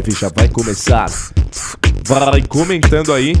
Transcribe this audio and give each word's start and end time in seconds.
live 0.00 0.12
já 0.12 0.30
vai 0.34 0.48
começar. 0.48 1.06
Vai 2.06 2.42
comentando 2.42 3.12
aí. 3.12 3.34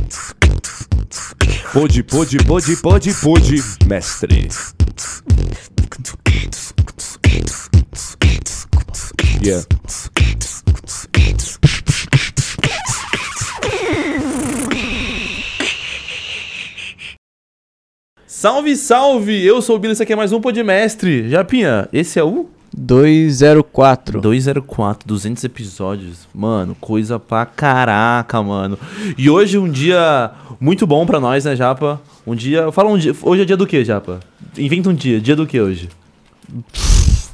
Pode, 1.72 2.02
pode, 2.02 2.36
pode, 2.44 2.76
pode, 2.76 3.14
pode, 3.14 3.64
mestre. 3.86 4.48
Yeah. 9.42 9.64
Salve, 18.26 18.76
salve! 18.76 19.44
Eu 19.44 19.62
sou 19.62 19.76
o 19.76 19.78
Billy, 19.78 19.92
esse 19.92 20.02
aqui 20.02 20.12
é 20.12 20.16
mais 20.16 20.32
um 20.32 20.40
Podmestre. 20.40 21.28
Japinha, 21.30 21.88
esse 21.92 22.18
é 22.18 22.24
o 22.24 22.48
204. 22.72 24.20
204, 24.20 25.06
200 25.06 25.44
episódios. 25.44 26.28
Mano, 26.34 26.76
coisa 26.80 27.18
pra 27.18 27.44
caraca, 27.44 28.42
mano. 28.42 28.78
E 29.18 29.28
hoje 29.28 29.58
um 29.58 29.68
dia 29.68 30.30
muito 30.60 30.86
bom 30.86 31.04
pra 31.04 31.20
nós, 31.20 31.44
né, 31.44 31.56
Japa? 31.56 32.00
Um 32.26 32.34
dia. 32.34 32.70
Fala 32.70 32.90
um 32.90 32.98
dia. 32.98 33.14
Hoje 33.22 33.42
é 33.42 33.44
dia 33.44 33.56
do 33.56 33.66
que, 33.66 33.84
Japa? 33.84 34.20
Inventa 34.56 34.88
um 34.88 34.94
dia. 34.94 35.20
Dia 35.20 35.34
do 35.34 35.46
que 35.46 35.60
hoje? 35.60 35.88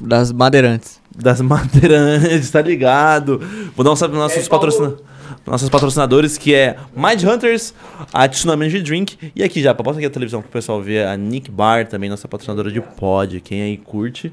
Das 0.01 0.33
Madeirantes. 0.33 1.01
Das 1.17 1.41
madeirantes, 1.41 2.51
tá 2.53 2.61
ligado? 2.61 3.41
Vou 3.75 3.83
dar 3.83 3.93
um 3.93 3.97
salve 3.97 4.15
pros 4.15 4.23
nossos, 4.23 4.49
patrocina... 4.49 4.95
nossos 5.47 5.69
patrocinadores, 5.71 6.37
que 6.37 6.55
é 6.55 6.77
Mind 6.95 7.25
Hunters, 7.25 7.73
a 8.13 8.29
Tsunami 8.29 8.67
Energy 8.67 8.83
Drink. 8.83 9.33
E 9.35 9.43
aqui, 9.43 9.63
Japa, 9.63 9.83
bota 9.83 9.97
aqui 9.97 10.07
a 10.07 10.11
televisão 10.11 10.43
pro 10.43 10.51
pessoal 10.51 10.83
ver. 10.83 11.07
A 11.07 11.17
Nick 11.17 11.51
Bar 11.51 11.89
também, 11.89 12.11
nossa 12.11 12.29
patrocinadora 12.29 12.71
de 12.71 12.83
pod. 12.83 13.41
Quem 13.41 13.63
aí 13.63 13.79
curte, 13.79 14.31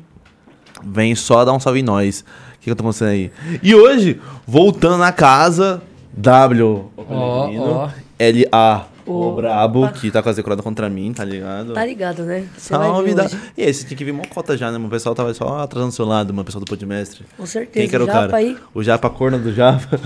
vem 0.86 1.16
só 1.16 1.44
dar 1.46 1.54
um 1.54 1.60
salve 1.60 1.80
em 1.80 1.84
nós. 1.84 2.22
O 2.22 2.60
que, 2.60 2.66
que 2.66 2.72
eu 2.72 2.76
tô 2.76 2.84
acontecendo 2.84 3.10
aí? 3.10 3.32
E 3.62 3.76
hoje, 3.76 4.22
voltando 4.48 4.98
na 4.98 5.12
casa, 5.12 5.82
W. 6.16 6.90
Ó, 6.98 7.50
ó. 7.50 7.90
L-A. 8.20 8.86
O 9.06 9.34
brabo, 9.34 9.92
que 9.92 10.10
tá 10.10 10.24
com 10.24 10.30
a 10.30 10.32
decorada 10.32 10.64
contra 10.64 10.90
mim, 10.90 11.12
tá 11.12 11.26
ligado? 11.26 11.74
Tá 11.74 11.86
ligado, 11.86 12.24
né? 12.24 12.48
Você 12.58 12.74
Salve, 12.74 13.14
da... 13.14 13.30
E 13.58 13.64
aí, 13.64 13.74
você 13.74 13.86
tinha 13.86 13.98
que 13.98 14.06
vir 14.06 14.14
mocota 14.14 14.56
já, 14.56 14.72
né? 14.72 14.78
O 14.78 14.90
pessoal 14.90 15.14
tava 15.14 15.34
só 15.34 15.60
atrasando 15.60 15.92
do 15.92 15.96
seu 15.96 16.06
lado, 16.06 16.30
mano. 16.34 16.44
O 16.44 16.46
pessoal 16.46 16.64
do 16.64 16.70
Podmestre. 16.70 17.26
Com 17.36 17.46
certeza. 17.46 17.74
Quem 17.74 17.90
que 17.90 17.96
era 17.96 18.04
o 18.04 18.08
já 18.08 18.14
cara? 18.14 18.42
ir. 18.42 18.58
O 18.74 18.82
Japa, 18.82 19.10
a 19.10 19.12
corna 19.12 19.38
do 19.38 19.54
Japa. 19.54 20.00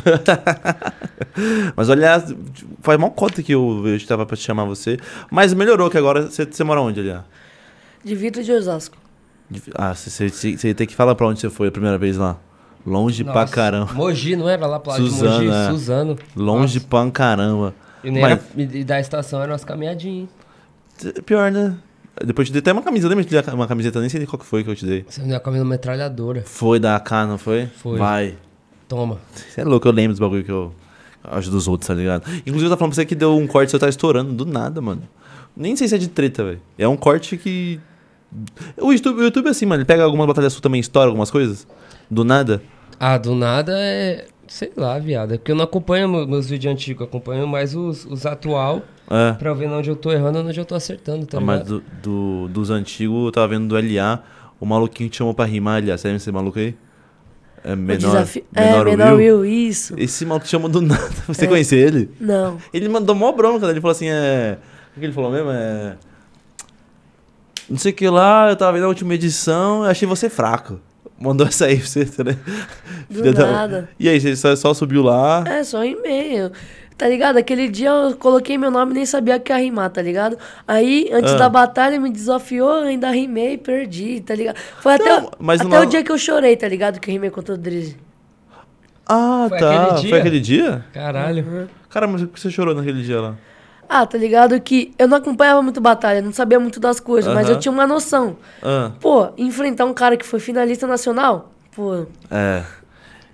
Mas 1.77 1.89
olha, 1.89 2.23
faz 2.81 2.99
mó 2.99 3.11
cota 3.11 3.43
que 3.43 3.53
eu, 3.53 3.83
eu 3.85 4.07
tava 4.07 4.25
pra 4.25 4.35
te 4.35 4.41
chamar 4.41 4.65
você. 4.65 4.97
Mas 5.29 5.53
melhorou 5.53 5.91
que 5.91 5.97
agora 5.97 6.23
você, 6.23 6.45
você 6.45 6.63
mora 6.63 6.81
onde, 6.81 6.99
aliás? 6.99 7.21
De 8.03 8.15
Vitor 8.15 8.41
de 8.41 8.51
Osasco. 8.51 8.97
Ah, 9.75 9.93
você, 9.93 10.29
você, 10.29 10.57
você 10.57 10.73
tem 10.73 10.85
que 10.87 10.95
falar 10.95 11.15
pra 11.15 11.27
onde 11.27 11.39
você 11.39 11.49
foi 11.49 11.67
a 11.69 11.71
primeira 11.71 11.97
vez 11.97 12.17
lá. 12.17 12.37
Longe 12.85 13.23
pra 13.23 13.33
Nossa, 13.41 13.53
caramba. 13.53 13.93
Mogi, 13.93 14.35
não 14.35 14.47
era 14.47 14.65
lá 14.65 14.79
pro 14.79 14.91
lado 14.91 15.03
Suzano, 15.03 15.39
de 15.39 15.45
Mogi? 15.47 15.57
é. 15.57 15.69
Suzano. 15.71 16.17
Longe 16.35 16.75
Nossa. 16.77 16.87
pra 16.87 17.11
caramba. 17.11 17.75
E, 18.03 18.11
nem 18.11 18.21
Mas- 18.21 18.31
era, 18.31 18.41
e 18.77 18.83
da 18.83 18.99
estação 18.99 19.41
era 19.41 19.51
umas 19.51 19.65
caminhadinhas. 19.65 20.29
Pior, 21.25 21.51
né? 21.51 21.75
Depois 22.25 22.47
eu 22.47 22.51
te 22.51 22.53
dei 22.53 22.59
até 22.59 22.71
uma 22.71 22.81
camisa. 22.81 23.07
Lembra 23.07 23.23
te 23.23 23.35
uma 23.53 23.67
camiseta? 23.67 23.99
Nem 23.99 24.09
sei 24.09 24.25
qual 24.25 24.39
que 24.39 24.45
foi 24.45 24.63
que 24.63 24.69
eu 24.69 24.75
te 24.75 24.85
dei. 24.85 25.05
Você 25.07 25.21
me 25.21 25.27
deu 25.27 25.39
a 25.43 25.51
minha 25.51 25.65
metralhadora. 25.65 26.43
Foi 26.45 26.79
da 26.79 26.95
AK, 26.95 27.11
não 27.27 27.37
foi? 27.37 27.67
Foi. 27.67 27.97
Vai. 27.99 28.35
Toma. 28.87 29.19
Você 29.35 29.61
é 29.61 29.63
louco, 29.65 29.87
eu 29.87 29.91
lembro 29.91 30.13
dos 30.13 30.19
bagulho 30.19 30.43
que 30.43 30.51
eu 30.51 30.73
ajudo 31.23 31.57
os 31.57 31.67
outros, 31.67 31.87
tá 31.87 31.93
ligado? 31.93 32.23
Inclusive, 32.39 32.65
eu 32.65 32.69
tava 32.69 32.77
falando 32.79 32.91
pra 32.93 32.95
você 33.01 33.05
que 33.05 33.15
deu 33.15 33.35
um 33.35 33.45
corte, 33.45 33.71
você 33.71 33.77
tá 33.79 33.89
estourando 33.89 34.31
do 34.33 34.45
nada, 34.45 34.81
mano. 34.81 35.03
Nem 35.55 35.75
sei 35.75 35.87
se 35.87 35.95
é 35.95 35.97
de 35.97 36.07
treta, 36.07 36.43
velho. 36.43 36.61
É 36.77 36.87
um 36.87 36.95
corte 36.95 37.35
que. 37.37 37.79
O 38.77 38.91
YouTube, 38.91 39.19
o 39.19 39.23
YouTube 39.23 39.47
é 39.47 39.49
assim, 39.51 39.65
mano. 39.65 39.81
Ele 39.81 39.85
pega 39.85 40.03
algumas 40.03 40.27
batalhas 40.27 40.53
suas 40.53 40.61
também, 40.61 40.79
estoura 40.81 41.07
algumas 41.07 41.31
coisas. 41.31 41.67
Do 42.09 42.23
nada. 42.23 42.61
Ah, 42.99 43.17
do 43.17 43.33
nada 43.35 43.73
é. 43.77 44.25
Sei 44.47 44.71
lá, 44.77 44.97
viado. 44.97 45.33
É 45.33 45.37
porque 45.37 45.51
eu 45.51 45.55
não 45.55 45.65
acompanho 45.65 46.07
me- 46.07 46.25
meus 46.25 46.49
vídeos 46.49 46.71
antigos, 46.73 47.01
eu 47.01 47.07
acompanho 47.07 47.45
mais 47.45 47.75
os, 47.75 48.05
os 48.05 48.25
atual 48.25 48.81
É. 49.11 49.33
pra 49.33 49.53
ver 49.53 49.67
onde 49.69 49.89
eu 49.89 49.95
tô 49.95 50.09
errando 50.11 50.39
e 50.39 50.41
onde 50.41 50.57
eu 50.59 50.63
tô 50.63 50.73
acertando, 50.73 51.25
tá 51.25 51.37
Ah, 51.37 51.41
mas 51.41 51.63
do, 51.67 51.83
do- 52.01 52.47
dos 52.47 52.69
antigos, 52.69 53.25
eu 53.25 53.31
tava 53.31 53.47
vendo 53.49 53.67
do 53.67 53.75
LA. 53.75 54.23
O 54.59 54.65
maluquinho 54.65 55.09
te 55.09 55.17
chamou 55.17 55.33
pra 55.33 55.43
rimar, 55.45 55.83
LA. 55.83 55.97
Sabe 55.97 56.15
esse 56.15 56.31
maluco 56.31 56.57
aí? 56.59 56.75
É 57.63 57.75
menor. 57.75 57.97
desafio... 57.97 58.45
é, 58.55 58.83
menor 58.85 59.15
Will, 59.15 59.43
isso. 59.45 59.93
Esse 59.97 60.25
maluco 60.25 60.45
te 60.45 60.51
chamou 60.51 60.69
do 60.69 60.79
nada. 60.81 61.09
Você 61.27 61.43
É. 61.43 61.47
conhece 61.47 61.75
ele? 61.75 62.09
Não. 62.19 62.57
Ele 62.73 62.87
mandou 62.87 63.13
mó 63.15 63.31
bronca, 63.33 63.65
né? 63.65 63.73
ele 63.73 63.81
falou 63.81 63.91
assim, 63.91 64.07
é... 64.07 64.57
O 64.95 64.99
que 64.99 65.05
ele 65.05 65.13
falou 65.13 65.29
mesmo? 65.29 65.49
É... 65.51 65.97
Não 67.69 67.77
sei 67.77 67.91
o 67.91 67.95
que 67.95 68.07
lá, 68.09 68.49
eu 68.49 68.55
tava 68.55 68.73
vendo 68.73 68.85
a 68.85 68.87
última 68.87 69.13
edição, 69.13 69.83
eu 69.83 69.89
achei 69.89 70.07
você 70.07 70.29
fraco. 70.29 70.79
Mandou 71.19 71.47
essa 71.47 71.65
aí 71.65 71.77
pra 71.77 71.87
você, 71.87 72.05
né? 72.23 72.37
Do 73.09 73.33
da- 73.33 73.51
nada. 73.51 73.89
E 73.99 74.07
aí, 74.07 74.19
você 74.21 74.35
só, 74.35 74.55
só 74.55 74.73
subiu 74.73 75.01
lá... 75.03 75.43
É, 75.47 75.63
só 75.63 75.83
e-mail. 75.83 76.51
Tá 76.95 77.07
ligado? 77.07 77.37
Aquele 77.37 77.67
dia 77.67 77.89
eu 77.89 78.15
coloquei 78.15 78.57
meu 78.57 78.71
nome 78.71 78.91
e 78.91 78.95
nem 78.95 79.05
sabia 79.05 79.39
que 79.39 79.51
ia 79.51 79.57
rimar, 79.57 79.89
tá 79.89 80.01
ligado? 80.01 80.37
Aí, 80.67 81.09
antes 81.11 81.33
Ah. 81.33 81.37
da 81.37 81.49
batalha, 81.49 81.99
me 81.99 82.09
desafiou, 82.11 82.71
ainda 82.83 83.09
rimei 83.11 83.53
e 83.53 83.57
perdi, 83.57 84.19
tá 84.21 84.33
ligado? 84.33 84.57
Foi 84.81 84.93
até, 84.93 85.09
Não, 85.19 85.25
o- 85.27 85.31
mas 85.39 85.59
até 85.61 85.67
uma- 85.77 85.81
o 85.81 85.85
dia 85.85 86.03
que 86.03 86.11
eu 86.11 86.17
chorei, 86.17 86.55
tá 86.55 86.67
ligado? 86.67 86.99
Que 86.99 87.09
eu 87.09 87.13
rimei 87.13 87.29
contra 87.29 87.53
o 87.53 87.57
Drizzy. 87.57 87.97
Ah, 89.05 89.45
Foi 89.49 89.57
tá. 89.59 89.85
aquele 89.91 90.09
Foi 90.09 90.19
aquele 90.19 90.39
dia? 90.39 90.85
Caralho. 90.93 91.69
Cara, 91.89 92.07
mas 92.07 92.21
por 92.21 92.29
que 92.29 92.39
você 92.39 92.49
chorou 92.51 92.75
naquele 92.75 93.01
dia 93.03 93.21
lá? 93.21 93.35
Ah, 93.89 94.05
tá 94.05 94.17
ligado? 94.17 94.59
Que 94.59 94.93
eu 94.99 95.07
não 95.07 95.17
acompanhava 95.17 95.61
muito 95.61 95.79
batalha, 95.79 96.21
não 96.21 96.33
sabia 96.33 96.59
muito 96.59 96.79
das 96.79 96.99
coisas, 96.99 97.33
mas 97.33 97.49
eu 97.49 97.57
tinha 97.57 97.71
uma 97.71 97.87
noção. 97.87 98.37
Ah, 98.61 98.91
Pô, 98.99 99.29
enfrentar 99.37 99.85
um 99.85 99.93
cara 99.93 100.17
que 100.17 100.25
foi 100.25 100.39
finalista 100.39 100.85
nacional, 100.85 101.51
pô, 101.75 102.05
é... 102.29 102.63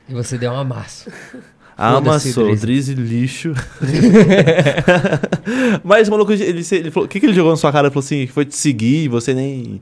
E 0.08 0.14
você 0.14 0.38
deu 0.38 0.52
uma 0.52 0.64
massa. 0.64 1.12
Amassou, 1.78 2.56
Drizzy 2.56 2.94
lixo. 2.94 3.54
Mas 5.84 6.08
o 6.08 6.12
maluco, 6.12 6.32
ele, 6.32 6.64
ele 6.72 6.92
falou, 6.92 7.06
o 7.06 7.10
que, 7.10 7.20
que 7.20 7.26
ele 7.26 7.34
jogou 7.34 7.52
na 7.52 7.58
sua 7.58 7.72
cara? 7.72 7.88
Ele 7.88 7.94
falou 7.94 8.06
assim, 8.06 8.28
que 8.28 8.32
foi 8.32 8.46
te 8.46 8.56
seguir, 8.56 9.08
você 9.08 9.34
nem... 9.34 9.82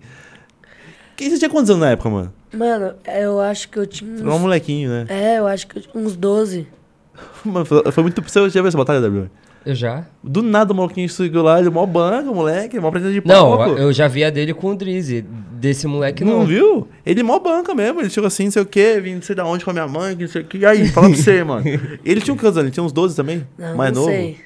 Que 1.18 1.30
você 1.30 1.38
tinha 1.38 1.50
quantos 1.50 1.70
anos 1.70 1.82
na 1.82 1.92
época, 1.92 2.10
mano? 2.10 2.34
mano, 2.54 2.94
eu 3.06 3.40
acho 3.40 3.70
que 3.70 3.78
eu 3.78 3.86
tinha 3.86 4.16
Você 4.16 4.22
era 4.22 4.32
um 4.32 4.36
uns, 4.36 4.42
molequinho, 4.42 4.90
né? 4.90 5.06
É, 5.10 5.40
eu 5.40 5.48
acho 5.48 5.68
que 5.68 5.78
eu 5.78 5.82
tinha 5.82 6.04
uns 6.04 6.16
12. 6.16 6.68
Mano, 7.44 7.66
foi 7.66 7.92
foi 7.92 8.04
muito... 8.04 8.22
Você 8.22 8.50
já 8.50 8.62
viu 8.62 8.68
essa 8.68 8.78
batalha, 8.78 9.02
W? 9.02 9.30
Eu 9.66 9.76
já? 9.76 10.06
Do 10.24 10.42
nada 10.42 10.74
o 10.74 10.76
maluquinho 10.76 11.08
seguiu 11.08 11.44
lá, 11.44 11.60
ele 11.60 11.68
é 11.68 11.72
mó 11.72 11.86
banco, 11.86 12.34
moleque, 12.34 12.80
mó 12.80 12.90
preta 12.90 13.12
de 13.12 13.22
Não, 13.26 13.58
pau, 13.58 13.66
pô. 13.66 13.78
eu 13.78 13.94
já 13.94 14.08
vi 14.08 14.24
a 14.24 14.30
dele 14.32 14.54
com 14.54 14.72
o 14.72 14.76
Drizzy. 14.76 15.22
Desse 15.22 15.86
moleque 15.86 16.26
não, 16.26 16.40
não. 16.40 16.46
viu? 16.48 16.88
Ele 17.06 17.22
mó 17.22 17.38
banca 17.38 17.76
mesmo, 17.76 18.02
ele 18.02 18.10
chegou 18.10 18.28
assim, 18.28 18.46
não 18.46 18.52
sei 18.52 18.64
o 18.64 18.66
quê, 18.66 19.00
vim 19.00 19.16
não 19.16 19.22
sei 19.22 19.36
da 19.36 19.46
onde 19.46 19.64
com 19.64 19.70
a 19.70 19.74
minha 19.74 19.88
mãe, 19.88 20.16
que 20.16 20.24
não 20.24 20.30
sei 20.32 20.42
o 20.42 20.46
quê. 20.46 20.58
E 20.58 20.66
aí, 20.66 20.88
fala 20.88 21.08
pra 21.10 21.16
você, 21.18 21.44
mano. 21.46 21.64
Ele 22.04 22.20
tinha 22.22 22.34
um 22.36 22.40
anos? 22.40 22.58
Ele 22.58 22.72
tinha 22.72 22.84
uns 22.84 22.92
12 22.92 23.16
também? 23.16 23.46
Não, 23.58 23.76
Mais 23.78 23.94
não 23.94 24.02
novo? 24.02 24.12
sei. 24.12 24.38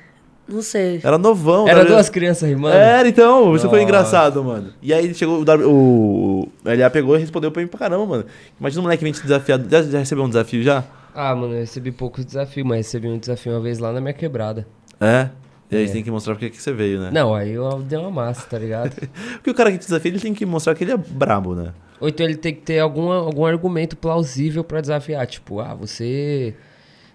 Não 0.48 0.62
sei. 0.62 1.00
Era 1.02 1.18
novão. 1.18 1.68
Era 1.68 1.84
tá 1.86 1.92
duas 1.94 2.10
crianças 2.10 2.48
rimando? 2.50 2.76
Era, 2.76 3.08
então, 3.08 3.56
isso 3.56 3.70
foi 3.70 3.80
Nossa. 3.80 3.84
engraçado, 3.84 4.44
mano. 4.44 4.74
E 4.82 4.94
aí 4.94 5.12
chegou 5.16 5.40
o, 5.40 5.46
W- 5.46 5.68
o, 5.70 6.42
o 6.44 6.50
LA 6.66 6.90
pegou 6.90 7.16
e 7.16 7.20
respondeu 7.20 7.50
pra 7.52 7.62
mim 7.64 7.68
pra 7.70 7.80
caramba, 7.80 8.06
mano. 8.06 8.26
Imagina 8.60 8.82
um 8.82 8.84
moleque 8.84 9.00
que 9.00 9.04
vem 9.06 9.14
te 9.14 9.22
desafiar. 9.24 9.60
Já, 9.72 9.82
já 9.82 10.00
recebeu 10.00 10.24
um 10.26 10.28
desafio 10.28 10.62
já? 10.62 10.84
Ah, 11.16 11.34
mano, 11.34 11.54
eu 11.54 11.60
recebi 11.62 11.92
poucos 11.94 12.26
desafios, 12.26 12.68
mas 12.68 12.78
recebi 12.86 13.08
um 13.08 13.18
desafio 13.18 13.54
uma 13.54 13.62
vez 13.62 13.80
lá 13.80 13.92
na 13.94 14.02
minha 14.02 14.14
quebrada. 14.14 14.68
É? 15.00 15.30
E 15.72 15.78
aí 15.78 15.86
É. 15.86 15.88
tem 15.88 16.04
que 16.04 16.12
mostrar 16.12 16.36
porque 16.36 16.50
que 16.50 16.62
você 16.62 16.72
veio, 16.72 17.00
né? 17.02 17.10
Não, 17.12 17.34
aí 17.34 17.52
eu 17.52 17.82
dei 17.82 17.98
uma 17.98 18.12
massa, 18.12 18.46
tá 18.48 18.58
ligado? 18.60 18.96
Porque 19.36 19.50
o 19.50 19.54
cara 19.54 19.72
que 19.72 19.78
te 19.80 19.86
desafia, 19.86 20.12
ele 20.12 20.20
tem 20.20 20.34
que 20.34 20.46
mostrar 20.46 20.76
que 20.76 20.84
ele 20.84 20.92
é 20.92 20.98
brabo, 20.98 21.56
né? 21.56 21.74
Ou 22.00 22.08
então 22.08 22.26
ele 22.26 22.36
tem 22.36 22.54
que 22.54 22.62
ter 22.62 22.80
alguma, 22.80 23.16
algum 23.18 23.46
argumento 23.46 23.98
plausível 23.98 24.64
pra 24.64 24.80
desafiar. 24.80 25.26
Tipo, 25.26 25.60
ah, 25.60 25.74
você 25.74 26.54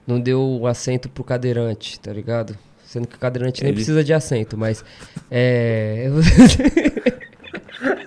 não 0.07 0.19
deu 0.21 0.41
o 0.43 0.67
assento 0.67 1.09
pro 1.09 1.23
cadeirante, 1.23 1.99
tá 2.01 2.13
ligado? 2.13 2.57
Sendo 2.85 3.07
que 3.07 3.15
o 3.15 3.19
cadeirante 3.19 3.63
nem 3.63 3.71
Ele- 3.71 3.77
precisa 3.77 4.03
de 4.03 4.13
assento, 4.13 4.59
mas. 4.59 4.85
É. 5.31 6.09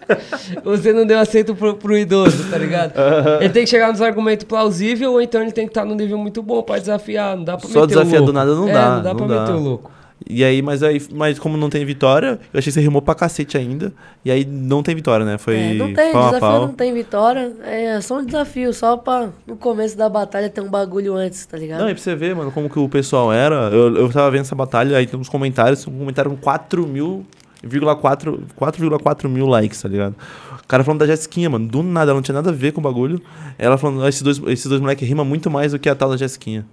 Você 0.64 0.94
não 0.94 1.06
deu 1.06 1.20
assento 1.20 1.56
pro, 1.56 1.76
pro 1.76 1.98
idoso, 1.98 2.50
tá 2.50 2.58
ligado? 2.58 2.94
Ele 3.40 3.50
tem 3.50 3.64
que 3.64 3.70
chegar 3.70 3.92
nos 3.92 4.02
argumentos 4.02 4.46
plausíveis, 4.46 5.10
ou 5.10 5.22
então 5.22 5.42
ele 5.42 5.52
tem 5.52 5.66
que 5.66 5.72
estar 5.72 5.86
num 5.86 5.96
nível 5.96 6.18
muito 6.18 6.42
bom 6.42 6.62
pra 6.64 6.78
desafiar. 6.80 7.36
Não 7.36 7.44
dá 7.44 7.58
pra 7.58 7.68
Só 7.68 7.82
meter 7.82 7.84
o 7.84 7.88
desafiar 7.88 8.22
do 8.24 8.34
nada 8.34 8.54
não 8.56 8.68
É, 8.70 8.74
dá, 8.74 8.96
Não 8.96 9.04
dá 9.04 9.10
não 9.10 9.18
pra 9.18 9.28
dá. 9.28 9.42
meter 9.42 9.54
o 9.54 9.60
louco. 9.60 9.92
E 10.26 10.42
aí, 10.42 10.62
mas 10.62 10.82
aí, 10.82 11.02
mas 11.14 11.38
como 11.38 11.58
não 11.58 11.70
tem 11.70 11.84
vitória, 11.84 12.40
eu 12.54 12.58
achei 12.58 12.70
que 12.70 12.76
você 12.76 12.80
rimou 12.80 13.02
pra 13.02 13.14
cacete 13.14 13.58
ainda. 13.58 13.92
E 14.24 14.32
aí 14.32 14.46
não 14.46 14.82
tem 14.82 14.96
vitória, 14.96 15.26
né? 15.26 15.38
Foi 15.38 15.58
É, 15.58 15.74
não 15.74 15.94
tem, 15.94 16.14
pau 16.14 16.22
a 16.22 16.26
desafio 16.28 16.40
pau. 16.48 16.68
não 16.68 16.74
tem 16.74 16.94
vitória. 16.94 17.52
É 17.66 18.00
só 18.00 18.20
um 18.20 18.26
desafio, 18.26 18.72
só 18.74 18.96
pra 18.96 19.30
no 19.46 19.58
começo 19.58 19.98
da 19.98 20.08
batalha 20.08 20.50
ter 20.50 20.62
um 20.62 20.70
bagulho 20.70 21.14
antes, 21.16 21.46
tá 21.46 21.58
ligado? 21.58 21.82
Não, 21.82 21.90
e 21.90 21.94
pra 21.94 22.02
você 22.02 22.16
ver, 22.16 22.34
mano, 22.34 22.52
como 22.54 22.70
que 22.70 22.80
o 22.80 22.88
pessoal 22.88 23.34
era. 23.34 23.70
Eu, 23.74 23.98
eu 23.98 24.10
tava 24.14 24.32
vendo 24.32 24.42
essa 24.42 24.56
batalha, 24.56 24.96
aí 24.96 25.06
tem 25.06 25.20
uns 25.20 25.28
comentários, 25.28 25.86
um 25.88 25.98
comentário 26.00 26.32
com 26.32 26.38
4 26.38 26.88
mil, 26.88 27.26
4,4 27.64 28.40
4,4 28.60 29.30
mil 29.30 29.48
likes, 29.48 29.82
tá 29.82 29.90
ligado? 29.90 30.16
O 30.64 30.68
cara 30.68 30.84
falando 30.84 31.00
da 31.00 31.08
Jessiquinha, 31.08 31.50
mano, 31.50 31.68
do 31.68 31.84
nada, 31.84 32.12
ela 32.12 32.16
não 32.18 32.22
tinha 32.22 32.36
nada 32.36 32.50
a 32.50 32.54
ver 32.54 32.72
com 32.72 32.80
o 32.80 32.84
bagulho. 32.84 33.22
Ela 33.58 33.78
falando, 33.78 34.04
"Ah, 34.04 34.10
esses 34.10 34.22
dois, 34.22 34.42
esses 34.48 34.66
dois 34.66 34.82
moleques 34.82 35.08
rimam 35.08 35.26
muito 35.26 35.50
mais 35.50 35.72
do 35.72 35.80
que 35.80 35.90
a 35.90 35.96
tal 35.96 36.10
da 36.10 36.18
Jessiquinha. 36.18 36.66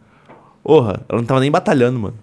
Porra, 0.62 1.00
ela 1.08 1.20
não 1.20 1.26
tava 1.26 1.40
nem 1.40 1.50
batalhando, 1.50 1.98
mano. 1.98 2.14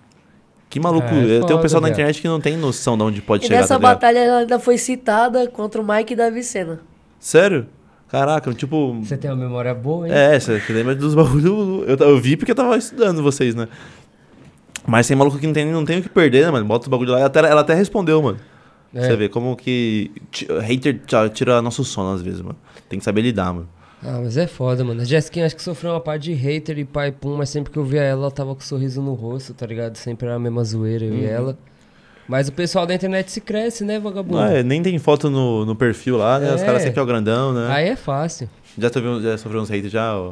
Que 0.69 0.79
maluco. 0.79 1.07
É, 1.07 1.45
tem 1.45 1.55
um 1.55 1.61
pessoal 1.61 1.81
na 1.81 1.89
internet 1.89 2.21
que 2.21 2.27
não 2.27 2.41
tem 2.41 2.57
noção 2.57 2.97
de 2.97 3.03
onde 3.03 3.21
pode 3.21 3.45
e 3.45 3.47
chegar, 3.47 3.61
nessa 3.61 3.75
tá 3.75 3.79
batalha 3.79 4.19
ela 4.19 4.39
ainda 4.39 4.59
foi 4.59 4.77
citada 4.77 5.47
contra 5.47 5.81
o 5.81 5.87
Mike 5.87 6.15
da 6.15 6.29
Vicena. 6.29 6.79
Sério? 7.19 7.67
Caraca, 8.09 8.53
tipo. 8.53 8.93
Você 9.01 9.17
tem 9.17 9.29
uma 9.31 9.37
memória 9.37 9.73
boa, 9.73 10.07
hein? 10.07 10.13
É, 10.13 10.39
você 10.39 10.61
lembra 10.69 10.95
dos 10.95 11.15
bagulho. 11.15 11.83
Eu, 11.87 11.97
eu 11.97 12.19
vi 12.19 12.37
porque 12.37 12.51
eu 12.51 12.55
tava 12.55 12.77
estudando 12.77 13.21
vocês, 13.23 13.55
né? 13.55 13.67
Mas 14.85 15.07
tem 15.07 15.17
maluco 15.17 15.37
que 15.37 15.45
não 15.45 15.53
tem, 15.53 15.65
não 15.65 15.83
tem 15.83 15.99
o 15.99 16.01
que 16.01 16.07
perder, 16.09 16.45
né, 16.45 16.51
mano? 16.51 16.65
Bota 16.65 16.87
o 16.87 16.89
bagulho 16.89 17.11
lá. 17.11 17.19
Ela 17.19 17.27
até, 17.27 17.39
ela 17.39 17.61
até 17.61 17.73
respondeu, 17.73 18.21
mano. 18.21 18.37
É. 18.93 19.01
Você 19.01 19.15
vê 19.15 19.29
como 19.29 19.55
que. 19.55 20.11
Hater 20.61 20.99
tira- 21.33 21.61
nosso 21.61 21.83
sono 21.83 22.13
às 22.13 22.21
vezes, 22.21 22.41
mano. 22.41 22.55
Tem 22.89 22.97
que 22.99 23.05
saber 23.05 23.21
lidar, 23.21 23.53
mano. 23.53 23.67
Ah, 24.03 24.19
mas 24.23 24.37
é 24.37 24.45
foda, 24.47 24.83
mano. 24.83 25.01
A 25.01 25.03
Jessica 25.03 25.45
acho 25.45 25.55
que 25.55 25.61
sofreu 25.61 25.91
uma 25.91 25.99
parte 25.99 26.23
de 26.23 26.33
hater 26.33 26.77
e 26.77 26.85
pai 26.85 27.11
pum, 27.11 27.35
mas 27.35 27.49
sempre 27.49 27.71
que 27.73 27.77
eu 27.79 27.83
via 27.83 28.01
ela, 28.01 28.23
ela 28.23 28.31
tava 28.31 28.53
com 28.53 28.61
um 28.61 28.63
sorriso 28.63 29.01
no 29.01 29.13
rosto, 29.13 29.53
tá 29.53 29.65
ligado? 29.65 29.95
Sempre 29.97 30.27
era 30.27 30.35
a 30.35 30.39
mesma 30.39 30.63
zoeira, 30.63 31.03
eu 31.05 31.15
e 31.15 31.25
ela. 31.25 31.57
Mas 32.27 32.47
o 32.49 32.51
pessoal 32.51 32.85
da 32.85 32.93
internet 32.93 33.31
se 33.31 33.39
cresce, 33.41 33.83
né, 33.85 33.99
vagabundo? 33.99 34.37
Não, 34.37 34.45
é, 34.45 34.61
nem 34.61 34.83
tem 34.83 34.97
foto 34.99 35.29
no, 35.29 35.65
no 35.65 35.75
perfil 35.75 36.17
lá, 36.17 36.37
né? 36.39 36.53
Os 36.53 36.61
É. 36.61 36.65
caras 36.65 36.81
sempre 36.83 36.99
é 36.99 37.03
o 37.03 37.05
grandão, 37.05 37.53
né? 37.53 37.67
Aí 37.71 37.87
é 37.89 37.95
fácil. 37.95 38.49
Já, 38.77 38.87
sofreu, 38.91 39.21
já 39.21 39.37
sofreu 39.37 39.61
uns 39.61 39.69
haters 39.69 39.91
já, 39.91 40.15
o, 40.15 40.31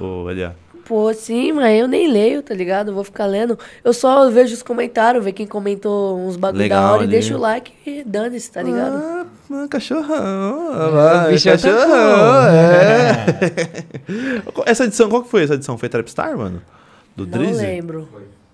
o 0.00 0.30
LA? 0.30 0.54
Pô, 0.84 1.12
sim, 1.14 1.52
mas 1.52 1.78
eu 1.80 1.86
nem 1.86 2.10
leio, 2.10 2.42
tá 2.42 2.52
ligado? 2.54 2.88
Eu 2.90 2.94
vou 2.94 3.04
ficar 3.04 3.26
lendo. 3.26 3.58
Eu 3.84 3.92
só 3.92 4.28
vejo 4.30 4.52
os 4.54 4.62
comentários, 4.62 5.24
ver 5.24 5.32
quem 5.32 5.46
comentou 5.46 6.18
uns 6.18 6.36
bagulho 6.36 6.62
Legal 6.62 6.82
da 6.82 6.92
hora 6.92 7.02
e 7.02 7.04
ali. 7.04 7.12
deixa 7.12 7.36
o 7.36 7.40
like 7.40 7.72
e 7.86 8.02
dane-se, 8.04 8.50
tá 8.50 8.62
ligado? 8.62 8.96
Ah, 8.96 9.26
ah, 9.52 9.66
cachorrão. 9.68 10.72
É, 11.30 11.36
tá 11.36 11.50
cachorrão, 11.52 12.46
é. 12.48 13.26
essa 14.66 14.84
edição, 14.84 15.08
qual 15.08 15.22
que 15.22 15.28
foi 15.30 15.44
essa 15.44 15.54
edição? 15.54 15.78
Foi 15.78 15.88
Trapstar, 15.88 16.36
mano? 16.36 16.60
Do 17.16 17.26
Não 17.26 17.32
Drizzy? 17.38 17.62
lembro. 17.62 18.08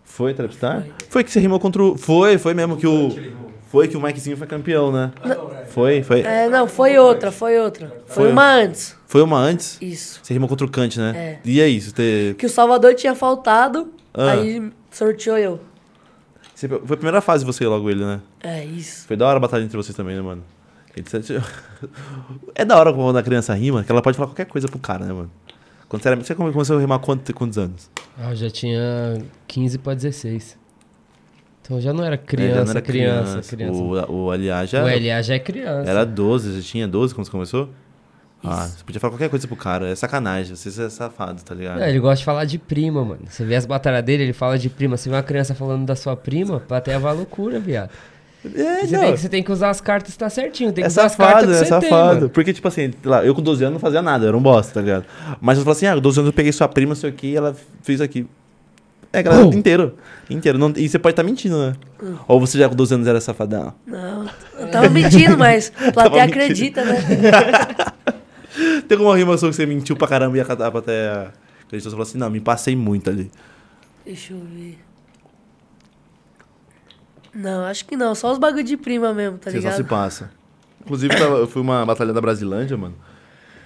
Foi 0.04 0.34
Trapstar? 0.34 0.84
Foi. 1.08 1.24
que 1.24 1.30
você 1.30 1.40
rimou 1.40 1.58
contra 1.60 1.82
o... 1.82 1.96
Foi, 1.96 2.38
foi 2.38 2.52
mesmo 2.54 2.76
que 2.76 2.86
o... 2.86 3.08
Foi 3.70 3.86
que 3.86 3.96
o 3.96 4.00
Mikezinho 4.00 4.36
foi 4.36 4.46
campeão, 4.46 4.90
né? 4.90 5.12
Foi, 5.68 6.02
foi. 6.02 6.20
É, 6.22 6.48
não, 6.48 6.66
foi 6.66 6.96
outra, 6.98 7.30
foi 7.30 7.58
outra. 7.58 7.88
Foi, 8.06 8.24
Foi. 8.24 8.32
uma 8.32 8.50
antes. 8.54 8.96
Foi 9.06 9.22
uma 9.22 9.38
antes? 9.38 9.76
Isso. 9.80 10.20
Você 10.22 10.32
rimou 10.32 10.48
contra 10.48 10.66
o 10.66 10.70
Kant, 10.70 10.98
né? 10.98 11.12
É. 11.16 11.38
E 11.44 11.60
é 11.60 11.68
isso, 11.68 11.92
te... 11.92 12.34
Que 12.38 12.46
o 12.46 12.48
Salvador 12.48 12.94
tinha 12.94 13.14
faltado, 13.14 13.92
Ah. 14.14 14.30
aí 14.32 14.70
sorteou 14.90 15.36
eu. 15.38 15.60
você- 16.54 16.66
foi 16.68 16.78
a 16.78 16.96
primeira 16.96 17.20
fase 17.20 17.44
você 17.44 17.66
logo 17.66 17.88
ele, 17.90 18.04
né? 18.04 18.20
É, 18.42 18.64
isso. 18.64 19.06
Foi 19.06 19.16
da 19.16 19.26
hora 19.26 19.36
a 19.36 19.40
batalha 19.40 19.62
entre 19.64 19.76
vocês 19.76 19.94
também, 19.96 20.16
né, 20.16 20.22
mano? 20.22 20.42
É 22.54 22.64
da 22.64 22.76
hora 22.78 22.92
quando 22.92 23.16
a 23.18 23.22
criança 23.22 23.54
rima, 23.54 23.84
que 23.84 23.92
ela 23.92 24.02
pode 24.02 24.16
falar 24.16 24.28
qualquer 24.28 24.46
coisa 24.46 24.66
pro 24.66 24.78
cara, 24.78 25.04
né, 25.04 25.12
mano? 25.12 25.30
Quando 25.88 26.02
você, 26.02 26.08
era... 26.08 26.16
você 26.16 26.34
começou 26.34 26.76
a 26.76 26.80
rimar 26.80 26.98
quanto, 26.98 27.32
quantos 27.34 27.56
anos? 27.56 27.90
Ah, 28.18 28.30
eu 28.30 28.36
já 28.36 28.50
tinha 28.50 29.22
15 29.46 29.78
pra 29.78 29.94
16. 29.94 30.56
Então 31.68 31.78
já 31.80 31.92
não 31.92 32.02
era 32.02 32.14
É, 32.14 32.18
criança, 32.18 32.54
já 32.54 32.64
não 32.64 32.70
era 32.70 32.80
criança, 32.80 33.56
criança. 33.56 33.78
O, 33.78 34.12
o 34.26 34.32
LA 34.32 34.64
já 34.64 34.82
O 34.82 34.86
LA 34.88 35.20
já 35.20 35.34
é 35.34 35.38
criança. 35.38 35.90
era 35.90 36.06
12, 36.06 36.56
já 36.60 36.62
tinha 36.66 36.88
12 36.88 37.14
quando 37.14 37.26
você 37.26 37.30
começou? 37.30 37.68
Ah, 38.42 38.66
você 38.68 38.84
podia 38.84 39.00
falar 39.00 39.10
qualquer 39.12 39.28
coisa 39.28 39.46
pro 39.46 39.56
cara. 39.56 39.88
É 39.88 39.94
sacanagem, 39.94 40.54
você 40.56 40.68
é 40.82 40.88
safado, 40.88 41.42
tá 41.42 41.54
ligado? 41.54 41.80
É, 41.82 41.90
ele 41.90 41.98
gosta 41.98 42.18
de 42.20 42.24
falar 42.24 42.44
de 42.46 42.56
prima, 42.56 43.04
mano. 43.04 43.22
Você 43.28 43.44
vê 43.44 43.56
as 43.56 43.66
batalhas 43.66 44.02
dele, 44.04 44.22
ele 44.22 44.32
fala 44.32 44.56
de 44.58 44.70
prima. 44.70 44.96
Você 44.96 45.10
vê 45.10 45.16
uma 45.16 45.22
criança 45.22 45.54
falando 45.54 45.84
da 45.84 45.94
sua 45.96 46.16
prima, 46.16 46.60
plateia 46.60 46.98
vai 46.98 47.14
loucura, 47.14 47.58
viado. 47.60 47.90
É, 48.54 48.86
Você, 48.86 48.92
não. 48.96 49.00
tem, 49.02 49.12
que- 49.12 49.18
você 49.18 49.28
tem 49.28 49.42
que 49.42 49.50
usar 49.52 49.70
as 49.70 49.80
cartas 49.80 50.16
tá 50.16 50.30
certinho. 50.30 50.72
Tem 50.72 50.82
que 50.84 50.86
É 50.86 50.86
usar 50.86 51.06
as 51.06 51.12
safado, 51.12 51.32
cartas 51.32 51.50
é 51.56 51.64
que 51.64 51.80
tem, 51.80 51.90
safado. 51.90 52.14
mano. 52.14 52.30
Porque, 52.30 52.52
tipo 52.54 52.68
assim, 52.68 52.92
lá, 53.04 53.24
eu 53.26 53.34
com 53.34 53.42
12 53.42 53.64
anos 53.64 53.74
não 53.74 53.80
fazia 53.80 54.00
nada, 54.00 54.24
eu 54.24 54.28
era 54.28 54.36
um 54.36 54.40
bosta, 54.40 54.72
tá 54.74 54.80
ligado? 54.80 55.04
Mas 55.40 55.58
eu 55.58 55.64
falo 55.64 55.72
assim, 55.72 55.86
ah, 55.86 55.94
com 55.96 56.00
12 56.00 56.20
anos 56.20 56.28
eu 56.28 56.32
peguei 56.32 56.52
sua 56.52 56.68
prima, 56.68 56.90
não 56.90 56.96
sei 56.96 57.10
o 57.10 57.12
que, 57.12 57.26
e 57.26 57.36
ela 57.36 57.54
fez 57.82 58.00
aqui. 58.00 58.24
É, 59.12 59.22
galera, 59.22 59.46
Oh. 59.46 59.52
inteiro. 59.54 59.94
Inteiro. 60.28 60.58
Não, 60.58 60.72
e 60.76 60.88
você 60.88 60.98
pode 60.98 61.12
estar 61.14 61.22
mentindo, 61.22 61.56
né? 61.58 61.74
Ou 62.26 62.38
você 62.38 62.58
já 62.58 62.68
com 62.68 62.74
12 62.74 62.94
anos 62.94 63.06
era 63.06 63.20
safadão? 63.20 63.72
Não, 63.86 64.28
eu 64.58 64.70
tava 64.70 64.88
mentindo, 64.90 65.36
mas 65.38 65.72
a 65.76 65.90
plateia 65.92 66.26
mentindo. 66.26 66.42
acredita, 66.42 66.84
né? 66.84 66.96
Tem 68.86 68.96
alguma 68.98 69.16
rima 69.16 69.36
sua 69.38 69.48
que 69.50 69.56
você 69.56 69.64
mentiu 69.66 69.96
pra 69.96 70.08
caramba 70.08 70.36
e 70.36 70.40
a 70.40 70.44
a 70.44 70.70
plateia 70.70 71.32
acreditou? 71.66 71.80
Você 71.80 71.90
falou 71.90 72.02
assim, 72.02 72.18
não, 72.18 72.28
me 72.30 72.40
passei 72.40 72.74
muito 72.76 73.08
ali. 73.08 73.30
Deixa 74.04 74.32
eu 74.34 74.40
ver. 74.40 74.78
Não, 77.34 77.64
acho 77.64 77.84
que 77.84 77.96
não. 77.96 78.14
Só 78.14 78.32
os 78.32 78.38
bagulho 78.38 78.64
de 78.64 78.76
prima 78.76 79.12
mesmo, 79.14 79.38
tá 79.38 79.50
você 79.50 79.58
só 79.60 79.68
ligado? 79.68 79.76
se 79.76 79.84
passa. 79.84 80.30
Inclusive, 80.82 81.14
eu, 81.20 81.46
fui 81.46 81.60
uma 81.62 81.84
batalha 81.84 82.12
da 82.12 82.20
Brasilândia, 82.20 82.76
mano. 82.76 82.94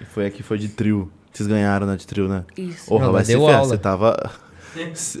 E 0.01 0.05
foi 0.05 0.25
aqui, 0.25 0.43
foi 0.43 0.57
de 0.57 0.67
trio. 0.67 1.11
Vocês 1.31 1.47
ganharam, 1.47 1.87
né, 1.87 1.95
de 1.95 2.05
trio, 2.05 2.27
né? 2.27 2.43
Isso. 2.57 2.85
Porra, 2.87 3.05
vai 3.05 3.13
mas 3.21 3.27
se 3.27 3.33
deu 3.33 3.41
ferrar. 3.45 3.55
aula. 3.59 3.69
Você 3.69 3.77
tava. 3.77 4.31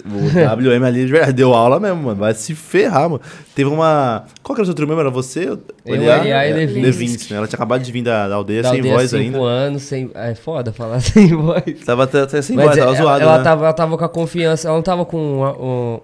O 0.05 0.59
WM 0.61 0.83
ali 0.85 1.05
de 1.05 1.11
verdade 1.11 1.33
deu 1.33 1.53
aula 1.53 1.79
mesmo, 1.79 2.03
mano. 2.03 2.15
Vai 2.19 2.33
se 2.33 2.55
ferrar, 2.55 3.09
mano. 3.09 3.21
Teve 3.55 3.69
uma. 3.69 4.25
Qual 4.41 4.55
que 4.55 4.61
era 4.61 4.63
o 4.63 4.65
seu 4.65 4.73
trio 4.73 4.87
mesmo? 4.87 4.99
Era 5.01 5.09
você? 5.09 5.49
Eu? 5.49 5.59
Eliá 5.85 6.47
e 6.47 6.53
Levinsky. 6.53 6.81
Levinsky, 6.81 7.33
né? 7.33 7.37
Ela 7.39 7.47
tinha 7.47 7.57
acabado 7.57 7.81
de 7.83 7.91
vir 7.91 8.01
da, 8.03 8.27
da 8.27 8.35
aldeia 8.35 8.61
Da 8.63 8.69
sem 8.69 8.79
aldeia, 8.79 8.95
voz 8.95 9.09
cinco 9.09 9.21
ainda. 9.23 9.39
anos, 9.41 9.81
sem... 9.83 10.11
É 10.13 10.35
foda 10.35 10.73
falar 10.73 10.99
sem 11.01 11.27
voz. 11.29 11.63
Tava 11.85 12.03
até, 12.03 12.21
até 12.21 12.41
sem 12.41 12.55
Mas 12.55 12.65
voz, 12.65 12.77
é- 12.77 12.81
tava 12.81 12.95
zoada, 12.95 13.23
ela 13.23 13.37
né? 13.37 13.43
tava, 13.43 13.63
ela 13.65 13.73
tava 13.73 13.97
com 13.97 14.05
a 14.05 14.09
confiança, 14.09 14.67
ela 14.67 14.75
não 14.77 14.83
tava 14.83 15.05
com 15.05 15.37
uma, 15.37 15.51
um- 15.57 15.99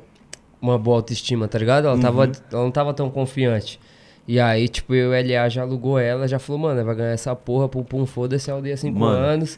uma 0.61 0.77
boa 0.77 0.97
autoestima, 0.97 1.47
tá 1.47 1.57
ligado? 1.57 1.87
Ela, 1.87 1.97
tava, 1.97 2.25
Uhum. 2.25 2.31
ela 2.51 2.63
não 2.63 2.71
tava 2.71 2.93
tão 2.93 3.09
confiante. 3.09 3.79
E 4.27 4.39
aí, 4.39 4.67
tipo, 4.67 4.93
eu, 4.93 5.09
o 5.09 5.13
LA 5.13 5.49
já 5.49 5.63
alugou 5.63 5.97
ela, 5.97 6.27
já 6.27 6.37
falou, 6.37 6.61
mano, 6.61 6.85
vai 6.85 6.93
ganhar 6.95 7.11
essa 7.13 7.35
porra, 7.35 7.67
pum, 7.67 7.81
pum, 7.83 8.05
foda-se 8.05 8.51
a 8.51 8.53
aldeia 8.53 8.77
5 8.77 8.99
Mano. 8.99 9.17
anos. 9.17 9.57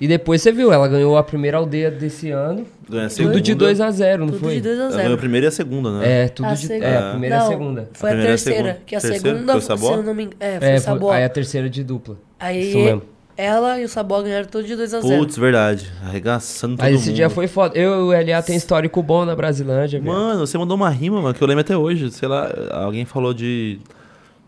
E 0.00 0.08
depois 0.08 0.40
você 0.40 0.50
viu, 0.50 0.72
ela 0.72 0.88
ganhou 0.88 1.16
a 1.18 1.22
primeira 1.22 1.58
aldeia 1.58 1.90
desse 1.90 2.30
ano, 2.30 2.66
Ganha 2.88 3.06
a 3.06 3.10
tudo 3.10 3.38
de 3.40 3.46
segunda. 3.48 3.64
2 3.66 3.80
a 3.82 3.90
0 3.90 4.20
não 4.24 4.32
Tudo 4.32 4.40
foi? 4.40 4.54
de 4.54 4.60
2 4.62 4.78
a 4.78 4.82
Ela 4.82 4.88
ganhou 4.92 5.02
a 5.04 5.08
0 5.08 5.18
primeira 5.18 5.46
e 5.46 5.48
a 5.48 5.50
segunda, 5.50 5.90
né? 5.98 6.22
É, 6.24 6.28
tudo 6.28 6.46
A 6.46 6.54
de. 6.54 6.66
seg- 6.66 6.82
É, 6.82 6.96
a 6.96 7.10
primeira 7.10 7.34
e 7.34 7.38
a 7.38 7.42
Não, 7.42 7.48
segunda. 7.48 7.90
Foi 7.92 8.10
A 8.10 8.12
a, 8.14 8.16
a 8.16 8.22
terceira. 8.22 8.56
segunda. 8.58 8.78
Que 8.86 8.96
a 8.96 9.00
Terceira? 9.00 9.34
segunda, 9.36 9.52
Foi 9.52 9.74
o 9.74 9.78
se 9.78 10.02
não 10.06 10.14
me 10.14 10.22
engano. 10.24 10.36
É, 10.40 10.58
foi 10.58 10.68
É, 10.68 10.70
o 10.70 10.74
foi- 10.76 10.80
Sabó. 10.80 11.12
aí 11.12 11.24
a 11.24 11.28
terceira 11.28 11.68
de 11.68 11.84
dupla. 11.84 12.16
Aí 12.38 12.68
Isso 12.70 12.78
mesmo. 12.78 13.02
ela 13.36 13.78
e 13.78 13.84
o 13.84 13.88
Sabó 13.90 14.22
ganharam 14.22 14.46
todos 14.48 14.66
de 14.66 14.74
2 14.74 14.94
a 14.94 15.00
0 15.02 15.18
Putz, 15.18 15.36
verdade. 15.36 15.92
Arregaçando 16.02 16.76
todo 16.76 16.84
Aí 16.86 16.92
mundo. 16.94 17.02
esse 17.02 17.12
dia 17.12 17.28
foi 17.28 17.46
foda. 17.46 17.76
Eu 17.78 17.92
e 17.92 18.02
o 18.02 18.12
LA 18.12 18.40
tem 18.42 18.56
histórico 18.56 19.02
bom 19.02 19.26
na 19.26 19.36
Brasilândia, 19.36 20.00
velho. 20.00 20.10
Mano, 20.10 20.46
você 20.46 20.56
mandou 20.56 20.76
uma 20.78 20.88
rima, 20.88 21.20
mano, 21.20 21.34
que 21.34 21.42
eu 21.42 21.46
lembro 21.46 21.60
até 21.60 21.76
hoje. 21.76 22.10
Sei 22.10 22.26
lá, 22.26 22.50
alguém 22.72 23.04
falou 23.04 23.34
de. 23.34 23.78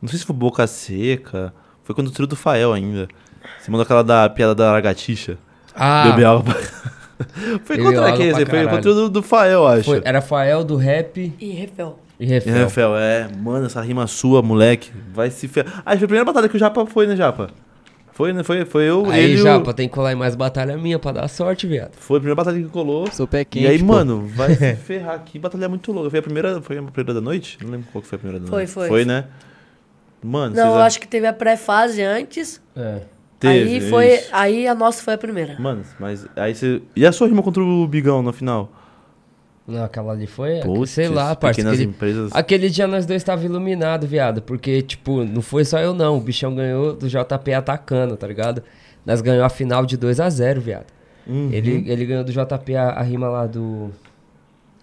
Não 0.01 0.09
sei 0.09 0.19
se 0.19 0.25
foi 0.25 0.35
Boca 0.35 0.67
Seca. 0.67 1.53
Foi 1.85 1.95
quando 1.95 2.09
o 2.09 2.11
trio 2.11 2.27
do 2.27 2.37
Fael 2.37 2.73
ainda. 2.73 3.07
Você 3.61 3.71
mandou 3.71 3.83
aquela 3.85 4.03
da 4.05 4.29
piada 4.29 4.55
da 4.55 4.73
lagartixa. 4.73 5.37
Ah, 5.75 6.09
Bebeu 6.11 6.31
água 6.31 6.43
pra... 6.55 6.55
Foi 7.65 7.79
contra 7.79 8.13
quem? 8.17 8.33
foi 8.35 8.45
caralho. 8.45 8.69
contra 8.71 8.91
o 8.91 8.95
do, 8.95 9.09
do 9.11 9.23
Fael, 9.23 9.67
acho. 9.67 9.85
foi- 9.85 10.03
era 10.05 10.21
Fael 10.21 10.65
do 10.65 10.77
rap 10.77 11.33
E 11.41 11.51
Refel. 11.53 11.99
e 12.19 12.25
E 12.25 12.27
Refel. 12.27 12.65
Rafael, 12.65 12.97
é, 12.97 13.29
mano, 13.39 13.67
essa 13.67 13.81
rima 13.81 14.07
sua, 14.09 14.43
moleque, 14.43 14.91
vai 15.15 15.31
se 15.31 15.47
ferrar. 15.47 15.83
Ah, 15.87 15.91
foi 15.97 16.05
a 16.05 16.09
primeira 16.09 16.25
batalha 16.25 16.49
que 16.49 16.57
o 16.57 16.59
Japa 16.59 16.85
foi, 16.85 17.07
né, 17.07 17.15
Japa? 17.15 17.51
Foi, 18.13 18.33
né? 18.33 18.43
Foi, 18.43 18.65
foi 18.65 18.85
eu, 18.91 19.09
Aí, 19.09 19.23
ele 19.25 19.35
e 19.39 19.41
o- 19.41 19.45
Japa, 19.45 19.73
tem 19.73 19.89
que 19.89 19.95
colar 19.95 20.13
em 20.13 20.17
mais 20.17 20.35
batalha 20.35 20.77
minha 20.77 20.99
pra 20.99 21.13
dar 21.13 21.29
sorte, 21.29 21.67
viado. 21.67 21.93
Foi 21.97 22.17
a 22.17 22.21
primeira 22.21 22.35
batalha 22.35 22.61
que 22.61 22.69
colou. 22.69 23.07
Sou 23.13 23.27
pé 23.29 23.45
quente, 23.45 23.65
e 23.65 23.69
aí, 23.69 23.79
pô. 23.79 23.85
mano, 23.87 24.27
vai 24.35 24.55
se 24.57 24.75
ferrar 24.85 25.15
aqui. 25.15 25.39
Batalha 25.39 25.69
muito 25.69 25.93
louca. 25.93 26.11
Foi 26.11 26.19
a 26.19 26.23
primeira, 26.23 26.61
foi 26.61 26.77
a 26.79 26.83
primeira 26.83 27.15
da 27.15 27.21
noite? 27.21 27.57
Não 27.63 27.71
lembro 27.71 27.87
qual 27.93 28.03
que 28.03 28.09
foi 28.09 28.17
a 28.17 28.19
primeira 28.19 28.41
da 28.45 28.49
Foi, 28.51 28.59
noite. 28.59 28.73
foi. 28.73 28.89
Foi, 28.89 29.05
né? 29.05 29.25
Mano, 30.23 30.55
Não, 30.57 30.75
eu 30.75 30.81
acho 30.83 31.01
que 31.01 31.07
teve 31.09 31.27
a 31.27 31.33
pré-fase 31.33 32.03
antes. 32.03 32.61
É. 32.77 33.01
Teve, 33.43 33.75
aí 33.75 33.81
foi. 33.91 34.15
isso. 34.15 34.29
Aí 34.33 34.69
a 34.69 34.75
nossa 34.75 35.03
foi 35.03 35.15
a 35.15 35.19
primeira. 35.19 35.59
Mano, 35.59 35.83
mas 35.99 36.27
aí 36.37 36.55
você... 36.55 36.81
E 36.95 37.05
a 37.05 37.11
sua 37.11 37.27
rima 37.27 37.43
contra 37.43 37.61
o 37.63 37.87
Bigão 37.89 38.23
no 38.23 38.33
final? 38.33 38.71
Não, 39.67 39.85
aquela 39.85 40.13
ali 40.13 40.27
foi. 40.27 40.61
Putz, 40.61 40.91
sei 40.91 41.09
lá, 41.09 41.35
parceiro. 41.35 41.71
Aquele, 41.71 41.85
empresas... 41.85 42.31
aquele 42.33 42.71
dia 42.71 42.87
nós 42.87 43.05
dois 43.05 43.23
tava 43.23 43.45
iluminado, 43.45 44.07
viado. 44.07 44.43
Porque, 44.43 44.83
tipo, 44.83 45.25
não 45.25 45.43
foi 45.43 45.65
só 45.65 45.79
eu, 45.79 45.93
não. 45.93 46.19
O 46.19 46.21
bichão 46.21 46.55
ganhou 46.55 46.95
do 46.95 47.09
JP 47.09 47.53
atacando, 47.53 48.17
tá 48.17 48.27
ligado? 48.27 48.63
Nós 49.05 49.21
ganhamos 49.21 49.45
a 49.45 49.49
final 49.49 49.85
de 49.85 49.97
2 49.97 50.21
a 50.21 50.31
0 50.31 50.61
viado. 50.61 50.87
Uhum. 51.27 51.51
Ele, 51.53 51.85
ele 51.89 52.07
ganhou 52.07 52.25
do 52.25 52.33
JP 52.33 52.77
a, 52.77 52.91
a 52.91 53.03
rima 53.03 53.29
lá 53.29 53.47
do. 53.47 53.91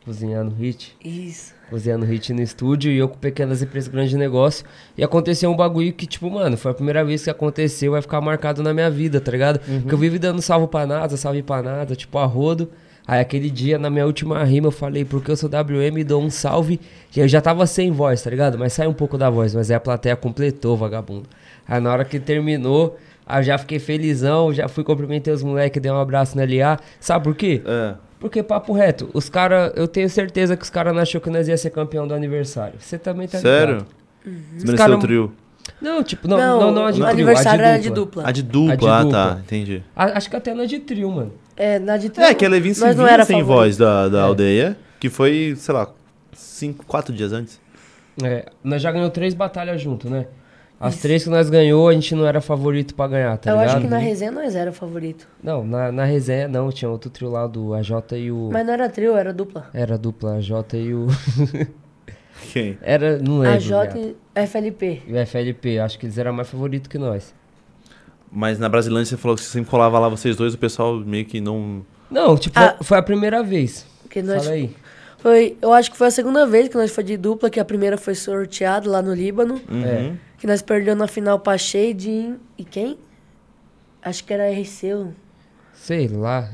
Cozinhando 0.05 0.55
Hit. 0.55 0.97
Isso. 1.03 1.53
Cozinhando 1.69 2.05
Hit 2.05 2.33
no 2.33 2.41
estúdio 2.41 2.91
e 2.91 2.97
eu 2.97 3.07
com 3.07 3.17
pequenas 3.17 3.61
empresas 3.61 3.87
grandes 3.87 4.11
de 4.11 4.17
negócio. 4.17 4.65
E 4.97 5.03
aconteceu 5.03 5.51
um 5.51 5.55
bagulho 5.55 5.93
que, 5.93 6.05
tipo, 6.05 6.29
mano, 6.29 6.57
foi 6.57 6.71
a 6.71 6.73
primeira 6.73 7.03
vez 7.05 7.23
que 7.23 7.29
aconteceu, 7.29 7.91
vai 7.91 8.01
ficar 8.01 8.19
marcado 8.21 8.63
na 8.63 8.73
minha 8.73 8.89
vida, 8.89 9.21
tá 9.21 9.31
ligado? 9.31 9.59
Porque 9.59 9.93
eu 9.93 9.97
vivo 9.97 10.17
dando 10.19 10.41
salvo 10.41 10.67
pra 10.67 10.85
nada, 10.85 11.15
salve 11.15 11.43
pra 11.43 11.61
nada, 11.61 11.95
tipo, 11.95 12.17
a 12.17 12.25
rodo. 12.25 12.69
Aí 13.07 13.19
aquele 13.19 13.49
dia, 13.49 13.79
na 13.79 13.89
minha 13.89 14.05
última 14.05 14.43
rima, 14.43 14.67
eu 14.67 14.71
falei, 14.71 15.03
porque 15.03 15.31
eu 15.31 15.35
sou 15.35 15.49
WM, 15.49 16.03
dou 16.03 16.21
um 16.21 16.29
salve. 16.29 16.79
E 17.15 17.19
eu 17.19 17.27
já 17.27 17.41
tava 17.41 17.65
sem 17.65 17.91
voz, 17.91 18.21
tá 18.21 18.29
ligado? 18.29 18.57
Mas 18.57 18.73
sai 18.73 18.87
um 18.87 18.93
pouco 18.93 19.17
da 19.17 19.29
voz, 19.29 19.55
mas 19.55 19.71
aí 19.71 19.75
a 19.75 19.79
plateia 19.79 20.15
completou, 20.15 20.77
vagabundo. 20.77 21.27
Aí 21.67 21.79
na 21.79 21.91
hora 21.91 22.05
que 22.05 22.19
terminou, 22.19 22.97
aí 23.25 23.39
eu 23.39 23.43
já 23.43 23.57
fiquei 23.57 23.79
felizão, 23.79 24.53
já 24.53 24.67
fui 24.67 24.83
cumprimentei 24.83 25.33
os 25.33 25.41
moleques, 25.41 25.81
dei 25.81 25.91
um 25.91 25.99
abraço 25.99 26.37
no 26.37 26.43
LA. 26.43 26.79
Sabe 26.99 27.23
por 27.23 27.35
quê? 27.35 27.61
É. 27.65 28.08
Porque, 28.19 28.43
papo 28.43 28.73
reto, 28.73 29.09
os 29.13 29.29
caras, 29.29 29.71
eu 29.75 29.87
tenho 29.87 30.09
certeza 30.09 30.57
que 30.57 30.63
os 30.63 30.69
caras 30.69 30.93
não 30.93 31.01
achou 31.01 31.21
que 31.21 31.29
nós 31.29 31.47
ia 31.47 31.57
ser 31.57 31.69
campeão 31.69 32.05
do 32.07 32.13
aniversário. 32.13 32.75
Você 32.79 32.97
também 32.97 33.27
tá 33.27 33.37
Sério? 33.39 33.73
ligado. 33.75 33.87
Desmereceu 34.53 34.77
cara- 34.77 34.95
o 34.97 34.99
trio. 34.99 35.33
Não, 35.81 36.03
tipo, 36.03 36.27
não, 36.27 36.37
não, 36.59 36.71
não, 36.71 36.85
a 36.85 36.91
de 36.91 36.97
trio, 36.97 37.09
aniversário 37.09 37.63
era 37.63 37.77
de 37.79 37.89
dupla. 37.89 38.27
A 38.27 38.31
de 38.31 38.43
dupla, 38.43 38.73
A 38.73 38.75
de 38.75 38.87
ah, 38.87 39.11
tá, 39.11 39.37
entendi. 39.39 39.83
A- 39.95 40.17
acho 40.17 40.29
que 40.29 40.35
até 40.35 40.53
na 40.53 40.65
de 40.65 40.79
trio, 40.79 41.09
mano. 41.11 41.31
É, 41.55 41.79
na 41.79 41.95
de 41.95 42.11
É, 42.17 42.33
que 42.33 42.45
a 42.45 42.49
Levin 42.49 42.73
se 42.73 42.81
não 42.93 43.07
era 43.07 43.23
sem 43.23 43.39
favorito. 43.39 43.45
voz 43.45 43.77
da, 43.77 44.09
da 44.09 44.19
É. 44.19 44.21
aldeia, 44.23 44.77
que 44.99 45.09
foi, 45.09 45.53
sei 45.57 45.73
lá, 45.73 45.89
cinco, 46.33 46.85
quatro 46.85 47.13
dias 47.13 47.31
antes. 47.31 47.59
É, 48.21 48.45
nós 48.63 48.81
já 48.81 48.91
ganhamos 48.91 49.13
três 49.13 49.33
batalhas 49.33 49.79
junto, 49.81 50.09
né? 50.09 50.25
As 50.79 50.95
três 50.97 51.23
que 51.25 51.29
nós 51.29 51.49
ganhou, 51.49 51.89
a 51.89 51.93
gente 51.93 52.15
não 52.15 52.25
era 52.25 52.39
favorito 52.39 52.95
pra 52.95 53.07
ganhar, 53.07 53.37
tá 53.37 53.51
eu 53.51 53.57
ligado? 53.57 53.69
acho 53.75 53.81
que 53.81 53.87
na 53.91 53.97
resenha 53.97 54.31
nós 54.31 54.55
era 54.55 54.71
favorito. 54.71 55.27
Não, 55.43 55.65
na, 55.65 55.91
na 55.91 56.05
resenha 56.05 56.47
não, 56.47 56.71
tinha 56.71 56.89
outro 56.89 57.09
trio 57.09 57.29
lá 57.29 57.45
do 57.47 57.73
AJ 57.73 57.91
e 58.13 58.31
o... 58.31 58.49
Mas 58.51 58.65
não 58.65 58.73
era 58.73 58.87
trio, 58.87 59.15
era 59.17 59.33
dupla. 59.33 59.69
Era 59.73 59.97
dupla 59.97 60.35
AJ 60.37 60.51
e 60.75 60.93
o... 60.93 61.07
Quem? 62.53 62.77
era, 62.81 63.17
não 63.19 63.39
lembro, 63.39 63.57
A 63.57 63.59
J 63.59 63.93
viado. 63.93 64.15
e 64.35 64.47
FLP. 64.47 65.01
E 65.05 65.13
o 65.13 65.25
FLP, 65.27 65.79
acho 65.79 65.99
que 65.99 66.05
eles 66.05 66.17
eram 66.17 66.31
mais 66.31 66.49
favoritos 66.49 66.87
que 66.87 66.97
nós. 66.97 67.33
Mas 68.31 68.57
na 68.57 68.69
Brasilândia 68.69 69.05
você 69.07 69.17
falou 69.17 69.35
que 69.35 69.43
você 69.43 69.49
sempre 69.49 69.69
colava 69.69 69.99
lá 69.99 70.07
vocês 70.07 70.35
dois, 70.37 70.53
o 70.53 70.57
pessoal 70.57 70.95
meio 70.97 71.25
que 71.25 71.41
não. 71.41 71.85
Não, 72.09 72.37
tipo, 72.37 72.57
Ah. 72.57 72.77
foi 72.81 72.97
a 72.97 73.01
primeira 73.03 73.43
vez. 73.43 73.85
Que 74.09 74.21
nós 74.21 74.43
Fala 74.43 74.55
aí. 74.55 74.73
Foi, 75.21 75.57
eu 75.61 75.73
acho 75.73 75.91
que 75.91 75.97
foi 75.97 76.07
a 76.07 76.11
segunda 76.11 76.45
vez 76.45 76.69
que 76.69 76.75
nós 76.75 76.91
foi 76.91 77.03
de 77.03 77.17
dupla, 77.17 77.49
que 77.49 77.59
a 77.59 77.65
primeira 77.65 77.97
foi 77.97 78.15
sorteado 78.15 78.89
lá 78.89 79.01
no 79.01 79.13
Líbano. 79.13 79.61
Uhum. 79.69 79.83
É. 79.85 80.13
Que 80.37 80.47
nós 80.47 80.61
perdemos 80.61 80.99
na 80.99 81.07
final 81.07 81.39
pra 81.39 81.57
Shade 81.57 82.35
e 82.57 82.63
quem? 82.63 82.97
Acho 84.01 84.23
que 84.23 84.33
era 84.33 84.49
RC. 84.49 85.07
Sei 85.73 86.07
lá, 86.07 86.49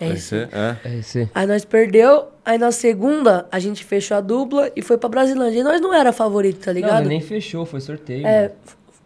RC. 0.00 0.48
É. 0.52 0.88
RC. 0.98 1.28
Aí 1.34 1.46
nós 1.46 1.64
perdeu, 1.64 2.28
aí 2.44 2.56
na 2.58 2.72
segunda 2.72 3.46
a 3.52 3.58
gente 3.58 3.84
fechou 3.84 4.16
a 4.16 4.20
dupla 4.20 4.70
e 4.74 4.80
foi 4.80 4.96
pra 4.96 5.08
Brasilândia. 5.08 5.60
E 5.60 5.62
nós 5.62 5.80
não 5.80 5.92
era 5.92 6.12
favorito, 6.12 6.60
tá 6.64 6.72
Não, 6.72 6.74
ligado? 6.80 6.94
mas 7.00 7.08
nem 7.08 7.20
fechou, 7.20 7.66
foi 7.66 7.80
sorteio. 7.80 8.26
É, 8.26 8.52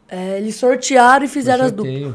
é, 0.09 0.39
eles 0.39 0.55
sortearam 0.55 1.25
e 1.25 1.29
fizeram 1.29 1.65
as 1.65 1.73
duplas. 1.73 2.15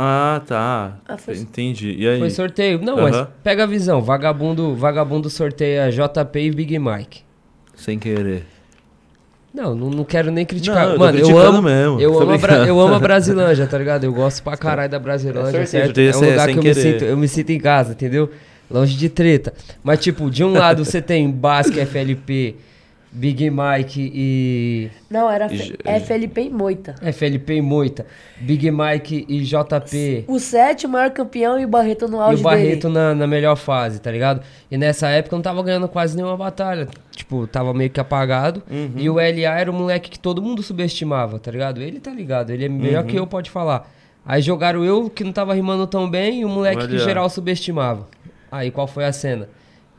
Ah, 0.00 0.40
tá. 0.46 0.98
Ah, 1.08 1.16
foi- 1.18 1.36
Entendi. 1.38 1.96
E 1.98 2.08
aí? 2.08 2.20
Foi 2.20 2.30
sorteio. 2.30 2.80
Não, 2.80 2.96
Aham. 2.96 3.10
mas 3.10 3.28
pega 3.42 3.64
a 3.64 3.66
visão. 3.66 4.00
Vagabundo, 4.00 4.76
vagabundo 4.76 5.28
sorteia 5.28 5.90
JP 5.90 6.38
e 6.38 6.50
Big 6.52 6.78
Mike. 6.78 7.22
Sem 7.74 7.98
querer. 7.98 8.44
Não, 9.52 9.74
não, 9.74 9.90
não 9.90 10.04
quero 10.04 10.30
nem 10.30 10.46
criticar. 10.46 10.90
Não, 10.90 10.98
Mano, 10.98 11.18
eu 11.18 11.36
amo, 11.38 11.62
mesmo, 11.62 12.00
eu 12.00 12.20
amo, 12.20 12.32
a 12.32 12.66
eu 12.66 12.78
amo 12.80 12.94
a 12.94 12.98
Brasilândia, 13.00 13.66
tá 13.66 13.76
ligado? 13.76 14.04
Eu 14.04 14.12
gosto 14.12 14.42
pra 14.42 14.56
caralho 14.56 14.90
da 14.90 15.00
Brasilândia, 15.00 15.58
É 15.58 15.66
certo? 15.66 15.98
É 15.98 16.16
um 16.16 16.20
lugar 16.20 16.48
que 16.48 16.58
eu 16.58 16.62
me, 16.62 16.74
sinto, 16.74 17.04
eu 17.04 17.16
me 17.16 17.26
sinto 17.26 17.50
em 17.50 17.58
casa, 17.58 17.92
entendeu? 17.92 18.30
Longe 18.70 18.96
de 18.96 19.08
treta. 19.08 19.52
Mas, 19.82 19.98
tipo, 20.00 20.30
de 20.30 20.44
um 20.44 20.52
lado 20.52 20.84
você 20.86 21.00
tem 21.02 21.28
Basque, 21.30 21.80
FLP, 21.80 22.56
Big 23.10 23.50
Mike 23.50 24.12
e... 24.14 24.90
Não, 25.10 25.30
era 25.30 25.46
E- 25.52 25.56
F- 25.56 25.78
FLP 26.06 26.42
e 26.42 26.50
Moita. 26.50 26.94
FLP 27.12 27.54
e 27.54 27.62
Moita. 27.62 28.06
Big 28.40 28.70
Mike 28.70 29.24
e 29.28 29.40
JP. 29.40 30.24
O 30.28 30.38
sete, 30.38 30.86
o 30.86 30.88
maior 30.90 31.10
campeão 31.10 31.58
e 31.58 31.64
o 31.64 31.68
Barreto 31.68 32.06
no 32.06 32.18
E 32.18 32.20
auge 32.20 32.40
o 32.40 32.44
Barreto 32.44 32.82
dele. 32.82 32.94
na, 32.94 33.14
na 33.14 33.26
melhor 33.26 33.56
fase, 33.56 33.98
tá 34.00 34.10
ligado? 34.10 34.42
E 34.70 34.76
nessa 34.76 35.08
época 35.08 35.34
eu 35.34 35.38
não 35.38 35.42
tava 35.42 35.62
ganhando 35.62 35.88
quase 35.88 36.14
nenhuma 36.16 36.36
batalha. 36.36 36.86
Tipo, 37.10 37.46
tava 37.46 37.72
meio 37.72 37.88
que 37.90 37.98
apagado. 37.98 38.62
Uhum. 38.70 38.92
E 38.96 39.08
o 39.08 39.14
LA 39.14 39.58
era 39.58 39.70
um 39.70 39.74
moleque 39.74 40.10
que 40.10 40.18
todo 40.18 40.42
mundo 40.42 40.62
subestimava, 40.62 41.38
tá 41.38 41.50
ligado? 41.50 41.80
Ele 41.80 41.98
tá 42.00 42.10
ligado, 42.10 42.50
ele 42.50 42.66
é 42.66 42.68
melhor 42.68 43.02
Uhum. 43.04 43.08
que 43.10 43.16
eu, 43.18 43.26
pode 43.26 43.50
falar. 43.50 43.90
Aí 44.24 44.42
jogaram 44.42 44.84
eu, 44.84 45.08
que 45.08 45.24
não 45.24 45.32
tava 45.32 45.54
rimando 45.54 45.86
tão 45.86 46.08
bem, 46.08 46.40
e 46.40 46.44
o 46.44 46.48
moleque 46.48 46.84
O 46.84 46.88
que 46.88 46.98
geral 46.98 47.30
subestimava. 47.30 48.06
Aí 48.52 48.70
qual 48.70 48.86
foi 48.86 49.06
a 49.06 49.12
cena? 49.12 49.48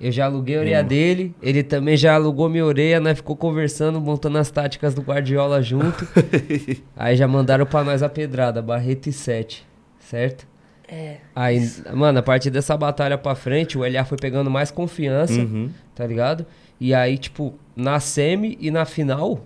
Eu 0.01 0.11
já 0.11 0.25
aluguei 0.25 0.55
a 0.55 0.59
orelha 0.61 0.83
dele, 0.83 1.35
ele 1.41 1.61
também 1.61 1.97
já 1.97 2.15
alugou 2.15 2.47
minha 2.47 2.65
orelha, 2.65 2.99
nós 3.01 3.17
ficou 3.17 3.35
conversando, 3.35 3.99
montando 3.99 4.37
as 4.37 4.49
táticas 4.49 4.93
do 4.93 5.01
Guardiola 5.01 5.61
junto. 5.61 6.07
Aí 6.95 7.15
já 7.17 7.27
mandaram 7.27 7.65
pra 7.65 7.83
nós 7.83 8.01
a 8.01 8.07
pedrada, 8.07 8.61
Barreto 8.61 9.07
e 9.07 9.11
7, 9.11 9.65
certo? 9.99 10.47
É. 10.87 11.17
Aí, 11.35 11.69
mano, 11.93 12.19
a 12.19 12.23
partir 12.23 12.49
dessa 12.49 12.75
batalha 12.77 13.17
pra 13.17 13.35
frente, 13.35 13.77
o 13.77 13.83
LA 13.85 14.05
foi 14.05 14.17
pegando 14.17 14.49
mais 14.49 14.71
confiança, 14.71 15.39
Uhum. 15.41 15.69
tá 15.93 16.07
ligado? 16.07 16.45
E 16.79 16.93
aí, 16.93 17.17
tipo, 17.17 17.53
na 17.75 17.99
semi 17.99 18.57
e 18.61 18.71
na 18.71 18.85
final, 18.85 19.45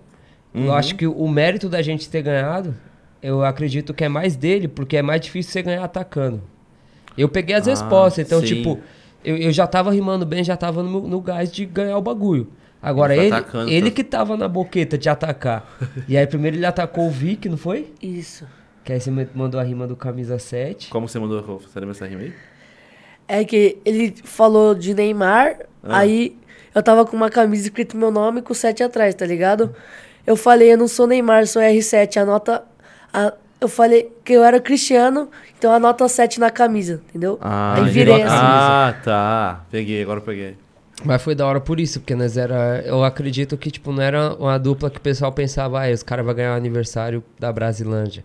Uhum. 0.54 0.66
eu 0.66 0.72
acho 0.72 0.94
que 0.94 1.06
o 1.06 1.28
mérito 1.28 1.68
da 1.68 1.82
gente 1.82 2.08
ter 2.08 2.22
ganhado, 2.22 2.74
eu 3.20 3.44
acredito 3.44 3.92
que 3.92 4.04
é 4.04 4.08
mais 4.08 4.36
dele, 4.36 4.68
porque 4.68 4.96
é 4.96 5.02
mais 5.02 5.20
difícil 5.20 5.50
você 5.52 5.62
ganhar 5.62 5.82
atacando. 5.84 6.40
Eu 7.18 7.28
peguei 7.28 7.56
as 7.56 7.66
Ah, 7.66 7.72
respostas, 7.72 8.24
então, 8.24 8.40
sim. 8.40 8.46
tipo, 8.46 8.80
eu, 9.24 9.36
eu 9.36 9.52
já 9.52 9.66
tava 9.66 9.90
rimando 9.90 10.24
bem, 10.26 10.44
já 10.44 10.56
tava 10.56 10.82
no, 10.82 11.06
no 11.08 11.20
gás 11.20 11.50
de 11.50 11.64
ganhar 11.64 11.96
o 11.96 12.02
bagulho. 12.02 12.48
Agora, 12.82 13.14
Ele 13.14 13.26
ele, 13.26 13.34
atacando, 13.34 13.70
ele 13.70 13.90
tá? 13.90 13.96
que 13.96 14.04
tava 14.04 14.36
na 14.36 14.46
boqueta 14.46 14.98
de 14.98 15.08
atacar. 15.08 15.66
e 16.06 16.16
aí, 16.18 16.26
primeiro 16.26 16.56
ele 16.58 16.66
atacou 16.66 17.06
o 17.06 17.10
Vic, 17.10 17.48
não 17.48 17.56
foi? 17.56 17.92
Isso. 18.02 18.46
Que 18.84 18.92
aí 18.92 19.00
você 19.00 19.10
mandou 19.34 19.58
a 19.58 19.64
rima 19.64 19.86
do 19.86 19.96
camisa 19.96 20.38
7. 20.38 20.90
Como 20.90 21.08
você 21.08 21.18
mandou? 21.18 21.40
Você 21.60 21.80
lembra 21.80 21.94
essa 21.94 22.06
rima 22.06 22.20
aí? 22.22 22.34
É 23.26 23.42
que 23.42 23.78
ele 23.86 24.14
falou 24.24 24.74
de 24.74 24.92
Neymar, 24.92 25.60
Ah. 25.82 26.00
aí 26.00 26.36
eu 26.74 26.82
tava 26.82 27.06
com 27.06 27.16
uma 27.16 27.30
camisa 27.30 27.62
escrito 27.62 27.96
meu 27.96 28.10
nome 28.10 28.42
com 28.42 28.52
7 28.52 28.82
atrás, 28.82 29.14
tá 29.14 29.24
ligado? 29.24 29.74
Eu 30.26 30.36
falei, 30.36 30.72
eu 30.72 30.76
não 30.76 30.88
sou 30.88 31.06
Neymar, 31.06 31.46
sou 31.46 31.62
R7, 31.62 32.18
anota. 32.18 32.62
A, 33.12 33.32
eu 33.64 33.68
falei 33.68 34.10
que 34.24 34.32
eu 34.32 34.44
era 34.44 34.60
Cristiano, 34.60 35.28
então 35.58 35.72
anota 35.72 36.06
7 36.08 36.38
na 36.40 36.50
camisa, 36.50 37.00
entendeu? 37.08 37.38
Ah, 37.40 37.74
Aí 37.76 37.84
virei 37.90 38.14
virou 38.14 38.28
a 38.30 38.34
assim. 38.34 38.44
Ah, 38.46 38.94
tá. 39.04 39.64
Peguei, 39.70 40.02
agora 40.02 40.18
eu 40.20 40.24
peguei. 40.24 40.56
Mas 41.04 41.20
foi 41.22 41.34
da 41.34 41.46
hora 41.46 41.60
por 41.60 41.80
isso, 41.80 42.00
porque 42.00 42.14
nós 42.14 42.36
era. 42.36 42.82
Eu 42.86 43.02
acredito 43.04 43.56
que, 43.56 43.70
tipo, 43.70 43.90
não 43.92 44.02
era 44.02 44.34
uma 44.34 44.56
dupla 44.58 44.88
que 44.88 44.98
o 44.98 45.00
pessoal 45.00 45.32
pensava, 45.32 45.84
ah, 45.84 45.90
os 45.92 46.02
caras 46.02 46.24
vão 46.24 46.34
ganhar 46.34 46.52
o 46.54 46.56
aniversário 46.56 47.22
da 47.38 47.52
Brasilândia. 47.52 48.24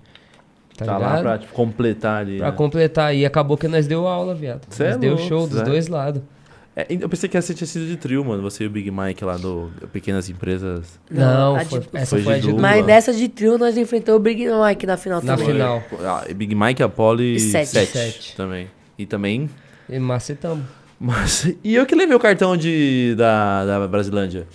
Tá, 0.78 0.86
Tá, 0.86 0.92
lá 0.98 1.08
ligado? 1.08 1.22
pra 1.24 1.38
tipo, 1.40 1.54
completar 1.54 2.22
ali. 2.22 2.38
Pra 2.38 2.52
né? 2.52 2.56
completar. 2.56 3.14
E 3.16 3.26
acabou 3.26 3.58
que 3.58 3.68
nós 3.68 3.86
deu 3.88 4.08
aula, 4.08 4.34
viado. 4.34 4.62
Cê 4.70 4.86
nós 4.86 4.96
é 4.96 4.98
deu 4.98 5.14
louco, 5.16 5.28
show 5.28 5.48
dos 5.48 5.58
Zé. 5.58 5.64
dois 5.66 5.88
lados. 5.88 6.22
É, 6.82 6.88
eu 6.90 7.10
pensei 7.10 7.28
que 7.28 7.38
essa 7.38 7.54
tinha 7.54 7.68
sido 7.68 7.86
de 7.86 7.98
trio, 7.98 8.24
mano. 8.24 8.42
Você 8.44 8.64
e 8.64 8.68
o 8.68 8.70
Big 8.70 8.90
Mike 8.92 9.24
lá 9.26 9.38
do 9.38 9.70
Pequenas 9.92 10.30
Empresas. 10.30 11.00
Não, 11.10 11.56
a 11.56 11.66
foi, 11.66 11.80
de- 11.80 11.90
essa 11.94 12.16
foi 12.16 12.24
foi, 12.24 12.34
a 12.34 12.36
de 12.38 12.42
de 12.44 12.48
dupla. 12.50 12.62
Mas 12.62 12.86
nessa 12.86 13.14
de 13.14 13.28
trio 13.28 13.58
nós 13.58 13.78
enfrentamos 13.78 14.20
o 14.20 14.24
Big 14.24 14.46
Mike 14.46 14.86
na 14.86 14.98
final 14.98 15.22
Na 15.24 15.36
também. 15.36 15.54
final. 15.54 15.84
Ah, 16.04 16.26
Big 16.34 16.54
Mike, 16.56 16.82
Apollo 16.84 17.22
e 17.22 17.36
E 17.36 17.40
sete. 17.40 17.70
7 17.70 17.92
Sete. 17.92 18.36
também. 18.36 18.70
E 18.98 19.06
também. 19.06 19.50
E 19.90 20.00
macetamos. 20.00 20.64
Mas, 21.00 21.54
e 21.64 21.76
eu 21.76 21.86
que 21.86 21.96
levei 21.96 22.16
o 22.16 22.20
cartão 22.20 22.56
de, 22.58 23.16
da, 23.18 23.66
da 23.66 23.88
Brasilândia. 23.88 24.46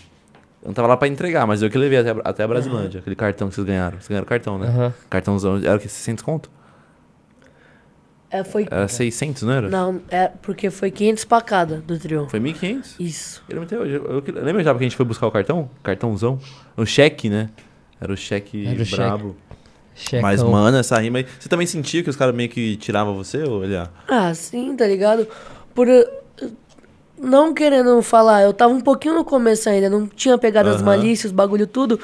Eu 0.63 0.69
não 0.69 0.75
tava 0.75 0.89
lá 0.89 0.97
pra 0.97 1.09
entregar, 1.09 1.47
mas 1.47 1.63
eu 1.63 1.69
que 1.71 1.77
levei 1.79 1.99
até, 1.99 2.11
a- 2.11 2.21
até 2.25 2.43
a 2.45 2.49
Brasilândia. 2.49 3.01
Aquele 3.01 3.17
cartão 3.17 3.49
que 3.49 3.55
vocês 3.55 3.67
ganharam. 3.67 3.99
Vocês 3.99 4.09
ganharam 4.09 4.27
cartão, 4.27 4.59
né? 4.59 4.69
Aham. 4.69 4.95
Cartãozão. 5.11 5.57
Era 5.59 5.77
o 5.77 5.79
que? 5.81 5.89
600 5.89 6.23
conto? 6.23 6.51
É, 8.35 8.43
foi... 8.43 8.67
Era 8.69 8.89
600, 8.89 9.45
não 9.45 9.53
era? 9.53 9.69
Não, 9.69 10.01
é 10.11 10.27
porque 10.27 10.69
foi 10.69 10.91
500 10.91 11.25
pra 11.25 11.41
cada 11.41 11.77
do 11.77 11.97
trio. 11.97 12.27
Foi 12.29 12.41
1.500? 12.41 12.95
Isso. 12.99 13.41
Eu 13.49 13.61
lembro 13.61 13.77
até 13.77 13.79
hoje. 13.79 13.95
Eu, 13.95 14.21
que- 14.23 14.33
lembra 14.33 14.65
já 14.65 14.73
porque 14.75 14.85
a 14.85 14.89
gente 14.89 14.97
foi 14.97 15.07
buscar 15.07 15.29
o 15.29 15.31
cartão? 15.31 15.71
Cartãozão? 15.85 16.41
O 16.77 16.85
cheque, 16.85 17.31
né? 17.31 17.49
Era 18.01 18.13
o 18.13 18.17
cheque 18.17 18.67
Era 18.67 18.83
o 18.83 18.85
cheque. 18.85 18.97
brabo. 18.97 19.37
Checão. 19.95 20.21
Mas, 20.23 20.43
mano, 20.43 20.77
essa 20.77 20.99
rima 20.99 21.19
aí. 21.19 21.27
Você 21.39 21.49
também 21.49 21.65
sentia 21.69 22.03
que 22.03 22.11
os 22.11 22.17
caras 22.17 22.35
meio 22.35 22.49
que 22.49 22.77
tiravam 22.77 23.15
você, 23.15 23.45
ou 23.45 23.63
ele 23.63 23.77
ah, 23.77 23.89
Ah, 24.09 24.35
sim, 24.35 24.75
tá 24.75 24.85
ligado? 24.85 25.29
Por 25.73 25.87
uh, 25.87 26.05
não 27.17 27.55
querendo 27.55 28.03
falar, 28.03 28.43
eu 28.43 28.53
tava 28.53 28.75
um 28.75 28.81
pouquinho 28.81 29.15
no 29.15 29.25
começo 29.25 29.69
ainda, 29.69 29.89
não 29.89 30.09
tinha 30.09 30.37
pegado 30.37 30.71
as 30.71 30.83
malícias, 30.83 31.31
bagulho 31.31 31.69
tudo. 31.69 32.01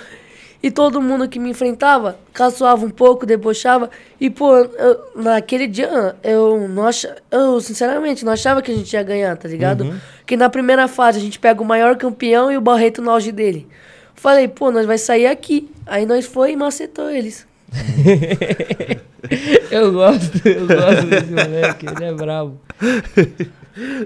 E 0.62 0.70
todo 0.70 1.00
mundo 1.00 1.26
que 1.28 1.38
me 1.38 1.48
enfrentava 1.50 2.18
caçoava 2.34 2.84
um 2.84 2.90
pouco, 2.90 3.24
debochava. 3.24 3.88
E, 4.20 4.28
pô, 4.28 4.54
eu- 4.56 5.00
naquele 5.16 5.66
dia 5.66 6.14
eu 6.22 6.68
não 6.68 6.86
achava. 6.86 7.16
Eu, 7.30 7.60
sinceramente, 7.60 8.24
não 8.24 8.32
achava 8.32 8.60
que 8.60 8.70
a 8.70 8.74
gente 8.74 8.92
ia 8.92 9.02
ganhar, 9.02 9.36
tá 9.38 9.48
ligado? 9.48 9.84
Uhum. 9.84 9.98
Porque 10.18 10.36
na 10.36 10.50
primeira 10.50 10.86
fase 10.86 11.18
a 11.18 11.20
gente 11.22 11.38
pega 11.38 11.62
o 11.62 11.64
maior 11.64 11.96
campeão 11.96 12.52
e 12.52 12.56
o 12.58 12.60
Barreto 12.60 13.00
no 13.00 13.10
auge 13.10 13.32
dele. 13.32 13.66
Falei, 14.14 14.48
pô, 14.48 14.70
nós 14.70 14.84
vai 14.84 14.98
sair 14.98 15.26
aqui. 15.26 15.70
Aí 15.86 16.04
nós 16.04 16.26
foi 16.26 16.52
e 16.52 16.56
macetou 16.56 17.08
eles. 17.10 17.46
Eu 19.70 19.92
gosto, 19.92 20.40
eu 20.48 20.66
gosto 20.66 21.06
desse 21.06 21.30
moleque, 21.30 21.86
ele 21.86 22.04
é 22.04 22.12
brabo. 22.12 22.58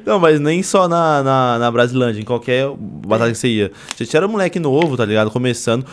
Não, 0.04 0.18
mas 0.18 0.38
nem 0.38 0.62
só 0.62 0.86
na, 0.86 1.22
na, 1.22 1.58
na 1.58 1.70
Brasilândia, 1.70 2.20
em 2.20 2.24
qualquer 2.24 2.68
batalha 2.76 3.32
que 3.32 3.38
você 3.38 3.48
ia. 3.48 3.72
Você 3.96 4.14
era 4.16 4.26
um 4.26 4.30
moleque 4.30 4.58
novo, 4.58 4.96
tá 4.96 5.04
ligado? 5.04 5.30
Começando. 5.30 5.86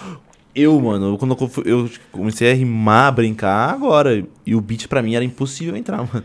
Eu, 0.53 0.79
mano, 0.81 1.17
quando 1.17 1.37
eu 1.65 1.89
comecei 2.11 2.51
a 2.51 2.53
rimar, 2.53 3.07
a 3.07 3.11
brincar 3.11 3.73
agora. 3.73 4.23
E 4.45 4.53
o 4.55 4.61
beat 4.61 4.87
pra 4.87 5.01
mim 5.01 5.15
era 5.15 5.23
impossível 5.23 5.75
entrar, 5.75 5.97
mano. 6.13 6.23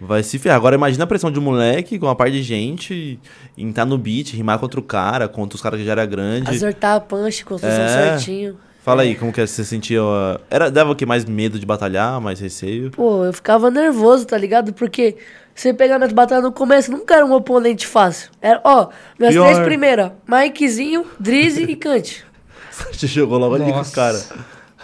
Vai 0.00 0.22
se 0.22 0.38
ferrar. 0.38 0.56
Agora 0.56 0.76
imagina 0.76 1.02
a 1.02 1.06
pressão 1.08 1.30
de 1.30 1.40
um 1.40 1.42
moleque 1.42 1.98
com 1.98 2.06
uma 2.06 2.14
parte 2.14 2.34
de 2.34 2.42
gente 2.42 3.18
em 3.56 3.68
estar 3.70 3.84
no 3.84 3.98
beat, 3.98 4.32
rimar 4.32 4.58
contra 4.60 4.78
o 4.78 4.82
cara, 4.82 5.26
contra 5.28 5.56
os 5.56 5.62
caras 5.62 5.80
que 5.80 5.84
já 5.84 5.90
era 5.92 6.06
grande. 6.06 6.48
Acertar 6.48 6.94
a 6.96 7.00
punch, 7.00 7.44
construção 7.44 7.82
É. 7.82 7.88
certinho. 8.16 8.56
Fala 8.84 9.02
aí, 9.02 9.16
como 9.16 9.32
que 9.32 9.44
você 9.44 9.64
sentia? 9.64 10.00
Era, 10.48 10.70
dava 10.70 10.92
o 10.92 10.94
que? 10.94 11.04
Mais 11.04 11.24
medo 11.24 11.58
de 11.58 11.66
batalhar, 11.66 12.20
mais 12.20 12.38
receio? 12.40 12.92
Pô, 12.92 13.24
eu 13.24 13.32
ficava 13.32 13.70
nervoso, 13.72 14.24
tá 14.24 14.38
ligado? 14.38 14.72
Porque 14.72 15.16
você 15.52 15.74
pegar 15.74 15.98
minhas 15.98 16.12
batalhas 16.12 16.44
no 16.44 16.52
começo, 16.52 16.90
nunca 16.92 17.16
era 17.16 17.26
um 17.26 17.32
oponente 17.32 17.84
fácil. 17.86 18.30
Era, 18.40 18.60
ó, 18.64 18.88
minhas 19.18 19.34
Pior. 19.34 19.46
três 19.46 19.58
primeiras, 19.58 20.12
Mikezinho, 20.26 21.04
Drizzy 21.18 21.64
e 21.64 21.76
Kant. 21.76 22.24
Você 22.92 23.06
jogou 23.06 23.38
logo 23.38 23.54
ali 23.54 23.72
com 23.72 23.80
os 23.80 23.90
caras. 23.90 24.30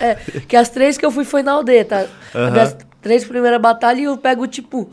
É, 0.00 0.14
que 0.48 0.56
as 0.56 0.68
três 0.68 0.98
que 0.98 1.06
eu 1.06 1.10
fui 1.10 1.24
foi 1.24 1.42
na 1.42 1.52
aldeia, 1.52 1.84
tá? 1.84 2.06
Aham. 2.34 2.60
As 2.60 2.76
três 3.00 3.24
primeiras 3.24 3.60
batalhas 3.60 4.04
eu 4.04 4.16
pego, 4.16 4.46
tipo, 4.46 4.90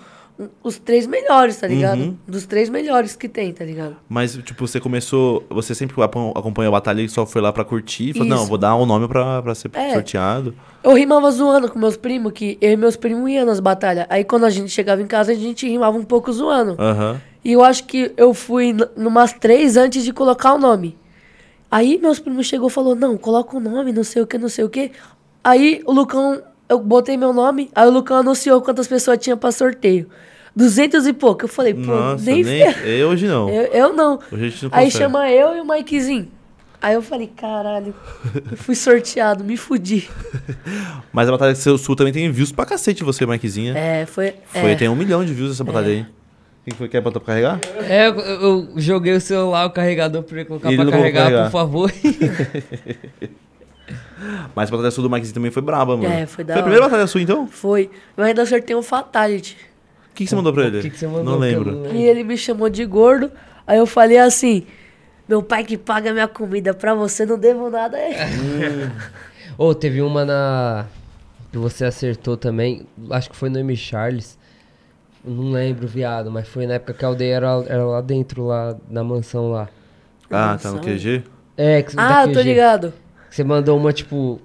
os 0.64 0.78
três 0.78 1.08
melhores, 1.08 1.58
tá 1.58 1.68
ligado? 1.68 2.00
Uhum. 2.00 2.18
Dos 2.28 2.46
três 2.46 2.70
melhores 2.70 3.16
que 3.16 3.28
tem, 3.28 3.52
tá 3.54 3.64
ligado? 3.66 3.96
Mas, 4.08 4.34
tipo, 4.38 4.68
você 4.68 4.80
começou. 4.80 5.44
Você 5.50 5.74
sempre 5.74 5.96
acompanhou 6.04 6.70
a 6.70 6.78
batalha 6.80 7.02
e 7.02 7.10
só 7.10 7.26
foi 7.26 7.42
lá 7.42 7.52
pra 7.52 7.64
curtir 7.66 8.10
e 8.10 8.14
falou, 8.14 8.28
Isso. 8.28 8.36
não, 8.38 8.46
vou 8.46 8.58
dar 8.58 8.76
um 8.76 8.86
nome 8.86 9.08
pra, 9.08 9.42
pra 9.42 9.56
ser 9.56 9.70
É. 9.74 9.94
sorteado. 9.94 10.56
Eu 10.84 10.94
rimava 10.94 11.30
zoando 11.32 11.70
com 11.70 11.78
meus 11.80 11.98
primos, 11.98 12.32
que 12.34 12.58
eu 12.62 12.72
e 12.72 12.78
meus 12.78 12.96
primos 12.96 13.30
iam 13.30 13.46
nas 13.46 13.60
batalhas. 13.60 14.06
Aí 14.10 14.24
quando 14.24 14.46
a 14.46 14.50
gente 14.50 14.70
chegava 14.70 15.02
em 15.02 15.08
casa, 15.08 15.32
a 15.32 15.36
gente 15.36 15.68
rimava 15.68 15.98
um 15.98 16.04
pouco 16.04 16.32
zoando. 16.32 16.76
Aham. 16.80 17.20
E 17.44 17.54
eu 17.54 17.64
acho 17.64 17.86
que 17.86 18.12
eu 18.18 18.34
fui 18.36 18.76
numas 18.96 19.34
três 19.34 19.76
antes 19.78 20.04
de 20.04 20.14
colocar 20.14 20.54
o 20.54 20.60
nome. 20.60 20.96
Aí 21.72 21.98
meus 21.98 22.20
primos 22.20 22.46
chegou 22.48 22.68
e 22.68 22.72
falou, 22.72 22.94
não, 22.96 23.18
coloca 23.18 23.56
o 23.56 23.60
nome, 23.60 23.94
não 23.94 24.04
sei 24.04 24.22
o 24.22 24.28
que, 24.28 24.38
não 24.38 24.50
sei 24.50 24.66
o 24.66 24.70
que. 24.70 24.92
Aí 25.42 25.82
o 25.86 25.94
Lucão, 25.94 26.42
eu 26.68 26.78
botei 26.78 27.16
meu 27.16 27.32
nome, 27.32 27.72
aí 27.74 27.88
o 27.88 27.92
Lucão 27.92 28.18
anunciou 28.18 28.62
quantas 28.62 28.90
pessoas 28.90 29.18
tinha 29.18 29.38
pra 29.38 29.54
sorteio. 29.54 30.10
Duzentos 30.54 31.08
e 31.08 31.14
pouco. 31.14 31.46
Eu 31.46 31.48
falei, 31.48 31.74
pô, 31.74 31.80
Nossa, 31.80 32.26
nem, 32.26 32.44
nem. 32.44 32.62
Eu 32.86 33.08
hoje 33.08 33.26
não. 33.26 33.50
Eu, 33.50 33.64
eu 33.72 33.94
não. 33.94 34.20
Hoje 34.30 34.46
a 34.46 34.50
gente 34.50 34.64
não 34.64 34.72
Aí 34.74 34.86
consegue. 34.86 35.04
chama 35.06 35.32
eu 35.32 35.56
e 35.56 35.62
o 35.62 35.66
Mikezinho. 35.66 36.30
Aí 36.82 36.96
eu 36.96 37.02
falei, 37.02 37.28
caralho, 37.28 37.94
eu 38.52 38.58
fui 38.58 38.76
sorteado, 38.76 39.44
me 39.44 39.56
fudi. 39.56 40.10
Mas 41.14 41.30
a 41.30 41.32
Batalha 41.32 41.54
do 41.54 41.58
Seu 41.58 41.78
Sul 41.78 41.96
também 41.96 42.12
tem 42.12 42.30
views 42.32 42.52
pra 42.52 42.66
cacete, 42.66 43.04
você, 43.04 43.26
Mikezinha. 43.26 43.78
É, 43.78 44.06
foi. 44.06 44.34
Foi, 44.48 44.72
é. 44.72 44.76
tem 44.76 44.90
um 44.90 44.96
milhão 44.96 45.24
de 45.24 45.34
views 45.34 45.52
essa 45.52 45.64
batalha 45.64 45.88
aí. 45.88 46.06
Quem 46.64 46.74
foi 46.76 46.88
que 46.88 46.92
quer 46.92 47.02
botar 47.02 47.20
pra 47.20 47.28
carregar? 47.34 47.60
É, 47.90 48.08
eu, 48.08 48.14
eu 48.20 48.70
joguei 48.78 49.14
o 49.14 49.22
celular, 49.22 49.66
o 49.66 49.72
carregador 49.72 50.22
pra 50.24 50.36
ele 50.38 50.46
colocar 50.46 50.68
ele 50.70 50.76
pra 50.78 50.86
não 50.86 50.92
carregar, 50.92 51.24
carregar. 51.24 51.44
por 51.46 51.52
favor. 51.52 51.92
Mas 54.56 54.70
a 54.70 54.72
Batalha 54.72 54.92
Sul 54.92 55.04
do 55.04 55.10
Mikezinho 55.10 55.34
também 55.34 55.50
foi 55.52 55.62
braba, 55.62 55.98
mano. 55.98 56.14
É, 56.14 56.26
foi 56.28 56.44
da 56.44 56.54
Foi 56.54 56.60
a 56.62 56.64
primeira 56.64 56.86
Batalha 56.86 57.08
Sul, 57.08 57.22
então? 57.22 57.46
O 57.46 57.48
Foi. 57.48 57.90
Eu 58.16 58.24
ainda 58.24 58.46
sorteio 58.46 58.78
um 58.78 58.84
Fatality. 58.84 59.58
que, 60.14 60.24
que 60.24 60.30
você 60.30 60.36
mandou 60.36 60.54
pra 60.54 60.66
ele? 60.68 60.80
O 60.80 60.82
que, 60.82 60.90
que 60.92 60.98
você 60.98 61.08
mandou? 61.08 61.24
Não 61.24 61.32
Que 61.32 61.38
eu 61.38 61.40
lembro. 61.64 61.82
lembro. 61.82 61.96
E 61.98 62.04
ele 62.04 62.24
me 62.24 62.38
chamou 62.38 62.70
de 62.70 62.86
gordo. 62.86 63.32
Aí 63.66 63.80
eu 63.80 63.88
falei 63.88 64.20
assim: 64.20 64.68
Meu 65.28 65.42
pai 65.42 65.64
que 65.64 65.78
paga 65.78 66.14
minha 66.14 66.28
comida 66.28 66.74
pra 66.74 66.94
você, 66.94 67.26
não 67.26 67.40
devo 67.40 67.70
nada. 67.72 67.98
É. 67.98 68.28
Ô, 69.58 69.74
teve 69.74 70.02
uma 70.02 70.24
na. 70.24 70.86
que 71.52 71.58
você 71.58 71.86
acertou 71.86 72.38
também. 72.38 72.86
Acho 73.10 73.30
que 73.32 73.36
foi 73.36 73.50
no 73.50 73.58
M. 73.58 73.76
Charles. 73.76 74.38
Eu 75.26 75.32
Não 75.32 75.52
lembro, 75.52 75.88
viado, 75.88 76.32
mas 76.32 76.48
foi 76.48 76.66
na 76.66 76.76
época 76.76 76.94
que 76.94 77.06
a 77.06 77.08
aldeia 77.08 77.36
era, 77.36 77.64
era 77.68 77.86
lá 77.86 78.02
dentro, 78.02 78.46
lá 78.48 78.76
na 78.90 79.04
mansão 79.04 79.52
lá. 79.52 79.70
Ah, 80.30 80.58
tá 80.62 80.72
no. 80.72 80.80
QG? 80.80 81.24
É, 81.58 81.82
que 81.84 81.94
Ah, 81.98 82.24
da 82.26 82.32
eu 82.32 82.34
tô 82.34 82.40
QG. 82.40 82.44
ligado. 82.50 82.94
Você 83.30 83.44
mandou 83.44 83.78
uma, 83.78 83.94
tipo, 83.94 84.40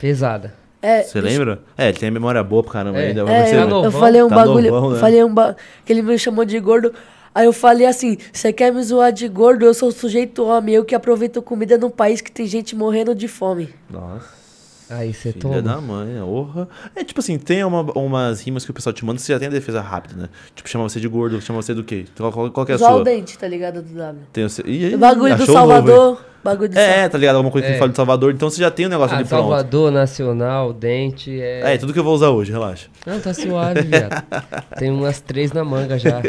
pesada. 0.00 0.54
É, 0.80 1.02
Você 1.02 1.20
lembra? 1.20 1.60
É, 1.78 1.88
ele 1.90 1.98
tem 1.98 2.08
a 2.08 2.12
memória 2.12 2.42
boa 2.42 2.62
pra 2.62 2.72
caramba 2.72 2.98
É. 3.00 3.08
ainda. 3.08 3.20
É, 3.30 3.46
Você- 3.46 3.54
eu, 3.54 3.58
Tá 3.58 3.62
eu 3.64 3.68
novão? 3.68 4.00
falei 4.00 4.22
um 4.22 4.28
Tá 4.28 4.34
bagulho. 4.36 4.70
novão, 4.72 4.90
né? 4.92 4.98
Falei 4.98 5.22
um 5.22 5.32
ba... 5.32 5.56
que 5.84 5.92
ele 5.92 6.02
me 6.02 6.18
chamou 6.18 6.44
de 6.44 6.58
gordo. 6.58 6.92
Aí 7.34 7.46
eu 7.46 7.52
falei 7.52 7.86
assim: 7.86 8.16
Você 8.32 8.52
quer 8.52 8.72
me 8.72 8.82
zoar 8.82 9.12
de 9.12 9.28
gordo? 9.28 9.64
Eu 9.64 9.74
sou 9.74 9.92
sujeito 9.92 10.44
homem. 10.44 10.74
Eu 10.74 10.84
que 10.84 10.94
aproveito 10.94 11.40
comida 11.40 11.78
num 11.78 11.88
país 11.90 12.20
que 12.20 12.32
tem 12.32 12.46
gente 12.46 12.74
morrendo 12.74 13.14
de 13.14 13.28
fome. 13.28 13.68
Nossa. 13.88 14.41
Aí 14.90 15.14
você 15.14 15.32
Filha 15.32 15.40
toma. 15.42 15.62
da 15.62 15.80
mãe, 15.80 16.20
orra. 16.20 16.68
É 16.94 17.02
tipo 17.02 17.20
assim, 17.20 17.38
tem 17.38 17.64
uma- 17.64 17.90
umas 17.98 18.42
rimas 18.42 18.64
que 18.64 18.70
o 18.70 18.74
pessoal 18.74 18.92
te 18.92 19.04
manda, 19.04 19.18
você 19.18 19.32
já 19.32 19.38
tem 19.38 19.48
a 19.48 19.50
defesa 19.50 19.80
rápida, 19.80 20.14
né? 20.22 20.28
Tipo, 20.54 20.68
chama 20.68 20.86
você 20.88 21.00
de 21.00 21.08
gordo, 21.08 21.40
chama 21.40 21.62
você 21.62 21.72
do 21.72 21.82
quê? 21.82 22.04
Qual, 22.16 22.30
qual, 22.32 22.50
qual 22.50 22.66
que 22.66 22.72
é 22.72 22.74
a 22.74 22.78
Zoar 22.78 22.92
o 22.92 22.96
sua? 22.96 23.04
dente, 23.04 23.38
tá 23.38 23.48
ligado? 23.48 23.80
Do 23.82 23.94
W. 23.94 24.22
Tem 24.32 24.44
o 24.44 24.50
seu... 24.50 24.66
Ih, 24.66 24.90
ih, 24.90 24.94
O 24.94 24.98
bagulho 24.98 25.34
do 25.36 25.42
achou 25.42 25.56
um 25.56 25.60
novo, 25.60 25.72
hein? 25.72 25.78
Salvador. 25.86 26.24
bagulho 26.44 26.68
do 26.70 26.78
É, 26.78 27.08
tá 27.08 27.16
ligado? 27.18 27.36
Alguma 27.36 27.52
coisa 27.52 27.66
que 27.68 27.74
É. 27.74 27.78
fala 27.78 27.90
de 27.90 27.96
Salvador, 27.96 28.32
então 28.34 28.50
você 28.50 28.60
já 28.60 28.70
tem 28.70 28.86
o 28.86 28.88
negócio 28.90 29.14
Ah, 29.14 29.18
ali 29.20 29.28
pronto. 29.28 29.40
Salvador, 29.40 29.90
Nacional, 29.92 30.72
Dente, 30.72 31.40
é... 31.40 31.74
É, 31.74 31.78
tudo 31.78 31.92
que 31.92 31.98
eu 31.98 32.04
vou 32.04 32.14
usar 32.14 32.30
hoje, 32.30 32.50
relaxa. 32.52 32.88
Não, 33.06 33.18
tá 33.20 33.32
suave, 33.32 33.82
viado. 33.82 34.22
Tem 34.78 34.90
umas 34.90 35.20
três 35.20 35.52
na 35.52 35.64
manga 35.64 35.98
já. 35.98 36.20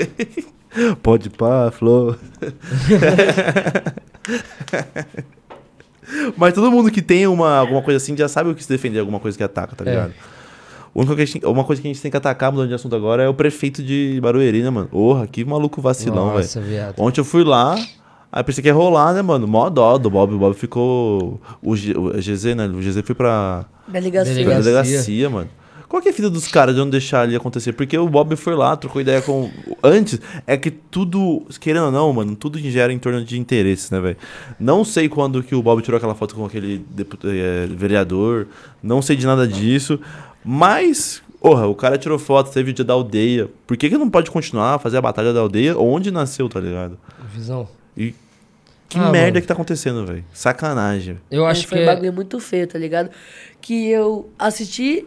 Pode 1.03 1.29
pá, 1.29 1.69
flor. 1.71 2.17
Mas 6.37 6.53
todo 6.53 6.71
mundo 6.71 6.89
que 6.91 7.01
tem 7.01 7.27
uma, 7.27 7.57
alguma 7.57 7.81
coisa 7.81 7.97
assim 7.97 8.15
já 8.15 8.27
sabe 8.27 8.49
o 8.49 8.55
que 8.55 8.63
se 8.63 8.69
defender, 8.69 8.99
alguma 8.99 9.19
coisa 9.19 9.37
que 9.37 9.43
ataca, 9.43 9.75
tá 9.75 9.85
É. 9.85 9.89
ligado? 9.89 10.13
Gente- 11.25 11.43
uma 11.45 11.63
coisa 11.63 11.81
que 11.81 11.87
a 11.87 11.91
gente 11.91 12.01
tem 12.01 12.11
que 12.11 12.17
atacar, 12.17 12.51
mudando 12.51 12.67
de 12.69 12.75
assunto 12.75 12.95
agora, 12.95 13.23
é 13.23 13.27
o 13.27 13.33
prefeito 13.33 13.81
de 13.81 14.19
Barueri, 14.21 14.61
né, 14.61 14.69
mano? 14.69 14.87
Porra, 14.89 15.25
que 15.25 15.43
maluco 15.43 15.81
vacilão, 15.81 16.27
velho. 16.27 16.37
Nossa, 16.37 16.61
viado. 16.61 16.99
Ontem 16.99 17.19
eu 17.19 17.25
fui 17.25 17.43
lá, 17.43 17.75
aí 18.31 18.43
pensei 18.43 18.61
que 18.61 18.67
ia 18.69 18.73
rolar, 18.75 19.11
né, 19.13 19.21
mano? 19.23 19.47
Mó 19.47 19.69
dó 19.71 19.97
do 19.97 20.07
Bob. 20.11 20.35
O 20.35 20.37
Bob 20.37 20.53
ficou. 20.55 21.41
O, 21.63 21.75
G, 21.75 21.97
o 21.97 22.11
GZ, 22.21 22.53
né? 22.55 22.67
O 22.67 22.79
GZ 22.79 23.01
foi 23.03 23.15
pra, 23.15 23.65
Delegacia. 23.87 24.33
pra 24.35 24.43
Delegacia. 24.59 24.63
delegacia, 24.71 25.29
mano. 25.31 25.49
Qual 25.93 26.01
que 26.01 26.09
é 26.09 26.11
a 26.11 26.15
vida 26.15 26.27
dos 26.27 26.47
caras 26.47 26.73
de 26.73 26.81
não 26.81 26.89
deixar 26.89 27.21
ali 27.21 27.35
acontecer? 27.35 27.71
Porque 27.73 27.95
o 27.95 28.09
Bob 28.09 28.35
foi 28.35 28.55
lá, 28.55 28.75
trocou 28.75 28.99
ideia 28.99 29.21
com. 29.21 29.51
Antes, 29.83 30.19
é 30.47 30.57
que 30.57 30.71
tudo, 30.71 31.45
querendo 31.59 31.85
ou 31.85 31.91
não, 31.91 32.11
mano, 32.11 32.35
tudo 32.35 32.57
gera 32.57 32.91
em 32.91 32.97
torno 32.97 33.23
de 33.23 33.37
interesses, 33.39 33.91
né, 33.91 33.99
velho? 33.99 34.17
Não 34.59 34.83
sei 34.83 35.07
quando 35.07 35.43
que 35.43 35.53
o 35.53 35.61
Bob 35.61 35.83
tirou 35.83 35.99
aquela 35.99 36.15
foto 36.15 36.33
com 36.33 36.45
aquele 36.45 36.79
deput- 36.89 37.23
eh, 37.27 37.67
vereador, 37.69 38.47
não 38.81 39.03
sei 39.03 39.15
de 39.15 39.23
nada 39.27 39.47
disso, 39.47 39.99
mas. 40.43 41.21
Porra, 41.39 41.67
o 41.67 41.75
cara 41.75 41.95
tirou 41.95 42.17
foto, 42.17 42.51
teve 42.51 42.71
o 42.71 42.73
dia 42.73 42.83
da 42.83 42.93
aldeia. 42.93 43.47
Por 43.67 43.77
que, 43.77 43.87
que 43.87 43.95
não 43.97 44.09
pode 44.09 44.31
continuar 44.31 44.73
a 44.73 44.79
fazer 44.79 44.97
a 44.97 45.01
batalha 45.01 45.31
da 45.31 45.41
aldeia 45.41 45.77
onde 45.77 46.09
nasceu, 46.09 46.49
tá 46.49 46.59
ligado? 46.59 46.97
Visão. 47.31 47.67
E 47.95 48.15
que 48.89 48.97
Ah, 48.97 49.11
merda 49.11 49.27
mano. 49.33 49.41
que 49.41 49.47
tá 49.47 49.53
acontecendo, 49.53 50.05
velho? 50.07 50.25
Sacanagem. 50.33 51.19
Eu 51.29 51.45
acho 51.45 51.61
Aí 51.61 51.67
foi 51.67 51.77
que... 51.77 51.83
um 51.83 51.87
é- 51.87 51.93
bagulho 51.93 52.13
muito 52.13 52.39
feio, 52.39 52.65
tá 52.65 52.79
ligado? 52.79 53.11
Que 53.61 53.89
eu 53.91 54.27
assisti 54.39 55.05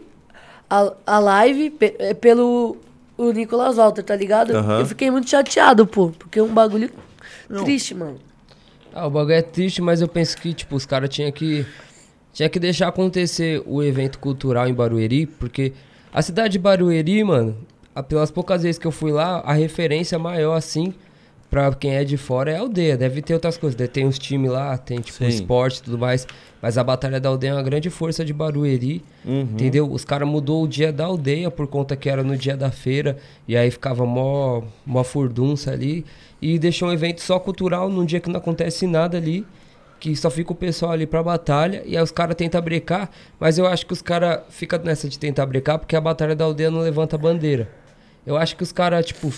a, 0.69 0.93
a 1.05 1.19
live 1.19 1.69
pe- 1.71 1.95
eh, 1.99 2.13
pelo 2.13 2.77
o 3.17 3.31
Nicolas 3.31 3.77
Walter, 3.77 4.03
tá 4.03 4.15
ligado? 4.15 4.55
Aham. 4.55 4.79
Eu 4.79 4.85
fiquei 4.85 5.09
muito 5.09 5.29
chateado, 5.29 5.87
pô. 5.87 6.09
Porque 6.17 6.39
é 6.39 6.43
um 6.43 6.53
bagulho 6.53 6.89
triste, 7.63 7.95
mano. 7.95 8.19
Ah, 8.93 9.07
o 9.07 9.09
bagulho 9.09 9.33
é 9.35 9.41
triste, 9.41 9.81
mas 9.81 10.01
eu 10.01 10.07
penso 10.07 10.37
que, 10.37 10.53
tipo, 10.53 10.75
os 10.75 10.85
caras 10.85 11.09
tinham 11.09 11.31
que... 11.31 11.65
Tinha 12.33 12.47
que 12.49 12.59
deixar 12.59 12.87
acontecer 12.89 13.63
o 13.65 13.81
evento 13.81 14.19
cultural 14.19 14.67
em 14.67 14.73
Barueri, 14.73 15.25
porque 15.25 15.73
a 16.13 16.21
cidade 16.21 16.51
de 16.53 16.59
Barueri, 16.59 17.23
mano, 17.23 17.57
pelas 18.07 18.29
poucas 18.29 18.61
vezes 18.61 18.77
que 18.77 18.85
eu 18.85 18.91
fui 18.91 19.11
lá, 19.11 19.39
a 19.39 19.53
referência 19.53 20.19
maior, 20.19 20.53
assim, 20.53 20.93
pra 21.49 21.73
quem 21.73 21.95
é 21.95 22.03
de 22.03 22.17
fora 22.17 22.51
é 22.51 22.57
a 22.57 22.59
aldeia. 22.59 22.97
Deve 22.97 23.21
ter 23.21 23.33
outras 23.33 23.57
coisas, 23.57 23.75
deve 23.75 23.89
ter 23.89 24.05
uns 24.05 24.17
times 24.19 24.51
lá, 24.51 24.77
tem, 24.77 24.99
tipo, 24.99 25.17
Sim. 25.17 25.27
esporte 25.27 25.77
e 25.77 25.83
tudo 25.83 25.97
mais. 25.97 26.27
Mas 26.61 26.77
a 26.77 26.83
Batalha 26.83 27.19
da 27.19 27.29
Aldeia 27.29 27.51
é 27.51 27.53
uma 27.53 27.61
grande 27.63 27.89
força 27.89 28.25
de 28.25 28.33
Barueri, 28.33 29.03
Uhum. 29.23 29.41
entendeu? 29.41 29.89
Os 29.91 30.03
caras 30.03 30.27
mudou 30.27 30.63
o 30.63 30.67
dia 30.67 30.91
da 30.91 31.05
aldeia 31.05 31.51
por 31.51 31.67
conta 31.67 31.95
que 31.95 32.09
era 32.09 32.23
no 32.23 32.35
dia 32.35 32.57
da 32.57 32.71
feira, 32.71 33.17
e 33.47 33.55
aí 33.55 33.69
ficava 33.69 34.05
mó, 34.05 34.63
mó 34.85 35.03
furdunça 35.03 35.71
ali, 35.71 36.03
e 36.41 36.57
deixou 36.57 36.89
um 36.89 36.91
evento 36.91 37.21
só 37.21 37.39
cultural 37.39 37.89
num 37.89 38.03
dia 38.05 38.19
que 38.19 38.27
não 38.29 38.37
acontece 38.39 38.87
nada 38.87 39.17
ali, 39.17 39.45
que 39.99 40.15
só 40.15 40.29
fica 40.31 40.51
o 40.51 40.55
pessoal 40.55 40.91
ali 40.93 41.05
pra 41.05 41.21
batalha, 41.21 41.83
e 41.85 41.95
aí 41.95 42.03
os 42.03 42.11
caras 42.11 42.35
tentam 42.35 42.59
brecar, 42.61 43.09
mas 43.39 43.57
eu 43.59 43.67
acho 43.67 43.85
que 43.85 43.93
os 43.93 44.01
caras 44.01 44.39
ficam 44.49 44.79
nessa 44.83 45.07
de 45.07 45.17
tentar 45.19 45.45
brecar 45.45 45.77
porque 45.77 45.95
a 45.95 46.01
Batalha 46.01 46.35
da 46.35 46.43
Aldeia 46.45 46.69
não 46.71 46.79
levanta 46.81 47.17
bandeira. 47.19 47.69
Eu 48.25 48.35
acho 48.35 48.55
que 48.55 48.63
os 48.63 48.71
caras, 48.71 49.05
tipo, 49.05 49.31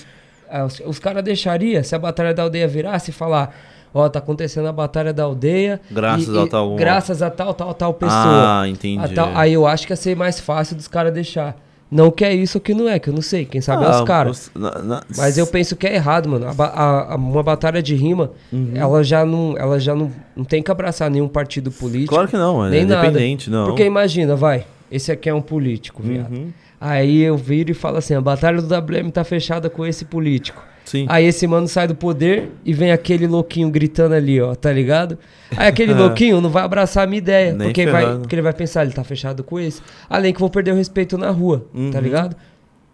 os, 0.66 0.82
os 0.86 1.00
caras 1.00 1.24
deixaria 1.24 1.84
se 1.84 1.96
a 1.96 2.00
Batalha 2.00 2.34
da 2.34 2.44
Aldeia 2.44 2.68
virasse 2.68 3.12
e 3.12 3.14
falar. 3.14 3.56
Ó, 3.92 4.08
tá 4.08 4.20
acontecendo 4.20 4.68
a 4.68 4.72
batalha 4.72 5.12
da 5.12 5.24
aldeia. 5.24 5.82
Graças 5.90 6.28
e- 6.28 6.38
a 6.38 6.44
e- 6.44 6.48
tal- 6.50 6.76
Graças 6.76 7.22
a 7.24 7.30
tal, 7.32 7.56
tal, 7.56 7.74
tal 7.74 7.92
pessoa. 7.96 8.62
Ah, 8.62 8.68
entendi. 8.70 9.16
Tal- 9.16 9.32
aí 9.36 9.54
eu 9.54 9.66
acho 9.66 9.88
que 9.88 9.92
ia 9.94 9.98
ser 9.98 10.16
mais 10.16 10.40
fácil 10.40 10.76
dos 10.76 10.88
caras 10.88 11.12
deixar. 11.12 11.58
Não 11.92 12.12
que 12.12 12.24
é 12.24 12.32
isso 12.32 12.60
ou 12.60 12.62
que 12.62 12.72
não 12.76 12.88
é, 12.88 13.00
que 13.00 13.10
eu 13.10 13.14
não 13.16 13.22
sei. 13.24 13.46
Quem 13.46 13.62
sabe 13.62 13.84
é 13.84 13.88
Ah, 13.88 13.90
os 13.90 14.02
caras. 14.02 14.52
os- 14.54 14.62
na- 14.62 14.78
na- 14.84 15.04
Mas 15.18 15.40
eu 15.40 15.48
penso 15.48 15.76
que 15.76 15.88
é 15.88 15.96
errado, 15.96 16.30
mano. 16.30 16.46
A 16.48 16.64
a- 16.64 17.14
a- 17.14 17.16
uma 17.16 17.42
batalha 17.42 17.82
de 17.82 17.96
rima, 17.96 18.30
Uhum. 18.54 18.74
ela 18.76 19.04
já, 19.04 19.26
não, 19.26 19.56
ela 19.58 19.80
já 19.80 19.96
não, 19.96 20.12
não 20.36 20.44
tem 20.46 20.62
que 20.62 20.70
abraçar 20.70 21.10
nenhum 21.10 21.28
partido 21.28 21.72
político. 21.72 22.14
Claro 22.14 22.28
que 22.28 22.38
não, 22.38 22.64
é 22.64 22.70
nem 22.70 22.86
nada. 22.86 23.08
independente, 23.08 23.50
não. 23.50 23.66
Porque 23.66 23.84
imagina, 23.84 24.36
vai, 24.36 24.68
esse 24.92 25.12
aqui 25.12 25.28
é 25.30 25.34
um 25.34 25.42
político, 25.42 26.04
viado. 26.04 26.32
Uhum. 26.32 26.54
Aí 26.80 27.22
eu 27.22 27.36
viro 27.36 27.72
e 27.72 27.74
falo 27.74 27.98
assim, 27.98 28.14
a 28.14 28.22
batalha 28.22 28.62
do 28.62 28.68
WM 28.74 29.10
tá 29.12 29.24
fechada 29.24 29.70
com 29.70 29.86
esse 29.86 30.06
político. 30.06 30.64
Sim. 30.86 31.06
Aí 31.10 31.26
esse 31.26 31.46
mano 31.46 31.68
sai 31.68 31.88
do 31.88 31.94
poder 31.94 32.50
e 32.66 32.74
vem 32.74 32.92
aquele 32.92 33.28
louquinho 33.28 33.70
gritando 33.70 34.16
ali, 34.16 34.42
ó, 34.42 34.56
tá 34.56 34.72
ligado? 34.72 35.20
Aí 35.56 35.68
aquele 35.68 35.94
louquinho 35.96 36.42
não 36.42 36.50
vai 36.50 36.64
abraçar 36.64 37.04
a 37.04 37.08
minha 37.08 37.20
ideia, 37.20 37.54
Nem 37.54 37.68
porque, 37.68 37.86
vai, 37.86 38.18
porque 38.18 38.34
ele 38.34 38.42
vai 38.42 38.54
pensar, 38.54 38.84
ele 38.86 38.94
tá 38.94 39.04
fechado 39.04 39.44
com 39.44 39.60
esse. 39.60 39.82
Além 40.10 40.34
que 40.34 40.40
vou 40.40 40.50
perder 40.50 40.72
o 40.72 40.76
respeito 40.76 41.16
na 41.18 41.30
rua, 41.30 41.60
tá 41.60 41.78
Uhum. 41.78 42.00
ligado? 42.04 42.36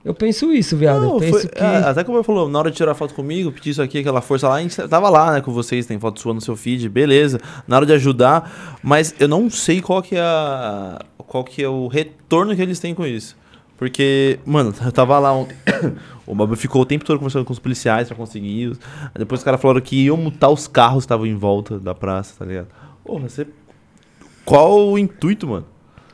Eu 0.03 0.13
penso 0.13 0.51
isso, 0.51 0.75
viado. 0.77 1.01
Não, 1.01 1.17
penso 1.19 1.39
foi- 1.39 1.47
que. 1.49 1.63
é, 1.63 1.77
até 1.77 2.03
como 2.03 2.17
eu 2.17 2.23
falou, 2.23 2.47
na 2.49 2.59
hora 2.59 2.69
de 2.69 2.77
tirar 2.77 2.93
foto 2.95 3.13
comigo, 3.13 3.51
pedir 3.51 3.69
isso 3.71 3.81
aqui, 3.81 3.99
aquela 3.99 4.21
força 4.21 4.47
lá, 4.49 4.55
a 4.55 4.61
gente 4.61 4.75
tava 4.87 5.09
lá, 5.09 5.31
né, 5.33 5.41
com 5.41 5.51
vocês, 5.51 5.85
tem 5.85 5.97
foto 5.99 6.19
sua 6.19 6.33
no 6.33 6.41
seu 6.41 6.55
feed, 6.55 6.89
beleza. 6.89 7.39
Na 7.67 7.77
hora 7.77 7.85
de 7.85 7.93
ajudar, 7.93 8.77
mas 8.83 9.15
eu 9.19 9.27
não 9.27 9.49
sei 9.49 9.79
qual 9.81 10.01
que 10.03 10.15
é 10.15 10.21
a, 10.21 10.99
qual 11.17 11.43
que 11.43 11.63
é 11.63 11.69
o 11.69 11.87
retorno 11.87 12.55
que 12.55 12.61
eles 12.61 12.77
têm 12.79 12.93
com 12.93 13.05
isso. 13.05 13.35
Porque, 13.77 14.39
mano, 14.45 14.73
eu 14.83 14.91
tava 14.91 15.19
lá 15.19 15.33
ontem, 15.33 15.55
o 16.25 16.33
Bob 16.33 16.55
ficou 16.55 16.81
o 16.81 16.85
tempo 16.85 17.03
todo 17.03 17.17
conversando 17.17 17.43
com 17.43 17.51
os 17.51 17.59
policiais 17.59 18.07
pra 18.07 18.15
conseguir. 18.15 18.77
Aí 19.01 19.19
depois 19.19 19.41
os 19.41 19.43
caras 19.43 19.61
falaram 19.61 19.81
que 19.81 20.05
iam 20.05 20.15
multar 20.15 20.49
os 20.49 20.67
carros 20.67 21.03
que 21.03 21.05
estavam 21.05 21.25
em 21.25 21.35
volta 21.35 21.77
da 21.77 21.93
praça, 21.93 22.35
tá 22.39 22.45
ligado? 22.45 22.67
Porra, 23.03 23.27
você. 23.27 23.45
Qual 24.45 24.89
o 24.89 24.97
intuito, 24.97 25.47
mano? 25.47 25.65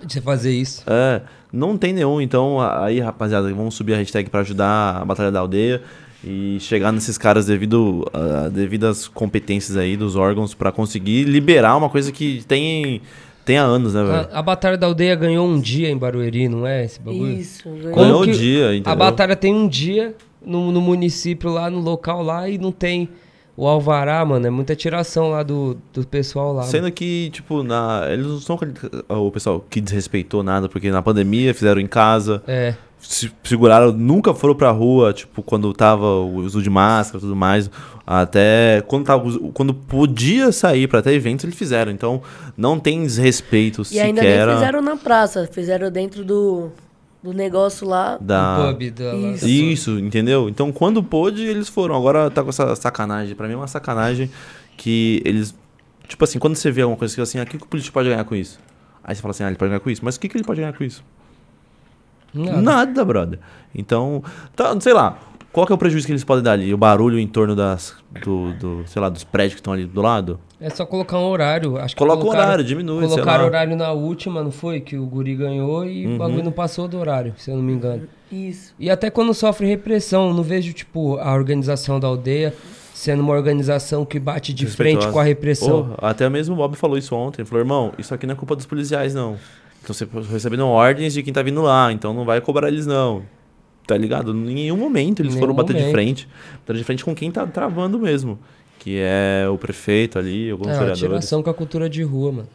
De 0.03 0.13
você 0.13 0.21
fazer 0.21 0.51
isso. 0.51 0.83
É, 0.87 1.21
não 1.53 1.77
tem 1.77 1.93
nenhum. 1.93 2.19
Então, 2.19 2.59
aí, 2.59 2.99
rapaziada, 2.99 3.53
vamos 3.53 3.75
subir 3.75 3.93
a 3.93 3.97
hashtag 3.97 4.29
pra 4.29 4.39
ajudar 4.39 5.01
a 5.01 5.05
Batalha 5.05 5.31
da 5.31 5.39
Aldeia 5.39 5.83
e 6.23 6.57
chegar 6.59 6.91
nesses 6.91 7.17
caras 7.17 7.45
devido 7.47 8.07
a 8.13 8.47
devidas 8.47 9.07
competências 9.07 9.75
aí 9.75 9.97
dos 9.97 10.15
órgãos 10.15 10.53
pra 10.53 10.71
conseguir 10.71 11.23
liberar 11.23 11.75
uma 11.75 11.89
coisa 11.89 12.11
que 12.11 12.43
tem, 12.47 13.01
tem 13.45 13.57
há 13.57 13.63
anos, 13.63 13.93
né, 13.93 14.03
velho? 14.03 14.27
A, 14.31 14.39
a 14.39 14.41
Batalha 14.41 14.77
da 14.77 14.87
Aldeia 14.87 15.15
ganhou 15.15 15.47
um 15.47 15.59
dia 15.59 15.89
em 15.89 15.97
Barueri, 15.97 16.47
não 16.49 16.65
é 16.65 16.85
esse 16.85 16.99
bagulho? 16.99 17.31
Isso, 17.33 17.69
ganhou. 17.69 18.23
Que 18.23 18.31
dia, 18.31 18.73
entendeu? 18.75 18.91
A 18.91 18.95
batalha 18.95 19.35
tem 19.35 19.53
um 19.53 19.67
dia 19.67 20.15
no, 20.45 20.71
no 20.71 20.81
município 20.81 21.49
lá, 21.51 21.69
no 21.69 21.79
local 21.79 22.21
lá, 22.23 22.47
e 22.49 22.57
não 22.57 22.71
tem 22.71 23.09
o 23.57 23.67
alvará, 23.67 24.23
mano. 24.25 24.47
É 24.47 24.49
muita 24.49 24.75
tiração 24.75 25.29
lá 25.29 25.43
do, 25.43 25.77
do 25.93 26.07
pessoal 26.07 26.53
lá. 26.53 26.63
Sendo 26.63 26.91
que, 26.91 27.29
tipo, 27.31 27.61
na, 27.63 28.07
eles 28.09 28.25
não 28.25 28.39
são 28.39 28.55
aquele- 28.55 28.73
o 29.09 29.29
pessoal 29.31 29.63
que 29.69 29.79
desrespeitou 29.81 30.41
nada, 30.41 30.67
porque 30.69 30.89
na 30.89 31.01
pandemia 31.01 31.53
fizeram 31.53 31.81
em 31.81 31.87
casa, 31.87 32.41
É. 32.47 32.75
se 33.01 33.31
seguraram, 33.43 33.91
nunca 33.91 34.33
foram 34.33 34.55
pra 34.55 34.71
rua, 34.71 35.11
tipo, 35.11 35.41
quando 35.41 35.73
tava 35.73 36.05
o 36.05 36.35
uso 36.35 36.61
de 36.61 36.69
máscara 36.69 37.17
e 37.17 37.21
tudo 37.21 37.35
mais. 37.35 37.69
Até 38.05 38.83
quando, 38.87 39.05
tava, 39.05 39.39
quando 39.53 39.73
podia 39.73 40.51
sair 40.51 40.87
pra 40.87 41.01
ter 41.01 41.13
eventos, 41.13 41.43
eles 41.43 41.57
fizeram. 41.57 41.91
Então, 41.91 42.21
não 42.55 42.79
tem 42.79 43.03
desrespeito 43.03 43.83
E 43.91 43.99
ainda 43.99 44.21
sequer 44.21 44.47
nem 44.47 44.55
fizeram 44.55 44.81
na 44.81 44.97
praça, 44.97 45.47
fizeram 45.51 45.91
dentro 45.91 46.23
do, 46.23 46.69
do 47.21 47.33
negócio 47.33 47.87
lá. 47.87 48.17
da... 48.19 48.71
Do 48.71 48.77
pub 48.77 48.91
da, 48.91 49.13
Isso. 49.15 49.47
Isso, 49.47 49.99
entendeu? 49.99 50.47
Então, 50.47 50.71
quando 50.71 51.03
pôde, 51.03 51.43
eles 51.43 51.67
foram. 51.67 51.95
Agora 51.95 52.29
tá 52.29 52.43
com 52.43 52.49
essa 52.49 52.75
sacanagem. 52.75 53.35
Pra 53.35 53.47
mim 53.47 53.53
é 53.53 53.57
uma 53.57 53.67
sacanagem 53.67 54.29
que 54.77 55.21
eles. 55.25 55.55
Tipo 56.07 56.23
assim, 56.23 56.39
quando 56.39 56.55
você 56.55 56.71
vê 56.71 56.81
alguma 56.81 56.97
coisa 56.97 57.15
que 57.15 57.21
assim, 57.21 57.39
ah, 57.39 57.43
o 57.43 57.45
que, 57.45 57.57
que 57.57 57.63
o 57.63 57.67
político 57.67 57.93
pode 57.93 58.09
ganhar 58.09 58.23
com 58.25 58.35
isso? 58.35 58.59
Aí 59.03 59.15
você 59.15 59.21
fala 59.21 59.31
assim, 59.31 59.43
ah, 59.43 59.47
ele 59.47 59.55
pode 59.55 59.69
ganhar 59.69 59.79
com 59.79 59.89
isso. 59.89 60.03
Mas 60.03 60.15
o 60.15 60.19
que, 60.19 60.27
que 60.27 60.37
ele 60.37 60.43
pode 60.43 60.59
ganhar 60.59 60.73
com 60.73 60.83
isso? 60.83 61.03
Nada. 62.33 62.61
Nada, 62.61 63.05
brother. 63.05 63.39
Então, 63.73 64.23
tá, 64.55 64.79
sei 64.79 64.93
lá. 64.93 65.17
Qual 65.51 65.65
que 65.65 65.73
é 65.73 65.75
o 65.75 65.77
prejuízo 65.77 66.05
que 66.05 66.13
eles 66.13 66.23
podem 66.23 66.41
dar 66.43 66.53
ali? 66.53 66.73
O 66.73 66.77
barulho 66.77 67.19
em 67.19 67.27
torno 67.27 67.53
das, 67.57 67.93
do, 68.23 68.53
do 68.53 68.83
sei 68.87 69.01
lá, 69.01 69.09
dos 69.09 69.25
prédios 69.25 69.55
que 69.55 69.59
estão 69.59 69.73
ali 69.73 69.83
do 69.83 70.01
lado? 70.01 70.39
É 70.61 70.69
só 70.69 70.85
colocar 70.85 71.19
um 71.19 71.25
horário. 71.25 71.77
Acho 71.77 71.93
que 71.93 71.99
Coloca 71.99 72.23
o 72.23 72.29
horário, 72.29 72.63
diminui, 72.63 73.05
Colocaram 73.05 73.45
horário 73.45 73.75
na 73.75 73.91
última, 73.91 74.41
não 74.41 74.51
foi? 74.51 74.79
Que 74.79 74.95
o 74.95 75.05
guri 75.05 75.35
ganhou 75.35 75.85
e 75.85 76.07
Uhum. 76.07 76.15
o 76.15 76.17
bagulho 76.19 76.43
não 76.43 76.53
passou 76.53 76.87
do 76.87 76.97
horário, 76.97 77.33
se 77.37 77.51
eu 77.51 77.57
não 77.57 77.63
me 77.63 77.73
engano. 77.73 78.07
Isso. 78.31 78.73
E 78.79 78.89
até 78.89 79.09
quando 79.09 79.33
sofre 79.33 79.67
repressão, 79.67 80.33
não 80.33 80.41
vejo, 80.41 80.71
tipo, 80.71 81.17
a 81.17 81.33
organização 81.33 81.99
da 81.99 82.07
aldeia 82.07 82.53
sendo 82.93 83.21
uma 83.21 83.33
organização 83.33 84.05
que 84.05 84.19
bate 84.19 84.53
de 84.53 84.67
frente 84.67 85.07
com 85.07 85.19
a 85.19 85.23
repressão. 85.23 85.87
Porra, 85.87 86.09
até 86.09 86.29
mesmo 86.29 86.53
o 86.53 86.57
Bob 86.57 86.77
falou 86.77 86.97
isso 86.97 87.15
ontem. 87.15 87.41
Ele 87.41 87.49
falou, 87.49 87.61
irmão, 87.61 87.91
isso 87.97 88.13
aqui 88.13 88.27
não 88.27 88.33
é 88.33 88.37
culpa 88.37 88.55
dos 88.55 88.65
policiais, 88.65 89.13
não. 89.13 89.37
Então 89.83 89.93
você 89.93 90.07
recebendo 90.31 90.65
ordens 90.67 91.13
de 91.13 91.23
quem 91.23 91.33
tá 91.33 91.41
vindo 91.41 91.61
lá, 91.61 91.91
então 91.91 92.13
não 92.13 92.23
vai 92.25 92.39
cobrar 92.41 92.67
eles, 92.67 92.85
não. 92.85 93.23
Tá 93.87 93.97
ligado? 93.97 94.31
Em 94.31 94.53
nenhum 94.53 94.77
momento 94.77 95.21
eles 95.21 95.33
Em 95.35 95.39
foram 95.39 95.53
nenhum 95.53 95.57
bater 95.63 95.73
de 95.75 95.79
momento. 95.79 95.93
frente. 95.93 96.29
Bater 96.67 96.77
de 96.77 96.83
frente 96.83 97.03
com 97.03 97.15
quem 97.15 97.31
tá 97.31 97.45
travando 97.47 97.97
mesmo. 97.99 98.37
Que 98.79 98.97
é 98.99 99.47
o 99.49 99.57
prefeito 99.57 100.17
ali, 100.19 100.49
alguns 100.49 100.67
É, 100.69 100.71
vereadores. 100.73 100.99
tiração 100.99 101.43
com 101.43 101.49
a 101.49 101.53
cultura 101.53 101.89
de 101.89 102.03
rua, 102.03 102.31
mano. 102.31 102.47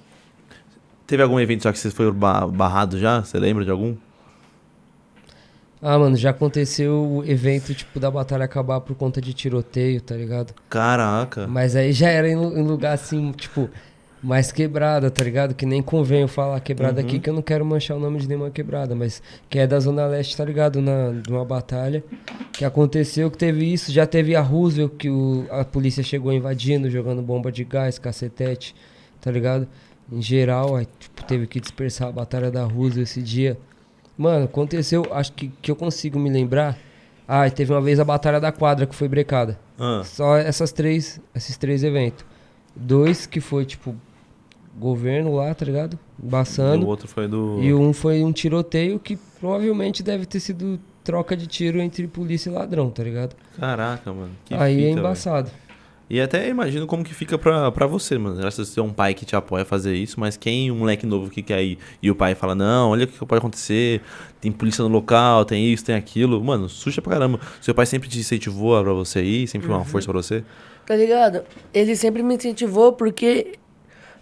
Teve 1.06 1.22
algum 1.22 1.38
evento 1.38 1.64
já 1.64 1.72
que 1.72 1.78
você 1.78 1.90
foi 1.90 2.10
ba- 2.12 2.46
barrado 2.46 2.98
já? 2.98 3.22
Você 3.22 3.38
lembra 3.38 3.64
de 3.64 3.70
algum? 3.70 3.94
Ah, 5.80 5.98
mano, 5.98 6.16
já 6.16 6.30
aconteceu 6.30 6.94
o 7.18 7.24
evento, 7.24 7.74
tipo, 7.74 8.00
da 8.00 8.10
batalha 8.10 8.44
acabar 8.44 8.80
por 8.80 8.96
conta 8.96 9.20
de 9.20 9.32
tiroteio, 9.34 10.00
tá 10.00 10.16
ligado? 10.16 10.54
Caraca. 10.70 11.46
Mas 11.46 11.76
aí 11.76 11.92
já 11.92 12.08
era 12.08 12.28
em 12.28 12.34
lugar 12.62 12.94
assim, 12.94 13.30
tipo, 13.32 13.68
mais 14.26 14.50
quebrada, 14.50 15.08
tá 15.10 15.22
ligado? 15.22 15.54
Que 15.54 15.64
nem 15.64 15.80
convém 15.80 16.22
eu 16.22 16.28
falar 16.28 16.58
quebrada 16.60 17.00
Uhum. 17.00 17.06
aqui, 17.06 17.20
que 17.20 17.30
eu 17.30 17.34
não 17.34 17.42
quero 17.42 17.64
manchar 17.64 17.96
o 17.96 18.00
nome 18.00 18.18
de 18.18 18.26
nenhuma 18.26 18.50
quebrada, 18.50 18.92
mas 18.94 19.22
que 19.48 19.56
é 19.58 19.66
da 19.68 19.78
Zona 19.78 20.04
Leste, 20.06 20.36
tá 20.36 20.44
ligado? 20.44 20.82
Na, 20.82 21.12
de 21.12 21.30
uma 21.30 21.44
batalha 21.44 22.02
que 22.52 22.64
aconteceu, 22.64 23.30
que 23.30 23.38
teve 23.38 23.72
isso. 23.72 23.92
Já 23.92 24.04
teve 24.04 24.34
a 24.34 24.40
Roosevelt, 24.40 24.94
que 24.98 25.08
o, 25.08 25.46
a 25.50 25.64
polícia 25.64 26.02
chegou 26.02 26.32
invadindo, 26.32 26.90
jogando 26.90 27.22
bomba 27.22 27.52
de 27.52 27.62
gás, 27.62 27.98
cacetete, 28.00 28.74
tá 29.20 29.30
ligado? 29.30 29.68
Em 30.10 30.20
geral, 30.20 30.74
aí, 30.74 30.86
tipo, 30.98 31.22
teve 31.24 31.46
que 31.46 31.60
dispersar 31.60 32.08
a 32.08 32.12
batalha 32.12 32.50
da 32.50 32.64
Roosevelt 32.64 33.08
esse 33.08 33.22
dia. 33.22 33.56
Mano, 34.18 34.46
aconteceu, 34.46 35.06
acho 35.12 35.32
que, 35.34 35.52
que 35.62 35.70
eu 35.70 35.76
consigo 35.76 36.18
me 36.18 36.30
lembrar. 36.30 36.76
Ah, 37.28 37.48
teve 37.50 37.72
uma 37.72 37.80
vez 37.80 38.00
a 38.00 38.04
batalha 38.04 38.40
da 38.40 38.50
quadra 38.50 38.86
que 38.86 38.94
foi 38.94 39.06
brecada. 39.08 39.58
Ah, 39.78 40.02
Só 40.04 40.36
essas 40.36 40.72
três, 40.72 41.20
esses 41.34 41.56
três 41.56 41.84
eventos. 41.84 42.24
Dois 42.74 43.24
que 43.26 43.40
foi, 43.40 43.64
tipo, 43.64 43.94
governo 44.78 45.34
lá, 45.34 45.54
tá 45.54 45.64
ligado? 45.64 45.98
e 46.18 46.22
o 46.22 46.26
Embaçando. 46.26 46.86
outro 46.86 47.08
foi 47.08 47.28
do. 47.28 47.58
E 47.60 47.72
um 47.74 47.92
foi 47.92 48.22
um 48.22 48.32
tiroteio 48.32 48.98
que 48.98 49.16
provavelmente 49.40 50.02
deve 50.02 50.26
ter 50.26 50.40
sido 50.40 50.78
troca 51.04 51.36
de 51.36 51.46
tiro 51.46 51.80
entre 51.80 52.06
polícia 52.08 52.50
e 52.50 52.52
ladrão, 52.52 52.90
tá 52.90 53.02
ligado? 53.02 53.36
Caraca, 53.58 54.12
mano. 54.12 54.30
Que 54.44 54.54
Aí 54.54 54.76
fita, 54.76 54.88
é 54.88 54.90
embaçado. 54.90 55.50
E 56.08 56.20
até 56.20 56.48
imagino 56.48 56.86
como 56.86 57.02
que 57.02 57.12
fica 57.12 57.36
pra, 57.36 57.70
pra 57.72 57.86
você, 57.86 58.16
mano. 58.16 58.36
Graças 58.36 58.70
a 58.70 58.74
ter 58.74 58.80
um 58.80 58.92
pai 58.92 59.12
que 59.12 59.24
te 59.24 59.34
apoia 59.34 59.62
a 59.62 59.64
fazer 59.64 59.94
isso, 59.94 60.20
mas 60.20 60.36
quem, 60.36 60.70
um 60.70 60.76
moleque 60.76 61.04
novo 61.04 61.28
que 61.28 61.42
quer 61.42 61.62
ir 61.62 61.78
e 62.00 62.10
o 62.10 62.14
pai 62.14 62.34
fala, 62.36 62.54
não, 62.54 62.90
olha 62.90 63.04
o 63.04 63.08
que 63.08 63.18
pode 63.26 63.38
acontecer, 63.38 64.00
tem 64.40 64.52
polícia 64.52 64.82
no 64.84 64.88
local, 64.88 65.44
tem 65.44 65.66
isso, 65.72 65.84
tem 65.84 65.96
aquilo. 65.96 66.42
Mano, 66.42 66.68
suja 66.68 67.02
pra 67.02 67.14
caramba. 67.14 67.40
Seu 67.60 67.74
pai 67.74 67.86
sempre 67.86 68.08
te 68.08 68.20
incentivou 68.20 68.80
pra 68.82 68.92
você 68.92 69.20
ir, 69.20 69.48
sempre 69.48 69.66
foi 69.66 69.76
uma 69.76 69.84
força 69.84 70.06
pra 70.10 70.22
você? 70.22 70.44
Tá 70.86 70.94
ligado? 70.94 71.42
Ele 71.74 71.96
sempre 71.96 72.22
me 72.22 72.36
incentivou 72.36 72.92
porque, 72.92 73.54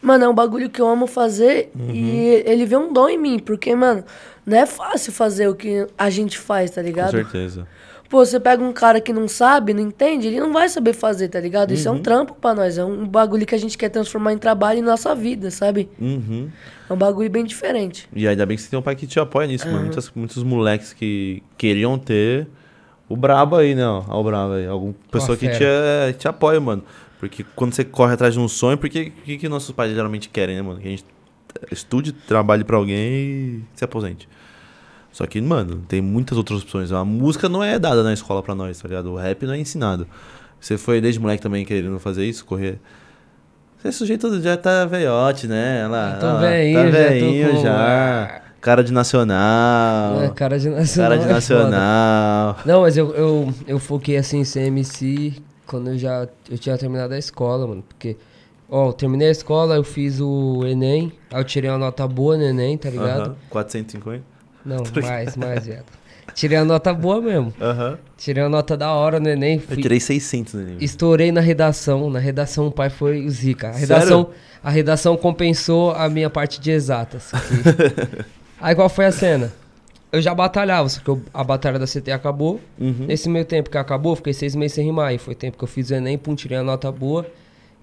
mano, 0.05 0.25
é 0.25 0.29
um 0.29 0.35
bagulho 0.35 0.69
que 0.69 0.81
eu 0.81 0.87
amo 0.87 1.07
fazer 1.07 1.71
e 1.93 2.43
ele 2.47 2.67
vê 2.67 2.77
um 2.77 2.93
dom 2.93 3.09
em 3.09 3.19
mim. 3.19 3.39
Porque, 3.39 3.75
mano, 3.75 4.05
não 4.45 4.59
é 4.59 4.67
fácil 4.67 5.13
fazer 5.13 5.49
o 5.49 5.55
que 5.55 5.87
a 5.97 6.11
gente 6.11 6.39
faz, 6.39 6.71
tá 6.71 6.81
Com 6.83 6.87
ligado? 6.87 7.11
certeza. 7.13 7.67
Pô, 8.11 8.25
você 8.25 8.39
pega 8.39 8.63
um 8.63 8.73
cara 8.73 9.01
que 9.01 9.13
não 9.13 9.27
sabe, 9.27 9.73
não 9.73 9.81
entende, 9.83 10.29
ele 10.29 10.39
não 10.39 10.53
vai 10.53 10.69
saber 10.69 10.93
fazer, 10.93 11.29
tá 11.29 11.41
ligado? 11.41 11.73
Isso 11.73 11.89
é 11.89 11.91
um 11.91 12.01
trampo 12.01 12.37
pra 12.39 12.55
nós, 12.55 12.77
é 12.77 12.85
um 12.85 13.07
bagulho 13.09 13.47
que 13.47 13.55
a 13.55 13.59
gente 13.59 13.77
quer 13.79 13.89
transformar 13.89 14.35
em 14.35 14.39
trabalho 14.39 14.79
em 14.79 14.83
nossa 14.83 15.15
vida, 15.15 15.51
sabe? 15.51 15.89
Uhum. 15.99 16.49
É 16.89 16.93
um 16.93 16.97
bagulho 16.97 17.31
bem 17.31 17.45
diferente. 17.45 18.07
E 18.15 18.29
ainda 18.29 18.45
bem 18.45 18.57
que 18.57 18.63
você 18.63 18.71
tem 18.71 18.79
um 18.79 18.83
pai 18.83 18.95
que 18.95 19.07
te 19.07 19.19
apoia 19.19 19.49
nisso, 19.49 19.67
mano. 19.67 19.81
Muitas, 19.87 20.13
muitos 20.15 20.43
moleques 20.45 20.93
que 20.93 21.43
queriam 21.57 21.99
ter 21.99 22.47
o 23.09 23.17
brabo 23.17 23.57
aí, 23.57 23.75
né? 23.75 23.87
ó. 23.87 24.03
O 24.21 24.23
brabo 24.23 24.53
aí. 24.53 24.67
Alguma 24.67 24.95
pessoa 25.11 25.37
que 25.37 25.49
te, 25.49 25.65
te 26.19 26.29
apoia, 26.29 26.61
mano. 26.61 26.85
Porque 27.29 27.45
quando 27.57 27.73
você 27.73 27.85
corre 27.85 28.13
atrás 28.13 28.35
de 28.35 28.41
um 28.41 28.47
sonho, 28.47 28.77
porque 28.77 29.13
o 29.19 29.23
que, 29.23 29.39
que 29.39 29.49
nossos 29.49 29.71
pais 29.71 29.93
geralmente 29.95 30.29
querem, 30.29 30.57
né, 30.57 30.63
mano? 30.63 30.79
Que 30.79 30.89
a 30.89 30.91
gente 30.91 31.05
estude, 31.73 32.13
trabalhe 32.13 32.65
pra 32.65 32.77
alguém 32.77 32.97
e 32.99 33.65
se 33.75 33.83
aposente. 33.83 34.29
Só 35.11 35.27
que, 35.27 35.41
mano, 35.41 35.83
tem 35.89 36.03
muitas 36.03 36.37
outras 36.37 36.63
opções. 36.63 36.93
A 36.93 37.03
música 37.05 37.49
não 37.49 37.65
é 37.65 37.79
dada 37.79 38.03
na 38.03 38.13
escola 38.13 38.43
pra 38.43 38.55
nós, 38.55 38.79
tá 38.79 38.89
ligado? 38.89 39.13
O 39.13 39.17
rap 39.17 39.47
não 39.47 39.55
é 39.55 39.59
ensinado. 39.59 40.07
Você 40.61 40.77
foi 40.77 41.01
desde 41.01 41.19
moleque 41.19 41.43
também 41.43 41.65
querendo 41.65 41.99
fazer 41.99 42.27
isso, 42.27 42.45
correr. 42.45 42.79
Esse 43.83 43.99
sujeito 43.99 44.43
já 44.43 44.57
tá 44.57 44.85
velhote, 44.85 45.47
né? 45.47 45.87
Lá, 45.89 46.17
tô 46.21 46.27
ó, 46.27 46.39
velhinho, 46.39 46.91
tá 46.91 46.91
já 46.91 47.51
com- 47.53 47.63
já. 47.63 48.41
Cara 48.61 48.83
de 48.85 48.93
nacional. 48.93 50.23
É, 50.23 50.29
cara 50.31 50.59
de 50.59 50.69
nacional. 50.69 51.11
cara 51.11 51.23
de 51.23 51.29
é 51.31 51.33
nacional. 51.33 52.59
Não, 52.67 52.81
mas 52.83 52.97
eu, 52.97 53.15
eu, 53.15 53.55
eu 53.67 53.79
foquei 53.79 54.17
assim 54.17 54.41
em 54.41 54.45
ser 54.45 54.67
MC 54.67 55.35
quando 55.67 55.89
eu 55.91 55.99
já 55.99 56.29
eu 56.51 56.59
tinha 56.59 56.77
terminado 56.79 57.15
a 57.15 57.19
escola, 57.19 57.67
mano. 57.67 57.83
Porque, 57.89 58.17
ó, 58.69 58.89
eu 58.89 58.93
terminei 58.93 59.29
a 59.29 59.33
escola, 59.33 59.77
eu 59.77 59.85
fiz 59.85 60.21
o 60.21 60.65
Enem, 60.67 61.13
aí 61.33 61.41
eu 61.41 61.45
tirei 61.45 61.71
uma 61.71 61.79
nota 61.79 62.07
boa 62.07 62.37
no 62.37 62.43
Enem, 62.45 62.77
tá 62.79 62.91
ligado? 62.91 63.23
Aham, 63.31 63.37
450. 63.51 64.23
Não, 64.65 64.83
mais, 65.03 65.37
mais, 65.37 65.67
viado. 65.67 65.85
Tirei 66.35 66.57
a 66.59 66.65
nota 66.65 66.93
boa 66.95 67.21
mesmo. 67.21 67.53
Aham. 67.61 67.99
Tirei 68.17 68.43
uma 68.43 68.49
nota 68.49 68.77
da 68.77 68.91
hora 68.93 69.21
no 69.21 69.29
Enem. 69.29 69.57
Eu 69.57 69.61
Fui, 69.61 69.77
tirei 69.83 70.01
600 70.01 70.55
né? 70.55 70.77
Estourei 70.81 71.31
na 71.31 71.41
redação. 71.41 72.09
Na 72.11 72.19
redação 72.19 72.67
o 72.67 72.73
pai 72.73 72.89
foi 72.91 73.25
o 73.27 73.31
Zica. 73.31 73.69
A 73.69 73.73
redação, 73.73 74.31
a 74.63 74.71
redação 74.71 75.17
compensou 75.17 75.93
a 75.93 76.09
minha 76.09 76.31
parte 76.31 76.61
de 76.61 76.71
exatas. 76.71 77.31
que- 77.31 78.25
Aí 78.61 78.75
qual 78.75 78.89
foi 78.89 79.05
a 79.05 79.13
cena? 79.13 79.53
Eu 80.15 80.23
já 80.23 80.35
batalhava, 80.35 80.89
só 80.89 81.01
que 81.01 81.09
eu- 81.09 81.23
a 81.33 81.43
batalha 81.45 81.79
da 81.79 81.87
CT 81.87 82.11
acabou. 82.13 82.61
Uhum. 82.79 83.07
Nesse 83.07 83.29
meio 83.29 83.45
tempo 83.45 83.69
que 83.71 83.77
acabou, 83.79 84.15
fiquei 84.17 84.33
seis 84.33 84.55
meses 84.55 84.75
sem 84.75 84.85
rimar. 84.85 85.13
E 85.15 85.19
foi 85.19 85.35
tempo 85.35 85.57
que 85.59 85.65
eu 85.65 85.69
fiz 85.69 85.91
o 85.91 85.95
Enem, 85.95 86.17
pum, 86.19 86.35
tirei 86.35 86.59
a 86.59 86.63
nota 86.63 86.91
boa. 86.93 87.27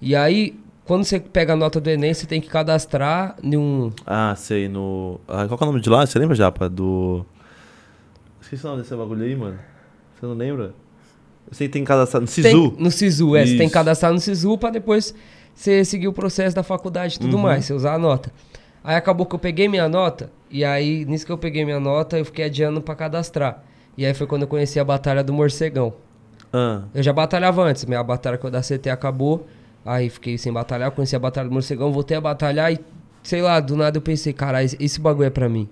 E 0.00 0.16
aí, 0.16 0.58
quando 0.84 1.04
você 1.04 1.20
pega 1.20 1.52
a 1.52 1.56
nota 1.56 1.80
do 1.80 1.88
Enem, 1.90 2.12
você 2.14 2.26
tem 2.26 2.40
que 2.40 2.48
cadastrar 2.48 3.36
em 3.42 3.56
um. 3.56 3.90
Ah, 4.06 4.34
sei, 4.36 4.68
no... 4.68 5.20
Ah, 5.28 5.46
qual 5.46 5.58
que 5.58 5.64
é 5.64 5.66
o 5.66 5.70
nome 5.70 5.80
de 5.82 5.88
lá? 5.90 6.06
Você 6.06 6.18
lembra, 6.18 6.34
Japa? 6.34 6.68
Do... 6.68 7.24
Esqueci 8.40 8.64
o 8.66 8.68
nome 8.70 8.82
desse 8.82 8.94
bagulho 8.96 9.24
aí, 9.24 9.36
mano. 9.36 9.58
Você 10.18 10.26
não 10.26 10.34
lembra? 10.34 10.74
Eu 11.48 11.54
sei 11.54 11.68
que 11.68 11.72
tem 11.72 11.84
cadastrado 11.84 12.24
no 12.26 12.30
Tem- 12.32 12.44
Sisu. 12.44 12.74
no 12.78 12.90
Sisu, 12.90 13.36
é. 13.36 13.42
Você 13.44 13.50
tem 13.50 13.58
que 13.58 13.64
Isso. 13.66 13.72
cadastrar 13.74 14.12
no 14.12 14.18
Sisu 14.18 14.56
pra 14.58 14.70
depois 14.70 15.14
você 15.54 15.84
seguir 15.84 16.08
o 16.08 16.12
processo 16.12 16.56
da 16.56 16.62
faculdade 16.62 17.16
e 17.16 17.18
tudo 17.18 17.36
Uhum. 17.36 17.42
mais, 17.42 17.64
você 17.66 17.74
usar 17.74 17.94
a 17.94 17.98
nota. 17.98 18.32
Aí 18.82 18.96
acabou 18.96 19.26
que 19.26 19.34
eu 19.34 19.38
peguei 19.38 19.68
minha 19.68 19.88
nota, 19.88 20.30
e 20.52 20.64
aí, 20.64 21.04
nisso 21.04 21.24
que 21.26 21.32
eu 21.32 21.38
peguei 21.38 21.64
minha 21.64 21.80
nota, 21.80 22.18
eu 22.18 22.24
fiquei 22.24 22.44
adiando 22.44 22.80
pra 22.80 22.94
cadastrar. 22.94 23.62
E 23.96 24.04
aí 24.06 24.14
foi 24.14 24.26
quando 24.26 24.42
eu 24.42 24.48
conheci 24.48 24.78
a 24.78 24.84
Batalha 24.84 25.22
do 25.24 25.32
Morcegão. 25.32 25.92
Ah, 26.52 26.82
Eu 26.94 27.02
já 27.02 27.12
batalhava 27.12 27.62
antes, 27.62 27.84
minha 27.84 28.02
batalha 28.02 28.38
da 28.50 28.60
CT 28.60 28.90
acabou. 28.90 29.46
Aí 29.84 30.08
fiquei 30.08 30.38
sem 30.38 30.52
batalhar, 30.52 30.90
conheci 30.92 31.16
a 31.16 31.18
Batalha 31.18 31.48
do 31.48 31.52
Morcegão, 31.52 31.90
voltei 31.92 32.16
a 32.16 32.20
batalhar 32.20 32.72
e 32.72 32.78
sei 33.22 33.40
lá, 33.42 33.58
do 33.60 33.76
nada 33.76 33.96
eu 33.98 34.02
pensei, 34.02 34.32
caralho, 34.32 34.68
esse 34.78 35.00
bagulho 35.00 35.26
é 35.26 35.30
pra 35.30 35.48
mim. 35.48 35.68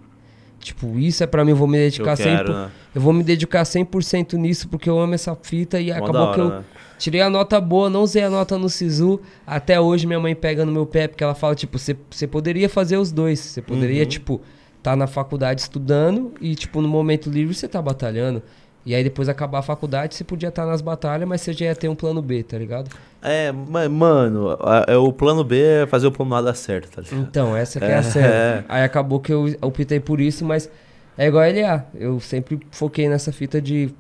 Tipo, 0.59 0.99
isso 0.99 1.23
é 1.25 1.27
pra 1.27 1.43
mim, 1.45 1.53
eu 1.53 1.57
vou 1.57 1.67
me 1.69 1.79
dedicar 1.79 2.13
Eu 2.13 2.17
quero, 2.17 2.53
100%. 2.53 2.55
né? 2.55 2.71
Eu 2.95 3.01
vou 3.01 3.13
me 3.13 3.23
dedicar 3.23 3.63
100% 3.65 4.35
nisso 4.35 4.69
porque 4.69 4.91
eu 4.91 4.99
amo 4.99 5.15
essa 5.15 5.35
fita 5.35 5.81
e 5.81 5.89
Mó 5.91 5.97
acabou 5.97 6.21
hora, 6.23 6.35
que 6.35 6.41
eu 6.41 6.49
né? 6.51 6.65
tirei 6.99 7.21
a 7.23 7.31
nota 7.31 7.59
boa, 7.61 7.89
não 7.89 8.03
usei 8.03 8.23
a 8.25 8.29
nota 8.31 8.59
no 8.59 8.69
Sisu. 8.69 9.21
Até 9.47 9.81
hoje 9.81 10.07
minha 10.07 10.21
mãe 10.21 10.35
pega 10.35 10.67
no 10.67 10.73
meu 10.73 10.85
pé 10.85 11.09
porque 11.09 11.25
ela 11.25 11.35
fala, 11.35 11.55
tipo, 11.55 11.79
você 11.79 11.97
você 12.11 12.27
poderia 12.27 12.69
fazer 12.69 12.99
os 12.99 13.11
dois. 13.11 13.39
Você 13.41 13.63
poderia, 13.63 14.03
Uhum. 14.03 14.09
tipo, 14.09 14.41
tá 14.83 14.97
na 14.97 15.07
faculdade 15.07 15.61
estudando 15.61 16.33
e, 16.41 16.55
tipo, 16.55 16.81
no 16.81 16.89
momento 16.89 17.29
livre 17.31 17.55
você 17.55 17.69
tá 17.69 17.81
batalhando. 17.83 18.43
E 18.87 18.95
aí 18.95 19.05
depois 19.05 19.29
acabar 19.29 19.59
a 19.59 19.63
faculdade, 19.63 20.15
você 20.15 20.25
podia 20.25 20.49
estar 20.49 20.65
nas 20.65 20.81
batalhas, 20.81 21.29
mas 21.29 21.43
você 21.43 21.53
já 21.53 21.67
ia 21.67 21.77
ter 21.77 21.89
um 21.89 21.95
plano 21.95 22.23
B, 22.23 22.43
tá 22.43 22.57
ligado? 22.57 22.91
É, 23.21 23.53
ma- 23.53 23.87
mano, 23.91 24.57
a- 24.59 24.87
é 24.89 24.97
o 24.97 25.13
plano 25.13 25.45
B 25.45 25.61
é 25.61 25.87
fazer 25.87 26.07
o 26.07 26.11
plano 26.13 26.35
A 26.35 26.41
dar 26.41 26.55
certo, 26.55 26.91
tá 26.91 27.03
ligado? 27.03 27.21
Então, 27.21 27.55
essa 27.55 27.79
que 27.79 27.85
é, 27.85 27.91
É. 27.91 27.95
a 27.97 28.03
cena. 28.03 28.65
Aí 28.71 28.83
acabou 28.83 29.21
que 29.21 29.31
eu 29.31 29.55
optei 29.61 30.01
por 30.01 30.19
isso, 30.19 30.47
mas 30.47 30.71
é 31.19 31.27
igual 31.27 31.43
a 31.43 31.49
LA. 31.49 31.85
Eu 31.95 32.19
sempre 32.21 32.59
foquei 32.71 33.07
nessa 33.07 33.31
fita 33.31 33.61
de 33.61 33.91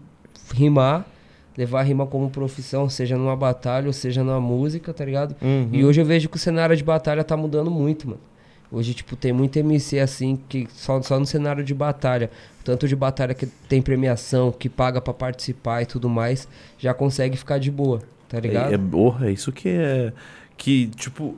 rimar, 0.54 1.04
levar 1.58 1.80
a 1.80 1.82
rima 1.82 2.06
como 2.06 2.30
profissão, 2.30 2.88
seja 2.88 3.18
numa 3.18 3.36
batalha 3.36 3.86
ou 3.86 3.92
seja 3.92 4.24
numa 4.24 4.40
música, 4.40 4.94
tá 4.94 5.04
ligado? 5.04 5.36
Uhum. 5.42 5.68
E 5.72 5.84
hoje 5.84 6.00
eu 6.00 6.06
vejo 6.06 6.26
que 6.30 6.36
o 6.36 6.40
cenário 6.40 6.74
de 6.74 6.82
batalha 6.82 7.22
tá 7.22 7.36
mudando 7.36 7.70
muito, 7.70 8.08
mano. 8.08 8.20
Hoje, 8.72 8.94
tipo, 8.94 9.16
tem 9.16 9.32
muito 9.32 9.56
MC 9.58 9.98
assim, 9.98 10.38
que 10.48 10.68
só, 10.72 11.00
só 11.02 11.18
no 11.18 11.26
cenário 11.26 11.64
de 11.64 11.74
batalha. 11.74 12.30
Tanto 12.62 12.86
de 12.86 12.94
batalha 12.94 13.34
que 13.34 13.46
tem 13.46 13.82
premiação, 13.82 14.52
que 14.52 14.68
paga 14.68 15.00
pra 15.00 15.12
participar 15.12 15.82
e 15.82 15.86
tudo 15.86 16.08
mais, 16.08 16.46
já 16.78 16.94
consegue 16.94 17.36
ficar 17.36 17.58
de 17.58 17.70
boa, 17.70 18.00
tá 18.28 18.38
ligado? 18.38 18.70
É, 18.70 18.74
é, 18.74 18.78
porra, 18.78 19.28
é 19.28 19.32
isso 19.32 19.50
que 19.50 19.68
é. 19.68 20.12
Que, 20.56 20.86
tipo. 20.88 21.36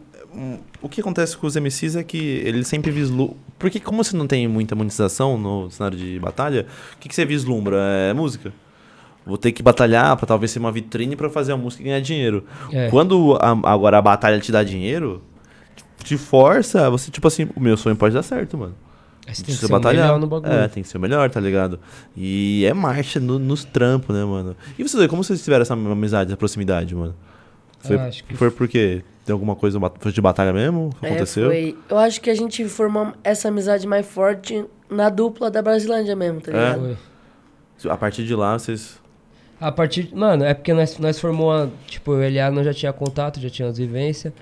O 0.81 0.89
que 0.89 1.01
acontece 1.01 1.37
com 1.37 1.47
os 1.47 1.55
MCs 1.57 1.95
é 1.97 2.03
que 2.03 2.17
eles 2.19 2.67
sempre 2.67 2.91
vislumbram. 2.91 3.37
Porque, 3.59 3.79
como 3.79 4.03
você 4.03 4.17
não 4.17 4.27
tem 4.27 4.49
muita 4.49 4.75
monetização 4.75 5.37
no 5.39 5.71
cenário 5.71 5.97
de 5.97 6.19
batalha, 6.19 6.67
o 6.95 6.99
que, 6.99 7.09
que 7.09 7.15
você 7.15 7.25
vislumbra? 7.25 7.77
É 8.11 8.13
música. 8.15 8.53
Vou 9.27 9.37
ter 9.39 9.53
que 9.53 9.63
batalhar 9.63 10.17
pra 10.17 10.27
talvez 10.27 10.51
ser 10.51 10.59
uma 10.59 10.73
vitrine 10.73 11.15
pra 11.17 11.31
fazer 11.31 11.53
a 11.53 11.57
música 11.57 11.83
e 11.83 11.87
ganhar 11.87 12.01
dinheiro. 12.01 12.45
É. 12.73 12.89
Quando 12.91 13.39
a- 13.41 13.71
agora 13.73 13.99
a 13.99 14.03
batalha 14.03 14.41
te 14.41 14.51
dá 14.51 14.65
dinheiro, 14.65 15.23
te 16.05 16.17
força, 16.17 16.89
você, 16.91 17.11
tipo 17.11 17.27
assim, 17.29 17.49
o 17.57 17.61
meu 17.61 17.77
sonho 17.77 17.97
pode 17.97 18.15
dar 18.15 18.23
certo, 18.23 18.57
mano. 18.59 18.75
Aí 19.27 19.35
você 19.35 19.45
tem 19.45 19.55
que 19.55 19.61
ser 19.61 19.69
batalhar. 19.69 20.05
melhor 20.07 20.19
no 20.21 20.27
bagulho. 20.27 20.53
É, 20.53 20.67
tem 20.69 20.83
que 20.83 20.89
ser 20.89 20.99
o 20.99 21.01
melhor, 21.01 21.31
tá 21.31 21.39
ligado? 21.41 21.79
E 22.17 22.65
é 22.67 22.75
marcha 22.75 23.21
no- 23.21 23.39
nos 23.39 23.65
trampos, 23.65 24.15
né, 24.15 24.25
mano? 24.25 24.57
E 24.79 24.83
vocês, 24.83 25.07
como 25.07 25.23
vocês 25.23 25.43
tiveram 25.45 25.63
essa 25.63 25.75
amizade, 25.75 26.31
essa 26.31 26.37
proximidade, 26.37 26.95
mano? 26.95 27.15
Foi, 27.81 27.97
Ah, 27.97 28.07
acho 28.07 28.25
que 28.25 28.37
foi 28.37 28.51
porque 28.51 29.03
tem 29.25 29.33
alguma 29.33 29.55
coisa 29.55 29.79
foi 30.01 30.11
de 30.13 30.21
batalha 30.21 30.53
mesmo? 30.53 30.91
É, 31.01 31.07
Aconteceu? 31.09 31.47
foi. 31.51 31.77
Eu 31.89 31.99
acho 31.99 32.21
que 32.21 32.31
a 32.31 32.35
gente 32.35 32.65
formou 32.69 33.13
essa 33.23 33.49
amizade 33.49 33.87
mais 33.87 34.07
forte 34.07 34.65
na 34.91 35.09
dupla 35.09 35.51
da 35.51 35.63
Brasilândia 35.63 36.17
mesmo, 36.17 36.41
tá 36.41 36.51
É? 36.51 36.55
ligado? 36.55 36.99
Foi. 37.79 37.91
A 37.91 37.97
partir 37.97 38.25
de 38.25 38.35
lá, 38.35 38.59
vocês. 38.59 39.01
A 39.61 39.71
partir. 39.71 40.11
Mano, 40.15 40.45
é 40.45 40.53
porque 40.55 40.73
nós, 40.73 40.99
nós 40.99 41.21
formou. 41.21 41.71
Tipo, 41.87 42.15
eu 42.15 42.29
e 42.31 42.39
o 42.41 42.53
nós 42.53 42.65
já 42.65 42.75
tinha 42.75 42.93
contato, 42.93 43.41
já 43.41 43.49
tinha 43.51 43.69
as 43.69 43.79
vivências. 43.79 44.33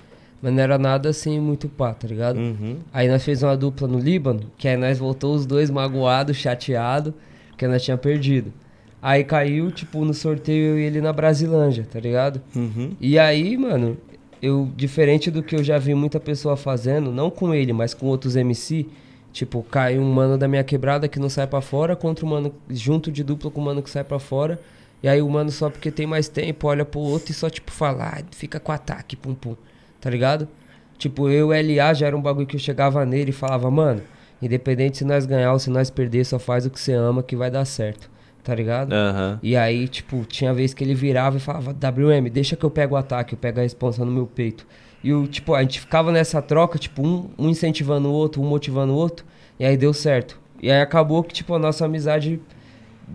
Mas 0.42 0.52
não 0.52 0.62
era 0.62 0.78
nada 0.78 1.10
assim 1.10 1.38
muito 1.38 1.68
pá, 1.68 1.92
tá 1.92 2.08
ligado? 2.08 2.38
Uhum. 2.38 2.78
Aí 2.92 3.08
nós 3.08 3.22
fez 3.22 3.42
uma 3.42 3.56
dupla 3.56 3.86
no 3.86 3.98
Líbano, 3.98 4.44
que 4.56 4.66
aí 4.66 4.76
nós 4.76 4.98
voltou 4.98 5.34
os 5.34 5.44
dois 5.44 5.70
magoados, 5.70 6.36
chateados, 6.36 7.12
porque 7.48 7.66
nós 7.66 7.82
tinha 7.82 7.98
perdido. 7.98 8.52
Aí 9.02 9.24
caiu, 9.24 9.70
tipo, 9.70 10.04
no 10.04 10.12
sorteio 10.12 10.72
eu 10.72 10.78
e 10.78 10.82
ele 10.82 11.00
na 11.00 11.12
Brasilândia, 11.12 11.86
tá 11.90 11.98
ligado? 11.98 12.40
Uhum. 12.54 12.92
E 13.00 13.18
aí, 13.18 13.56
mano, 13.56 13.96
eu, 14.42 14.70
diferente 14.76 15.30
do 15.30 15.42
que 15.42 15.54
eu 15.54 15.64
já 15.64 15.78
vi 15.78 15.94
muita 15.94 16.18
pessoa 16.18 16.56
fazendo, 16.56 17.10
não 17.10 17.30
com 17.30 17.54
ele, 17.54 17.72
mas 17.72 17.94
com 17.94 18.06
outros 18.06 18.36
MC, 18.36 18.86
tipo, 19.32 19.62
cai 19.62 19.98
um 19.98 20.10
mano 20.10 20.36
da 20.36 20.48
minha 20.48 20.64
quebrada 20.64 21.08
que 21.08 21.18
não 21.18 21.28
sai 21.28 21.46
pra 21.46 21.60
fora 21.60 21.94
contra 21.94 22.24
um 22.24 22.28
mano 22.28 22.54
junto 22.68 23.10
de 23.12 23.22
dupla 23.22 23.50
com 23.50 23.60
um 23.60 23.64
mano 23.64 23.82
que 23.82 23.90
sai 23.90 24.04
pra 24.04 24.18
fora. 24.18 24.60
E 25.02 25.08
aí 25.08 25.22
o 25.22 25.28
mano 25.30 25.50
só 25.50 25.70
porque 25.70 25.90
tem 25.90 26.06
mais 26.06 26.28
tempo 26.28 26.66
olha 26.66 26.84
pro 26.84 27.00
outro 27.00 27.30
e 27.30 27.34
só, 27.34 27.48
tipo, 27.48 27.70
fala, 27.70 28.18
ah, 28.18 28.22
fica 28.32 28.60
com 28.60 28.70
ataque, 28.70 29.16
pum 29.16 29.34
pum, 29.34 29.56
tá 30.00 30.08
ligado? 30.08 30.48
Tipo, 30.98 31.28
eu, 31.28 31.48
LA, 31.48 31.94
já 31.94 32.06
era 32.06 32.16
um 32.16 32.20
bagulho 32.20 32.46
que 32.46 32.56
eu 32.56 32.60
chegava 32.60 33.04
nele 33.06 33.30
e 33.30 33.32
falava, 33.32 33.70
mano, 33.70 34.02
independente 34.42 34.98
se 34.98 35.04
nós 35.04 35.26
ganhar 35.26 35.52
ou 35.52 35.58
se 35.58 35.70
nós 35.70 35.90
perder, 35.90 36.24
só 36.24 36.38
faz 36.38 36.66
o 36.66 36.70
que 36.70 36.78
você 36.78 36.92
ama 36.92 37.22
que 37.22 37.34
vai 37.34 37.50
dar 37.50 37.64
certo, 37.64 38.10
tá 38.42 38.54
ligado? 38.54 38.92
Aham. 38.92 39.38
E 39.42 39.56
aí, 39.56 39.88
tipo, 39.88 40.24
tinha 40.24 40.52
vez 40.52 40.74
que 40.74 40.84
ele 40.84 40.94
virava 40.94 41.36
e 41.36 41.40
falava, 41.40 41.72
WM, 41.72 42.28
deixa 42.30 42.56
que 42.56 42.64
eu 42.64 42.70
pego 42.70 42.94
o 42.94 42.98
ataque, 42.98 43.34
eu 43.34 43.38
pego 43.38 43.60
a 43.60 43.62
responsa 43.62 44.04
no 44.04 44.10
meu 44.10 44.26
peito. 44.26 44.66
E 45.02 45.12
o, 45.12 45.26
tipo, 45.26 45.54
a 45.54 45.62
gente 45.62 45.80
ficava 45.80 46.12
nessa 46.12 46.42
troca, 46.42 46.78
tipo, 46.78 47.02
um, 47.02 47.30
um 47.38 47.48
incentivando 47.48 48.08
o 48.08 48.12
outro, 48.12 48.42
um 48.42 48.46
motivando 48.46 48.92
o 48.92 48.96
outro, 48.96 49.24
e 49.58 49.64
aí 49.64 49.76
deu 49.76 49.94
certo. 49.94 50.38
E 50.62 50.70
aí 50.70 50.80
acabou 50.82 51.22
que, 51.24 51.32
tipo, 51.32 51.54
a 51.54 51.58
nossa 51.58 51.86
amizade 51.86 52.38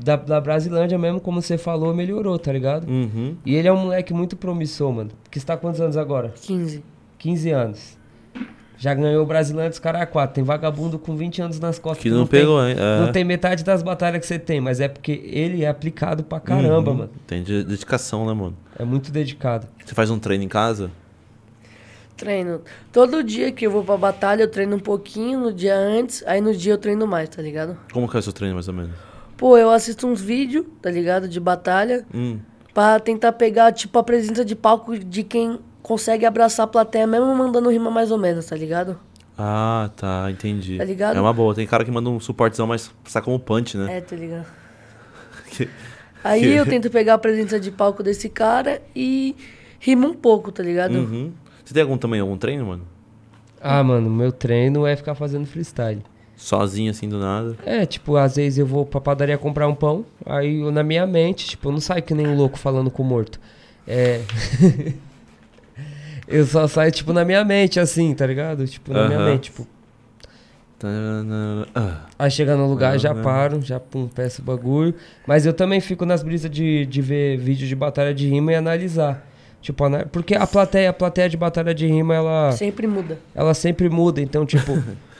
da, 0.04 0.16
da 0.16 0.40
Brasilândia 0.42 0.98
mesmo, 0.98 1.20
como 1.20 1.42
você 1.42 1.58
falou, 1.58 1.94
melhorou, 1.94 2.38
tá 2.40 2.52
ligado? 2.52 2.88
Uhum. 2.90 3.36
E 3.46 3.56
ele 3.56 3.68
é 3.68 3.72
um 3.74 3.78
moleque 3.78 4.14
muito 4.14 4.36
promissor, 4.36 4.92
mano. 4.92 5.12
Que 5.32 5.38
está 5.38 5.54
há 5.54 5.58
quantos 5.58 5.80
anos 5.82 5.98
agora? 5.98 6.34
15. 6.42 6.84
15 7.18 7.52
anos. 7.52 7.98
Já 8.78 8.94
ganhou 8.94 9.24
o 9.24 9.26
Brasilândia 9.26 9.70
dos 9.70 9.80
caras 9.80 10.08
4. 10.10 10.36
Tem 10.36 10.44
vagabundo 10.44 11.00
com 11.00 11.16
20 11.16 11.42
anos 11.42 11.60
nas 11.62 11.80
costas 11.80 12.04
Que 12.04 12.10
não 12.10 12.28
tem- 12.28 12.42
pegou, 12.42 12.62
hein? 12.68 12.76
É. 12.78 13.00
não 13.06 13.12
tem 13.12 13.24
metade 13.24 13.64
das 13.64 13.82
batalhas 13.82 14.20
que 14.20 14.28
você 14.28 14.38
tem, 14.38 14.60
mas 14.60 14.82
é 14.82 14.90
porque 14.90 15.14
ele 15.26 15.64
é 15.64 15.68
aplicado 15.70 16.24
pra 16.26 16.42
caramba, 16.42 16.92
Uhum. 16.92 16.98
mano. 16.98 17.10
Tem 17.26 17.42
de- 17.42 17.64
dedicação, 17.64 18.26
né, 18.28 18.34
mano? 18.34 18.56
É 18.78 18.84
muito 18.84 19.12
dedicado. 19.14 19.66
Você 19.84 19.96
faz 19.96 20.10
um 20.12 20.20
treino 20.20 20.44
em 20.44 20.50
casa? 20.50 20.92
Treino. 22.18 22.62
Todo 22.94 23.24
dia 23.24 23.52
que 23.52 23.66
eu 23.66 23.72
vou 23.72 23.84
pra 23.84 23.98
batalha, 23.98 24.44
eu 24.44 24.50
treino 24.52 24.76
um 24.76 24.80
pouquinho 24.80 25.40
no 25.40 25.54
dia 25.54 25.76
antes, 25.76 26.24
aí 26.26 26.40
no 26.40 26.54
dia 26.56 26.74
eu 26.74 26.78
treino 26.78 27.06
mais, 27.06 27.28
tá 27.30 27.42
ligado? 27.42 27.78
Como 27.94 28.08
que 28.10 28.16
é 28.16 28.20
o 28.20 28.24
seu 28.24 28.32
treino, 28.34 28.56
mais 28.56 28.68
ou 28.68 28.74
menos? 28.74 28.92
Pô, 29.38 29.58
eu 29.58 29.69
assisto 29.69 30.08
uns 30.08 30.21
vídeos, 30.21 30.65
tá 30.82 30.89
ligado? 30.89 31.28
De 31.28 31.39
batalha, 31.39 32.06
Hum. 32.13 32.39
pra 32.74 33.00
tentar 33.00 33.32
pegar, 33.34 33.71
tipo, 33.71 33.98
a 34.00 34.04
presença 34.04 34.45
de 34.45 34.56
palco 34.56 34.98
de 34.98 35.24
quem 35.24 35.60
consegue 35.82 36.26
abraçar 36.26 36.63
a 36.63 36.67
plateia, 36.67 37.06
mesmo 37.06 37.34
mandando 37.36 37.69
rima 37.69 37.91
mais 37.91 38.12
ou 38.12 38.17
menos, 38.17 38.45
tá 38.45 38.56
ligado? 38.56 38.98
Ah, 39.38 39.89
tá, 39.98 40.28
entendi. 40.32 40.78
Tá 40.78 40.86
ligado? 40.86 41.17
É 41.17 41.21
uma 41.21 41.34
boa. 41.34 41.54
Tem 41.54 41.67
cara 41.67 41.84
que 41.84 41.91
manda 41.91 42.10
um 42.10 42.19
suportezão, 42.19 42.65
mas 42.65 42.89
sai 43.06 43.21
como 43.21 43.38
punch, 43.38 43.78
né? 43.78 43.98
É, 43.98 44.02
tá 44.02 44.15
ligado? 44.15 44.45
Que- 45.52 45.69
Aí 46.24 46.41
Que- 46.41 46.48
eu 46.56 46.65
tento 46.65 46.89
pegar 46.89 47.13
a 47.15 47.17
presença 47.17 47.60
de 47.60 47.69
palco 47.69 48.02
desse 48.02 48.30
cara 48.30 48.82
e 48.95 49.36
rimo 49.80 50.08
um 50.08 50.13
pouco, 50.13 50.52
tá 50.52 50.63
ligado? 50.63 50.95
Uhum. 50.95 51.32
Você 51.63 51.74
tem 51.74 51.84
algum 51.84 51.98
também, 51.98 52.19
algum 52.19 52.36
treino, 52.38 52.65
mano? 52.65 52.84
Ah, 53.62 53.84
mano, 53.84 54.10
meu 54.10 54.32
treino 54.32 54.88
é 54.88 54.95
ficar 54.95 55.13
fazendo 55.15 55.45
freestyle. 55.45 56.02
Sozinho, 56.38 56.91
assim, 56.91 57.08
do 57.08 57.17
nada. 57.17 57.56
É, 57.65 57.86
tipo, 57.86 58.15
às 58.17 58.36
vezes 58.36 58.60
eu 58.60 58.65
vou 58.65 58.86
pra 58.86 59.00
padaria 59.00 59.38
comprar 59.38 59.67
um 59.67 59.76
pão, 59.76 60.06
aí 60.26 60.60
eu, 60.62 60.71
na 60.71 60.84
minha 60.84 61.08
mente, 61.08 61.48
tipo, 61.48 61.69
eu 61.69 61.71
não 61.71 61.80
saio 61.80 62.04
que 62.04 62.13
nem 62.13 62.28
um 62.28 62.36
louco 62.36 62.58
falando 62.58 62.91
com 62.91 63.04
o 63.04 63.06
morto. 63.06 63.39
É. 63.88 64.21
eu 66.28 66.45
só 66.45 66.67
saio, 66.67 66.91
tipo, 66.91 67.13
na 67.13 67.24
minha 67.24 67.43
mente, 67.43 67.80
assim, 67.80 68.13
tá 68.13 68.26
ligado? 68.28 68.67
Tipo, 68.67 68.93
na 68.93 69.08
minha 69.08 69.19
Aham. 69.19 69.32
mente, 69.32 69.43
tipo. 69.43 69.67
Aí 72.19 72.30
chega 72.30 72.56
no 72.56 72.67
lugar, 72.67 73.00
já 73.00 73.15
paro, 73.15 73.62
já 73.62 73.80
pum, 73.80 74.08
peço 74.08 74.41
o 74.41 74.45
bagulho. 74.45 74.93
Mas 75.26 75.45
eu 75.45 75.54
também 75.54 75.80
fico 75.80 76.06
nas 76.06 76.21
brisas 76.21 76.52
de, 76.52 76.86
de 76.86 77.02
ver 77.02 77.38
vídeo 77.38 77.67
de 77.67 77.76
batalha 77.76 78.13
de 78.13 78.28
rima 78.28 78.52
e 78.52 78.56
analisar. 78.56 79.26
Tipo, 79.62 79.84
porque 80.12 80.36
a 80.36 80.45
plateia, 80.45 80.91
a 80.91 80.93
plateia 80.93 81.28
de 81.28 81.38
batalha 81.38 81.74
de 81.74 81.88
rima, 81.88 82.13
ela. 82.13 82.52
Sempre 82.52 82.86
muda. 82.86 83.17
ela 83.34 83.54
sempre 83.54 83.89
muda. 83.89 84.21
Então, 84.21 84.45
tipo, 84.45 84.74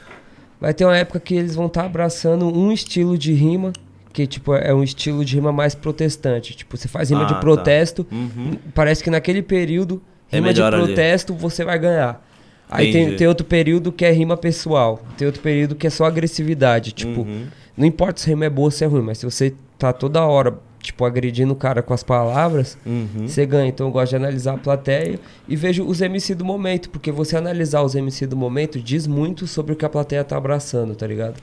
vai 0.60 0.74
ter 0.74 0.86
uma 0.86 0.98
época 0.98 1.20
que 1.20 1.36
eles 1.36 1.56
vão 1.56 1.68
estar 1.68 1.86
abraçando 1.86 2.46
um 2.48 2.72
estilo 2.72 3.18
de 3.18 3.34
rima, 3.34 3.72
que, 4.14 4.26
tipo, 4.26 4.54
é 4.56 4.74
um 4.74 4.84
estilo 4.84 5.26
de 5.26 5.36
rima 5.36 5.52
mais 5.52 5.76
protestante. 5.76 6.56
Tipo, 6.56 6.78
você 6.78 6.88
faz 6.88 7.10
rima 7.10 7.24
Ah, 7.24 7.26
de 7.26 7.34
tá. 7.34 7.40
protesto, 7.40 8.06
Uhum. 8.12 8.54
parece 8.74 9.04
que 9.04 9.10
naquele 9.10 9.42
período, 9.42 10.02
É 10.32 10.38
rima 10.38 10.54
de 10.54 10.60
melhor 10.62 10.74
ali. 10.74 10.86
protesto, 10.86 11.34
você 11.34 11.64
vai 11.66 11.78
ganhar. 11.78 12.26
Aí 12.70 12.92
tem, 12.92 13.16
tem 13.16 13.28
outro 13.28 13.46
período 13.46 13.92
que 13.92 14.04
é 14.06 14.12
rima 14.12 14.36
pessoal. 14.36 15.04
Tem 15.18 15.26
outro 15.28 15.42
período 15.42 15.76
que 15.76 15.86
é 15.86 15.90
só 15.90 16.06
agressividade. 16.06 16.94
Tipo, 16.94 17.22
Uhum. 17.22 17.46
não 17.78 17.86
importa 17.86 18.20
se 18.22 18.28
a 18.28 18.30
rima 18.30 18.46
é 18.46 18.50
boa 18.50 18.68
ou 18.68 18.72
se 18.72 18.84
é 18.84 18.88
ruim, 18.88 19.02
mas 19.04 19.20
se 19.20 19.26
você 19.26 19.54
tá 19.78 19.92
toda 19.94 20.24
hora, 20.26 20.58
tipo, 20.86 21.04
agredindo 21.06 21.54
o 21.54 21.56
cara 21.56 21.82
com 21.82 21.94
as 21.94 22.04
palavras, 22.04 22.78
Uhum. 22.86 23.28
você 23.28 23.46
ganha. 23.46 23.68
Então 23.68 23.88
eu 23.88 23.92
gosto 23.92 24.12
de 24.12 24.16
analisar 24.16 24.54
a 24.56 24.58
plateia 24.58 25.20
e 25.48 25.56
vejo 25.56 25.86
os 25.86 26.02
MC 26.02 26.34
do 26.36 26.46
momento, 26.46 26.90
porque 26.90 27.12
você 27.12 27.36
analisar 27.38 27.82
os 27.82 27.96
MC 27.96 28.26
do 28.28 28.36
momento 28.38 28.80
diz 28.80 29.06
muito 29.08 29.48
sobre 29.48 29.74
o 29.74 29.76
que 29.76 29.86
a 29.86 29.90
plateia 29.90 30.24
tá 30.24 30.38
abraçando, 30.38 30.96
tá 30.96 31.06
ligado? 31.08 31.42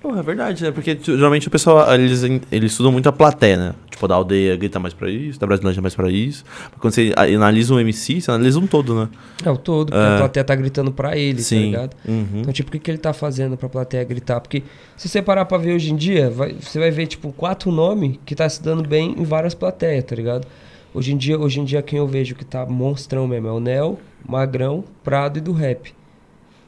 Pô, 0.00 0.14
é 0.14 0.22
verdade, 0.22 0.62
né? 0.62 0.70
Porque 0.70 0.96
geralmente 1.02 1.48
o 1.48 1.50
pessoal, 1.50 1.92
eles, 1.92 2.22
eles 2.52 2.70
estudam 2.70 2.92
muito 2.92 3.08
a 3.08 3.12
plateia, 3.12 3.56
né? 3.56 3.74
Tipo, 3.90 4.06
da 4.06 4.14
aldeia 4.14 4.56
grita 4.56 4.78
mais 4.78 4.94
pra 4.94 5.10
isso, 5.10 5.40
da 5.40 5.46
Brasilândia 5.46 5.82
mais 5.82 5.92
pra 5.96 6.08
isso. 6.08 6.44
Quando 6.78 6.94
você 6.94 7.12
analisa 7.16 7.74
um 7.74 7.80
MC, 7.80 8.20
você 8.20 8.30
analisa 8.30 8.60
um 8.60 8.66
todo, 8.68 8.94
né? 8.94 9.08
É 9.44 9.50
o 9.50 9.56
todo, 9.56 9.90
porque 9.90 9.98
É. 10.06 10.14
a 10.14 10.18
plateia 10.18 10.44
tá 10.44 10.54
gritando 10.54 10.92
pra 10.92 11.16
ele, 11.16 11.38
tá 11.38 11.42
Sim. 11.42 11.62
ligado? 11.66 11.96
Uhum. 12.06 12.26
Então, 12.42 12.52
tipo, 12.52 12.68
o 12.68 12.72
que, 12.72 12.78
que 12.78 12.90
ele 12.92 12.98
tá 12.98 13.12
fazendo 13.12 13.56
pra 13.56 13.68
plateia 13.68 14.04
gritar? 14.04 14.40
Porque 14.40 14.62
se 14.96 15.08
você 15.08 15.20
parar 15.20 15.44
pra 15.46 15.58
ver 15.58 15.74
hoje 15.74 15.92
em 15.92 15.96
dia, 15.96 16.30
vai- 16.30 16.54
você 16.54 16.78
vai 16.78 16.92
ver, 16.92 17.08
tipo, 17.08 17.32
quatro 17.32 17.72
nomes 17.72 18.18
que 18.24 18.36
tá 18.36 18.48
se 18.48 18.62
dando 18.62 18.88
bem 18.88 19.16
em 19.18 19.24
várias 19.24 19.52
plateias, 19.52 20.04
tá 20.04 20.14
ligado? 20.14 20.46
Hoje 20.94 21.12
em 21.12 21.16
dia, 21.16 21.36
hoje 21.36 21.58
em 21.58 21.64
dia 21.64 21.82
quem 21.82 21.98
eu 21.98 22.06
vejo 22.06 22.36
que 22.36 22.44
tá 22.44 22.64
monstrão 22.64 23.26
mesmo 23.26 23.48
é 23.48 23.52
o 23.52 23.58
Nel, 23.58 23.98
Magrão, 24.26 24.84
Prado 25.02 25.38
e 25.38 25.40
do 25.40 25.52
Rap. 25.52 25.92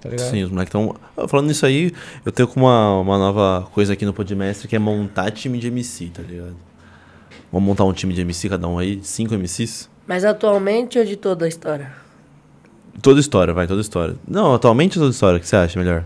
Tá 0.01 0.09
ligado? 0.09 0.31
Sim, 0.31 0.45
os 0.45 0.51
moleques 0.51 0.75
estão. 0.75 0.97
Falando 1.29 1.47
nisso 1.47 1.67
aí, 1.67 1.93
eu 2.25 2.33
tenho 2.33 2.49
com 2.49 2.61
uma, 2.61 3.01
uma 3.01 3.19
nova 3.19 3.69
coisa 3.73 3.93
aqui 3.93 4.07
no 4.07 4.15
Podmestre 4.15 4.67
que 4.67 4.75
é 4.75 4.79
montar 4.79 5.31
time 5.31 5.59
de 5.59 5.69
MC, 5.69 6.07
tá 6.07 6.23
ligado? 6.23 6.57
Vamos 7.53 7.67
montar 7.67 7.85
um 7.85 7.93
time 7.93 8.15
de 8.15 8.21
MC, 8.23 8.49
cada 8.49 8.67
um 8.67 8.79
aí, 8.79 9.01
cinco 9.03 9.35
MCs? 9.35 9.91
Mas 10.07 10.25
atualmente 10.25 10.99
ou 10.99 11.05
de 11.05 11.17
toda 11.17 11.45
a 11.45 11.49
história? 11.49 11.93
Toda 13.03 13.21
história, 13.21 13.53
vai, 13.53 13.67
toda 13.67 13.81
história. 13.81 14.17
Não, 14.27 14.55
atualmente 14.55 14.99
toda 14.99 15.11
história, 15.11 15.37
o 15.37 15.41
que 15.41 15.47
você 15.47 15.57
acha 15.57 15.79
melhor? 15.79 16.05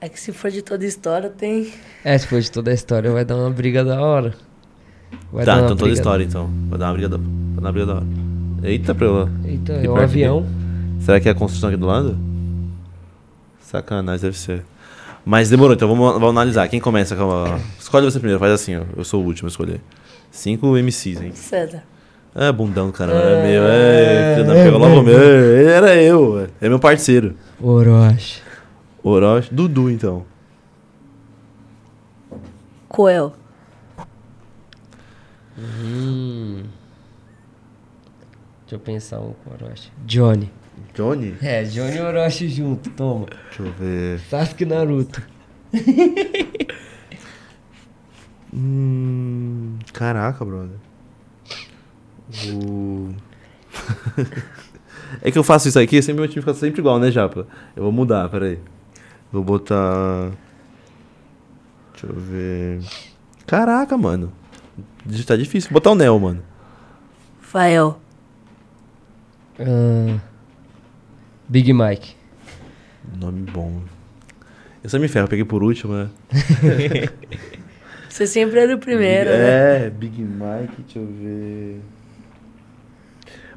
É 0.00 0.08
que 0.08 0.18
se 0.18 0.32
for 0.32 0.50
de 0.50 0.62
toda 0.62 0.84
a 0.84 0.88
história, 0.88 1.28
tem. 1.28 1.72
É, 2.02 2.16
se 2.16 2.26
for 2.26 2.40
de 2.40 2.50
toda 2.50 2.70
a 2.70 2.74
história, 2.74 3.10
vai 3.12 3.24
dar 3.24 3.36
uma 3.36 3.50
briga 3.50 3.84
da 3.84 4.00
hora. 4.00 4.34
Vai 5.30 5.44
tá, 5.44 5.52
dar 5.52 5.58
uma 5.58 5.64
então 5.66 5.76
toda 5.76 5.92
história, 5.92 6.24
então. 6.24 6.50
Vai 6.68 6.78
dar 6.78 6.86
uma 6.86 6.92
briga 6.94 7.08
da, 7.08 7.16
vai 7.18 7.56
dar 7.56 7.60
uma 7.60 7.72
briga 7.72 7.86
da 7.86 7.94
hora. 7.96 8.06
Eita, 8.62 8.94
pra 8.94 9.10
lá. 9.10 9.28
Eita, 9.44 9.78
Que 9.78 9.86
é 9.86 9.90
um 9.90 9.96
avião. 9.96 10.46
Será 11.00 11.20
que 11.20 11.28
é 11.28 11.32
a 11.32 11.34
construção 11.34 11.68
aqui 11.68 11.78
do 11.78 11.86
lado? 11.86 12.29
Sacanagem, 13.70 14.22
deve 14.22 14.36
ser. 14.36 14.64
Mas 15.24 15.48
demorou, 15.48 15.74
então 15.74 15.86
vamos, 15.88 16.14
vamos 16.14 16.30
analisar. 16.30 16.66
Quem 16.68 16.80
começa 16.80 17.14
com 17.14 17.30
a... 17.30 17.60
Escolhe 17.78 18.04
você 18.04 18.18
primeiro, 18.18 18.40
faz 18.40 18.52
assim, 18.52 18.76
ó. 18.76 18.82
Eu 18.96 19.04
sou 19.04 19.22
o 19.22 19.24
último 19.24 19.46
a 19.46 19.50
escolher. 19.50 19.80
Cinco 20.28 20.76
MCs, 20.76 21.20
hein? 21.20 21.32
César. 21.34 21.84
É, 22.34 22.50
bundão 22.50 22.90
caramba, 22.90 23.20
é 23.20 23.46
meu, 23.46 23.62
é, 23.64 24.34
filho 24.34 24.46
da 24.46 24.54
pega 24.54 24.76
logo 24.76 25.02
meu, 25.02 25.18
ele 25.18 25.68
era 25.68 25.96
eu, 25.96 26.34
velho. 26.34 26.50
é 26.60 26.68
meu 26.68 26.78
parceiro. 26.78 27.34
Orochi. 27.60 28.40
Orochi, 29.02 29.52
Dudu, 29.52 29.90
então. 29.90 30.24
Coel. 32.88 33.32
Hum. 35.58 36.62
Deixa 38.62 38.76
eu 38.76 38.78
pensar 38.78 39.18
um 39.20 39.32
com 39.44 39.52
Orochi. 39.52 39.92
Johnny. 40.06 40.50
Johnny? 41.00 41.34
É, 41.40 41.62
Johnny 41.62 41.96
e 41.96 42.00
Orochi 42.00 42.46
junto, 42.46 42.90
toma. 42.90 43.26
Deixa 43.46 43.62
eu 43.62 43.72
ver. 43.72 44.20
Sasuke 44.28 44.64
e 44.64 44.66
Naruto. 44.66 45.22
Hum, 48.52 49.78
caraca, 49.92 50.44
brother. 50.44 50.76
O... 52.52 53.14
é 55.22 55.30
que 55.30 55.38
eu 55.38 55.44
faço 55.44 55.68
isso 55.68 55.78
aqui, 55.78 56.02
sempre 56.02 56.22
meu 56.22 56.28
time 56.28 56.42
fica 56.42 56.52
sempre 56.54 56.80
igual, 56.80 56.98
né, 56.98 57.12
Japa? 57.12 57.46
Eu 57.76 57.84
vou 57.84 57.92
mudar, 57.92 58.28
peraí. 58.28 58.58
Vou 59.30 59.44
botar. 59.44 60.32
Deixa 61.92 62.08
eu 62.08 62.14
ver. 62.16 62.80
Caraca, 63.46 63.96
mano. 63.96 64.32
Tá 65.24 65.36
difícil. 65.36 65.70
Vou 65.70 65.74
botar 65.74 65.92
o 65.92 65.94
Neo, 65.94 66.18
mano. 66.18 66.42
Fael. 67.40 68.00
Ah, 69.60 70.18
Big 71.50 71.72
Mike. 71.72 72.14
Nome 73.20 73.42
bom. 73.50 73.80
Eu 74.84 74.88
só 74.88 75.00
me 75.00 75.08
ferro, 75.08 75.26
peguei 75.26 75.44
por 75.44 75.64
último, 75.64 75.92
né? 75.94 76.08
Você 78.08 78.24
sempre 78.24 78.60
era 78.60 78.72
o 78.74 78.78
primeiro, 78.78 79.30
né? 79.30 79.86
É, 79.86 79.90
Big 79.90 80.22
Mike, 80.22 80.82
deixa 80.82 80.98
eu 81.00 81.06
ver. 81.06 81.80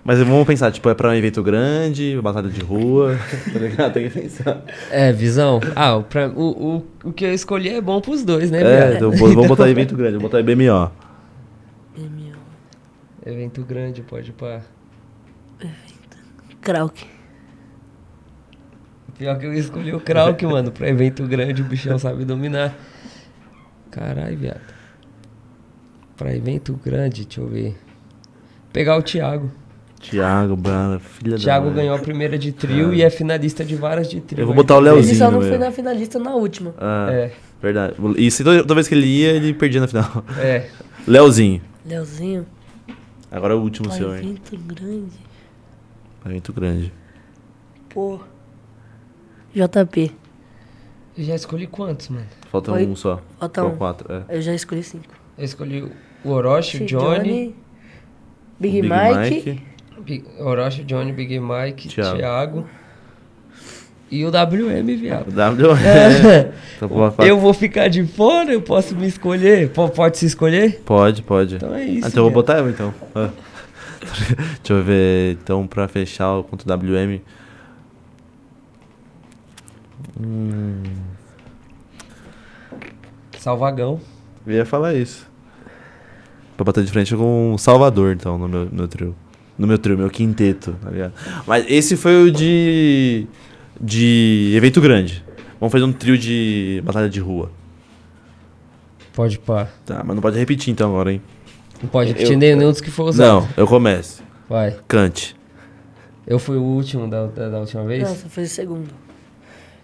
Mas 0.03 0.17
vamos 0.17 0.45
pensar, 0.47 0.71
tipo, 0.71 0.89
é 0.89 0.95
pra 0.95 1.09
um 1.09 1.13
evento 1.13 1.43
grande, 1.43 2.19
batalha 2.21 2.49
de 2.49 2.61
rua, 2.61 3.15
tá 3.53 3.59
ligado? 3.59 3.93
Tem 3.93 4.09
que 4.09 4.19
pensar. 4.21 4.63
É, 4.89 5.13
visão. 5.13 5.61
Ah, 5.75 5.95
o, 5.97 6.03
pra- 6.03 6.29
o, 6.29 6.77
o, 7.03 7.09
o 7.09 7.13
que 7.13 7.23
eu 7.25 7.33
escolhi 7.33 7.69
é 7.69 7.79
bom 7.79 8.01
pros 8.01 8.23
dois, 8.25 8.49
né, 8.49 8.61
É, 8.63 8.95
então, 8.95 9.11
vamos 9.11 9.47
botar 9.47 9.69
evento 9.69 9.95
grande, 9.95 10.17
vamos 10.17 10.31
botar 10.31 10.41
BMO. 10.43 10.91
Evento 13.23 13.63
grande, 13.63 14.01
pode 14.01 14.31
pá. 14.33 14.61
Krauk. 16.59 17.05
Pior 19.17 19.37
que 19.37 19.45
eu 19.45 19.53
escolhi 19.53 19.93
o 19.93 19.99
Krauk, 19.99 20.43
mano. 20.45 20.71
Pra 20.71 20.89
evento 20.89 21.23
grande, 21.27 21.61
o 21.61 21.65
bichão 21.65 21.97
sabe 21.99 22.25
dominar. 22.25 22.75
Caralho, 23.91 24.37
viado. 24.37 24.61
Pra 26.17 26.35
evento 26.35 26.79
grande, 26.83 27.23
deixa 27.25 27.41
eu 27.41 27.47
ver. 27.47 27.75
Pegar 28.71 28.97
o 28.97 29.03
Thiago. 29.03 29.51
Thiago, 29.99 30.55
Brana, 30.57 30.99
filha 30.99 31.37
Thiago 31.37 31.67
da 31.67 31.71
mãe. 31.71 31.83
ganhou 31.83 31.95
a 31.95 31.99
primeira 31.99 32.37
de 32.37 32.51
trio 32.51 32.93
e 32.93 33.01
é 33.01 33.09
finalista 33.09 33.63
de 33.63 33.75
várias 33.75 34.09
de 34.09 34.19
trio. 34.19 34.41
Eu 34.41 34.45
vou 34.47 34.55
botar 34.55 34.75
o 34.75 34.79
Ele 34.79 34.89
Leozinho. 34.89 35.15
só 35.17 35.31
não 35.31 35.41
foi 35.41 35.57
na 35.57 35.71
finalista 35.71 36.19
na 36.19 36.35
última. 36.35 36.73
Ah, 36.77 37.07
É, 37.09 37.31
verdade. 37.61 37.95
E 38.17 38.29
se 38.29 38.43
toda 38.43 38.73
vez 38.75 38.87
que 38.87 38.95
ele 38.95 39.05
ia, 39.07 39.29
ele 39.31 39.53
perdia 39.53 39.79
na 39.79 39.87
final. 39.87 40.23
é. 40.39 40.67
Leozinho. 41.07 41.61
Leozinho. 41.85 42.45
Agora 43.31 43.53
é 43.53 43.55
o 43.55 43.61
último 43.61 43.87
Pai, 43.87 43.97
seu, 43.97 44.13
hein? 44.13 44.19
evento 44.19 44.57
grande. 44.65 45.15
Evento 46.25 46.53
grande. 46.53 46.93
Pô. 47.89 48.19
JP. 49.53 50.11
Eu 51.17 51.23
já 51.23 51.35
escolhi 51.35 51.67
quantos, 51.67 52.09
mano? 52.09 52.25
Falta 52.51 52.71
Oi? 52.71 52.85
um 52.85 52.95
só. 52.95 53.21
Falta 53.39 53.63
um. 53.65 53.75
quatro, 53.77 54.11
é. 54.11 54.37
Eu 54.37 54.41
já 54.41 54.53
escolhi 54.53 54.81
cinco. 54.83 55.13
Eu 55.37 55.45
escolhi 55.45 55.83
o 56.23 56.29
Orochi, 56.29 56.77
o 56.77 56.79
Sim, 56.79 56.85
Johnny. 56.85 57.55
Big, 58.59 58.81
Big 58.81 58.89
Mike. 58.89 59.61
Big, 60.01 60.25
Orochi, 60.39 60.83
Johnny, 60.83 61.11
Big 61.11 61.39
Mike, 61.39 61.87
Thiago. 61.89 62.17
Thiago. 62.17 62.69
E 64.11 64.23
o 64.25 64.29
WM, 64.29 64.95
viado. 64.95 65.31
W. 65.33 65.71
É. 65.75 66.51
Então, 66.77 67.11
Eu 67.25 67.39
vou 67.39 67.53
ficar 67.53 67.87
de 67.87 68.03
fora, 68.05 68.51
eu 68.53 68.61
posso 68.61 68.95
me 68.95 69.07
escolher? 69.07 69.69
Po- 69.69 69.89
Pode 69.89 70.17
se 70.19 70.25
escolher? 70.27 70.81
Pode, 70.85 71.23
pode. 71.23 71.55
Então 71.55 71.73
é 71.73 71.83
isso. 71.85 72.05
Ah, 72.05 72.09
então 72.09 72.19
eu 72.21 72.25
vou 72.25 72.31
botar 72.33 72.59
eu, 72.59 72.69
então. 72.69 72.93
Ah. 73.15 73.29
Deixa 74.03 74.73
eu 74.73 74.83
ver. 74.83 75.37
Então, 75.41 75.65
pra 75.65 75.87
fechar 75.87 76.35
o 76.37 76.43
ponto 76.43 76.65
WM. 76.67 77.21
Hum, 80.19 80.83
Salvagão. 83.37 83.99
eu 84.45 84.53
ia 84.53 84.65
falar 84.65 84.93
isso. 84.93 85.27
Pra 86.55 86.63
bater 86.63 86.83
de 86.83 86.91
frente 86.91 87.15
com 87.15 87.53
o 87.53 87.57
Salvador, 87.57 88.13
então, 88.13 88.37
no 88.37 88.47
meu, 88.47 88.69
meu 88.71 88.87
trio. 88.87 89.15
No 89.57 89.67
meu 89.67 89.77
trio, 89.77 89.97
meu 89.97 90.09
quinteto, 90.09 90.73
tá 90.81 90.89
ligado? 90.89 91.13
Mas 91.45 91.65
esse 91.67 91.95
foi 91.97 92.23
o 92.23 92.31
de. 92.31 93.27
de 93.79 94.53
evento 94.55 94.79
grande. 94.81 95.23
Vamos 95.59 95.71
fazer 95.71 95.83
um 95.85 95.93
trio 95.93 96.17
de 96.17 96.81
batalha 96.85 97.09
de 97.09 97.19
rua. 97.19 97.51
Pode 99.13 99.37
pá. 99.39 99.67
Tá, 99.85 100.03
mas 100.03 100.15
não 100.15 100.21
pode 100.21 100.37
repetir 100.39 100.71
então 100.71 100.89
agora, 100.89 101.11
hein? 101.13 101.21
Não 101.81 101.89
pode 101.89 102.09
Eu- 102.11 102.15
repetir 102.15 102.37
nenhum 102.37 102.59
dos 102.71 102.81
que 102.81 102.89
for 102.89 103.09
usado. 103.09 103.41
Não, 103.41 103.49
eu 103.55 103.67
começo. 103.67 104.23
Vai. 104.49 104.75
Cante. 104.87 105.35
Eu 106.25 106.39
fui 106.39 106.55
o 106.57 106.61
último 106.63 107.07
da, 107.07 107.27
da, 107.27 107.49
da 107.49 107.59
última 107.59 107.83
vez? 107.83 108.03
Não, 108.03 108.15
você 108.15 108.29
foi 108.29 108.43
o 108.43 108.47
segundo. 108.47 108.89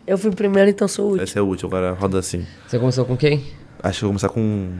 Eu 0.09 0.17
fui 0.17 0.31
primeiro, 0.31 0.69
então 0.71 0.87
sou 0.87 1.05
o 1.05 1.07
último. 1.09 1.23
Esse 1.23 1.37
é 1.37 1.41
o 1.41 1.45
último, 1.45 1.67
agora 1.69 1.91
roda 1.93 2.17
assim. 2.17 2.43
Você 2.67 2.79
começou 2.79 3.05
com 3.05 3.15
quem? 3.15 3.43
Acho 3.83 3.99
que 3.99 4.05
eu 4.05 4.09
vou 4.11 4.13
começar 4.19 4.29
com. 4.29 4.71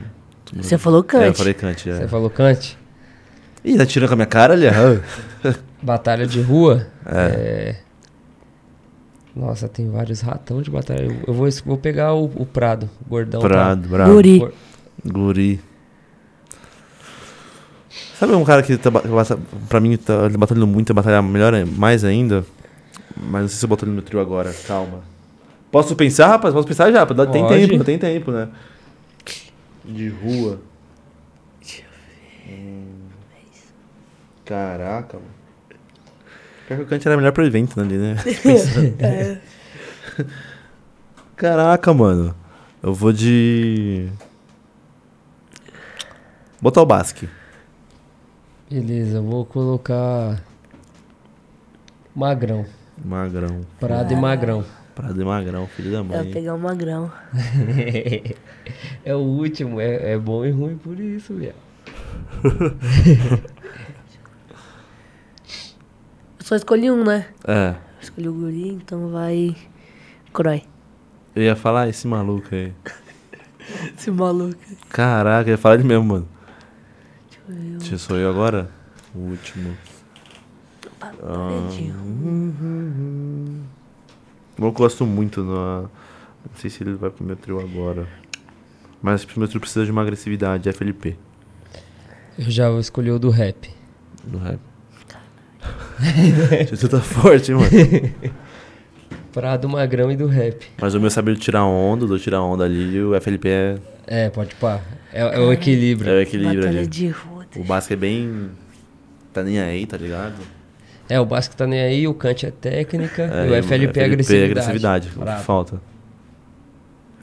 Você 0.55 0.77
falou 0.77 1.01
É, 1.01 1.01
eu 1.01 1.05
Kant. 1.07 1.37
falei 1.37 1.53
Cante, 1.53 1.89
é. 1.89 1.93
Você 1.97 2.07
falou 2.07 2.29
Kant? 2.31 2.75
Ih, 3.63 3.77
tá 3.77 3.85
tirando 3.85 4.07
com 4.09 4.13
a 4.13 4.17
minha 4.17 4.25
cara 4.25 4.53
ali? 4.55 4.65
Batalha 5.83 6.25
de 6.25 6.41
rua? 6.41 6.87
É. 7.05 7.75
É. 7.75 7.79
Nossa, 9.35 9.67
tem 9.69 9.87
vários 9.89 10.21
ratão 10.21 10.61
de 10.63 10.71
batalha. 10.71 11.03
Eu- 11.05 11.15
Eu 11.27 11.33
vou, 11.33 11.47
vou 11.63 11.77
pegar 11.77 12.13
o, 12.15 12.25
o 12.25 12.45
Prado, 12.47 12.89
o 13.05 13.09
gordão. 13.09 13.39
Prado, 13.39 13.87
bravo. 13.87 14.11
Guri. 14.13 14.39
Gor- 14.39 14.53
Guri. 15.05 15.61
Sabe 18.19 18.33
um 18.33 18.43
cara 18.43 18.63
que 18.63 18.77
tá, 18.77 18.89
pra 19.69 19.79
mim 19.79 19.95
tá 19.95 20.27
batalhando 20.29 20.67
muito, 20.67 20.87
tá 20.87 20.93
batalhar 20.93 21.21
melhor, 21.23 21.53
é- 21.53 21.63
mais 21.65 22.03
ainda? 22.03 22.43
Mas 23.15 23.41
não 23.43 23.47
sei 23.47 23.57
se 23.59 23.65
eu 23.65 23.69
boto 23.69 23.85
ele 23.85 23.91
no 23.91 24.01
trio 24.01 24.19
agora, 24.19 24.53
calma. 24.67 25.01
Posso 25.71 25.95
pensar, 25.95 26.27
rapaz? 26.27 26.53
Posso 26.53 26.67
pensar 26.67 26.91
já? 26.91 27.05
Tem 27.05 27.15
Pode. 27.15 27.67
tempo, 27.67 27.83
tem 27.83 27.99
tempo, 27.99 28.31
né? 28.31 28.49
De 29.85 30.09
rua. 30.09 30.59
Hum. 32.47 33.07
Caraca, 34.45 35.17
mano. 35.17 35.29
Pior 36.67 36.77
que 36.77 36.83
o 36.83 36.87
Kant 36.87 37.07
era 37.07 37.17
melhor 37.17 37.31
pro 37.31 37.45
evento 37.45 37.79
ali, 37.79 37.97
né? 37.97 38.15
É. 38.99 39.37
Caraca, 41.35 41.93
mano. 41.93 42.35
Eu 42.81 42.93
vou 42.93 43.13
de. 43.13 44.09
Botar 46.61 46.81
o 46.81 46.85
Basque. 46.85 47.29
Beleza, 48.69 49.17
eu 49.17 49.23
vou 49.23 49.45
colocar. 49.45 50.41
Magrão. 52.15 52.65
Magrão. 53.03 53.61
Prado 53.79 54.11
e 54.11 54.15
Magrão. 54.15 54.65
Prado 54.99 55.21
e 55.21 55.23
Magrão, 55.23 55.65
filho 55.65 55.91
da 55.91 55.99
Eu 55.99 56.03
mãe. 56.03 56.27
ia 56.27 56.33
pegar 56.33 56.55
o 56.55 56.59
magrão. 56.59 57.09
é 59.05 59.15
o 59.15 59.19
último, 59.19 59.79
é, 59.79 60.11
é 60.11 60.17
bom 60.17 60.45
e 60.45 60.51
ruim 60.51 60.77
por 60.77 60.99
isso, 60.99 61.35
viado. 61.35 61.55
Eu 62.43 62.77
só 66.43 66.57
escolhi 66.57 66.91
um, 66.91 67.05
né? 67.05 67.27
É. 67.47 67.69
Eu 67.69 68.01
escolhi 68.01 68.27
o 68.27 68.33
guri, 68.33 68.67
então 68.73 69.09
vai. 69.09 69.55
Croy. 70.33 70.63
Eu 71.33 71.43
ia 71.43 71.55
falar 71.55 71.87
esse 71.87 72.05
maluco 72.05 72.53
aí. 72.53 72.73
Esse 73.95 74.09
maluco. 74.09 74.59
Caraca, 74.89 75.47
eu 75.47 75.53
ia 75.53 75.57
falar 75.57 75.75
ele 75.75 75.83
mesmo, 75.83 76.03
mano. 76.03 76.27
Deixa 77.47 77.93
eu 77.93 77.99
sou 77.99 78.17
eu 78.17 78.27
agora? 78.29 78.67
O 79.13 79.19
último. 79.19 79.77
Paredinho. 80.99 81.93
Eu 84.59 84.71
gosto 84.71 85.05
muito. 85.05 85.41
No, 85.41 85.83
não 85.83 85.89
sei 86.55 86.69
se 86.69 86.83
ele 86.83 86.93
vai 86.93 87.09
pro 87.09 87.23
meu 87.23 87.35
trio 87.35 87.59
agora. 87.59 88.07
Mas 89.01 89.23
pro 89.23 89.39
meu 89.39 89.47
trio 89.47 89.61
precisa 89.61 89.85
de 89.85 89.91
uma 89.91 90.01
agressividade. 90.01 90.71
FLP. 90.71 91.15
Eu 92.37 92.49
já 92.49 92.69
vou 92.69 92.79
escolher 92.79 93.11
o 93.11 93.19
do 93.19 93.29
rap. 93.29 93.69
No 94.25 94.37
rap. 94.39 94.59
Você 96.69 96.87
tá 96.87 96.99
forte, 96.99 97.51
hein, 97.51 97.57
mano. 97.57 97.69
Prado, 99.31 99.69
Magrão 99.69 100.11
e 100.11 100.17
do 100.17 100.27
rap. 100.27 100.65
Mas 100.81 100.95
o 100.95 100.99
meu 100.99 101.09
saber 101.09 101.37
tirar 101.37 101.63
onda, 101.63 102.05
do 102.07 102.17
tirar 102.19 102.41
onda 102.41 102.63
ali, 102.63 102.95
e 102.95 103.03
o 103.03 103.19
FLP 103.19 103.47
é, 103.47 103.79
É, 104.07 104.29
pode 104.29 104.55
pá. 104.55 104.81
É, 105.13 105.21
é 105.21 105.39
o 105.39 105.53
equilíbrio. 105.53 106.09
é 106.11 106.15
o 106.15 106.21
equilíbrio 106.21 106.61
Batalha 106.61 106.79
ali. 106.81 107.15
O 107.55 107.63
básico 107.63 107.93
é 107.93 107.97
bem. 107.97 108.49
Tá 109.31 109.43
nem 109.43 109.59
aí, 109.59 109.85
tá 109.85 109.97
ligado? 109.97 110.35
É, 111.09 111.19
o 111.19 111.25
básico 111.25 111.55
tá 111.55 111.65
nem 111.65 111.79
aí, 111.81 112.07
o 112.07 112.13
Kant 112.13 112.45
é 112.45 112.51
técnica 112.51 113.23
É, 113.23 113.47
e 113.47 113.51
o 113.59 113.63
FLP 113.63 113.99
é 113.99 114.05
agressividade. 114.05 114.51
agressividade. 114.51 115.07
O 115.07 115.11
que 115.13 115.19
Brabo. 115.19 115.41
falta. 115.43 115.81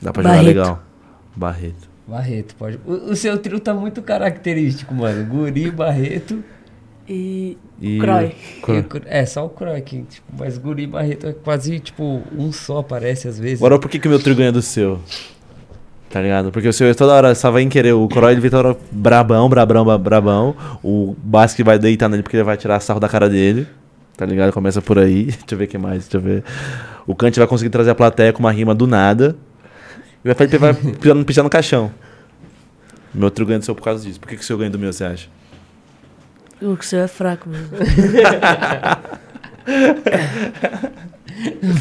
Dá 0.03 0.13
pra 0.13 0.23
jogar 0.23 0.35
Barreto. 0.35 0.47
legal. 0.49 0.83
Barreto. 1.37 1.89
Barreto, 2.07 2.55
pode. 2.57 2.79
O, 2.87 2.93
o 3.13 3.17
seu 3.17 3.39
trio 3.39 3.59
tá 3.61 3.73
muito 3.75 4.03
característico, 4.03 4.95
mano. 4.95 5.25
Guri, 5.27 5.71
Barreto. 5.71 6.43
E 7.09 7.57
E 7.81 7.99
Croy. 8.01 8.35
Croy. 8.63 8.79
e 8.79 8.83
Cro- 8.83 9.03
é, 9.07 9.25
só 9.25 9.47
o 9.47 9.49
Croy 9.49 9.77
aqui. 9.77 10.03
Tipo, 10.09 10.27
mas 10.39 10.59
Guri 10.59 10.83
e 10.83 10.87
Barreto 10.87 11.27
é 11.29 11.33
quase, 11.33 11.79
tipo, 11.79 12.23
um 12.37 12.51
só, 12.53 12.83
parece 12.83 13.29
às 13.29 13.39
vezes. 13.39 13.61
Agora, 13.61 13.79
por 13.79 13.89
que, 13.89 13.99
que 13.99 14.07
o 14.09 14.11
meu 14.11 14.19
trio 14.21 14.35
ganha 14.35 14.51
do 14.53 14.61
seu? 14.63 14.99
Tá 16.11 16.21
ligado? 16.23 16.51
Porque 16.53 16.67
o 16.69 16.73
seu 16.73 16.93
toda 16.95 17.13
hora 17.13 17.35
só 17.35 17.51
vai 17.51 17.63
em 17.63 17.69
querer. 17.69 17.93
O 17.93 18.09
Croy 18.09 18.33
ele 18.33 18.41
vem 18.41 18.51
toda 18.51 18.69
hora 18.71 18.79
brabão, 18.91 19.49
brabão, 19.49 19.85
bra- 19.85 19.99
brabão. 19.99 20.57
O 20.83 21.15
Basque 21.19 21.63
vai 21.63 21.79
deitar 21.79 22.09
nele 22.09 22.23
porque 22.23 22.37
ele 22.37 22.45
vai 22.45 22.57
tirar 22.57 22.79
sarro 22.81 23.01
da 23.01 23.09
cara 23.09 23.29
dele. 23.29 23.67
Tá 24.17 24.25
ligado? 24.25 24.53
Começa 24.53 24.81
por 24.81 24.99
aí. 24.99 25.25
Deixa 25.45 25.45
eu 25.53 25.59
ver 25.59 25.65
o 25.65 25.69
que 25.69 25.79
mais. 25.79 26.05
Deixa 26.05 26.17
eu 26.17 26.21
ver. 26.21 26.45
O 27.07 27.15
Kant 27.15 27.39
vai 27.39 27.47
conseguir 27.47 27.71
trazer 27.71 27.91
a 27.91 27.95
plateia 27.95 28.33
com 28.33 28.41
uma 28.41 28.53
rima 28.53 28.75
do 28.75 28.87
nada. 28.87 29.37
E 30.25 30.31
o 30.31 30.35
FLP 30.35 30.59
vai 30.59 30.75
pisar, 30.75 31.25
pisar 31.25 31.43
no 31.43 31.51
caixão. 31.51 31.93
O 33.15 33.19
meu 33.19 33.31
trio 33.31 33.47
ganha 33.47 33.59
do 33.59 33.65
seu 33.65 33.75
por 33.75 33.83
causa 33.83 34.05
disso. 34.05 34.19
Por 34.19 34.29
que, 34.29 34.37
que 34.37 34.43
o 34.43 34.45
seu 34.45 34.59
ganha 34.59 34.71
do 34.71 34.79
meu, 34.79 34.93
você 34.93 35.05
acha? 35.05 35.29
o 36.61 36.83
seu 36.83 37.01
é 37.01 37.09
fraco 37.09 37.49
mesmo. 37.49 37.69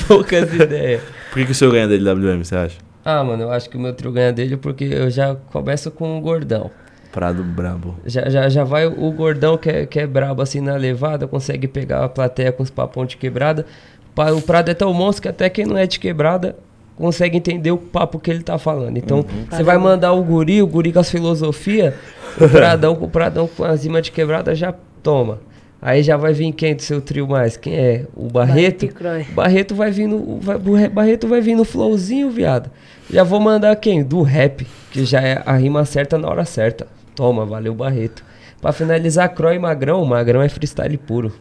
Poucas 0.08 0.54
ideias. 0.54 1.02
Por 1.30 1.40
que, 1.40 1.46
que 1.46 1.52
o 1.52 1.56
seu 1.56 1.72
ganha 1.72 1.88
dele, 1.88 2.10
WM, 2.10 2.44
você 2.44 2.56
acha? 2.56 2.78
Ah, 3.04 3.24
mano, 3.24 3.44
eu 3.44 3.52
acho 3.52 3.70
que 3.70 3.78
o 3.78 3.80
meu 3.80 3.94
trio 3.94 4.12
ganha 4.12 4.34
dele 4.34 4.58
porque 4.58 4.84
eu 4.84 5.10
já 5.10 5.36
começo 5.52 5.92
com 5.92 6.18
o 6.18 6.22
gordão. 6.22 6.72
Prado 7.16 7.42
brabo. 7.44 7.96
Já, 8.06 8.30
já, 8.30 8.50
já 8.50 8.64
vai 8.64 8.86
o 8.86 9.12
gordão 9.12 9.58
que 9.58 9.70
é, 9.70 9.86
que 9.86 10.00
é 10.00 10.06
brabo 10.06 10.42
assim 10.42 10.60
na 10.62 10.76
levada, 10.76 11.28
consegue 11.28 11.68
pegar 11.68 12.04
a 12.04 12.10
plateia 12.10 12.52
com 12.52 12.62
os 12.62 12.70
papão 12.70 13.06
de 13.06 13.18
quebrada. 13.18 13.66
Pa- 14.14 14.32
O 14.32 14.42
Prado 14.42 14.70
é 14.70 14.74
tão 14.74 14.94
monstro 14.94 15.24
que 15.24 15.28
até 15.30 15.50
quem 15.50 15.66
não 15.66 15.78
é 15.78 15.88
de 15.88 16.00
quebrada 16.00 16.56
consegue 16.98 17.38
entender 17.38 17.72
o 17.72 17.78
papo 17.78 18.20
que 18.20 18.30
ele 18.30 18.44
tá 18.44 18.58
falando. 18.58 18.98
Então, 18.98 19.26
você 19.50 19.64
vai 19.64 19.78
mandar 19.78 20.12
o 20.14 20.24
guri, 20.24 20.62
o 20.62 20.68
guri 20.68 20.94
com 20.94 21.00
as 21.00 21.10
filosofia, 21.10 21.96
o 22.40 22.48
Pradão, 22.50 22.94
o 23.02 23.10
Pradão 23.10 23.48
com 23.48 23.64
as 23.64 23.84
rimas 23.84 24.04
de 24.04 24.12
quebrada 24.12 24.54
já 24.54 24.74
toma. 25.02 25.40
Aí 25.82 26.02
já 26.02 26.18
vai 26.18 26.34
vir 26.34 26.52
quem 26.54 26.74
do 26.76 26.82
seu 26.82 27.00
trio 27.02 27.28
mais? 27.28 27.58
Quem 27.58 27.76
é? 27.76 28.06
O 28.16 28.28
Barreto? 28.28 28.88
Barreto. 29.02 29.32
Barreto 29.34 29.76
vai 29.76 29.92
vir 29.92 30.08
no, 30.08 30.40
vai, 30.40 30.58
Barreto 30.90 31.28
vai 31.28 31.42
vir 31.42 31.56
no 31.56 31.64
flowzinho, 31.66 32.30
viado. 32.30 32.72
Já 33.12 33.24
vou 33.24 33.40
mandar 33.40 33.76
quem? 33.76 34.04
Do 34.04 34.22
rap, 34.22 34.66
que 34.92 35.06
já 35.06 35.22
é 35.22 35.44
a 35.46 35.56
rima 35.58 35.86
certa 35.86 36.18
na 36.18 36.28
hora 36.30 36.44
certa. 36.46 36.88
Toma, 37.16 37.46
valeu 37.46 37.74
Barreto. 37.74 38.24
Pra 38.62 38.72
finalizar, 38.72 39.30
Croy 39.30 39.56
e 39.56 39.60
Magrão, 39.60 40.04
Magrão 40.06 40.42
é 40.42 40.50
freestyle 40.50 40.98
puro. 40.98 41.32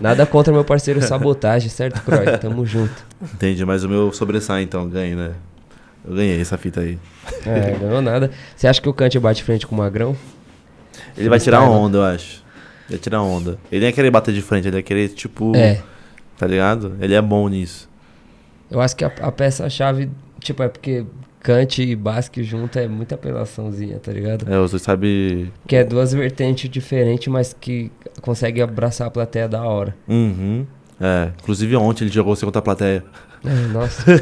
Nada 0.00 0.24
contra 0.26 0.52
meu 0.52 0.64
parceiro 0.64 1.02
Sabotagem, 1.02 1.68
certo, 1.68 2.02
Croy? 2.02 2.38
Tamo 2.38 2.64
junto. 2.64 3.04
Entendi, 3.34 3.64
mas 3.64 3.84
o 3.84 3.88
meu 3.88 4.12
sobressai, 4.12 4.62
então, 4.62 4.88
ganhei, 4.88 5.14
né? 5.14 5.32
Eu 6.06 6.14
ganhei 6.14 6.40
essa 6.40 6.58
fita 6.58 6.80
aí. 6.80 6.98
É, 7.46 7.76
ganhou 7.78 8.02
nada. 8.02 8.30
Você 8.56 8.66
acha 8.66 8.80
que 8.80 8.88
o 8.88 8.92
Kant 8.92 9.18
bate 9.18 9.42
frente 9.44 9.66
com 9.66 9.74
o 9.74 9.78
Magrão? 9.78 10.16
Ele 11.16 11.28
vai 11.28 11.38
tirar 11.38 11.62
onda, 11.62 11.98
eu 11.98 12.04
acho. 12.04 12.42
Ele 12.88 12.96
vai 12.96 12.98
tirar 12.98 13.22
onda. 13.22 13.58
Ele 13.70 13.80
nem 13.80 13.88
ia 13.88 13.92
querer 13.92 14.10
bater 14.10 14.34
de 14.34 14.42
frente, 14.42 14.68
ele 14.68 14.76
ia 14.76 14.82
querer, 14.82 15.08
tipo. 15.10 15.56
É. 15.56 15.80
Tá 16.36 16.46
ligado? 16.46 16.96
Ele 17.00 17.14
é 17.14 17.22
bom 17.22 17.48
nisso. 17.48 17.88
Eu 18.70 18.80
acho 18.80 18.96
que 18.96 19.04
a, 19.04 19.12
a 19.20 19.30
peça-chave, 19.30 20.10
tipo, 20.40 20.62
é 20.62 20.68
porque 20.68 21.04
Kant 21.42 21.82
e 21.82 21.96
Basque 21.96 22.44
junto 22.44 22.78
é 22.78 22.86
muita 22.86 23.16
apelaçãozinha, 23.16 23.98
tá 23.98 24.12
ligado? 24.12 24.46
É, 24.48 24.56
dois 24.56 24.80
sabem. 24.80 25.50
Que 25.66 25.76
é 25.76 25.84
duas 25.84 26.12
vertentes 26.12 26.70
diferentes, 26.70 27.26
mas 27.26 27.52
que 27.58 27.90
consegue 28.20 28.62
abraçar 28.62 29.08
a 29.08 29.10
plateia 29.10 29.48
da 29.48 29.64
hora. 29.64 29.96
Uhum. 30.06 30.64
É. 31.00 31.30
Inclusive 31.42 31.74
ontem 31.74 32.04
ele 32.04 32.12
jogou 32.12 32.36
você 32.36 32.44
contra 32.44 32.60
a 32.60 32.62
plateia. 32.62 33.04
É, 33.44 33.72
nossa. 33.72 34.04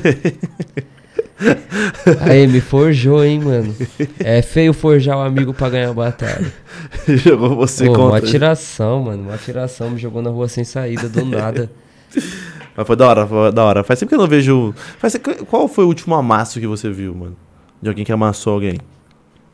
Aí, 2.21 2.47
me 2.47 2.61
forjou, 2.61 3.25
hein, 3.25 3.41
mano. 3.41 3.75
É 4.19 4.41
feio 4.43 4.73
forjar 4.73 5.19
o 5.19 5.21
amigo 5.21 5.53
pra 5.53 5.71
ganhar 5.71 5.91
a 5.91 5.95
batalha. 5.95 6.53
Jogou 7.09 7.57
você 7.57 7.87
Pô, 7.87 7.93
uma 7.93 8.11
contra. 8.11 8.19
atiração, 8.29 9.03
mano. 9.05 9.23
Uma 9.25 9.35
atiração, 9.35 9.91
me 9.91 9.99
jogou 9.99 10.21
na 10.23 10.31
rua 10.31 10.49
sem 10.49 10.65
saída, 10.65 11.09
do 11.09 11.25
nada. 11.25 11.71
Mas 12.81 12.87
foi 12.87 12.97
da 12.97 13.07
hora, 13.07 13.27
foi 13.27 13.53
da 13.53 13.63
hora. 13.63 13.85
Faz 13.85 14.01
tempo 14.01 14.09
que 14.09 14.15
eu 14.15 14.19
não 14.21 14.27
vejo. 14.27 14.75
Faz... 14.99 15.15
Qual 15.51 15.69
foi 15.69 15.85
o 15.85 15.89
último 15.89 16.15
amasso 16.15 16.59
que 16.59 16.67
você 16.67 16.89
viu, 16.91 17.15
mano? 17.15 17.37
De 17.83 17.91
alguém 17.91 18.07
que 18.07 18.11
amassou 18.13 18.55
alguém? 18.55 18.79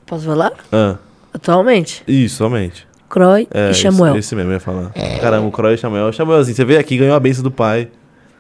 Posso 0.07 0.27
falar? 0.27 0.53
Ah, 0.71 0.95
Atualmente, 1.35 2.05
isso, 2.07 2.37
somente. 2.37 2.87
Croy 3.09 3.49
É, 3.53 3.71
e 3.71 3.75
Samuel. 3.75 4.13
Esse, 4.13 4.19
esse 4.29 4.37
mesmo, 4.37 4.51
eu 4.53 4.55
ia 4.55 4.61
falar. 4.61 4.93
Caramba, 5.21 5.47
o 5.49 5.51
Croy 5.51 5.75
e 5.75 5.77
Samuel. 5.79 6.13
Samuelzinho, 6.13 6.55
você 6.55 6.65
veio 6.65 6.79
aqui, 6.79 6.97
ganhou 6.97 7.17
a 7.17 7.21
benção 7.21 7.43
do 7.43 7.51
pai. 7.51 7.89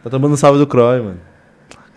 Tá 0.04 0.10
tomando 0.10 0.34
um 0.34 0.36
salve 0.36 0.56
do 0.60 0.66
Croy, 0.68 1.00
mano. 1.00 1.18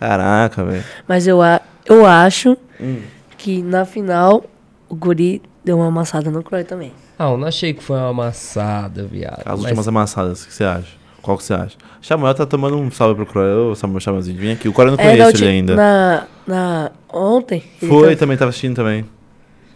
Caraca, 0.00 0.64
velho. 0.64 0.84
Mas 1.06 1.26
eu, 1.28 1.40
a- 1.40 1.60
eu 1.86 2.04
acho 2.04 2.56
Hum. 2.80 3.02
que 3.38 3.62
na 3.62 3.84
final 3.84 4.44
o 4.88 4.94
Guri 4.96 5.40
deu 5.64 5.76
uma 5.78 5.86
amassada 5.86 6.28
no 6.30 6.42
Croy 6.42 6.64
também. 6.64 6.92
Ah, 7.18 7.30
eu 7.30 7.36
não 7.38 7.46
achei 7.46 7.72
que 7.72 7.82
foi 7.82 7.96
uma 7.96 8.08
amassada, 8.08 9.04
viado. 9.04 9.42
As 9.44 9.52
mas- 9.52 9.60
últimas 9.60 9.86
amassadas, 9.88 10.42
o 10.42 10.48
que 10.48 10.54
você 10.54 10.64
acha? 10.64 10.99
Qual 11.22 11.36
que 11.36 11.44
você 11.44 11.52
acha? 11.54 11.76
Samuel 12.00 12.34
tá 12.34 12.46
tomando 12.46 12.76
um 12.78 12.90
salve 12.90 13.14
pro 13.14 13.26
Croy. 13.26 13.46
Ô, 13.70 13.74
Samuel, 13.74 14.00
Samuelzinho, 14.00 14.38
vem 14.38 14.52
aqui. 14.52 14.68
O 14.68 14.72
Croy 14.72 14.86
eu 14.88 14.92
não 14.92 14.98
É, 14.98 15.10
conheço 15.10 15.26
ulti- 15.28 15.44
ele 15.44 15.50
ainda. 15.52 15.76
Na, 15.76 16.26
na, 16.46 16.90
ontem. 17.12 17.62
Foi, 17.86 18.14
tá- 18.14 18.20
também 18.20 18.36
tava 18.36 18.48
assistindo 18.48 18.74
também. 18.76 19.04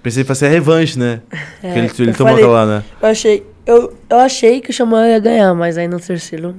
Pensei 0.03 0.23
que 0.23 0.29
fosse 0.29 0.45
a 0.45 0.49
revanche, 0.49 0.99
né? 0.99 1.21
É, 1.63 1.73
Porque 1.73 1.79
ele, 1.79 1.91
ele 1.99 2.11
eu 2.11 2.15
tomou 2.17 2.33
falei- 2.33 2.45
aquela 2.45 2.65
lá, 2.65 2.67
né? 2.79 2.85
Eu 3.01 3.09
achei, 3.09 3.43
eu, 3.67 3.95
eu 4.11 4.19
achei 4.21 4.61
que 4.61 4.71
o 4.71 4.73
Samuel 4.75 5.07
ia 5.07 5.19
ganhar, 5.19 5.55
mas 5.55 5.79
aí 5.79 5.89
no 5.89 5.99
terceiro. 5.99 6.55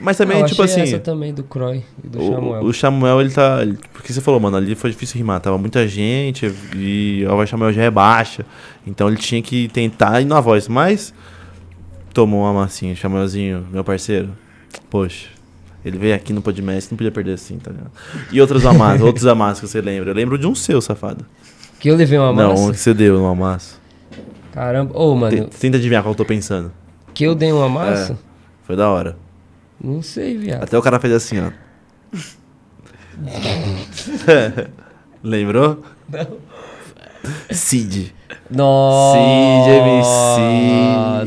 Mas 0.00 0.16
também, 0.18 0.40
eu 0.40 0.46
tipo 0.46 0.62
assim. 0.62 0.80
essa 0.82 0.98
também 0.98 1.32
do 1.32 1.42
Croy 1.42 1.82
e 2.04 2.08
do 2.08 2.18
O, 2.22 2.32
Samuel. 2.34 2.62
o 2.64 2.72
Samuel, 2.74 3.20
ele 3.22 3.30
tá. 3.30 3.58
ele- 3.62 3.78
porque 3.94 4.12
você 4.12 4.20
falou, 4.20 4.40
mano, 4.40 4.56
ali 4.58 4.74
foi 4.74 4.90
difícil 4.90 5.16
rimar. 5.16 5.40
Tava 5.40 5.56
muita 5.56 5.86
gente 5.88 6.52
e 6.76 7.24
a 7.26 7.30
voz 7.34 7.48
do 7.48 7.50
Samuel 7.52 7.72
já 7.72 7.82
é 7.82 7.90
baixa. 7.90 8.44
Então 8.86 9.08
ele 9.08 9.16
tinha 9.16 9.40
que 9.42 9.68
tentar 9.68 10.20
ir 10.20 10.24
na 10.26 10.40
voz. 10.40 10.68
Mas 10.68 11.14
tomou 12.12 12.42
uma 12.42 12.52
massinha. 12.52 12.94
Samuelzinho, 12.96 13.66
meu 13.70 13.84
parceiro. 13.84 14.30
Poxa. 14.90 15.28
Ele 15.84 15.98
veio 15.98 16.14
aqui 16.14 16.32
no 16.32 16.40
Podmestre, 16.40 16.92
não 16.92 16.96
podia 16.96 17.10
perder 17.10 17.32
assim, 17.32 17.58
tá 17.58 17.70
ligado? 17.70 17.90
E 18.30 18.38
outros 18.40 18.64
amassos, 18.64 19.02
outros 19.02 19.26
amassos 19.26 19.60
que 19.60 19.68
você 19.68 19.80
lembra? 19.80 20.10
Eu 20.10 20.14
lembro 20.14 20.38
de 20.38 20.46
um 20.46 20.54
seu, 20.54 20.80
safado. 20.80 21.26
Que 21.80 21.88
eu 21.90 21.96
levei 21.96 22.18
uma 22.18 22.32
Não, 22.32 22.50
massa? 22.50 22.62
um 22.62 22.70
que 22.70 22.78
você 22.78 22.94
deu 22.94 23.18
no 23.18 23.26
amasso. 23.26 23.80
Caramba. 24.52 24.96
Ô, 24.96 25.14
mano, 25.16 25.48
Te- 25.48 25.58
Tenta 25.58 25.78
adivinhar 25.78 26.02
qual 26.02 26.12
eu 26.12 26.16
tô 26.16 26.24
pensando. 26.24 26.70
que 27.12 27.24
eu 27.24 27.34
dei 27.34 27.50
uma 27.50 27.68
massa? 27.68 28.16
Foi 28.64 28.76
da 28.76 28.88
hora. 28.88 29.16
Não 29.82 30.00
sei, 30.02 30.38
viado. 30.38 30.62
Até 30.62 30.78
o 30.78 30.82
cara 30.82 31.00
fez 31.00 31.12
assim, 31.12 31.40
ó. 31.40 31.50
Lembrou? 35.22 35.82
Não. 36.08 36.51
Cid. 37.50 38.14
Nossa, 38.50 39.18
MC. 39.18 40.40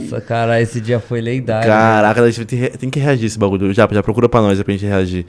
Nossa, 0.09 0.21
cara, 0.21 0.61
esse 0.61 0.79
dia 0.81 0.99
foi 0.99 1.21
lendário. 1.21 1.67
Caraca, 1.67 2.21
a 2.21 2.29
gente 2.31 2.45
tem, 2.45 2.69
tem 2.71 2.89
que 2.89 2.99
reagir 2.99 3.25
esse 3.25 3.37
bagulho. 3.39 3.73
Já, 3.73 3.87
já 3.91 4.03
procura 4.03 4.27
pra 4.29 4.41
nós 4.41 4.61
pra 4.61 4.71
gente 4.73 4.85
reagir. 4.85 5.25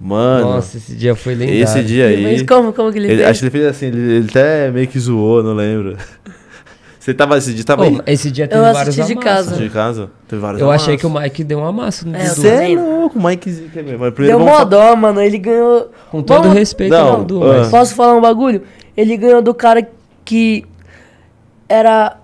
Mano, 0.00 0.54
Nossa, 0.54 0.78
esse 0.78 0.94
dia 0.94 1.14
foi 1.14 1.34
lendário. 1.34 1.62
esse 1.62 1.82
dia 1.82 2.06
aí. 2.06 2.22
Mas 2.22 2.42
como, 2.42 2.72
como 2.72 2.90
que 2.90 2.98
ele, 2.98 3.08
ele- 3.08 3.16
fez? 3.18 3.28
acho 3.28 3.40
que 3.40 3.44
ele 3.46 3.50
fez 3.50 3.64
assim, 3.66 3.86
ele, 3.86 3.98
ele 4.16 4.26
até 4.30 4.70
meio 4.70 4.86
que 4.88 4.98
zoou, 4.98 5.42
não 5.42 5.52
lembro. 5.54 5.96
Você 6.98 7.14
tava 7.14 7.38
esse 7.38 7.54
dia, 7.54 7.64
tava 7.64 7.84
aí? 7.84 7.98
esse 8.06 8.30
dia 8.30 8.46
teve 8.46 8.60
Eu 8.60 8.72
vários 8.74 8.98
assisti 8.98 9.14
de 9.14 9.20
amassos. 9.26 9.46
casa. 9.48 9.62
De 9.62 9.70
casa? 9.70 10.10
Teve 10.28 10.42
vários 10.42 10.60
Eu 10.60 10.70
achei 10.70 10.94
amassos. 10.94 11.00
que 11.00 11.06
o 11.06 11.20
Mike 11.22 11.44
deu 11.44 11.58
um 11.58 11.64
amasso 11.64 12.06
no 12.06 12.14
É. 12.14 12.26
Você 12.26 12.46
é 12.48 12.52
também. 12.56 12.76
louco, 12.78 13.18
o 13.18 13.26
Mike 13.26 13.50
Zica 13.50 13.82
mesmo. 13.82 13.98
Mas 14.00 14.14
Deu 14.14 14.38
mó 14.38 14.64
dó, 14.64 14.94
mano. 14.96 15.20
Ele 15.22 15.38
ganhou. 15.38 15.90
Com 16.10 16.22
todo 16.22 16.42
Vamos- 16.42 16.58
respeito 16.58 16.92
Não, 16.92 17.22
ah. 17.22 17.56
mas... 17.58 17.68
Posso 17.68 17.94
falar 17.94 18.14
um 18.16 18.20
bagulho? 18.20 18.62
Ele 18.94 19.16
ganhou 19.16 19.40
do 19.40 19.54
cara 19.54 19.82
que 19.82 19.88
era 21.68 22.16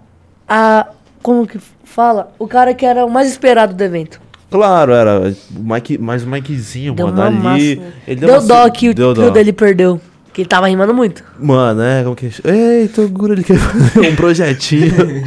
a. 0.48 0.86
Como 1.22 1.46
que 1.46 1.58
fala? 1.84 2.32
O 2.38 2.46
cara 2.46 2.72
que 2.74 2.84
era 2.86 3.04
o 3.04 3.10
mais 3.10 3.28
esperado 3.28 3.74
do 3.74 3.82
evento. 3.82 4.20
Claro, 4.50 4.92
era. 4.92 5.20
O 5.54 5.62
Mike, 5.72 5.98
mas 5.98 6.22
o 6.22 6.26
Mikezinho, 6.28 6.94
Deu 6.94 7.08
mano, 7.08 7.22
ali. 7.22 7.36
massa. 7.76 7.92
Ele 8.06 8.20
Deu, 8.20 8.28
uma 8.30 8.40
dó 8.40 8.70
que 8.70 8.90
o 8.90 8.94
deu 8.94 9.12
trio 9.12 9.26
dó. 9.26 9.32
dele 9.32 9.52
perdeu. 9.52 10.00
Que 10.32 10.42
ele 10.42 10.48
tava 10.48 10.66
rimando 10.68 10.92
muito. 10.94 11.24
Mano, 11.40 11.80
é, 11.82 12.02
como 12.04 12.14
que. 12.14 12.30
Ei, 12.44 12.88
Toguro, 12.88 13.32
ele 13.32 13.42
quer 13.42 13.56
fazer 13.58 14.00
um 14.12 14.14
projetinho. 14.16 14.92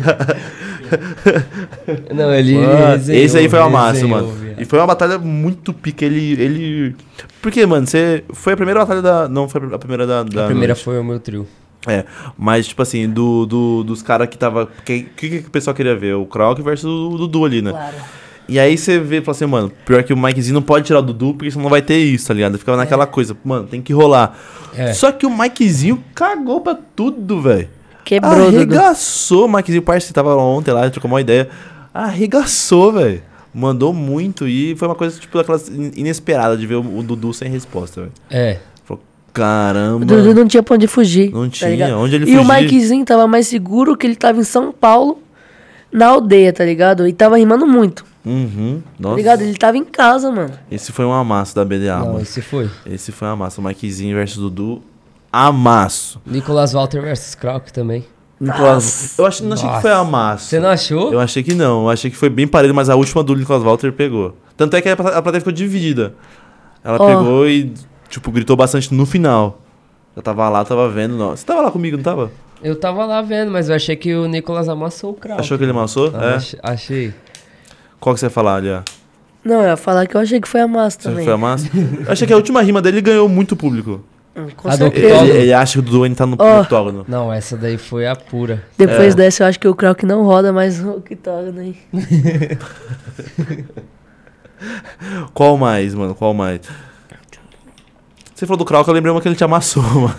Não, 2.15 2.33
ele. 2.33 2.55
Mano, 2.55 2.87
resenhou, 2.93 3.23
esse 3.23 3.37
aí 3.37 3.49
foi 3.49 3.59
uma 3.59 3.69
massa, 3.69 3.93
resenhou, 3.93 4.21
mano. 4.21 4.31
viado. 4.33 4.61
E 4.61 4.65
foi 4.65 4.79
uma 4.79 4.87
batalha 4.87 5.17
muito 5.17 5.73
pica. 5.73 6.05
Ele. 6.05 6.41
ele... 6.41 6.95
Porque, 7.41 7.65
mano, 7.65 7.85
você. 7.87 8.23
Foi 8.33 8.53
a 8.53 8.55
primeira 8.55 8.79
batalha 8.81 9.01
da. 9.01 9.27
Não 9.27 9.47
foi 9.49 9.61
a 9.73 9.77
primeira 9.79 10.05
da. 10.07 10.23
da 10.23 10.43
A 10.43 10.45
primeira 10.47 10.73
noite. 10.73 10.83
foi 10.83 10.99
o 10.99 11.03
meu 11.03 11.19
trio. 11.19 11.47
É. 11.87 12.03
Mas, 12.37 12.67
tipo 12.67 12.81
assim, 12.81 13.09
do, 13.09 13.45
do, 13.45 13.83
dos 13.83 14.01
caras 14.01 14.27
que 14.27 14.37
tava. 14.37 14.63
O 14.63 14.83
que, 14.83 15.03
que, 15.15 15.29
que 15.41 15.47
o 15.47 15.51
pessoal 15.51 15.73
queria 15.73 15.95
ver? 15.95 16.15
O 16.15 16.25
Krauk 16.25 16.61
versus 16.61 16.85
o 16.89 17.17
Dudu 17.17 17.45
ali, 17.45 17.61
né? 17.61 17.71
Claro. 17.71 17.95
E 18.49 18.59
aí 18.59 18.75
você 18.77 18.99
vê 18.99 19.17
e 19.19 19.21
fala 19.21 19.35
assim, 19.35 19.45
mano, 19.45 19.71
pior 19.85 20.03
que 20.03 20.11
o 20.11 20.17
Mikezinho 20.17 20.55
não 20.55 20.61
pode 20.63 20.85
tirar 20.87 20.99
o 20.99 21.03
Dudu, 21.03 21.35
porque 21.35 21.51
senão 21.51 21.63
não 21.63 21.69
vai 21.69 21.83
ter 21.83 21.99
isso, 21.99 22.27
tá 22.27 22.33
ligado? 22.33 22.57
Ficava 22.57 22.77
naquela 22.77 23.05
coisa, 23.05 23.37
mano, 23.45 23.67
tem 23.67 23.79
que 23.79 23.93
rolar. 23.93 24.35
É. 24.75 24.91
Só 24.91 25.11
que 25.11 25.25
o 25.25 25.29
Mikezinho 25.29 26.03
cagou 26.15 26.59
pra 26.59 26.75
tudo, 26.95 27.39
velho. 27.41 27.69
Quebrou, 28.03 28.33
Dudu. 28.45 28.57
Arregaçou, 28.57 29.45
o 29.45 29.47
Mikezinho, 29.53 29.83
parceiro, 29.83 30.15
tava 30.15 30.35
ontem 30.35 30.71
lá, 30.71 30.89
trocou 30.89 31.09
uma 31.11 31.21
ideia. 31.21 31.47
Arregaçou, 31.93 32.91
velho. 32.93 33.21
Mandou 33.53 33.93
muito 33.93 34.47
e 34.47 34.75
foi 34.75 34.87
uma 34.87 34.95
coisa, 34.95 35.19
tipo, 35.19 35.37
daquelas 35.37 35.69
in- 35.69 35.91
inesperada 35.95 36.57
de 36.57 36.65
ver 36.65 36.75
o, 36.75 36.97
o 36.99 37.03
Dudu 37.03 37.33
sem 37.33 37.49
resposta, 37.51 38.01
velho. 38.01 38.13
É. 38.31 38.57
Caramba. 39.33 40.03
O 40.03 40.05
Dudu 40.05 40.33
não 40.33 40.47
tinha 40.47 40.63
pra 40.63 40.75
onde 40.75 40.87
fugir. 40.87 41.31
Não 41.31 41.45
tá 41.45 41.49
tinha, 41.57 41.69
ligado? 41.69 41.93
onde 41.97 42.15
ele 42.15 42.31
E 42.31 42.37
o? 42.37 42.43
Mikezinho 42.45 43.05
tava 43.05 43.27
mais 43.27 43.47
seguro 43.47 43.95
que 43.95 44.05
ele 44.07 44.15
tava 44.15 44.39
em 44.39 44.43
São 44.43 44.71
Paulo, 44.71 45.19
na 45.91 46.07
aldeia, 46.07 46.51
tá 46.53 46.63
ligado? 46.65 47.07
E 47.07 47.13
tava 47.13 47.37
rimando 47.37 47.65
muito, 47.65 48.05
Uhum. 48.25 48.81
tá 48.81 48.91
Nossa. 48.99 49.15
ligado? 49.15 49.41
Ele 49.41 49.57
tava 49.57 49.77
em 49.77 49.85
casa, 49.85 50.31
mano. 50.31 50.51
Esse 50.71 50.91
foi 50.91 51.05
um 51.05 51.13
amasso 51.13 51.55
da 51.55 51.63
BDA, 51.65 51.99
não, 51.99 52.05
mano. 52.07 52.21
esse 52.21 52.41
foi. 52.41 52.69
Esse 52.85 53.11
foi 53.11 53.27
um 53.27 53.31
amasso. 53.31 53.61
O 53.61 53.63
Mikezinho 53.63 54.15
versus 54.15 54.37
Dudu, 54.37 54.81
amasso. 55.31 56.21
Nicolas 56.25 56.73
Walter 56.73 57.01
versus 57.01 57.35
Krauk 57.35 57.71
também. 57.71 58.05
Nicolas, 58.39 59.17
eu 59.19 59.25
achei, 59.25 59.45
não 59.45 59.53
achei 59.53 59.65
que 59.67 59.71
Nossa. 59.73 59.81
foi 59.81 59.91
amasso. 59.91 60.45
Você 60.45 60.59
não 60.61 60.69
achou? 60.69 61.11
Eu 61.11 61.19
achei 61.19 61.43
que 61.43 61.53
não, 61.53 61.83
eu 61.83 61.89
achei 61.89 62.09
que 62.09 62.15
foi 62.15 62.29
bem 62.29 62.47
parelho, 62.47 62.73
mas 62.73 62.89
a 62.89 62.95
última 62.95 63.21
do 63.21 63.35
Nicolas 63.35 63.61
Walter 63.63 63.91
pegou. 63.91 64.33
Tanto 64.55 64.75
é 64.77 64.81
que 64.81 64.87
a 64.89 64.95
plate- 64.95 65.17
a 65.17 65.21
plateia 65.21 65.41
ficou 65.41 65.51
dividida. 65.51 66.13
Ela 66.81 66.97
Ó. 67.01 67.05
pegou 67.05 67.47
e, 67.49 67.73
tipo, 68.09 68.31
gritou 68.31 68.55
bastante 68.55 68.93
no 68.93 69.05
final. 69.05 69.61
Eu 70.15 70.21
tava 70.21 70.47
lá, 70.49 70.65
tava 70.65 70.89
vendo. 70.89 71.15
Não. 71.17 71.31
Você 71.31 71.45
tava 71.45 71.61
lá 71.61 71.71
comigo, 71.71 71.95
não 71.97 72.03
tava? 72.03 72.31
Eu 72.61 72.75
tava 72.77 73.05
lá 73.05 73.21
vendo, 73.21 73.51
mas 73.51 73.69
eu 73.69 73.75
achei 73.75 73.95
que 73.95 74.13
o 74.13 74.27
Nicolas 74.27 74.67
amassou 74.67 75.11
o 75.11 75.13
Krauk. 75.13 75.39
Achou 75.39 75.57
que 75.57 75.63
ele 75.63 75.71
amassou? 75.71 76.11
Ah, 76.13 76.31
é. 76.31 76.35
ach- 76.35 76.55
Achei. 76.61 77.13
Qual 77.99 78.13
que 78.13 78.19
você 78.19 78.25
ia 78.25 78.29
falar 78.29 78.55
ali, 78.55 78.69
ó? 78.69 78.81
Não, 79.45 79.61
eu 79.61 79.67
ia 79.69 79.77
falar 79.77 80.05
que 80.07 80.15
eu 80.15 80.19
achei 80.21 80.41
que 80.41 80.47
foi 80.47 80.59
a 80.59 80.67
massa 80.67 80.97
Você 80.99 81.09
também. 81.09 81.23
foi 81.23 81.33
a 81.33 81.37
massa? 81.37 81.69
Eu 82.05 82.11
achei 82.11 82.27
que 82.27 82.33
a 82.33 82.35
última 82.35 82.61
rima 82.61 82.81
dele 82.81 82.99
ganhou 82.99 83.29
muito 83.29 83.55
público. 83.55 84.03
Hum, 84.35 84.47
Com 84.57 84.67
A 84.67 84.73
certeza. 84.73 85.07
Octógono. 85.07 85.29
Ele, 85.29 85.37
ele 85.43 85.53
acha 85.53 85.81
que 85.81 85.95
o 85.95 86.03
ainda 86.03 86.15
tá 86.17 86.25
no, 86.25 86.35
no 86.35 86.61
octógono. 86.61 87.05
Não, 87.07 87.31
essa 87.31 87.55
daí 87.55 87.77
foi 87.77 88.05
a 88.07 88.15
pura. 88.15 88.63
Depois 88.77 89.13
É. 89.13 89.15
dessa, 89.17 89.43
eu 89.43 89.47
acho 89.47 89.59
que 89.59 89.67
o 89.67 89.73
Krauk 89.73 90.05
não 90.05 90.23
roda 90.23 90.51
mais 90.51 90.83
o 90.83 90.99
que 91.01 91.15
toca, 91.15 91.51
né? 91.53 91.73
Qual 95.33 95.57
mais, 95.57 95.93
mano? 95.95 96.13
Qual 96.13 96.33
mais? 96.33 96.61
Você 98.39 98.45
falou 98.45 98.59
do 98.59 98.63
Krauk, 98.63 98.87
eu 98.87 98.93
lembrei 98.93 99.11
uma 99.11 99.19
que 99.19 99.27
ele 99.27 99.35
te 99.35 99.43
amassou, 99.43 99.83
mano. 99.99 100.15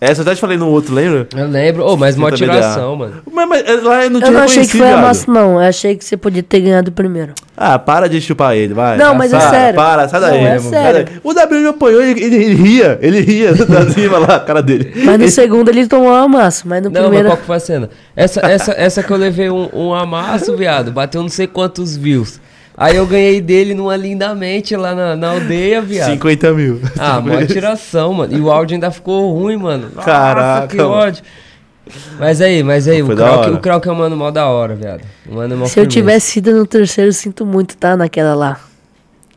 Essa 0.00 0.20
eu 0.20 0.26
até 0.26 0.34
te 0.34 0.40
falei 0.40 0.56
no 0.56 0.68
outro, 0.68 0.94
lembra? 0.94 1.26
Eu 1.36 1.46
lembro. 1.48 1.84
Ô, 1.84 1.94
mas 1.94 2.16
uma 2.16 2.32
tiração, 2.32 2.96
mano. 2.96 3.16
Mas, 3.30 3.46
mas 3.48 3.66
é, 3.66 3.74
lá 3.74 4.04
eu 4.04 4.10
não 4.10 4.20
te 4.20 4.26
Eu 4.26 4.32
não 4.32 4.40
achei 4.40 4.64
que 4.64 4.76
foi 4.76 4.86
a 4.86 4.92
viado. 4.92 5.02
massa, 5.02 5.30
não. 5.30 5.52
Eu 5.52 5.68
achei 5.68 5.96
que 5.96 6.02
você 6.04 6.16
podia 6.16 6.42
ter 6.42 6.60
ganhado 6.60 6.90
primeiro. 6.92 7.34
Ah, 7.54 7.78
para 7.78 8.08
de 8.08 8.22
chupar 8.22 8.56
ele, 8.56 8.72
vai. 8.72 8.96
Não, 8.96 9.14
mas 9.14 9.34
é 9.34 9.38
para, 9.38 9.50
sério. 9.50 9.76
Para, 9.76 10.08
sai 10.08 10.20
daí. 10.20 10.40
Não, 10.44 10.48
é 10.48 10.58
sério. 10.60 11.04
daí. 11.04 11.20
O 11.22 11.34
W 11.34 11.60
me 11.60 11.68
apoiou, 11.68 12.02
ele, 12.02 12.24
ele, 12.24 12.36
ele 12.36 12.54
ria, 12.54 12.98
ele 13.02 13.20
ria 13.20 13.52
da 13.66 13.90
cima 13.90 14.18
lá, 14.18 14.36
a 14.36 14.40
cara 14.40 14.62
dele. 14.62 14.92
Mas 15.04 15.18
no 15.18 15.28
segundo 15.28 15.68
ele 15.68 15.86
tomou 15.86 16.08
uma 16.08 16.28
massa, 16.28 16.62
mas 16.66 16.82
no 16.82 16.88
Não, 16.88 17.00
mas 17.00 17.08
primeiro. 17.08 17.28
qual 17.28 17.36
que 17.36 17.44
foi 17.44 17.56
a 17.56 17.60
cena? 17.60 17.90
Essa, 18.14 18.40
essa, 18.46 18.72
essa 18.72 19.02
que 19.02 19.10
eu 19.10 19.16
levei 19.18 19.50
um, 19.50 19.68
um 19.74 19.94
amasso, 19.94 20.56
viado, 20.56 20.90
bateu 20.90 21.20
não 21.20 21.28
sei 21.28 21.46
quantos 21.46 21.96
views. 21.98 22.40
Aí 22.76 22.96
eu 22.96 23.06
ganhei 23.06 23.40
dele 23.40 23.72
numa 23.74 23.96
lindamente 23.96 24.76
lá 24.76 24.94
na, 24.94 25.16
na 25.16 25.30
aldeia, 25.30 25.80
viado. 25.80 26.10
50 26.10 26.52
mil. 26.52 26.80
Ah, 26.98 27.20
mó 27.22 27.42
tiração, 27.46 28.12
mano. 28.12 28.36
E 28.36 28.40
o 28.40 28.50
áudio 28.50 28.74
ainda 28.74 28.90
ficou 28.90 29.32
ruim, 29.32 29.56
mano. 29.56 29.88
Nossa, 29.94 30.04
Caraca, 30.06 30.66
que 30.68 30.76
mano. 30.76 30.90
ódio. 30.90 31.22
Mas 32.18 32.40
aí, 32.40 32.62
mas 32.62 32.86
aí, 32.88 33.02
Foi 33.02 33.14
o 33.14 33.16
Krauk, 33.16 33.38
hora. 33.38 33.54
o 33.54 33.58
Krauk 33.60 33.88
é 33.88 33.92
um 33.92 33.94
mano 33.94 34.16
mó 34.16 34.30
da 34.30 34.46
hora, 34.48 34.74
viado. 34.74 35.02
Um 35.30 35.36
mano 35.36 35.56
mó 35.56 35.64
Se 35.66 35.70
eu 35.78 35.84
firmeza. 35.84 35.90
tivesse 35.90 36.38
ido 36.40 36.52
no 36.52 36.66
terceiro, 36.66 37.08
eu 37.08 37.12
sinto 37.14 37.46
muito, 37.46 37.76
tá? 37.76 37.96
Naquela 37.96 38.34
lá. 38.34 38.60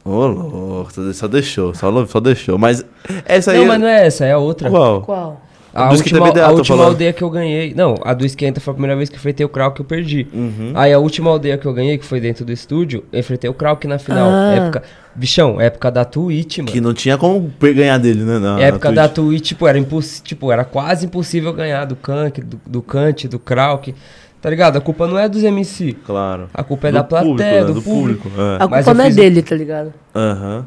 Ô, 0.03 0.25
louco, 0.25 0.91
só- 1.13 1.27
deixou, 1.27 1.73
só, 1.75 2.05
só 2.07 2.19
deixou. 2.19 2.57
Mas 2.57 2.83
essa 3.25 3.51
aí. 3.51 3.59
Não, 3.59 3.67
mas 3.67 3.79
não 3.79 3.87
é 3.87 4.07
essa, 4.07 4.25
é 4.25 4.31
a 4.33 4.37
outra. 4.39 4.69
Qual? 4.69 5.01
Qual? 5.03 5.41
A 5.73 5.87
Do 5.87 5.95
última, 5.95 6.31
BDA, 6.31 6.45
a 6.45 6.51
última 6.51 6.83
aldeia 6.83 7.13
que 7.13 7.21
eu 7.21 7.29
ganhei. 7.29 7.73
Não, 7.75 7.95
a 8.03 8.13
do 8.13 8.25
Esquenta 8.25 8.59
foi 8.59 8.71
a 8.71 8.73
primeira 8.73 8.95
vez 8.95 9.09
que 9.09 9.15
eu 9.15 9.19
enfrentei 9.19 9.45
o 9.45 9.49
Krauk 9.49 9.75
que 9.75 9.81
eu 9.81 9.85
perdi. 9.85 10.27
Uhum. 10.33 10.71
Aí 10.75 10.91
a 10.91 10.99
última 10.99 11.29
aldeia 11.29 11.57
que 11.57 11.65
eu 11.65 11.73
ganhei, 11.73 11.97
que 11.97 12.05
foi 12.05 12.19
dentro 12.19 12.43
do 12.43 12.51
estúdio, 12.51 13.03
eu 13.11 13.19
enfrentei 13.19 13.49
o 13.49 13.53
Krauk 13.53 13.85
na 13.87 13.99
final. 13.99 14.29
Ah. 14.31 14.53
Época. 14.55 14.83
Bichão, 15.15 15.59
época 15.59 15.91
da 15.91 16.05
Twitch, 16.05 16.59
mano. 16.59 16.71
Que 16.71 16.79
não 16.79 16.93
tinha 16.93 17.17
como 17.17 17.51
ganhar 17.59 17.97
dele, 17.97 18.23
né? 18.23 18.39
Na, 18.39 18.59
época 18.59 18.89
na 18.89 19.01
da 19.01 19.09
Twitch. 19.09 19.29
Twitch, 19.29 19.47
tipo, 19.49 19.67
era 19.67 19.77
imposs... 19.77 20.21
tipo, 20.23 20.51
era 20.51 20.63
quase 20.63 21.05
impossível 21.05 21.51
ganhar 21.51 21.85
do 21.85 21.95
Kank, 21.95 22.41
do, 22.41 22.59
do 22.65 22.81
Kant, 22.81 23.27
do 23.27 23.37
Krauk. 23.37 23.93
Tá 24.41 24.49
ligado? 24.49 24.77
A 24.77 24.81
culpa 24.81 25.05
não 25.05 25.17
é 25.19 25.27
dos 25.27 25.43
MC. 25.43 25.93
Claro. 26.05 26.49
A 26.53 26.63
culpa 26.63 26.87
é 26.87 26.91
Do 26.91 26.95
da 26.95 27.03
plateia, 27.03 27.65
público, 27.65 27.67
né? 27.67 27.73
do, 27.73 27.81
público. 27.81 28.31
é. 28.37 28.63
A 28.63 28.67
Mas 28.69 28.85
culpa 28.85 28.97
não 28.97 29.03
é 29.03 29.07
fiz- 29.07 29.15
dele, 29.17 29.41
tá 29.41 29.55
ligado? 29.55 29.93
Aham. 30.15 30.65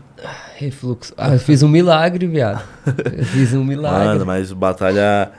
Refluxo. 0.56 1.14
Ah, 1.16 1.32
eu 1.32 1.38
fiz 1.38 1.62
um 1.62 1.68
milagre, 1.68 2.26
viado. 2.26 2.62
Eu 2.86 3.24
fiz 3.24 3.54
um 3.54 3.64
milagre. 3.64 4.06
Mano, 4.08 4.26
mas 4.26 4.52
batalha. 4.52 5.30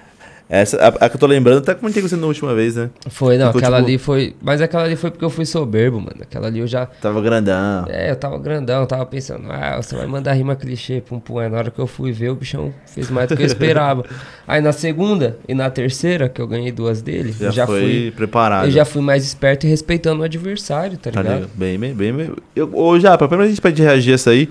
Essa, 0.56 0.78
a, 0.78 0.88
a 1.06 1.10
que 1.10 1.16
eu 1.16 1.20
tô 1.20 1.26
lembrando, 1.26 1.58
até 1.58 1.74
comentei 1.74 2.00
com 2.00 2.08
você 2.08 2.16
na 2.16 2.28
última 2.28 2.54
vez, 2.54 2.76
né? 2.76 2.92
Foi, 3.10 3.40
não, 3.40 3.48
Ficou, 3.48 3.58
aquela 3.60 3.78
tipo- 3.78 3.88
ali 3.90 3.98
foi. 3.98 4.36
Mas 4.40 4.62
aquela 4.62 4.84
ali 4.84 4.96
foi 4.96 5.10
porque 5.10 5.26
eu 5.26 5.30
fui 5.32 5.48
soberbo, 5.48 5.98
mano. 6.00 6.18
Aquela 6.22 6.46
ali 6.46 6.60
eu 6.60 6.68
já. 6.68 6.86
Tava 6.86 7.20
grandão. 7.22 7.86
É, 7.90 8.12
eu 8.12 8.16
tava 8.16 8.38
grandão, 8.38 8.86
tava 8.86 9.04
pensando, 9.08 9.52
ah, 9.52 9.82
você 9.82 9.96
vai 9.96 10.06
mandar 10.06 10.34
rima 10.34 10.56
clichê, 10.56 11.02
pum 11.02 11.20
pum. 11.20 11.40
Aí 11.40 11.50
na 11.50 11.58
hora 11.58 11.72
que 11.72 11.80
eu 11.80 11.88
fui 11.88 12.12
ver, 12.12 12.30
o 12.30 12.36
bichão 12.36 12.72
fez 12.86 13.10
mais 13.10 13.28
do 13.30 13.36
que 13.36 13.42
eu 13.42 13.48
esperava. 13.48 14.06
Aí 14.48 14.62
na 14.62 14.72
segunda 14.72 15.40
e 15.48 15.56
na 15.56 15.72
terceira, 15.72 16.30
que 16.30 16.40
eu 16.40 16.46
ganhei 16.48 16.72
duas 16.72 17.02
dele, 17.02 17.32
Já, 17.32 17.48
eu 17.48 17.52
já 17.52 17.66
foi 17.66 17.82
fui. 17.82 18.12
preparado. 18.16 18.66
Eu 18.66 18.72
já 18.72 18.86
fui 18.86 19.02
mais 19.02 19.24
esperto 19.26 19.66
e 19.66 19.70
respeitando 19.72 20.22
o 20.22 20.24
adversário, 20.24 21.00
tá 21.00 21.10
Tá 21.10 21.20
ligado? 21.24 21.34
ligado? 21.36 21.50
Bem, 21.56 21.80
bem, 21.80 21.96
bem. 21.96 22.32
Eu, 22.56 22.70
ô, 22.76 23.00
Japa, 23.00 23.28
primeiro 23.28 23.48
a 23.48 23.50
gente 23.50 23.60
pode 23.62 23.82
reagir 23.82 24.12
a 24.12 24.14
essa 24.14 24.30
aí. 24.30 24.48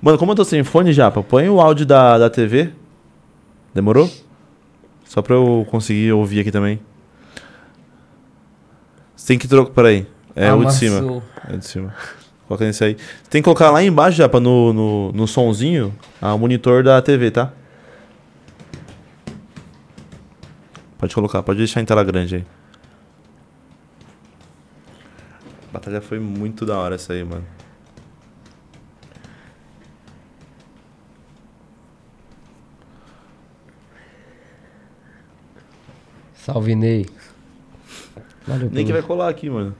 Mano, 0.00 0.16
como 0.16 0.32
eu 0.32 0.36
tô 0.36 0.46
sem 0.46 0.64
fone, 0.64 0.94
Japa, 0.94 1.22
põe 1.22 1.46
o 1.50 1.60
áudio 1.60 1.84
da, 1.84 2.16
da 2.16 2.30
TV. 2.30 2.70
Demorou? 3.74 4.08
Só 5.12 5.20
pra 5.20 5.34
eu 5.34 5.66
conseguir 5.70 6.10
ouvir 6.10 6.40
aqui 6.40 6.50
também. 6.50 6.80
Você 9.14 9.26
tem 9.26 9.38
que 9.38 9.46
trocar. 9.46 9.70
Peraí. 9.70 10.06
É 10.34 10.50
o 10.54 10.64
de 10.64 10.72
cima. 10.72 11.00
Amassou. 11.00 11.22
É 11.50 11.56
de 11.58 11.66
cima. 11.66 11.94
Coloca 12.48 12.64
nesse 12.64 12.82
aí. 12.82 12.96
Você 12.96 13.28
tem 13.28 13.42
que 13.42 13.44
colocar 13.44 13.70
lá 13.70 13.82
embaixo, 13.82 14.16
Japa, 14.16 14.40
no, 14.40 14.72
no, 14.72 15.12
no 15.12 15.28
sonzinho, 15.28 15.94
a 16.18 16.34
monitor 16.34 16.82
da 16.82 17.02
TV, 17.02 17.30
tá? 17.30 17.52
Pode 20.96 21.14
colocar, 21.14 21.42
pode 21.42 21.58
deixar 21.58 21.82
em 21.82 21.84
tela 21.84 22.02
grande 22.02 22.36
aí. 22.36 22.46
Batalha 25.70 26.00
foi 26.00 26.18
muito 26.18 26.64
da 26.64 26.78
hora 26.78 26.94
essa 26.94 27.12
aí, 27.12 27.22
mano. 27.22 27.44
Salve, 36.44 36.74
Ney. 36.74 37.06
Valeu, 38.46 38.68
Nem 38.70 38.84
que 38.84 38.92
vai 38.92 39.02
colar 39.02 39.28
aqui, 39.28 39.48
mano. 39.48 39.74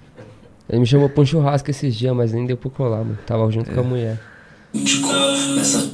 Ele 0.68 0.80
me 0.80 0.86
chamou 0.86 1.08
pra 1.08 1.22
um 1.22 1.26
churrasco 1.26 1.70
esses 1.70 1.94
dias, 1.94 2.14
mas 2.14 2.32
nem 2.32 2.46
deu 2.46 2.56
pra 2.56 2.70
colar, 2.70 2.98
mano. 2.98 3.18
Tava 3.26 3.50
junto 3.50 3.70
É. 3.70 3.74
com 3.74 3.80
a 3.80 3.82
mulher. 3.82 4.20
Nessa 4.72 5.90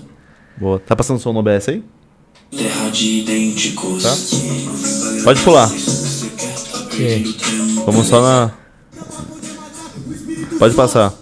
Boa. 0.57 0.79
Tá 0.79 0.95
passando 0.95 1.19
som 1.19 1.33
no 1.33 1.41
OBS 1.41 1.69
aí? 1.69 1.83
terra 2.51 2.89
de 2.91 3.21
idênticos. 3.21 4.03
Tá. 4.03 4.15
Pode 5.25 5.43
pular. 5.43 5.69
Que? 6.91 7.37
Vamos 7.85 8.07
só 8.07 8.21
na. 8.23 8.53
Pode 10.59 10.75
passar. 10.75 11.15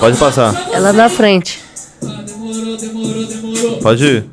Pode 0.00 0.18
passar. 0.18 0.70
Ela 0.72 0.92
na 0.92 1.08
frente. 1.08 1.60
Pode 3.82 4.04
ir. 4.04 4.31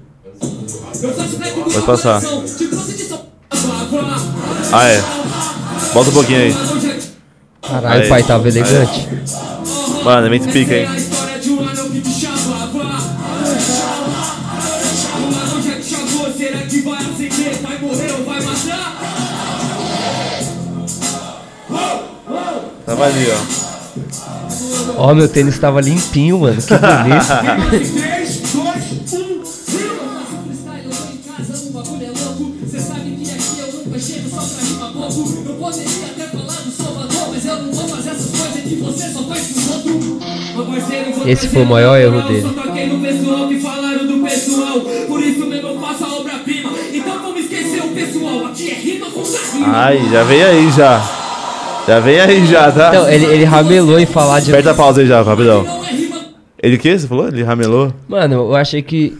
Pode 1.74 1.86
passar. 1.86 2.22
Ah, 4.72 4.88
é. 4.88 5.02
Volta 5.94 6.10
um 6.10 6.14
pouquinho 6.14 6.40
aí. 6.40 6.56
Caralho, 7.62 8.02
Aí. 8.02 8.06
o 8.06 8.10
pai 8.10 8.24
tava 8.24 8.48
elegante. 8.48 9.08
Mano, 10.04 10.26
é 10.26 10.30
muito 10.30 10.52
pica, 10.52 10.76
hein? 10.76 10.88
Tava 22.86 23.06
ali, 23.06 23.28
ó. 23.32 23.70
Ó, 24.98 25.14
meu 25.14 25.28
tênis 25.28 25.60
tava 25.60 25.80
limpinho, 25.82 26.40
mano. 26.40 26.58
Que 26.62 26.74
bonito. 26.78 28.10
pessoal. 47.94 48.46
Aqui 48.48 48.70
é 48.72 48.74
rima 48.74 49.06
com 49.12 49.22
rima. 49.22 49.68
Ai, 49.68 50.10
já 50.12 50.24
vem 50.24 50.44
aí 50.44 50.72
já. 50.72 51.16
Já 51.88 52.00
vem 52.00 52.20
aí 52.20 52.46
já, 52.46 52.72
tá? 52.72 52.90
Então, 52.90 53.10
ele, 53.10 53.26
ele 53.26 53.44
ramelou 53.44 54.00
em 54.00 54.06
falar 54.06 54.40
de. 54.40 54.52
Aperta 54.52 54.72
a 54.72 54.74
pausa 54.76 55.02
aí 55.02 55.08
já, 55.08 55.22
rapidão. 55.22 55.66
É. 55.66 55.90
Ele 56.62 56.76
o 56.76 56.80
que? 56.80 56.98
Você 56.98 57.08
falou? 57.08 57.28
Ele 57.28 57.44
ramelou? 57.44 57.94
Mano, 58.08 58.36
eu 58.36 58.56
achei 58.56 58.82
que. 58.82 59.18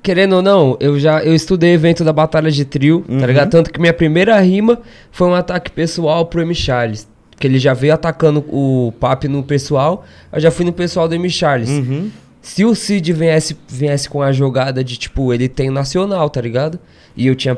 Querendo 0.00 0.36
ou 0.36 0.42
não, 0.42 0.76
eu 0.80 0.98
já 0.98 1.22
eu 1.22 1.34
estudei 1.34 1.74
evento 1.74 2.04
da 2.04 2.12
Batalha 2.12 2.50
de 2.50 2.64
Trio, 2.64 3.04
Uhum. 3.08 3.18
tá 3.18 3.26
ligado? 3.26 3.50
Tanto 3.50 3.70
que 3.72 3.80
minha 3.80 3.92
primeira 3.92 4.38
rima 4.40 4.78
foi 5.10 5.26
um 5.28 5.34
ataque 5.34 5.70
pessoal 5.70 6.24
pro 6.26 6.40
M. 6.40 6.54
Charles. 6.54 7.06
Que 7.38 7.46
ele 7.46 7.58
já 7.58 7.72
veio 7.74 7.94
atacando 7.94 8.40
o 8.48 8.92
Papi 8.98 9.28
no 9.28 9.42
pessoal, 9.42 10.04
eu 10.32 10.40
já 10.40 10.50
fui 10.50 10.64
no 10.64 10.72
pessoal 10.72 11.06
do 11.08 11.14
M. 11.14 11.30
Charles. 11.30 11.68
Uhum. 11.70 12.10
Se 12.42 12.64
o 12.64 12.74
Cid 12.74 13.12
viesse, 13.12 13.56
viesse 13.68 14.08
com 14.08 14.22
a 14.22 14.32
jogada 14.32 14.82
de, 14.82 14.96
tipo, 14.96 15.32
ele 15.32 15.48
tem 15.48 15.70
nacional, 15.70 16.28
tá 16.30 16.40
ligado? 16.40 16.78
E 17.16 17.26
eu 17.26 17.34
tinha. 17.36 17.56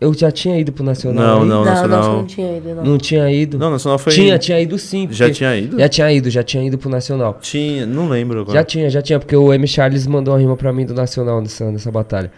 Eu 0.00 0.14
já 0.14 0.30
tinha 0.30 0.58
ido 0.58 0.72
pro 0.72 0.82
nacional. 0.82 1.40
Não, 1.40 1.44
não, 1.44 1.56
Não, 1.58 1.64
Nacional. 1.64 2.02
não, 2.02 2.16
não 2.20 2.24
tinha 2.24 2.56
ido, 2.56 2.74
não. 2.74 2.84
Não 2.84 2.96
tinha 2.98 3.30
ido. 3.30 3.58
Não, 3.58 3.70
Nacional 3.70 3.98
foi. 3.98 4.12
Tinha, 4.14 4.38
tinha 4.38 4.58
ido 4.58 4.78
sim. 4.78 5.06
Já 5.10 5.26
porque- 5.26 5.34
tinha 5.36 5.56
ido? 5.56 5.78
Já 5.78 5.88
tinha 5.90 6.12
ido, 6.12 6.30
já 6.30 6.42
tinha 6.42 6.64
ido 6.64 6.78
pro 6.78 6.88
nacional. 6.88 7.38
Tinha, 7.42 7.84
não 7.84 8.08
lembro 8.08 8.40
agora. 8.40 8.58
Já 8.58 8.64
tinha, 8.64 8.88
já 8.88 9.02
tinha, 9.02 9.18
porque 9.18 9.36
o 9.36 9.52
M. 9.52 9.68
Charles 9.68 10.06
mandou 10.06 10.32
uma 10.32 10.40
rima 10.40 10.56
pra 10.56 10.72
mim 10.72 10.86
do 10.86 10.94
Nacional 10.94 11.42
nessa, 11.42 11.70
nessa 11.70 11.90
batalha. 11.92 12.32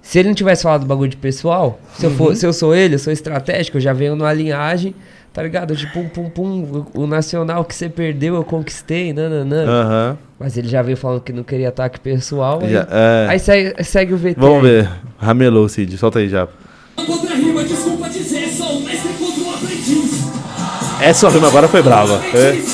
Se 0.00 0.20
ele 0.20 0.28
não 0.28 0.34
tivesse 0.36 0.62
falado 0.62 0.82
do 0.82 0.86
bagulho 0.86 1.10
de 1.10 1.16
pessoal, 1.16 1.80
se, 1.98 2.06
eu 2.06 2.10
Uhum. 2.10 2.16
for, 2.16 2.36
se 2.36 2.46
eu 2.46 2.52
sou 2.52 2.72
ele, 2.72 2.94
eu 2.94 2.98
sou 3.00 3.12
estratégico, 3.12 3.78
eu 3.78 3.80
já 3.80 3.92
venho 3.92 4.14
numa 4.14 4.32
linhagem, 4.32 4.94
tá 5.36 5.42
ligado? 5.42 5.76
De 5.76 5.86
pum, 5.88 6.08
pum, 6.08 6.30
pum, 6.30 6.86
o, 6.94 7.06
Nacional 7.06 7.62
que 7.62 7.74
você 7.74 7.90
perdeu 7.90 8.36
eu 8.36 8.42
conquistei, 8.42 9.12
nananã. 9.12 9.66
Aham. 9.68 10.18
Mas 10.40 10.56
ele 10.56 10.66
já 10.66 10.80
veio 10.80 10.96
falando 10.96 11.20
que 11.20 11.30
não 11.30 11.42
queria 11.42 11.68
ataque 11.68 12.00
pessoal. 12.00 12.60
aí- 12.62 12.72
Já- 12.72 12.88
é. 12.90 13.26
Aí 13.28 13.38
segue, 13.38 13.84
segue 13.84 14.14
o 14.14 14.16
VT. 14.16 14.36
Vamos 14.40 14.62
ver. 14.62 14.88
Ramelou, 15.18 15.68
Cid. 15.68 15.98
Solta 15.98 16.20
aí 16.20 16.28
já. 16.30 16.48
Contra 16.96 17.34
rima, 17.34 17.62
desculpa 17.64 18.08
dizer. 18.08 18.48
Sou 18.48 18.78
o 18.78 18.80
mestre 18.82 19.12
contra 19.18 19.42
o 19.44 19.50
aprendiz. 19.54 20.24
Essa 21.02 21.28
rima 21.28 21.48
agora 21.48 21.68
foi 21.68 21.82
brava. 21.82 22.14
É. 22.32 22.52
Tá. 22.52 22.66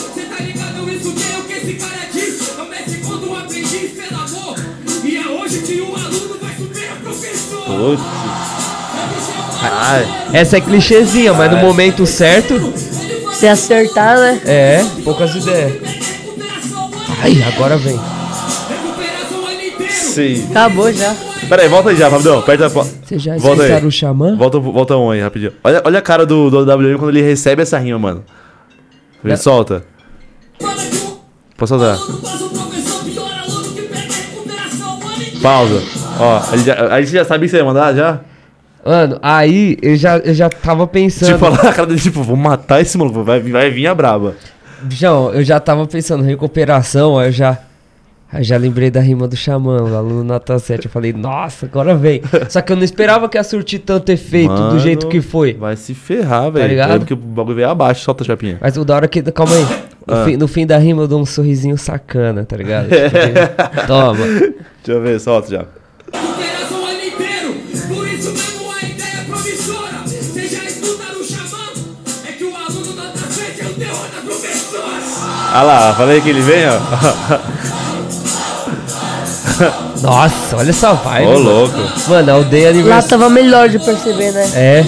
E 5.05 5.17
é. 5.17 5.23
Putz. 7.67 8.22
Ai. 9.63 10.07
Essa 10.33 10.57
é 10.57 10.61
clichêzinha, 10.61 11.33
mas 11.33 11.51
no 11.51 11.59
momento 11.59 12.05
certo, 12.07 12.73
Se 13.33 13.47
acertar, 13.47 14.17
né? 14.19 14.41
é, 14.45 14.85
poucas 15.05 15.35
ideias. 15.35 15.73
Ai, 17.23 17.43
agora 17.55 17.77
vem. 17.77 17.99
Recuperação 18.69 19.47
ano 19.47 19.63
inteiro. 19.63 19.93
Sim. 19.93 20.47
Acabou 20.51 20.93
já. 20.93 21.15
Pera 21.49 21.63
aí, 21.63 21.69
volta 21.69 21.91
aí 21.91 21.97
já, 21.97 22.09
rapidão. 22.09 22.39
Aperta 22.39 22.67
a 22.67 22.69
Vocês 22.69 23.23
já 23.23 23.37
Volta 23.37 23.63
aí. 23.65 23.85
o 23.87 23.91
Xamã? 23.91 24.37
Volta, 24.37 24.59
volta 24.59 24.97
um 24.97 25.11
aí, 25.11 25.21
rapidinho. 25.21 25.53
Olha, 25.63 25.83
olha 25.85 25.99
a 25.99 26.03
cara 26.03 26.25
do, 26.25 26.51
do 26.51 26.61
WM 26.65 26.99
quando 26.99 27.11
ele 27.11 27.23
recebe 27.23 27.63
essa 27.63 27.79
rima, 27.79 27.99
mano. 27.99 28.25
Ele 29.25 29.35
É. 29.35 29.37
solta. 29.37 29.85
Pode 31.57 31.69
soltar. 31.69 31.99
Pausa. 35.43 35.83
Ó, 36.19 36.43
ele 36.55 36.63
já, 36.65 36.95
aí 36.95 37.07
você 37.07 37.17
já 37.17 37.25
sabia 37.25 37.47
que 37.47 37.51
você 37.51 37.57
ia 37.59 37.65
mandar 37.65 37.95
já? 37.95 38.21
Mano, 38.85 39.19
aí 39.23 39.77
eu 39.81 39.95
já, 39.97 40.19
eu 40.19 40.35
já 40.35 40.49
tava 40.49 40.87
pensando. 40.87 41.33
Tipo, 41.33 41.47
a 41.47 41.73
cara 41.73 41.87
dele, 41.87 42.01
tipo, 42.01 42.23
vou 42.23 42.37
matar 42.37 42.81
esse 42.81 42.99
maluco, 42.99 43.23
vai, 43.23 43.41
vai 43.41 43.71
vir 43.71 43.87
a 43.87 43.95
braba. 43.95 44.35
João, 44.91 45.33
eu 45.33 45.45
já 45.45 45.61
tava 45.61 45.87
pensando 45.87 46.25
em 46.25 46.27
recuperação, 46.27 47.19
aí 47.19 47.29
eu 47.29 47.33
já. 47.33 47.59
Aí 48.35 48.43
já 48.43 48.57
lembrei 48.57 48.91
da 48.91 48.99
rima 48.99 49.29
do 49.29 49.37
Xamã, 49.37 49.83
o 49.83 49.95
aluno 49.95 50.25
nota 50.25 50.59
7. 50.59 50.87
Eu 50.87 50.91
falei, 50.91 51.13
nossa, 51.13 51.67
agora 51.67 51.95
vem. 51.95 52.23
Só 52.49 52.63
que 52.63 52.73
eu 52.73 52.77
não 52.77 52.83
esperava 52.83 53.29
que 53.29 53.37
ia 53.37 53.45
surtir 53.45 53.81
tanto 53.81 54.11
efeito 54.11 54.49
do 54.55 54.59
Mano, 54.59 54.79
jeito 54.81 55.07
que 55.07 55.21
foi. 55.21 55.53
Vai 55.53 55.77
se 55.77 55.93
ferrar, 55.93 56.51
velho. 56.51 56.67
ligado? 56.67 56.93
É 56.95 56.99
porque 56.99 57.13
o 57.13 57.17
bagulho 57.17 57.57
veio 57.57 57.69
abaixo, 57.69 58.03
solta 58.03 58.25
a 58.25 58.27
chapinha. 58.27 58.57
Mas 58.59 58.75
o 58.79 58.87
da 58.87 58.95
hora 58.97 59.07
que. 59.07 59.21
Calma 59.33 59.55
aí. 59.55 59.67
No, 60.07 60.15
Ah. 60.15 60.25
fim, 60.25 60.37
no 60.39 60.49
fim 60.49 60.67
da 60.67 60.79
rima 60.79 61.03
eu 61.03 61.07
dou 61.09 61.21
um 61.21 61.27
sorrisinho 61.27 61.77
sacana, 61.77 62.43
tá 62.45 62.57
ligado? 62.57 62.89
Tipo, 62.91 63.87
Toma. 63.87 64.17
Deixa 64.27 64.55
eu 64.89 65.03
ver, 65.03 65.21
solta 65.21 65.51
já. 65.51 65.65
Ah 75.55 75.63
lá, 75.63 75.95
falei 75.95 76.21
que 76.21 76.31
ele 76.31 76.41
vem, 76.41 76.65
ó. 76.67 76.81
Nossa, 80.01 80.57
olha 80.57 80.71
essa 80.71 80.93
vibe. 80.95 81.27
Ô, 81.27 81.33
mano. 81.35 81.45
louco. 81.45 81.77
Mano, 82.09 82.31
a 82.31 82.35
aldeia 82.35 82.65
Lá 82.65 82.71
aniversário. 82.71 83.09
tava 83.11 83.29
melhor 83.31 83.69
de 83.69 83.79
perceber, 83.79 84.33
né? 84.33 84.51
É. 84.55 84.85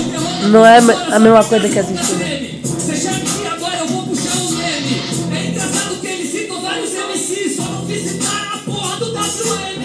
Não 0.49 0.65
é 0.65 0.79
a 0.79 1.19
mesma 1.19 1.45
coisa 1.45 1.69
que 1.69 1.75
chama 1.75 3.21
que 3.21 3.47
agora 3.47 3.77
eu 3.79 3.87
vou 3.89 4.03
puxar 4.05 4.37
um 4.39 4.51
meme. 4.53 5.03
É 5.33 5.47
engraçado 5.51 6.01
que 6.01 6.07
ele 6.07 6.27
citou 6.29 6.61
vários 6.63 6.91
MCs, 6.93 7.57
só 7.57 7.63
não 7.63 7.87
citar 7.87 8.55
a 8.55 8.59
porra 8.71 8.97
do 8.97 9.13
WM. 9.13 9.85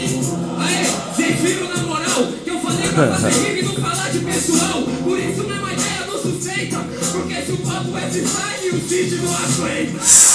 Aê, 0.59 0.85
sem 1.15 1.33
filho 1.37 1.69
na 1.75 1.81
moral, 1.83 2.23
que 2.43 2.49
eu 2.49 2.59
falei 2.59 2.87
pra 2.89 3.07
fazer 3.07 3.29
rima 3.31 3.59
e 3.59 3.61
não 3.63 3.73
falar 3.75 4.09
de 4.09 4.19
pessoal. 4.19 4.81
Por 5.03 5.19
isso 5.19 5.43
mesmo 5.43 5.65
a 5.67 5.73
ideia 5.73 6.05
não 6.07 6.17
suspeita. 6.21 6.77
Porque 7.11 7.35
se 7.41 7.51
o 7.51 7.57
papo 7.57 7.97
é 7.97 8.01
freestyle, 8.09 8.69
o 8.75 8.89
Cid 8.89 9.15
não 9.21 9.33
aguenta. 9.35 10.28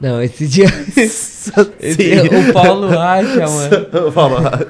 Não, 0.00 0.22
esse 0.22 0.46
dia. 0.46 0.66
esse 0.96 1.96
dia 1.96 2.22
o 2.24 2.52
Paulo 2.52 2.86
acha, 2.98 3.46
mano. 3.48 4.12
Fala. 4.12 4.66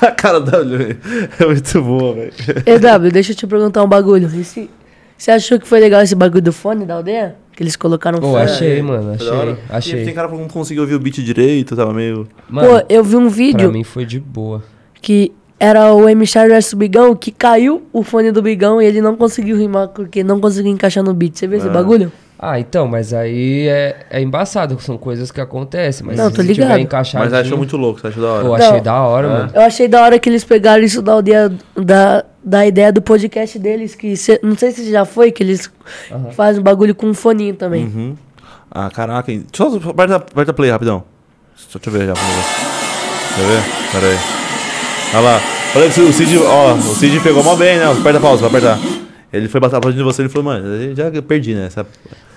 A 0.00 0.10
cara 0.10 0.40
da 0.40 0.58
WM 0.60 0.96
é 1.38 1.44
muito 1.46 1.82
boa, 1.82 2.14
velho. 2.14 2.32
EW, 2.66 3.10
deixa 3.12 3.32
eu 3.32 3.36
te 3.36 3.46
perguntar 3.46 3.82
um 3.82 3.88
bagulho. 3.88 4.28
E 4.34 4.44
se- 4.44 4.70
Você 5.16 5.30
achou 5.30 5.58
que 5.58 5.66
foi 5.68 5.78
legal 5.80 6.00
esse 6.02 6.14
bagulho 6.14 6.42
do 6.42 6.52
fone 6.52 6.84
da 6.86 6.94
aldeia? 6.94 7.36
Que 7.54 7.62
eles 7.62 7.76
colocaram 7.76 8.18
Pô, 8.20 8.28
fone? 8.32 8.42
achei, 8.44 8.80
mano. 8.82 9.12
Achei. 9.14 9.56
Achei. 9.68 10.04
tem 10.04 10.14
cara 10.14 10.28
que 10.28 10.36
não 10.36 10.48
conseguiu 10.48 10.82
ouvir 10.84 10.94
o 10.94 11.00
beat 11.00 11.16
direito, 11.22 11.74
tava 11.76 11.92
meio. 11.92 12.26
Mano, 12.48 12.68
Pô, 12.68 12.86
eu 12.88 13.02
vi 13.04 13.16
um 13.16 13.22
pra 13.22 13.30
vídeo 13.30 13.72
mim 13.72 13.84
foi 13.84 14.06
de 14.06 14.20
boa. 14.20 14.62
que 15.02 15.32
era 15.60 15.92
o 15.92 16.08
M. 16.08 16.24
Charles 16.26 16.52
versus 16.52 16.74
Bigão, 16.74 17.16
que 17.16 17.32
caiu 17.32 17.82
o 17.92 18.02
fone 18.04 18.30
do 18.30 18.40
Bigão 18.40 18.80
e 18.80 18.86
ele 18.86 19.00
não 19.02 19.16
conseguiu 19.16 19.56
rimar 19.56 19.88
porque 19.88 20.22
não 20.22 20.38
conseguiu 20.40 20.70
encaixar 20.70 21.02
no 21.02 21.12
beat. 21.12 21.36
Você 21.36 21.46
viu 21.48 21.58
esse 21.58 21.68
bagulho? 21.68 22.12
Ah, 22.40 22.60
então, 22.60 22.86
mas 22.86 23.12
aí 23.12 23.66
é, 23.66 24.06
é 24.10 24.20
embaçado, 24.22 24.80
são 24.80 24.96
coisas 24.96 25.32
que 25.32 25.40
acontecem. 25.40 26.06
Mas 26.06 26.16
Não, 26.16 26.26
se 26.30 26.36
tô 26.36 26.42
tiver 26.42 26.52
ligado. 26.62 26.78
encaixado. 26.78 27.24
Mas 27.24 27.34
achou 27.34 27.58
muito 27.58 27.76
louco, 27.76 28.00
você 28.00 28.06
achou 28.06 28.22
da 28.22 28.28
hora. 28.30 28.44
Pô, 28.44 28.54
achei 28.54 28.72
Não. 28.72 28.80
da 28.82 29.02
hora, 29.02 29.26
É. 29.26 29.30
mano. 29.30 29.50
Eu 29.54 29.62
achei 29.62 29.88
da 29.88 30.02
hora 30.04 30.18
que 30.20 30.28
eles 30.28 30.44
pegaram 30.44 30.84
isso 30.84 31.02
da 31.02 31.12
aldeia, 31.14 31.52
da, 31.76 32.24
da 32.44 32.64
ideia 32.64 32.92
do 32.92 33.02
podcast 33.02 33.58
deles, 33.58 33.96
que 33.96 34.16
cê- 34.16 34.38
não 34.40 34.56
sei 34.56 34.70
se 34.70 34.88
já 34.88 35.04
foi, 35.04 35.32
que 35.32 35.42
eles 35.42 35.68
fazem 36.36 36.60
um 36.60 36.62
bagulho 36.64 36.94
com 36.94 37.06
um 37.08 37.14
foninho 37.14 37.54
também. 37.54 37.84
Uhum. 37.86 38.14
Ah, 38.70 38.88
caraca. 38.88 39.32
hein. 39.32 39.44
Só 39.52 39.74
aperta, 39.90 40.16
aperta 40.16 40.52
play 40.52 40.70
rapidão. 40.70 41.02
Só 41.56 41.78
deixa 41.80 41.90
eu 41.90 41.92
ver 42.00 42.06
já. 42.06 42.14
Quer 42.14 43.46
ver? 43.46 43.62
Pera 43.92 44.06
aí. 44.06 44.18
Olha 45.14 45.20
lá. 45.20 45.40
Olha 45.74 45.90
que 45.90 46.00
o 46.00 46.12
Cid, 46.12 46.38
ó, 46.38 46.74
o 46.74 46.94
Cid 46.94 47.18
pegou 47.20 47.42
mal 47.42 47.56
bem, 47.56 47.78
né? 47.78 47.90
Aperta 47.90 48.18
a 48.18 48.20
pausa, 48.22 48.48
vai 48.48 48.60
apertar. 48.60 48.78
Ele 49.32 49.48
foi 49.48 49.60
bater 49.60 49.76
a 49.76 49.90
de 49.90 50.02
você, 50.02 50.22
ele 50.22 50.28
falou, 50.28 50.44
mano, 50.44 50.66
eu 50.66 50.94
já 50.96 51.10
perdi, 51.20 51.54
né? 51.54 51.66
Essa... 51.66 51.84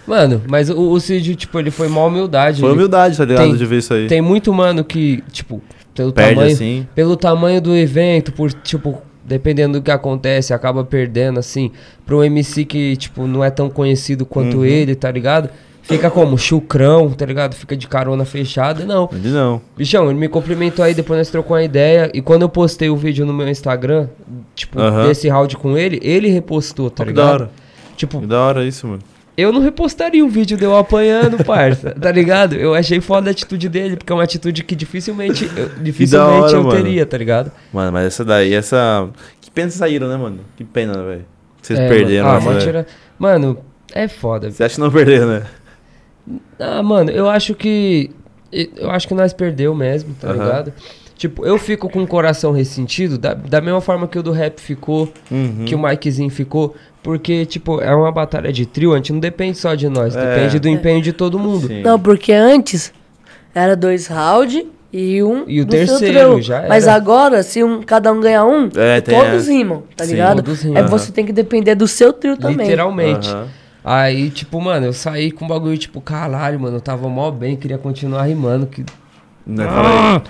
Mano, 0.08 0.42
mas 0.48 0.70
o, 0.70 0.80
o 0.92 1.00
Cid, 1.00 1.36
tipo, 1.36 1.60
ele 1.60 1.72
foi 1.72 1.88
mal 1.88 2.08
humildade. 2.08 2.60
Foi 2.62 2.72
humildade, 2.72 3.18
tá 3.18 3.26
ligado? 3.26 3.44
Tem- 3.46 3.56
de 3.56 3.66
ver 3.66 3.78
isso 3.78 3.94
aí. 3.94 4.08
Tem 4.08 4.22
muito 4.22 4.52
mano 4.54 4.84
que, 4.84 5.24
tipo, 5.32 5.62
pelo 5.96 6.12
Perde 6.12 6.36
tamanho, 6.36 6.54
assim. 6.54 6.88
pelo 6.96 7.16
tamanho 7.16 7.62
do 7.62 7.76
evento, 7.76 8.32
por, 8.32 8.52
tipo, 8.52 9.02
dependendo 9.24 9.80
do 9.80 9.84
que 9.84 9.92
acontece, 9.92 10.54
acaba 10.54 10.84
perdendo, 10.84 11.40
assim, 11.40 11.72
pro 12.06 12.24
MC 12.24 12.66
que, 12.66 12.96
tipo, 12.98 13.28
não 13.28 13.44
é 13.44 13.50
tão 13.52 13.70
conhecido 13.70 14.26
quanto 14.26 14.58
Uhum. 14.58 14.66
ele, 14.66 14.96
tá 14.96 15.12
ligado? 15.12 15.50
Fica 15.84 16.10
como? 16.12 16.38
Chucrão, 16.38 17.10
tá 17.12 17.26
ligado? 17.26 17.56
Fica 17.56 17.76
de 17.76 17.88
carona 17.88 18.24
fechada. 18.24 18.86
Não. 18.86 19.10
Ele 19.12 19.30
não. 19.30 19.60
Bichão, 19.76 20.10
ele 20.10 20.20
me 20.20 20.28
cumprimentou 20.30 20.86
aí, 20.86 20.94
depois 20.94 21.18
nós 21.18 21.30
trocou 21.30 21.58
uma 21.58 21.64
ideia. 21.64 22.10
E 22.14 22.22
quando 22.22 22.44
eu 22.44 22.50
postei 22.50 22.90
o 22.90 22.96
vídeo 22.96 23.26
no 23.26 23.34
meu 23.34 23.48
Instagram, 23.50 24.08
tipo, 24.56 24.80
Aham. 24.80 25.08
desse 25.08 25.28
round 25.28 25.58
com 25.58 25.76
ele, 25.78 26.00
ele 26.04 26.30
repostou, 26.30 26.90
tá 26.90 27.04
Que 27.04 27.10
ligado? 27.10 27.26
da 27.28 27.34
hora. 27.34 27.52
Tipo, 27.98 28.20
Que 28.22 28.28
da 28.28 28.40
hora 28.42 28.64
isso, 28.66 28.88
mano. 28.88 29.02
Eu 29.42 29.52
não 29.52 29.62
repostaria 29.62 30.24
um 30.24 30.30
vídeo 30.30 30.58
de 30.58 30.64
eu 30.64 30.76
apanhando, 30.78 31.44
parça, 31.44 31.92
tá 31.92 32.12
ligado? 32.12 32.56
Eu 32.56 32.74
achei 32.74 33.00
foda 33.02 33.30
a 33.30 33.32
atitude 33.32 33.68
dele, 33.70 33.96
porque 33.98 34.12
é 34.12 34.16
uma 34.16 34.24
atitude 34.24 34.64
que 34.64 34.76
dificilmente 34.76 35.50
eu, 35.56 35.70
dificilmente 35.82 36.42
hora, 36.44 36.52
eu 36.58 36.64
mano. 36.64 36.76
teria, 36.76 37.06
tá 37.06 37.18
ligado? 37.18 37.52
Mano, 37.74 37.92
mas 37.92 38.06
essa 38.08 38.24
daí, 38.26 38.54
essa. 38.54 39.10
Que 39.40 39.50
pena 39.52 39.70
vocês 39.70 39.80
saíram, 39.80 40.08
né, 40.08 40.18
mano? 40.18 40.40
Que 40.56 40.64
pena, 40.64 40.94
velho. 41.04 41.26
Vocês 41.62 41.80
É, 41.80 41.88
perderam 41.88 42.28
mano. 42.30 42.38
Ah, 42.50 42.54
velho. 42.54 42.66
tira- 42.66 42.88
Mano, 43.20 43.58
é 43.94 44.08
foda. 44.08 44.50
Você 44.50 44.64
acha 44.64 44.76
que 44.76 44.82
não 44.82 44.92
perderam, 44.92 45.28
né? 45.28 45.44
Ah, 46.60 46.82
mano, 46.84 47.10
eu 47.12 47.30
acho 47.30 47.54
que. 47.56 48.12
Eu 48.52 48.90
acho 48.92 49.08
que 49.08 49.14
nós 49.14 49.32
perdeu 49.34 49.74
mesmo, 49.74 50.14
tá 50.20 50.32
ligado? 50.34 50.74
Tipo, 51.22 51.46
eu 51.46 51.56
fico 51.60 51.88
com 51.88 52.02
o 52.02 52.08
coração 52.08 52.52
ressentido, 52.52 53.16
da, 53.16 53.36
da 53.36 53.62
mesma 53.62 53.80
forma 53.80 54.08
que 54.08 54.18
o 54.18 54.24
do 54.24 54.32
rap 54.32 54.60
ficou, 54.60 55.08
Uhum. 55.30 55.66
que 55.68 55.76
o 55.76 55.80
Mikezinho 55.80 56.32
ficou. 56.32 56.76
Porque, 57.04 57.46
tipo, 57.46 57.80
é 57.80 57.94
uma 57.94 58.12
batalha 58.12 58.52
de 58.52 58.66
trio, 58.66 58.94
a 58.94 58.96
gente 58.96 59.14
não 59.14 59.20
depende 59.20 59.56
só 59.60 59.76
de 59.76 59.88
nós, 59.88 60.16
É. 60.16 60.20
depende 60.36 60.58
do 60.58 60.68
empenho 60.68 61.00
de 61.00 61.14
todo 61.14 61.38
mundo. 61.38 61.68
Sim. 61.68 61.84
Não, 61.84 62.00
porque 62.00 62.32
antes 62.34 62.92
era 63.54 63.76
dois 63.76 64.08
rounds 64.08 64.66
e 64.92 65.22
um. 65.22 65.44
E 65.48 65.62
o 65.62 65.66
terceiro, 65.68 66.42
já 66.42 66.66
Mas 66.68 66.88
era. 66.88 66.96
agora, 66.96 67.44
se 67.44 67.64
um, 67.64 67.84
cada 67.84 68.12
um 68.12 68.20
ganhar 68.20 68.44
um, 68.44 68.68
É, 68.76 69.00
tem 69.00 69.16
todos 69.20 69.48
rimam, 69.48 69.84
tá 69.96 70.04
Sim, 70.06 70.14
ligado? 70.14 70.42
todos 70.42 70.60
rimam. 70.64 70.78
É 70.84 70.88
você 70.88 71.12
tem 71.12 71.24
que 71.24 71.32
depender 71.32 71.76
do 71.76 71.88
seu 71.88 72.12
trio 72.12 72.36
também. 72.36 72.66
Literalmente. 72.66 73.30
Aham. 73.30 73.46
Aí, 73.84 74.32
tipo, 74.32 74.60
mano, 74.60 74.88
eu 74.88 74.94
saí 74.94 75.30
com 75.30 75.46
um 75.46 75.48
bagulho, 75.48 75.78
tipo, 75.78 76.02
caralho, 76.02 76.60
mano, 76.60 76.78
eu 76.78 76.82
tava 76.82 77.08
mó 77.08 77.30
bem, 77.30 77.56
queria 77.56 77.78
continuar 77.78 78.24
rimando. 78.24 78.66
Que... 78.66 78.84
Né, 79.46 79.66
fala 79.68 80.16
aí. 80.16 80.22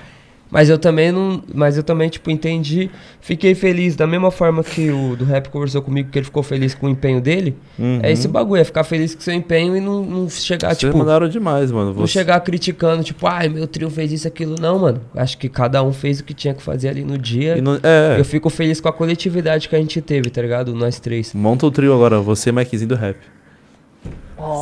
Mas 0.52 0.70
eu 0.70 0.78
também 0.78 1.14
não. 1.14 1.42
Mas 1.56 1.78
eu 1.78 1.84
também, 1.84 2.10
tipo, 2.10 2.30
entendi. 2.30 2.92
Fiquei 3.22 3.56
feliz 3.56 3.96
da 3.96 4.06
mesma 4.06 4.30
forma 4.30 4.62
que 4.64 4.92
o 4.92 5.16
do 5.16 5.24
rap 5.24 5.48
conversou 5.50 5.82
comigo, 5.82 6.10
que 6.12 6.20
ele 6.20 6.26
ficou 6.26 6.44
feliz 6.44 6.76
com 6.76 6.88
o 6.88 6.90
empenho 6.90 7.22
dele. 7.22 7.56
Uhum. 7.80 8.00
É 8.04 8.12
esse 8.12 8.28
bagulho, 8.28 8.60
é 8.62 8.64
ficar 8.66 8.84
feliz 8.84 9.16
com 9.16 9.22
seu 9.22 9.34
empenho 9.34 9.78
e 9.78 9.80
não, 9.80 10.04
não 10.04 10.30
chegar, 10.30 10.68
Vocês 10.70 10.80
tipo. 10.80 10.98
mandaram 10.98 11.30
demais, 11.30 11.72
mano. 11.72 11.94
Não 11.94 12.06
Você- 12.06 12.12
chegar 12.14 12.38
criticando, 12.42 13.02
tipo, 13.02 13.26
ai, 13.26 13.48
meu 13.48 13.66
trio 13.66 13.90
fez 13.90 14.12
isso, 14.12 14.28
aquilo. 14.28 14.56
Não, 14.60 14.78
mano. 14.78 15.00
Acho 15.16 15.38
que 15.38 15.48
cada 15.48 15.82
um 15.82 15.94
fez 15.94 16.20
o 16.20 16.24
que 16.26 16.34
tinha 16.34 16.54
que 16.54 16.62
fazer 16.62 16.90
ali 16.90 17.06
no 17.06 17.18
dia. 17.18 17.58
E 17.58 17.62
não- 17.62 17.80
é, 17.82 18.18
Eu 18.20 18.26
fico 18.26 18.50
feliz 18.50 18.82
com 18.82 18.90
a 18.90 18.94
coletividade 18.94 19.70
que 19.70 19.76
a 19.76 19.80
gente 19.80 20.02
teve, 20.02 20.30
tá 20.30 20.42
ligado? 20.42 20.76
Nós 20.76 21.00
três. 21.00 21.34
monta 21.34 21.66
o 21.66 21.72
trio 21.72 21.94
agora, 21.94 22.20
você 22.20 22.50
e 22.50 22.52
Mikezinho 22.52 22.90
do 22.90 22.96
rap. 22.96 23.16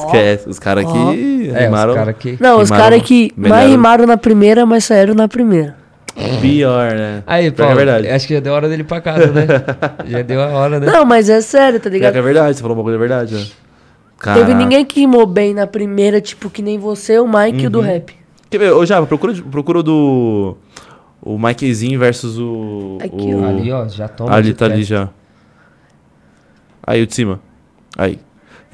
Esquece, 0.06 0.50
os 0.50 0.60
caras 0.60 0.86
aqui 0.86 1.50
É, 1.56 1.64
rimaram 1.66 1.92
os 1.94 1.98
caras 1.98 2.16
que. 2.20 2.38
Não, 2.40 2.60
os 2.62 2.70
caras 2.70 3.02
que 3.02 3.32
mais 3.38 3.70
rimaram 3.72 4.06
na 4.06 4.18
primeira, 4.18 4.66
mas 4.66 4.84
saíram 4.84 5.14
na 5.16 5.28
primeira. 5.28 5.79
Pior, 6.42 6.92
né? 6.94 7.24
Aí, 7.28 7.52
Pior 7.52 7.64
é 7.64 7.68
Paulo, 7.68 7.76
verdade. 7.76 8.08
acho 8.10 8.28
que 8.28 8.34
já 8.34 8.40
deu 8.40 8.54
hora 8.54 8.68
dele 8.70 8.82
ir 8.82 8.86
pra 8.86 9.02
casa, 9.02 9.28
né? 9.32 9.46
já 10.08 10.22
deu 10.22 10.42
a 10.42 10.48
hora, 10.48 10.80
né? 10.80 10.86
Não, 10.88 11.06
mas 11.06 11.30
é 11.30 11.42
sério, 11.42 11.80
tá 11.80 11.84
Pior 11.90 11.94
ligado? 11.94 12.14
que 12.14 12.20
é 12.20 12.22
verdade, 12.22 12.56
você 12.58 12.62
falou 12.62 12.76
um 12.76 12.80
bagulho 12.80 12.96
de 12.96 13.00
verdade, 13.00 13.36
né? 13.36 13.42
Teve 13.42 14.40
Caraca. 14.42 14.54
ninguém 14.54 14.84
que 14.86 15.00
rimou 15.00 15.26
bem 15.26 15.54
na 15.54 15.66
primeira, 15.66 16.20
tipo, 16.20 16.50
que 16.50 16.62
nem 16.62 16.78
você, 16.78 17.18
o 17.20 17.28
Mike 17.28 17.64
e 17.64 17.68
o 17.68 17.70
do 17.70 17.80
Uhum. 17.80 17.86
rap. 17.86 18.14
Quer 18.50 18.58
ver? 18.58 18.72
Ô, 18.74 18.86
Java, 18.86 19.06
procura, 19.08 19.34
procura 19.50 19.80
o 19.80 19.84
do. 19.84 20.58
O 21.22 21.38
Mikezinho 21.38 22.00
versus 22.00 22.38
o. 22.38 22.98
Aqui, 23.02 23.34
o... 23.34 23.42
ó. 23.44 23.48
Ali, 23.48 23.72
ó, 23.72 23.88
já 23.88 24.08
toma. 24.08 24.34
Ali, 24.36 24.54
tá 24.54 24.68
pé. 24.68 24.74
ali 24.74 24.84
já. 24.84 25.10
Aí, 26.86 27.02
o 27.04 27.08
de 27.08 27.14
cima. 27.16 27.40
Aí. 27.98 28.20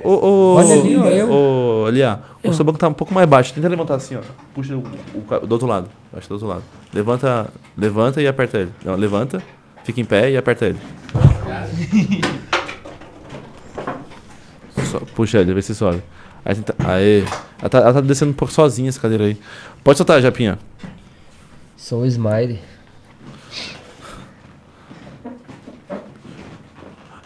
Ô, 0.03 0.09
ô, 0.11 0.55
Olha 0.55 0.73
ali, 0.73 0.95
ó, 0.97 1.05
eu. 1.05 1.29
Ô, 1.29 1.85
ali, 1.87 2.01
ó. 2.03 2.17
O 2.49 2.53
seu 2.53 2.65
banco 2.65 2.77
tá 2.77 2.87
um 2.87 2.93
pouco 2.93 3.13
mais 3.13 3.27
baixo. 3.27 3.53
Tenta 3.53 3.67
levantar 3.67 3.95
assim, 3.95 4.15
ó. 4.15 4.21
Puxa 4.53 4.75
o, 4.75 4.83
o 5.15 5.47
do 5.47 5.51
outro 5.53 5.67
lado. 5.67 5.89
Acho 6.13 6.23
que 6.23 6.27
do 6.29 6.33
outro 6.33 6.47
lado. 6.47 6.63
Levanta, 6.93 7.47
levanta 7.77 8.21
e 8.21 8.27
aperta 8.27 8.59
ele. 8.59 8.71
Não, 8.83 8.95
levanta, 8.95 9.41
fica 9.83 10.01
em 10.01 10.05
pé 10.05 10.31
e 10.31 10.37
aperta 10.37 10.65
ele. 10.65 10.79
Só, 14.91 14.99
puxa 15.15 15.39
ele, 15.39 15.53
vê 15.53 15.61
se 15.61 15.73
sobe. 15.73 16.01
Aí, 16.43 16.55
tenta, 16.55 16.75
aí. 16.79 17.25
Ela 17.59 17.69
tá, 17.69 17.77
ela 17.79 17.93
tá 17.93 18.01
descendo 18.01 18.31
um 18.31 18.35
pouco 18.35 18.53
sozinha 18.53 18.89
essa 18.89 18.99
cadeira 18.99 19.25
aí. 19.25 19.37
Pode 19.83 19.97
soltar, 19.97 20.21
Japinha. 20.21 20.59
Sou 21.75 22.01
o 22.01 22.05
Smiley. 22.05 22.59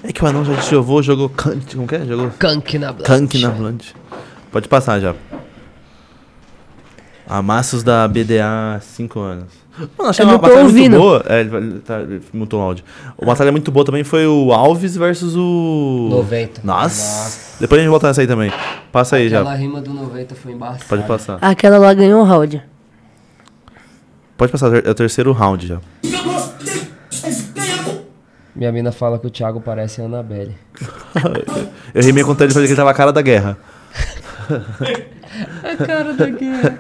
É 0.04 0.14
que 0.14 0.24
o 0.24 0.28
anão 0.28 0.46
já 0.46 0.56
jogou, 0.62 1.04
jogou 1.04 1.30
Kant, 1.30 1.76
como 1.76 1.88
que 1.88 1.96
é? 1.96 2.06
Jogou 2.06 2.32
Kank 2.32 2.80
na 2.80 2.94
Blood. 2.94 3.08
Kank 3.08 3.38
na 3.40 3.50
Blunt. 3.50 3.94
Pode 4.52 4.68
passar 4.68 5.00
já. 5.00 5.14
Amassos 7.28 7.84
da 7.84 8.08
BDA 8.08 8.76
há 8.78 8.80
5 8.80 9.20
anos. 9.20 9.54
Mano, 9.98 10.10
achei 10.10 10.26
Eu 10.26 10.30
uma 10.30 10.38
batalha 10.40 10.64
muito 10.64 10.76
ouvindo. 10.76 10.98
boa. 10.98 11.24
É, 11.28 11.40
ele, 11.42 11.80
tá, 11.80 12.02
ele 12.02 12.22
mutou 12.34 12.60
o 12.60 12.64
áudio. 12.64 12.84
Uma 13.18 13.28
batalha 13.34 13.52
muito 13.52 13.72
boa 13.72 13.86
também 13.86 14.04
foi 14.04 14.26
o 14.26 14.52
Alves 14.52 14.98
versus 14.98 15.36
o. 15.36 16.08
90. 16.12 16.62
Nossa. 16.64 17.58
Depois 17.60 17.80
a 17.80 17.84
gente 17.84 17.92
volta 17.92 18.08
nessa 18.08 18.22
aí 18.22 18.28
também. 18.28 18.52
Passa 18.92 19.18
aí 19.18 19.28
Aquela 19.28 19.52
já. 19.52 19.56
rima 19.56 19.80
do 19.80 19.94
90 19.94 20.36
foi 20.36 20.54
embaçada. 20.54 20.86
Pode 20.90 21.04
passar. 21.04 21.38
Aquela 21.42 21.78
lá 21.78 21.94
ganhou 21.94 22.22
o 22.22 22.26
round. 22.26 22.62
Pode 24.36 24.52
passar, 24.52 24.74
é 24.86 24.90
o 24.90 24.96
terceiro 24.96 25.32
round 25.32 25.68
já. 25.68 25.80
Minha 28.56 28.72
mina 28.72 28.92
fala 28.92 29.20
que 29.20 29.28
o 29.28 29.30
Thiago 29.30 29.62
parece 29.62 30.02
a 30.02 30.06
Annabelle. 30.06 30.58
Eu 31.94 32.02
rimei 32.04 32.24
com 32.24 32.32
ele 32.32 32.52
falei 32.52 32.68
que 32.68 32.74
ele 32.74 32.76
tava 32.76 32.92
a 32.92 32.94
cara 32.94 33.14
da 33.14 33.22
guerra. 33.22 33.58
A 35.64 35.86
cara 35.86 36.14
da 36.14 36.26
guerra. 36.30 36.80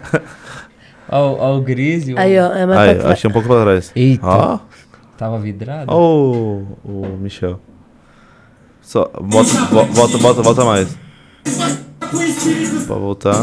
Ó, 1.11 1.35
ó 1.39 1.57
o 1.57 1.61
Grise. 1.61 2.13
Aí, 2.17 2.37
ó, 2.39 2.51
é 2.53 2.65
mais 2.65 2.79
Aí, 2.79 2.95
pra 2.95 3.11
achei 3.11 3.29
um 3.29 3.33
pouco 3.33 3.47
pra 3.47 3.61
trás. 3.61 3.91
Eita. 3.95 4.25
Ó. 4.25 4.59
Tava 5.17 5.37
vidrado? 5.39 5.85
Ó 5.91 5.97
o, 5.97 6.77
o 6.85 7.17
Michel. 7.19 7.59
Só, 8.81 9.11
volta, 9.19 9.51
vo- 9.65 9.85
volta, 9.85 10.17
volta, 10.17 10.41
volta 10.41 10.65
mais. 10.65 10.87
Pra 12.87 12.95
voltar. 12.95 13.35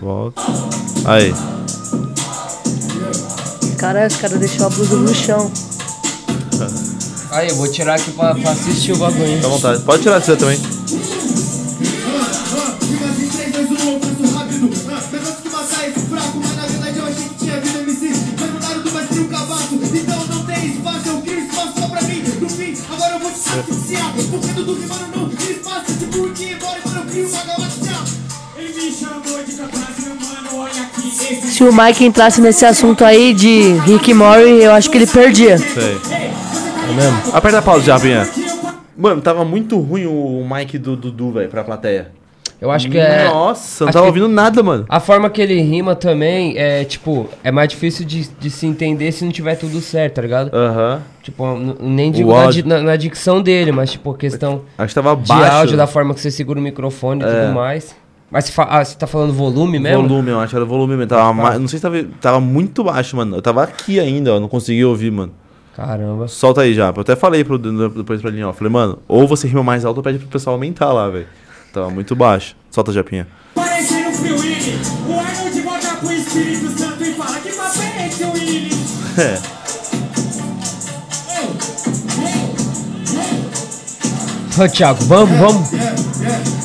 Volta. 0.00 0.40
Aí. 1.06 1.32
Cara, 3.78 4.06
esse 4.06 4.18
cara 4.18 4.36
deixou 4.36 4.66
a 4.66 4.70
blusa 4.70 4.96
no 4.96 5.14
chão. 5.14 5.50
Aí, 7.32 7.48
eu 7.48 7.56
vou 7.56 7.70
tirar 7.70 7.94
aqui 7.94 8.10
pra, 8.12 8.34
pra 8.34 8.50
assistir 8.50 8.92
o 8.92 8.98
bagulho. 8.98 9.36
Fica 9.36 9.46
à 9.46 9.50
vontade. 9.50 9.82
Pode 9.82 10.02
tirar 10.02 10.20
você 10.20 10.36
também. 10.36 10.58
Se 31.50 31.64
o 31.64 31.72
Mike 31.72 32.04
entrasse 32.04 32.40
nesse 32.40 32.64
assunto 32.64 33.04
aí 33.04 33.34
de 33.34 33.72
Rick 33.84 34.14
Mori, 34.14 34.62
eu 34.62 34.72
acho 34.72 34.90
que 34.90 34.96
ele 34.96 35.06
perdia. 35.06 35.58
Sei. 35.58 36.00
É 36.88 36.92
mesmo? 36.92 37.34
Aperta 37.34 37.58
a 37.58 37.62
pausa, 37.62 37.84
Japinha. 37.84 38.28
Mano, 38.96 39.20
tava 39.20 39.44
muito 39.44 39.78
ruim 39.78 40.06
o 40.06 40.46
mic 40.48 40.78
do 40.78 40.96
Dudu, 40.96 41.32
velho, 41.32 41.48
pra 41.48 41.64
plateia. 41.64 42.12
Eu 42.60 42.70
acho 42.70 42.90
que 42.90 42.98
é. 42.98 43.24
Nossa, 43.28 43.86
não 43.86 43.92
tava 43.92 44.06
ouvindo 44.06 44.28
nada, 44.28 44.62
mano. 44.62 44.84
A 44.88 45.00
forma 45.00 45.30
que 45.30 45.40
ele 45.40 45.58
rima 45.62 45.94
também 45.96 46.58
é, 46.58 46.84
tipo, 46.84 47.26
é 47.42 47.50
mais 47.50 47.68
difícil 47.70 48.04
de, 48.04 48.28
de 48.38 48.50
se 48.50 48.66
entender 48.66 49.10
se 49.12 49.24
não 49.24 49.32
tiver 49.32 49.54
tudo 49.54 49.80
certo, 49.80 50.16
tá 50.16 50.22
ligado? 50.22 50.54
Aham. 50.54 51.00
Tipo, 51.22 51.56
n- 51.56 51.76
nem 51.80 52.12
digo 52.12 52.32
na, 52.34 52.50
na, 52.76 52.82
na 52.82 52.96
dicção 52.96 53.40
dele, 53.40 53.72
mas, 53.72 53.92
tipo, 53.92 54.12
questão 54.14 54.62
Acho 54.76 54.88
que 54.88 54.94
tava 55.02 55.16
de 55.20 55.26
baixo. 55.28 55.56
áudio, 55.56 55.76
da 55.76 55.86
forma 55.86 56.12
que 56.12 56.20
você 56.20 56.30
segura 56.30 56.58
o 56.58 56.62
microfone 56.62 57.22
e 57.22 57.26
É. 57.26 57.44
tudo 57.46 57.54
mais. 57.54 57.96
Mas 58.30 58.44
você, 58.44 58.52
fa- 58.52 58.68
ah, 58.70 58.84
você 58.84 58.96
tá 58.96 59.06
falando 59.06 59.32
volume 59.32 59.78
mesmo? 59.78 60.06
Volume, 60.06 60.30
eu 60.30 60.38
acho 60.40 60.50
que 60.50 60.56
era 60.56 60.64
volume 60.64 60.96
mesmo. 60.96 61.08
Tava 61.08 61.32
ma- 61.32 61.58
Não 61.58 61.66
sei 61.66 61.78
se 61.78 61.82
tava, 61.82 62.04
tava 62.20 62.40
muito 62.40 62.84
baixo, 62.84 63.16
mano. 63.16 63.36
Eu 63.36 63.42
tava 63.42 63.62
aqui 63.64 63.98
ainda, 63.98 64.34
ó. 64.34 64.38
Não 64.40 64.48
consegui 64.48 64.84
ouvir, 64.84 65.10
mano. 65.10 65.32
Caramba. 65.74 66.28
Solta 66.28 66.60
aí 66.60 66.74
já. 66.74 66.92
Eu 66.94 67.00
até 67.00 67.16
falei 67.16 67.42
pro, 67.42 67.56
depois 67.58 68.20
pra 68.20 68.30
linha, 68.30 68.48
ó. 68.48 68.52
Falei, 68.52 68.70
mano, 68.72 68.98
ou 69.08 69.26
você 69.26 69.48
rima 69.48 69.62
mais 69.62 69.84
alto 69.84 69.96
ou 69.96 70.02
pede 70.02 70.18
pro 70.18 70.28
pessoal 70.28 70.54
aumentar 70.54 70.92
lá, 70.92 71.08
velho. 71.08 71.26
Tava 71.72 71.90
muito 71.90 72.16
baixo. 72.16 72.56
Solta, 72.70 72.92
Japinha. 72.92 73.26
Parecendo 73.54 74.10
o 75.08 75.18
Arnold 75.18 75.60
volta 75.62 75.96
pro 75.96 76.12
Espírito 76.12 76.78
Santo 76.78 77.04
e 77.04 77.14
fala 77.14 77.38
que 77.40 77.52
papo 77.52 77.80
é 77.80 78.06
esse, 78.06 78.24
Willy? 78.24 78.70
É. 79.18 79.60
Ô, 84.62 84.68
Thiago, 84.68 85.04
vamos, 85.04 85.38
vamos. 85.38 86.59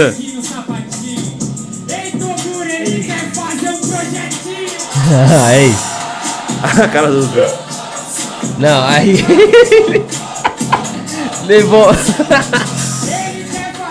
aí. 5.46 5.74
a 6.62 6.88
cara 6.88 7.08
do. 7.08 7.28
Não, 8.58 8.84
aí. 8.86 9.24
Levou. 11.46 11.90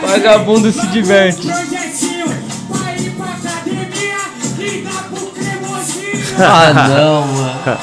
Vagabundo 0.01 0.71
se 0.71 0.87
diverte. 0.87 1.47
Ah, 6.41 6.87
não, 6.87 7.27
mano. 7.27 7.77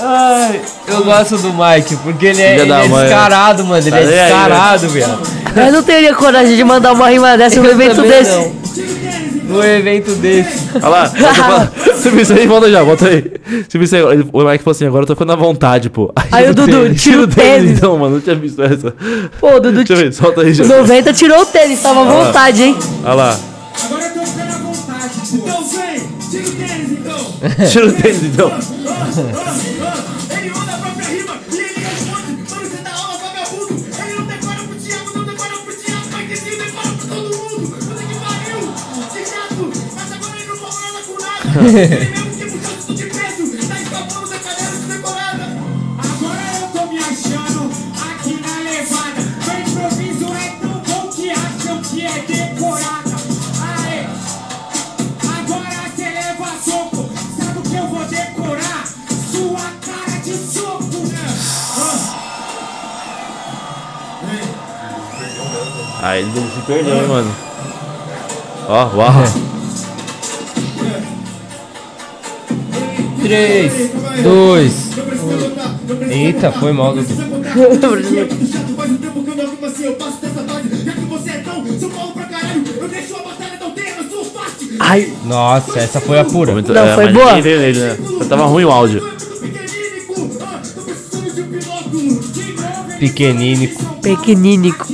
Ai, 0.00 0.60
eu 0.88 1.04
gosto 1.04 1.36
do 1.38 1.52
Mike, 1.52 1.96
porque 1.96 2.26
ele 2.26 2.42
é, 2.42 2.58
ele 2.60 2.72
é 2.72 2.88
mãe. 2.88 3.02
descarado, 3.04 3.64
mano. 3.64 3.76
Ele 3.78 3.90
Tá 3.90 3.98
é 3.98 4.00
aí, 4.00 4.06
descarado, 4.06 4.88
viado. 4.88 5.43
Eu 5.56 5.72
não 5.72 5.82
teria 5.82 6.14
coragem 6.14 6.56
de 6.56 6.64
mandar 6.64 6.92
uma 6.92 7.08
rima 7.08 7.36
dessa 7.36 7.60
num 7.60 7.68
evento 7.68 8.02
desse. 8.02 8.30
não. 8.30 8.52
Tira 8.74 8.86
o 8.90 8.94
tênis, 8.94 9.42
num 9.44 9.62
evento 9.62 10.10
desse. 10.16 10.68
Olha 10.76 10.88
lá. 10.88 11.04
Viu 12.02 12.20
isso 12.20 12.32
aí? 12.32 12.46
Volta 12.46 12.70
já, 12.70 12.82
volta 12.82 13.08
aí. 13.08 13.32
Viu 13.70 13.82
isso 13.82 13.94
aí? 13.96 14.02
O 14.02 14.44
Mike 14.44 14.64
falou 14.64 14.72
assim, 14.72 14.86
agora 14.86 15.02
eu 15.02 15.06
tô 15.06 15.14
ficando 15.14 15.32
à 15.32 15.36
vontade, 15.36 15.90
pô. 15.90 16.12
Aí 16.32 16.48
o 16.50 16.54
Dudu 16.54 16.92
tira 16.94 17.22
o 17.22 17.26
tênis. 17.26 17.78
Então, 17.78 17.96
mano, 17.98 18.14
não 18.16 18.20
tinha 18.20 18.34
visto 18.36 18.60
essa. 18.62 18.94
Pô, 19.40 19.56
o 19.56 19.60
Dudu 19.60 19.84
Deixa 19.84 19.92
eu 19.92 19.96
ver, 19.96 20.12
solta 20.12 20.40
aí, 20.42 20.52
já. 20.52 20.64
90 20.64 21.12
tirou 21.12 21.40
o 21.40 21.46
tênis, 21.46 21.80
tava 21.80 22.00
à 22.00 22.04
vontade, 22.04 22.62
hein? 22.62 22.76
Olha 23.04 23.14
lá. 23.14 23.38
Agora 23.84 24.04
eu 24.04 24.12
tô 24.12 24.26
ficando 24.26 24.52
à 24.52 24.58
vontade, 24.58 25.10
pô. 25.30 25.36
Então 25.36 25.64
vem, 25.64 26.00
tira 26.30 26.46
o 26.48 26.52
tênis 26.52 26.90
então. 26.90 27.14
Tira 27.70 27.86
o 27.86 27.92
tênis, 27.92 28.22
então. 28.24 28.52
Aí 66.02 66.20
ele 66.20 66.30
se 66.32 66.60
perdeu, 66.66 66.96
hein, 66.96 67.08
mano. 67.08 67.34
Ó, 68.68 68.86
uau. 68.94 69.24
3, 73.24 73.90
2. 74.22 74.72
Eita, 76.10 76.52
foi 76.52 76.72
mal, 76.72 76.94
Dudu. 76.94 77.14
É. 84.74 84.78
Ai, 84.80 85.10
Nossa, 85.24 85.78
essa 85.78 86.00
foi 86.00 86.18
a 86.18 86.24
pura. 86.24 86.52
Muito- 86.52 86.72
Não, 86.72 86.94
foi 86.94 87.04
mas 87.06 87.14
boa. 87.14 87.40
nele, 87.40 87.78
né? 87.78 87.96
Tava 88.28 88.44
ruim 88.46 88.64
o 88.64 88.70
áudio. 88.70 89.02
Pequenínico, 92.98 93.82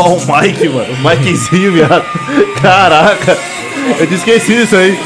Ó, 0.00 0.14
o 0.14 0.40
Mike, 0.40 0.68
mano. 0.68 0.92
O 0.94 1.08
Mikezinho, 1.08 1.72
viado. 1.72 2.04
Caraca. 2.60 3.36
Eu 3.98 4.06
tinha 4.06 4.18
esquecido 4.18 4.62
isso 4.62 4.76
aí. 4.76 4.98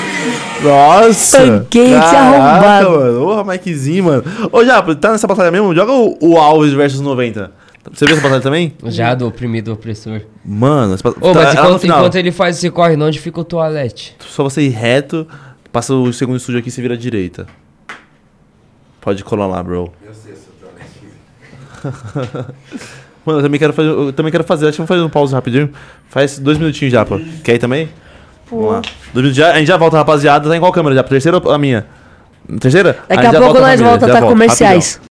Nossa. 0.63 1.39
Tanquei 1.39 1.93
Caraca, 1.93 2.17
arrombado. 2.19 2.91
mano. 2.91 3.27
Ô, 3.27 3.45
Mikezinho, 3.45 4.05
mano. 4.05 4.25
Ô, 4.53 4.65
Japa, 4.65 4.95
tá 4.95 5.13
nessa 5.13 5.27
batalha 5.27 5.51
mesmo? 5.51 5.75
Joga 5.75 5.93
o, 5.93 6.17
o 6.21 6.39
Alves 6.39 6.73
versus 6.73 7.01
90. 7.01 7.51
Você 7.93 8.07
viu 8.07 8.15
essa 8.15 8.23
batalha 8.23 8.41
também? 8.41 8.73
Já 8.85 9.15
do 9.15 9.27
oprimido 9.27 9.73
opressor. 9.73 10.23
Mano, 10.45 10.95
essa 10.95 11.03
batalha. 11.03 11.27
Ô, 11.27 11.35
mas 11.35 11.45
ela 11.45 11.55
no 11.55 11.61
enquanto, 11.69 11.81
final. 11.81 11.99
enquanto 11.99 12.15
ele 12.17 12.33
faz 12.33 12.57
esse 12.57 12.71
corre, 12.71 12.97
não, 12.97 13.07
onde 13.07 13.21
fica 13.21 13.41
o 13.41 13.45
toalete? 13.45 14.17
Só 14.21 14.43
você 14.43 14.63
ir 14.63 14.71
reto, 14.71 15.27
passa 15.71 15.93
o 15.95 16.13
segundo 16.13 16.37
estúdio 16.37 16.61
aqui 16.61 16.69
e 16.69 16.73
você 16.73 16.81
vira 16.81 16.95
à 16.95 16.97
direita. 16.97 17.47
Pode 19.01 19.23
colar 19.23 19.47
lá, 19.47 19.63
bro. 19.63 19.93
Mano, 23.25 23.39
eu 23.39 23.43
também 23.43 23.59
quero 23.59 23.73
fazer. 23.73 23.89
Eu 23.89 24.13
também 24.13 24.33
quero 24.33 24.45
fazer. 24.45 24.69
Acho 24.69 24.77
que 24.77 24.83
eu 24.83 24.87
vou 24.87 24.97
fazer 24.97 25.07
um 25.07 25.11
pause 25.11 25.35
rapidinho. 25.35 25.71
Faz 26.09 26.39
dois 26.39 26.59
minutinhos 26.59 26.93
já, 26.93 27.05
pô. 27.05 27.21
Quer 27.43 27.55
ir 27.55 27.59
também? 27.59 27.89
Vamos 28.51 28.73
lá. 28.73 28.83
Dois 29.13 29.25
minutos 29.25 29.37
já. 29.37 29.53
A 29.53 29.59
gente 29.59 29.69
já 29.69 29.77
volta, 29.77 29.97
rapaziada. 29.97 30.49
Tá 30.49 30.57
em 30.57 30.61
qual 30.61 30.73
câmera 30.73 30.95
já? 30.95 31.03
Terceira 31.03 31.41
ou 31.43 31.51
a 31.51 31.59
minha? 31.59 31.87
Terceira? 32.61 32.99
Daqui 33.09 33.27
a 33.27 33.33
já 33.33 33.39
pouco 33.41 33.45
volta 33.45 33.61
nós 33.61 33.71
família, 33.81 33.91
volta 33.91 34.07
já 34.07 34.19
a 35.01 35.14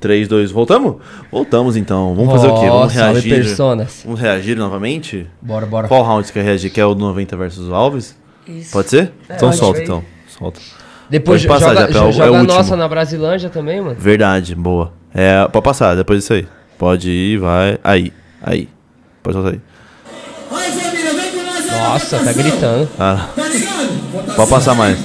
3, 0.00 0.28
2, 0.28 0.52
voltamos? 0.52 1.02
Voltamos 1.28 1.76
então. 1.76 2.14
Vamos 2.14 2.30
fazer 2.32 2.46
o 2.46 2.60
quê? 2.60 2.68
Vamos 2.68 2.92
reagir. 2.94 3.34
personas. 3.34 4.02
Vamos 4.04 4.20
reagir 4.20 4.56
novamente? 4.56 5.26
Bora, 5.42 5.66
bora. 5.66 5.88
Qual 5.88 6.04
round 6.04 6.24
você 6.24 6.32
quer 6.32 6.44
reagir? 6.44 6.70
Quer 6.70 6.84
o 6.84 6.94
90 6.94 7.36
versus 7.36 7.68
o 7.68 7.74
Alves? 7.74 8.16
Isso. 8.46 8.70
Pode 8.70 8.90
ser? 8.90 9.12
então 9.24 9.48
pode. 9.48 9.56
solta 9.56 9.82
então. 9.82 10.04
Solta. 10.28 10.60
Depois 11.10 11.44
Pode 11.44 11.60
passar, 11.60 11.74
joga, 11.74 11.92
já, 11.92 11.98
é 11.98 12.02
o- 12.02 12.06
é 12.06 12.08
o 12.10 12.12
joga 12.12 12.26
a 12.28 12.40
último. 12.42 12.56
nossa 12.58 12.76
na 12.76 12.86
Brasilândia 12.86 13.50
também, 13.50 13.80
mano. 13.80 13.96
Verdade, 13.98 14.54
boa. 14.54 14.92
É, 15.12 15.48
pode 15.48 15.64
passar, 15.64 15.96
depois 15.96 16.20
disso 16.20 16.32
aí. 16.34 16.46
Pode 16.78 17.10
ir, 17.10 17.38
vai. 17.38 17.76
Aí, 17.82 18.12
aí. 18.40 18.68
Pode 19.20 19.34
soltar 19.36 19.54
aí. 19.54 19.60
Nossa, 21.76 22.18
tá 22.20 22.32
gritando. 22.32 22.88
Ah, 23.00 23.28
Tá 23.34 23.48
ligado? 23.48 24.36
pode 24.36 24.48
passar 24.50 24.74
mais. 24.76 24.96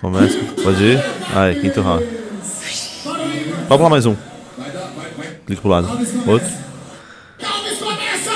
Começa. 0.00 0.38
Pode 0.62 0.84
ir. 0.84 1.04
Aí, 1.34 1.60
quinto 1.60 1.80
round. 1.82 2.13
Pode 3.68 3.78
pular 3.78 3.90
mais 3.90 4.06
um. 4.06 4.14
Clica 5.46 5.62
pro 5.62 5.70
lado. 5.70 5.88
Outro. 6.26 6.48
Começa! 7.78 8.30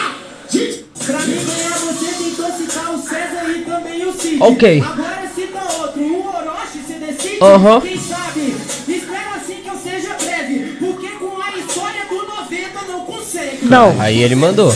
Pra 1.06 1.18
mim 1.20 1.44
ganhar 1.44 1.78
você 1.78 2.12
tentou 2.12 2.50
citar 2.52 2.94
o 2.94 2.98
César 2.98 3.50
e 3.50 3.62
também 3.62 4.06
o 4.06 4.12
Cid. 4.12 4.42
Ok. 4.42 4.82
Agora 4.82 5.28
cita 5.34 5.58
outro, 5.80 6.02
o 6.02 6.26
Orochi 6.26 6.78
se 6.86 6.92
decide. 6.94 7.38
Aham. 7.42 7.80
Quem 7.80 7.98
sabe? 7.98 8.56
Espero 8.88 9.34
assim 9.36 9.54
que 9.62 9.68
eu 9.68 9.78
seja 9.78 10.14
breve, 10.14 10.76
porque 10.78 11.08
com 11.08 11.40
a 11.40 11.56
história 11.56 12.04
do 12.08 12.26
90 12.26 12.82
não 12.88 13.00
consegue. 13.06 13.64
Não. 13.64 14.00
Aí 14.00 14.22
ele 14.22 14.34
mandou. 14.34 14.70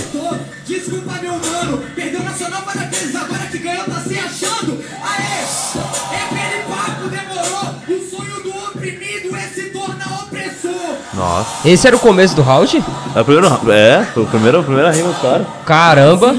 Nossa. 11.23 11.69
Esse 11.69 11.87
era 11.87 11.95
o 11.95 12.01
começo 12.01 12.35
do 12.35 12.43
round? 12.43 12.83
É 13.15 13.21
o 13.21 13.25
primeiro 13.25 13.49
round. 13.49 13.71
É, 13.71 14.05
foi 14.13 14.23
o 14.25 14.27
primeiro, 14.27 14.59
a 14.61 14.63
primeira 14.63 14.91
rima 14.91 15.09
dos 15.11 15.19
caras. 15.23 15.47
Caramba. 15.65 16.35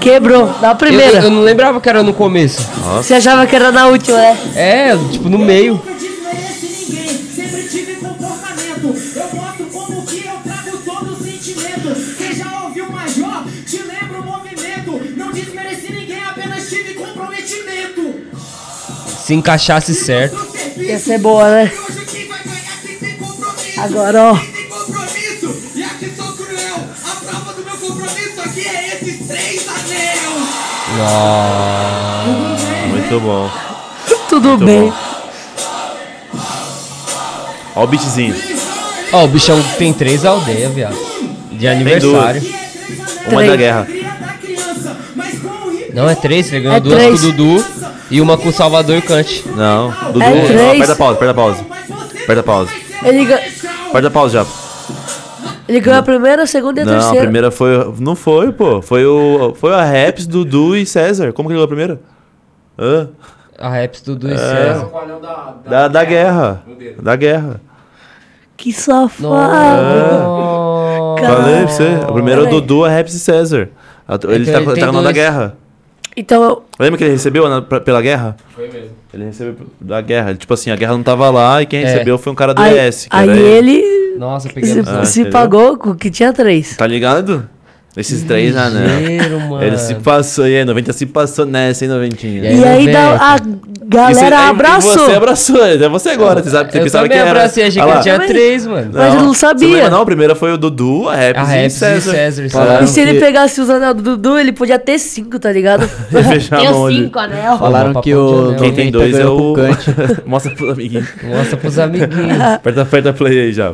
Quebrou, 0.00 0.52
na 0.60 0.70
Eu, 0.72 0.76
primeira. 0.76 1.18
eu 1.20 1.30
não 1.30 1.40
lembrava 1.42 1.80
que 1.80 1.88
era 1.88 2.02
no 2.02 2.12
começo. 2.12 2.60
Você 2.96 3.14
achava 3.14 3.46
que 3.46 3.56
era 3.56 3.72
na 3.72 3.86
última, 3.86 4.18
né? 4.18 4.36
É, 4.54 4.96
tipo 5.10 5.28
no 5.28 5.38
meio. 5.38 5.74
Nunca 5.74 5.92
desmerece 5.94 6.66
ninguém, 6.86 7.08
sempre 7.34 7.62
tive 7.68 7.94
comportamento. 7.94 8.94
Eu 9.16 9.40
mostro 9.40 9.64
como 9.72 10.02
que 10.06 10.26
eu 10.26 10.34
trago 10.44 10.78
todo 10.84 11.12
o 11.12 11.16
sentimento. 11.16 12.16
Quem 12.18 12.34
já 12.36 12.62
ouviu 12.62 12.90
Major, 12.90 13.42
te 13.66 13.78
lembra 13.78 14.20
o 14.20 14.24
movimento. 14.24 15.00
Não 15.16 15.32
desmereci 15.32 15.90
ninguém, 15.92 16.22
apenas 16.28 16.68
tive 16.68 16.94
comprometimento. 16.94 18.14
Se 19.18 19.34
encaixasse 19.34 19.94
certo. 19.94 20.36
Ia 20.76 20.98
ser 20.98 21.18
boa, 21.18 21.48
né? 21.50 21.72
Agora, 23.78 24.32
ó. 24.32 24.36
Quem 24.36 24.52
tem 24.52 24.68
compromisso. 24.68 25.56
E 25.74 25.82
aqui 25.84 26.12
sou 26.16 26.32
cruel. 26.32 26.76
A 27.04 27.10
prova 27.16 27.52
do 27.52 27.64
meu 27.64 27.76
compromisso 27.76 28.40
aqui 28.44 28.66
é 28.68 28.94
esses 29.00 29.26
três 29.26 29.68
anéis. 29.68 30.20
Muito 32.90 33.20
bom. 33.20 33.50
Tudo 34.28 34.48
Muito 34.50 34.64
bem. 34.64 34.82
bom. 34.90 34.92
Ó 37.74 37.84
o 37.84 37.86
beatzinho. 37.86 38.34
Ó, 39.12 39.24
o 39.24 39.28
bichão 39.28 39.62
tem 39.78 39.92
três 39.92 40.24
aldeias, 40.24 40.72
viado. 40.72 40.96
De 41.52 41.68
aniversário. 41.68 42.42
E 42.42 42.46
é 42.48 42.50
três 42.50 43.26
Uma 43.28 43.40
da 43.42 43.46
Três. 43.46 43.56
guerra. 43.58 43.86
da 43.86 45.66
o 45.66 45.72
hip 45.72 45.92
Não, 45.94 46.08
é 46.08 46.14
três. 46.14 46.52
Ele 46.52 46.60
ganhou 46.62 46.76
É 46.76 46.80
duas 46.80 46.96
três. 46.98 47.20
com 47.20 47.26
o 47.26 47.32
Dudu 47.32 47.64
e 48.10 48.20
uma 48.20 48.36
com 48.36 48.48
o 48.48 48.52
Salvador 48.52 49.00
Cante. 49.02 49.44
Não. 49.54 49.90
Dudu, 50.12 50.22
É 50.22 50.46
três. 50.46 50.60
aperta 50.74 50.92
a 50.92 50.96
pausa, 50.96 51.14
aperta 51.16 51.30
a 51.30 51.34
pausa. 51.34 51.60
Aperta 52.22 52.40
a 52.40 52.42
pausa. 52.42 52.70
Ele, 53.04 53.24
ga- 53.26 53.40
Aperta 53.96 54.08
a 54.08 54.10
pausa 54.10 54.44
já. 54.44 54.46
ele 55.68 55.80
ganhou 55.80 56.00
a 56.00 56.02
primeira, 56.02 56.42
a 56.42 56.46
segunda 56.46 56.80
e 56.80 56.82
a 56.82 56.86
Não, 56.86 56.92
a 56.92 56.96
terceira. 56.98 57.22
primeira 57.22 57.50
foi. 57.50 57.94
Não 57.98 58.14
foi, 58.14 58.52
pô. 58.52 58.82
Foi 58.82 59.04
o. 59.06 59.54
Foi 59.54 59.72
a 59.74 59.82
Raps, 59.84 60.26
Dudu 60.26 60.76
e 60.76 60.84
César. 60.84 61.32
Como 61.32 61.48
que 61.48 61.52
ele 61.52 61.58
ganhou 61.58 61.64
a 61.64 61.68
primeira? 61.68 62.00
Hã? 62.78 63.08
A 63.58 63.68
Raps, 63.70 64.02
Dudu 64.02 64.28
e 64.28 64.32
É. 64.34 64.36
César. 64.36 64.88
Da, 65.68 65.88
da 65.88 66.04
guerra. 66.04 66.62
Da 67.02 67.16
guerra. 67.16 67.60
Que 68.56 68.72
safado. 68.72 69.28
Nossa. 69.28 71.20
Cara. 71.22 71.36
Falei 71.36 71.56
pra 71.64 71.68
você. 71.68 71.98
A 72.08 72.12
primeira 72.12 72.42
é 72.42 72.44
o. 72.44 72.50
Dudu, 72.50 72.84
a 72.84 72.90
Raps 72.90 73.14
e 73.14 73.18
César. 73.18 73.68
A- 74.06 74.14
Ele 74.28 74.48
Então 74.48 74.64
tá, 74.64 74.70
ele 74.72 74.80
tá 74.80 74.86
no 74.86 74.92
da 74.94 75.02
dois. 75.04 75.14
guerra. 75.14 75.56
Então, 76.16 76.42
eu- 76.42 76.62
Lembra 76.80 76.96
que 76.98 77.04
ele 77.04 77.12
recebeu 77.12 77.48
na- 77.48 77.60
pra- 77.60 77.80
pela 77.80 78.00
guerra? 78.00 78.36
Foi 78.54 78.68
mesmo. 78.68 78.90
Ele 79.12 79.24
recebeu 79.26 79.54
da 79.80 80.00
guerra. 80.00 80.34
Tipo 80.34 80.54
assim, 80.54 80.70
a 80.70 80.76
guerra 80.76 80.92
não 80.94 81.02
tava 81.02 81.28
lá 81.30 81.62
e 81.62 81.66
quem 81.66 81.82
É. 81.82 81.86
recebeu 81.86 82.16
foi 82.18 82.32
um 82.32 82.36
cara 82.36 82.54
do 82.54 82.60
aí, 82.62 82.78
ES. 82.78 83.06
que 83.08 83.14
aí 83.16 83.28
era 83.28 83.38
ele 83.38 84.16
Nossa, 84.18 84.48
peguei 84.48 84.70
se. 84.72 84.80
Ah, 84.86 85.04
se 85.04 85.24
pagou 85.26 85.76
com 85.76 85.94
que 85.94 86.10
tinha 86.10 86.32
três. 86.32 86.76
Tá 86.76 86.86
ligado? 86.86 87.48
Esses 87.96 88.22
três, 88.24 88.54
ah, 88.56 88.68
né? 88.68 88.98
Ligeiro, 89.00 89.40
mano. 89.40 89.62
Ele 89.64 89.78
se 89.78 89.94
passou 89.96 90.44
aí, 90.44 90.62
90 90.66 90.92
se 90.92 91.06
passou 91.06 91.46
nessa, 91.46 91.84
hein, 91.84 91.90
90. 91.90 92.26
E 92.26 92.38
E 92.40 92.46
aí, 92.46 92.64
aí, 92.64 92.92
da- 92.92 93.10
velho? 93.16 93.22
a 93.22 93.36
galera 93.88 94.48
abraçou. 94.48 94.92
E 94.92 94.98
você 94.98 95.12
abraçou, 95.12 95.64
é 95.64 95.88
você 95.88 96.08
agora, 96.10 96.42
você 96.42 96.50
sabe 96.50 96.66
que 96.66 96.72
você 96.72 96.78
Eu 96.78 96.82
pensava 96.84 97.08
que 97.08 97.14
era. 97.14 97.30
abracei, 97.30 97.64
achei 97.64 97.82
que 97.82 97.88
lá. 97.88 98.00
tinha 98.00 98.18
três, 98.26 98.66
mano. 98.66 98.90
Mas 98.92 99.14
eu 99.14 99.22
não 99.22 99.32
sabia. 99.34 99.68
lembra, 99.68 99.90
não, 99.90 100.02
a 100.02 100.06
primeira 100.06 100.34
foi 100.34 100.52
o 100.52 100.58
Dudu, 100.58 101.08
a 101.08 101.14
Raps 101.14 101.48
A 101.48 101.56
e 101.56 101.62
Raps 101.62 101.76
e 101.76 101.78
César. 101.78 102.10
César, 102.10 102.48
Falaram 102.50 102.84
E 102.84 102.88
se 102.88 103.00
ele 103.00 103.14
que- 103.14 103.20
pegasse 103.20 103.60
os 103.60 103.70
anel 103.70 103.94
do 103.94 104.02
Dudu, 104.02 104.38
ele 104.38 104.52
podia 104.52 104.78
ter 104.78 104.98
cinco, 104.98 105.38
tá 105.38 105.52
ligado? 105.52 105.82
Ali. 106.12 106.96
cinco 107.02 107.18
anel. 107.18 107.58
Falaram 107.58 108.00
que 108.00 108.14
o. 108.14 108.54
Quem 108.58 108.72
tem 108.72 108.90
90 108.90 108.98
dois 108.98 109.14
é 109.18 109.26
o. 109.26 109.54
Mostra 110.26 110.50
pros 110.52 110.70
amiguinhos. 110.70 111.08
Mostra 111.22 111.56
pros 111.56 111.78
amiguinhos. 111.78 112.40
Aperta, 112.40 112.82
aperta 112.82 113.12
play 113.12 113.38
aí 113.40 113.52
já. 113.52 113.72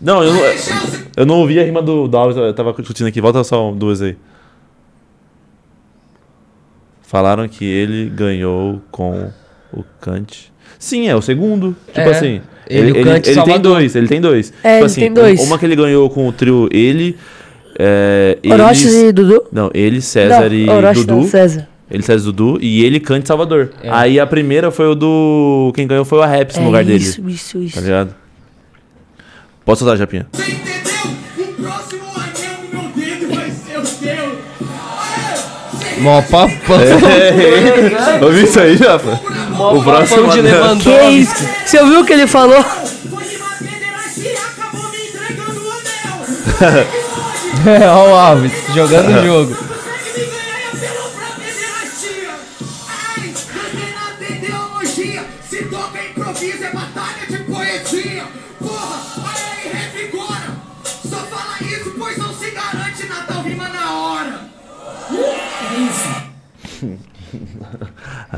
Não, 0.00 0.22
eu 0.24 0.32
não, 0.32 0.40
eu 1.16 1.26
não 1.26 1.34
ouvi 1.40 1.60
a 1.60 1.64
rima 1.64 1.82
do, 1.82 2.08
do 2.08 2.16
Alves, 2.16 2.36
eu 2.36 2.54
tava 2.54 2.72
discutindo 2.72 3.06
aqui. 3.06 3.20
Volta 3.20 3.44
só 3.44 3.70
duas 3.72 4.00
aí. 4.00 4.16
Falaram 7.10 7.48
que 7.48 7.64
ele 7.64 8.08
ganhou 8.08 8.80
com 8.88 9.30
o 9.72 9.82
Kant. 10.00 10.52
Sim, 10.78 11.08
é 11.08 11.16
o 11.16 11.20
segundo. 11.20 11.74
Tipo 11.88 11.98
É, 12.00 12.10
assim. 12.12 12.40
ele, 12.68 12.90
Ele, 12.90 12.98
ele, 13.00 13.10
ele 13.10 13.42
tem 13.42 13.60
dois, 13.60 13.96
ele 13.96 14.06
tem 14.06 14.20
dois. 14.20 14.52
É, 14.62 14.74
tipo 14.74 14.76
ele 14.76 14.84
assim, 14.86 15.00
tem 15.00 15.12
dois. 15.12 15.40
Uma 15.40 15.58
que 15.58 15.66
ele 15.66 15.74
ganhou 15.74 16.08
com 16.08 16.28
o 16.28 16.32
trio 16.32 16.68
ele. 16.70 17.16
É, 17.76 18.38
Orochi 18.46 18.86
eles- 18.86 18.94
e 19.08 19.12
Dudu? 19.12 19.42
Não, 19.50 19.70
ele, 19.74 20.00
César 20.00 20.48
não, 20.48 20.54
e 20.54 20.70
Orochi 20.70 21.00
Dudu. 21.00 21.14
não, 21.16 21.24
César. 21.26 21.68
Ele, 21.90 22.02
César 22.04 22.20
e 22.22 22.32
Dudu. 22.32 22.58
E 22.62 22.84
ele, 22.84 23.00
Kant 23.00 23.24
e 23.24 23.26
Salvador. 23.26 23.70
É. 23.82 23.88
Aí 23.90 24.20
a 24.20 24.26
primeira 24.26 24.70
foi 24.70 24.86
o 24.86 24.94
do. 24.94 25.72
Quem 25.74 25.88
ganhou 25.88 26.04
foi 26.04 26.18
o 26.18 26.22
Raps 26.22 26.56
no 26.58 26.62
É 26.62 26.66
lugar 26.66 26.84
dele. 26.84 27.02
isso, 27.02 27.28
isso, 27.28 27.58
isso. 27.58 27.74
Tá 27.74 27.80
ligado? 27.80 28.14
Pode 29.64 29.78
soltar, 29.80 29.96
Japinha. 29.96 30.28
Você 30.32 30.42
entendeu? 30.52 30.79
Mó 36.00 36.22
papão. 36.22 36.50
Ouviu 38.22 38.44
isso 38.44 38.60
aí, 38.60 38.76
Japa? 38.76 39.20
O 39.58 39.82
próximo 39.82 40.28
de 40.30 40.40
anel. 40.40 40.52
Lewandowski. 40.54 40.90
Que 40.90 41.08
isso? 41.10 41.48
Você 41.66 41.80
ouviu 41.80 42.00
o 42.00 42.04
que 42.04 42.12
ele 42.12 42.26
falou? 42.26 42.62
Foi 42.62 43.36
uma 43.36 43.50
pederastia, 43.58 44.38
acabou 44.40 44.90
me 44.90 44.98
entregando 45.08 45.60
o 45.60 45.70
anel. 45.70 46.86
É, 47.66 47.86
ó 47.90 48.08
o 48.08 48.14
Alves, 48.14 48.52
jogando 48.74 49.10
o 49.10 49.22
jogo. 49.22 49.56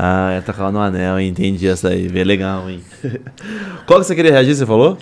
Ah, 0.05 0.33
ia 0.33 0.41
tocar 0.41 0.69
no 0.69 0.81
anel, 0.81 1.17
hein? 1.17 1.29
entendi 1.29 1.65
essa 1.65 1.87
aí. 1.87 2.09
Bem 2.09 2.25
legal, 2.25 2.69
hein? 2.69 2.83
Qual 3.87 4.01
que 4.01 4.05
você 4.05 4.13
queria 4.13 4.33
reagir, 4.33 4.53
você 4.53 4.65
falou? 4.65 4.97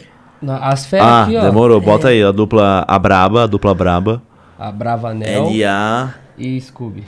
As 0.47 0.85
férias 0.85 1.09
ah, 1.09 1.23
aqui, 1.23 1.37
ó. 1.37 1.41
demorou. 1.41 1.81
Bota 1.81 2.09
aí, 2.09 2.21
a 2.21 2.31
dupla, 2.31 2.85
a 2.87 2.99
braba, 2.99 3.45
a 3.45 3.47
dupla 3.47 3.73
braba. 3.73 4.21
A 4.59 4.71
Bravanel 4.71 5.47
L.A. 5.47 6.13
e 6.37 6.61
Scooby. 6.61 7.03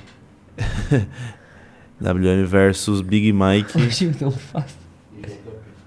WM 2.02 2.44
versus 2.48 3.02
Big 3.02 3.32
Mike 3.32 3.78
não 4.20 4.32
faço. 4.32 4.76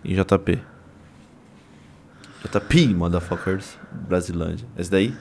e 0.04 0.14
JP. 0.14 0.60
JP, 2.44 2.94
motherfuckers. 2.94 3.76
Brasilândia. 3.90 4.64
Esse 4.78 4.92
daí? 4.92 5.12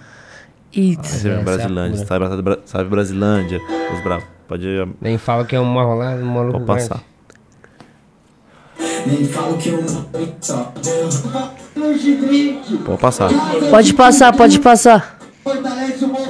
Isso. 0.71 1.01
Esse 1.01 1.29
é, 1.29 1.33
é 1.33 1.43
Brasilândia. 1.43 2.05
pura. 2.05 2.27
sabe, 2.27 2.59
sabe 2.65 2.89
Brasilândia. 2.91 3.59
Os 3.91 4.03
bravos. 4.03 4.34
Pode, 4.47 4.65
Nem 5.01 5.17
fala 5.17 5.43
que 5.45 5.55
é 5.55 5.59
uma 5.59 5.83
rolada, 5.83 6.21
um 6.21 6.25
maluco 6.25 6.59
pode 6.61 6.87
passar. 6.87 7.03
Nem 9.05 9.25
falo 9.25 9.57
que 9.57 9.69
eu 9.69 9.83
só 10.41 10.71
Pode 12.85 13.01
passar. 13.01 13.29
Pode 13.69 13.93
passar, 13.93 14.33
pode 14.35 14.59
passar. 14.59 15.19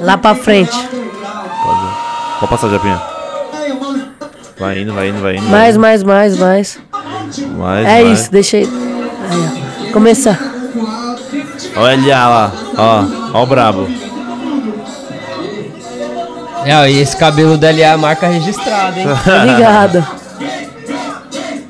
Lá 0.00 0.16
pra 0.16 0.34
frente. 0.34 0.76
Pode, 0.76 2.40
pode 2.40 2.50
passar, 2.50 2.68
Japinha. 2.70 3.00
Vai 4.58 4.80
indo, 4.80 4.92
vai 4.94 5.08
indo, 5.08 5.20
vai 5.20 5.36
indo. 5.36 5.42
vai 5.42 5.50
Mais, 5.50 5.74
indo. 5.74 5.80
mais, 5.82 6.02
mais, 6.02 6.38
mais. 6.38 6.80
mais. 7.56 7.86
É 7.86 8.02
mais. 8.02 8.20
isso, 8.20 8.32
deixa 8.32 8.56
aí. 8.58 8.64
Aí, 8.64 9.88
ó. 9.88 9.92
Começar. 9.92 10.38
Olha 11.76 12.28
lá, 12.28 12.52
ó, 12.78 13.38
ó 13.38 13.42
o 13.42 13.46
brabo. 13.46 14.05
É, 16.66 16.90
e 16.90 16.98
esse 17.00 17.16
cabelo 17.16 17.56
dele 17.56 17.80
é 17.80 17.88
a 17.88 17.96
marca 17.96 18.26
registrada, 18.26 18.98
hein? 18.98 19.06
Ligado? 19.46 20.04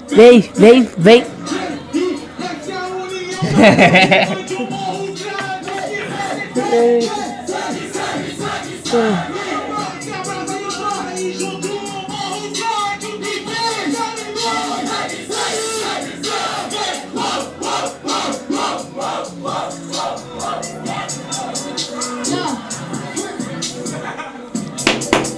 Vem, 0.08 0.50
vem, 0.56 0.88
vem. 0.96 1.26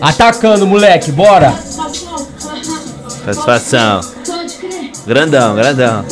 Atacando, 0.00 0.66
moleque, 0.66 1.10
bora! 1.10 1.52
Satisfação. 3.24 4.00
Pode 4.24 4.54
crer. 4.54 4.92
Grandão, 5.06 5.54
grandão. 5.54 6.04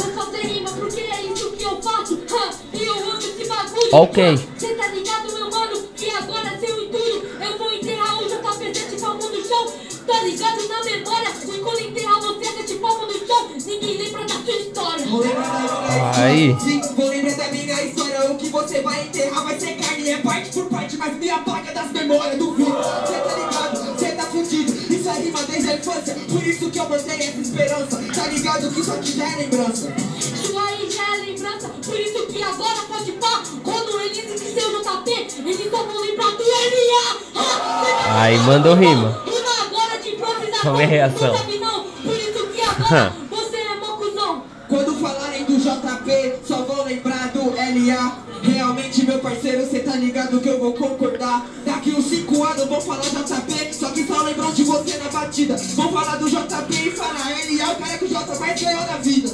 Vou 3.90 4.06
Aí. 16.16 16.56
Sim, 16.60 16.82
vou 16.94 17.08
lembrar 17.08 17.36
da 17.36 17.48
minha 17.48 17.82
história. 17.82 18.30
O 18.30 18.34
que 18.36 18.48
você 18.48 18.82
vai 18.82 19.02
enterrar 19.02 19.44
vai 19.44 19.58
ser 19.58 19.74
carne, 19.76 20.10
é 20.10 20.18
parte 20.18 20.50
por 20.50 20.66
parte, 20.66 20.96
mas 20.98 21.16
me 21.16 21.30
apaga 21.30 21.72
das 21.72 21.90
memórias 21.92 22.38
do 22.38 22.54
filho. 22.54 22.76
Cê 23.06 23.14
tá 23.14 23.36
ligado, 23.36 23.98
cê 23.98 24.12
tá 24.12 24.22
fudido. 24.24 24.72
Isso 24.92 25.08
é 25.08 25.12
rima 25.12 25.42
desde 25.44 25.70
a 25.70 25.74
infância. 25.76 26.14
Por 26.14 26.46
isso 26.46 26.70
que 26.70 26.78
eu 26.78 26.84
botei 26.86 27.16
essa 27.16 27.40
esperança. 27.40 28.02
Tá 28.14 28.26
ligado 28.26 28.70
que 28.70 28.80
isso 28.80 28.92
aqui 28.92 29.16
já 29.16 29.32
é 29.32 29.36
lembrança. 29.36 29.94
Isso 30.18 30.58
aí 30.58 30.90
já 30.90 31.14
é 31.14 31.18
lembrança. 31.20 31.68
Por 31.68 32.00
isso 32.00 32.26
que 32.26 32.42
agora 32.42 32.82
pode 32.88 33.12
pá. 33.12 33.42
Quando 33.62 34.00
eles 34.00 34.18
que 34.18 34.38
seu 34.38 34.82
JP, 34.82 35.10
eles 35.38 35.70
só 35.70 35.82
vão 35.84 36.00
lembrar 36.02 36.30
do 36.32 36.44
tá 37.32 38.20
Aí 38.20 38.38
mandou 38.38 38.74
rima. 38.74 39.22
Rima 39.24 39.66
agora 39.66 39.98
de 40.02 40.10
improvisação. 40.10 40.60
Qual 40.62 40.80
é 40.80 40.84
a 40.84 40.86
reação? 40.86 41.34
Por 42.02 42.16
isso 42.16 42.46
que 42.48 42.60
agora 42.60 43.16
ligado 50.16 50.40
que 50.40 50.48
eu 50.48 50.58
vou 50.58 50.72
concordar. 50.72 51.46
Daqui 51.64 51.90
uns 51.90 52.06
5 52.06 52.44
anos 52.44 52.66
vou 52.66 52.80
falar 52.80 53.02
JP, 53.02 53.74
só 53.74 53.90
que 53.90 54.06
só 54.06 54.22
lembram 54.22 54.50
de 54.50 54.64
você 54.64 54.96
na 54.96 55.10
batida. 55.10 55.56
Vão 55.74 55.92
falar 55.92 56.16
do 56.16 56.30
JP 56.30 56.74
e 56.74 56.90
falar 56.90 57.28
LA, 57.28 57.72
o 57.72 57.76
cara 57.76 57.98
que 57.98 58.04
o 58.06 58.08
J 58.08 58.38
mais 58.38 58.62
ganhou 58.62 58.86
na 58.86 58.96
vida. 58.96 59.28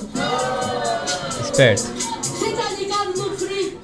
Esperto. 1.40 1.82
Cê 2.22 2.50
tá 2.50 2.68
ligado 2.76 3.16
no 3.16 3.36
free. 3.36 3.78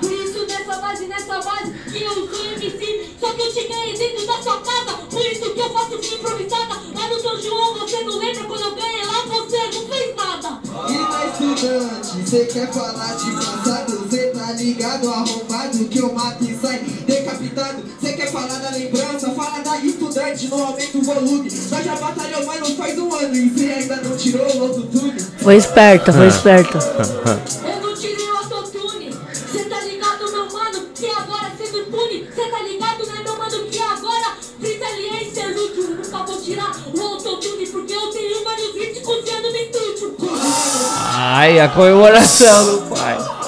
Por 0.00 0.12
isso 0.12 0.46
nessa 0.46 0.80
base, 0.80 1.06
nessa 1.06 1.40
base, 1.40 1.72
que 1.90 2.02
eu 2.02 2.14
sou 2.14 2.44
MC. 2.44 3.10
Só 3.18 3.32
que 3.32 3.40
eu 3.42 3.52
cheguei 3.52 3.98
dentro 3.98 4.26
da 4.26 4.42
sua 4.42 4.60
casa. 4.60 4.92
Por 5.10 5.26
isso 5.26 5.50
que 5.50 5.60
eu 5.60 5.70
faço 5.70 5.98
minha 5.98 6.14
improvisada. 6.14 6.74
Lá 6.94 7.08
no 7.08 7.20
São 7.20 7.42
João, 7.42 7.78
você 7.80 8.00
não 8.04 8.16
lembra 8.18 8.44
quando 8.44 8.60
eu 8.60 8.74
ganhei 8.76 9.04
lá, 9.04 9.24
você 9.26 9.58
não 9.74 9.88
fez 9.88 10.16
nada. 10.16 10.60
E 10.88 10.98
tá 11.04 11.26
estudante, 11.26 12.30
cê 12.30 12.44
quer 12.46 12.72
falar 12.72 13.14
de 13.16 13.30
passado, 13.32 13.93
cê 14.14 14.26
tá 14.28 14.52
ligado, 14.52 15.10
arrombado, 15.10 15.84
que 15.86 15.98
eu 15.98 16.12
mato 16.14 16.44
e 16.44 16.56
sai 16.56 16.78
decapitado. 16.78 17.82
Cê 18.00 18.12
quer 18.12 18.30
falar 18.30 18.58
da 18.60 18.70
lembrança, 18.70 19.30
fala 19.30 19.58
da 19.60 19.76
estudante, 19.78 20.46
não 20.48 20.66
aumenta 20.66 20.98
o 20.98 21.02
volume. 21.02 21.50
Nós 21.70 21.84
já 21.84 21.96
batalhou, 21.96 22.46
mas 22.46 22.60
não 22.60 22.76
faz 22.76 22.98
um 22.98 23.12
ano, 23.12 23.34
e 23.34 23.58
cê 23.58 23.72
ainda 23.72 23.96
não 23.96 24.16
tirou 24.16 24.46
o 24.56 24.62
autotune. 24.62 25.20
Foi 25.38 25.56
esperta, 25.56 26.12
foi 26.12 26.28
esperta. 26.28 26.78
Eu 27.66 27.88
não 27.88 27.94
tirei 27.96 28.30
o 28.30 28.36
autotune. 28.36 29.12
Cê 29.50 29.64
tá 29.64 29.80
ligado, 29.80 30.30
meu 30.30 30.52
mano, 30.52 30.86
que 30.94 31.06
agora 31.06 31.50
cê 31.58 31.76
me 31.76 31.84
pune. 31.84 32.28
Cê 32.34 32.50
tá 32.50 32.62
ligado, 32.62 33.06
né, 33.06 33.22
meu 33.24 33.36
mano, 33.36 33.66
que 33.66 33.78
agora 33.80 34.36
Frita 34.60 34.86
Aliança 34.86 35.40
é 35.40 35.46
lúcio. 35.48 35.96
Nunca 35.96 36.18
vou 36.24 36.40
tirar 36.40 36.72
o 36.94 37.00
autotune, 37.00 37.66
porque 37.66 37.92
eu 37.92 38.10
tenho 38.10 38.44
vários 38.44 38.76
hits 38.76 39.02
cozinhando 39.02 39.50
no 39.50 39.56
estúdio. 39.56 40.16
Ai, 41.16 41.58
a 41.58 41.68
comemoração 41.68 42.64
do 42.64 42.94
pai. 42.94 43.43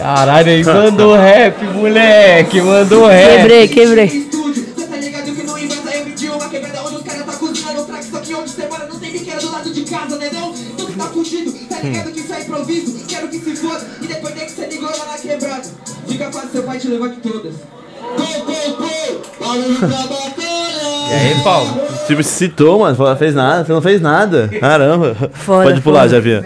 Caralho, 0.00 0.48
ele 0.48 0.64
mandou 0.64 1.14
rap, 1.14 1.62
moleque. 1.64 2.60
Mandou 2.62 3.06
rap. 3.06 3.36
Quebrei, 3.36 3.68
quebrei. 3.68 4.04
Estúdio, 4.06 4.66
cê 4.74 4.86
tá 4.86 4.96
ligado 4.96 5.24
que 5.34 5.42
não 5.42 5.58
inventa, 5.58 5.90
eu 5.94 6.04
medi 6.06 6.26
uma 6.28 6.48
quebrada 6.48 6.82
onde 6.86 6.96
os 6.96 7.02
caras 7.02 7.26
tá 7.26 7.32
cozinhando 7.34 7.84
fraco. 7.84 8.00
Isso 8.02 8.16
aqui 8.16 8.34
onde 8.34 8.50
cê 8.50 8.66
mora 8.66 8.86
não 8.86 8.98
tem 8.98 9.12
biqueira 9.12 9.40
do 9.40 9.52
lado 9.52 9.70
de 9.72 9.82
casa, 9.82 10.16
né 10.16 10.30
não? 10.32 10.54
Então 10.54 10.86
cê 10.86 10.92
tá 10.94 11.04
fudido, 11.04 11.52
tá 11.68 11.80
ligado 11.82 12.12
que 12.12 12.20
isso 12.20 12.32
é 12.32 12.40
improviso. 12.40 13.04
Quero 13.06 13.28
que 13.28 13.38
se 13.40 13.56
foda, 13.56 13.86
e 14.00 14.06
depois 14.06 14.34
nem 14.34 14.46
que 14.46 14.52
cê 14.52 14.66
ligou 14.66 14.88
lá 14.88 15.04
na 15.12 15.18
quebrada. 15.18 15.68
Fica 16.08 16.32
fácil, 16.32 16.48
seu 16.50 16.62
pai 16.62 16.78
te 16.78 16.88
levar 16.88 17.08
de 17.08 17.16
todas. 17.16 17.54
Go, 18.00 18.26
go, 18.46 18.76
go! 18.78 19.20
Barulho 19.38 19.78
pra 19.78 19.88
batalha! 19.88 21.10
E 21.10 21.12
aí, 21.12 21.42
Paulo? 21.44 21.68
Tipo, 22.06 22.22
se 22.22 22.30
citou, 22.30 22.78
mano. 22.78 22.96
Falou, 22.96 23.14
fez 23.16 23.34
nada. 23.34 23.64
Você 23.64 23.72
não 23.72 23.82
fez 23.82 24.00
nada. 24.00 24.48
Caramba. 24.60 25.14
Foda, 25.32 25.64
Pode 25.64 25.80
pular, 25.82 26.08
foda. 26.08 26.14
já 26.14 26.20
vi. 26.20 26.40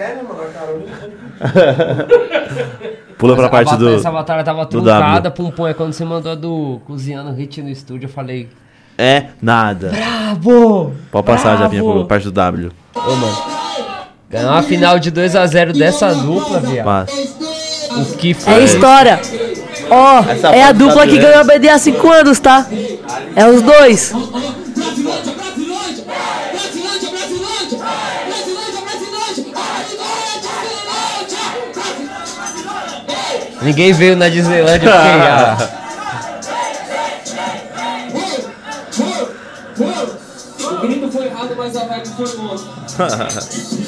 Pula 3.18 3.34
pra 3.34 3.44
Essa 3.44 3.50
parte 3.50 3.70
batalha- 3.70 3.90
do. 3.90 3.96
Essa 3.96 4.10
batalha 4.10 4.44
tava 4.44 4.66
truncada, 4.66 5.30
pum 5.30 5.50
pum. 5.50 5.66
É 5.66 5.74
quando 5.74 5.92
você 5.92 6.04
mandou 6.04 6.32
a 6.32 6.34
do 6.34 6.80
Cozinhando 6.86 7.32
Hit 7.32 7.62
no 7.62 7.68
estúdio, 7.70 8.06
eu 8.06 8.10
falei. 8.10 8.48
É 8.98 9.26
nada. 9.42 9.90
Bravo! 9.90 10.94
Pode 11.10 11.26
passar, 11.26 11.56
já 11.58 11.68
vinha 11.68 11.82
Bravo! 11.82 12.00
pra 12.00 12.08
parte 12.08 12.24
do 12.24 12.32
W. 12.32 12.70
Ô, 12.94 13.00
mano. 13.16 13.36
Ganhar 14.30 14.50
uma 14.50 14.62
final 14.62 14.98
de 14.98 15.10
2x0 15.12 15.72
dessa 15.72 16.12
dupla, 16.14 16.60
viado. 16.60 16.84
Passa. 16.86 17.12
O 18.00 18.16
que 18.16 18.34
foi? 18.34 18.52
É 18.54 18.64
história. 18.64 19.20
Ó, 19.90 20.20
Essa 20.28 20.48
é 20.48 20.64
a 20.64 20.72
dupla 20.72 20.94
tá 20.96 21.02
que 21.02 21.08
doendo. 21.18 21.22
ganhou 21.26 21.40
a 21.40 21.44
BD 21.44 21.68
há 21.68 21.78
5 21.78 22.10
anos, 22.10 22.40
tá? 22.40 22.66
É 23.36 23.46
os 23.46 23.62
dois. 23.62 24.12
Ninguém 33.64 33.92
veio 33.92 34.16
na 34.16 34.28
Disneylândia 34.28 34.90
porque. 34.90 35.08
ah, 35.26 35.68
O 40.60 40.76
grito 40.86 41.10
foi 41.10 41.26
errado, 41.26 41.54
mas 41.56 41.76
a 41.76 41.84
vibe 41.84 42.08
foi 42.08 42.36
boa. 42.36 42.56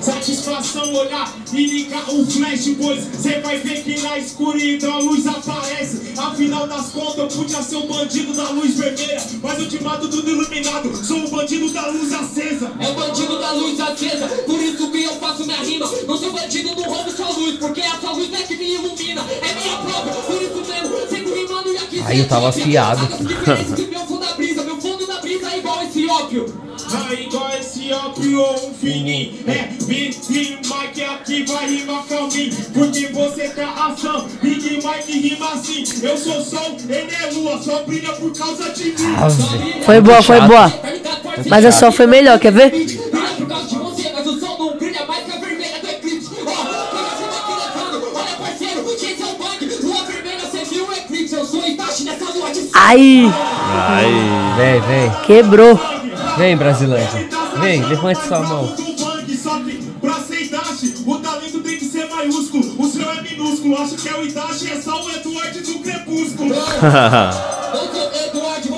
Satisfação 0.00 0.92
olhar 0.94 1.32
e 1.52 1.66
ligar 1.66 2.08
o 2.10 2.26
flash, 2.26 2.74
pois 2.80 3.04
cê 3.20 3.40
vai 3.40 3.58
ver 3.58 3.82
que 3.84 4.00
na 4.00 4.18
escuridão 4.18 4.94
a 4.94 4.98
luz 4.98 5.26
aparece. 5.26 6.12
Afinal 6.16 6.66
das 6.66 6.90
contas, 6.90 7.18
eu 7.18 7.28
podia 7.28 7.62
ser 7.62 7.76
o 7.76 7.86
bandido 7.86 8.32
da 8.32 8.50
luz 8.50 8.76
vermelha, 8.76 9.22
mas 9.40 9.58
eu 9.60 9.68
te 9.68 9.82
mato 9.82 10.08
tudo 10.08 10.28
iluminado. 10.28 10.94
Sou 11.04 11.24
o 11.24 11.28
bandido 11.28 11.70
da 11.70 11.86
luz 11.86 12.12
acesa. 12.12 12.72
É 12.80 12.88
o 12.88 12.94
bandido 12.94 13.38
da 13.38 13.52
luz 13.52 13.78
acesa, 13.80 14.26
por 14.28 14.60
isso 14.60 14.90
que 14.90 15.04
eu 15.04 15.12
faço 15.14 15.44
minha 15.44 15.58
rima. 15.58 15.88
Não 16.06 16.16
sou 16.16 16.32
bandido, 16.32 16.74
não 16.74 16.82
roubo 16.82 17.10
sua 17.10 17.28
luz, 17.30 17.58
porque 17.58 17.80
a 17.80 17.98
sua 18.00 18.12
luz 18.12 18.32
é 18.32 18.42
que 18.42 18.56
me 18.56 18.74
ilumina. 18.74 19.20
É 19.20 19.54
minha 19.54 19.76
própria, 19.78 20.14
por 20.14 20.42
isso 20.42 20.72
mesmo, 20.72 21.08
sempre 21.08 21.40
rimando 21.42 21.72
e 21.72 21.76
aqui 21.76 22.02
Aí 22.04 22.18
eu 22.18 22.28
tava 22.28 22.48
afiado. 22.48 23.02
As 23.14 23.26
diferenças 23.26 23.74
que 23.74 23.86
meu 23.86 24.00
fundo 24.00 24.20
da 24.20 24.34
brisa, 24.34 24.62
meu 24.64 24.80
fundo 24.80 25.06
da 25.06 25.20
brisa 25.20 25.50
é 25.52 25.58
igual 25.58 25.82
esse 25.84 26.06
ópio. 26.08 26.67
Ah, 26.90 27.14
igual 27.14 27.50
esse 27.58 27.92
ópio 27.92 28.40
ou 28.40 28.70
um 28.70 28.74
fininho 28.74 29.34
É 29.46 29.68
Big 29.84 30.16
Mike 30.28 31.04
aqui 31.04 31.44
vai 31.44 31.66
rimar 31.66 32.04
calminho 32.06 32.56
Porque 32.72 33.06
você 33.08 33.48
tá 33.48 33.86
ação 33.86 34.26
Big 34.42 34.70
Mike 34.76 35.28
rima 35.28 35.52
assim 35.52 35.84
Eu 36.02 36.16
sou 36.16 36.42
sol, 36.42 36.76
ele 36.88 37.14
é 37.14 37.30
lua 37.32 37.60
Só 37.62 37.82
brilha 37.84 38.12
por 38.14 38.36
causa 38.36 38.70
de 38.70 38.84
mim 38.84 39.14
ave. 39.16 39.82
Foi 39.82 40.00
boa, 40.00 40.22
foi 40.22 40.40
boa. 40.42 40.70
Tá? 40.70 41.18
Mas 41.46 41.64
a 41.64 41.72
só 41.72 41.92
foi 41.92 42.06
melhor, 42.06 42.38
quer 42.38 42.52
ver? 42.52 42.70
Brilha 42.70 42.98
por 43.36 43.48
causa 43.48 43.66
de 43.68 43.76
você, 43.76 44.12
mas 44.14 44.26
o 44.26 44.38
sol 44.40 44.58
não 44.58 44.76
brilha 44.76 45.04
mais 45.06 45.24
que 45.24 45.32
a 45.32 45.40
vermelha 45.40 45.78
do 45.80 45.88
eclipse. 45.88 46.30
Ó, 46.32 46.44
pega 46.44 47.08
a 47.08 47.14
vida 47.14 47.36
aqui 47.36 47.52
levando. 47.52 48.16
Olha, 48.16 48.36
parceiro, 48.36 48.92
esse 48.92 49.22
é 49.22 49.26
o 49.26 49.34
bug. 49.36 49.86
Lua 49.86 50.04
vermelha, 50.04 50.40
você 50.40 50.64
viu 50.64 50.86
o 50.86 50.92
eclipse. 50.92 51.34
Eu 51.34 51.44
sou 51.46 51.66
Itachi 51.66 52.04
nessa 52.04 52.24
lua 52.24 52.50
de 52.50 52.68
Aí, 52.74 53.30
Ai. 53.72 54.10
Vem, 54.56 54.80
vem. 54.80 55.12
quebrou. 55.26 55.97
Vem, 56.38 56.56
Brasilândia. 56.56 57.28
Vem, 57.60 57.84
levante 57.84 58.26
sua 58.26 58.40
mão. 58.40 58.64
Do 58.66 59.04
bang, 59.04 59.36
só 59.36 59.58
que 59.60 59.72
pra 60.00 60.14
ser 60.14 60.42
Itachi 60.42 60.94
O 61.04 61.18
talento 61.18 61.60
tem 61.60 61.76
que 61.76 61.84
ser 61.84 62.08
maiúsculo 62.08 62.80
O 62.80 62.88
seu 62.88 63.10
é 63.10 63.20
minúsculo 63.22 63.76
Acho 63.82 63.96
que 63.96 64.08
é 64.08 64.14
o 64.14 64.22
Itachi 64.24 64.70
É 64.70 64.80
só 64.80 65.02
o 65.04 65.10
Edward 65.10 65.60
do 65.60 65.78
crepúsculo 65.80 66.54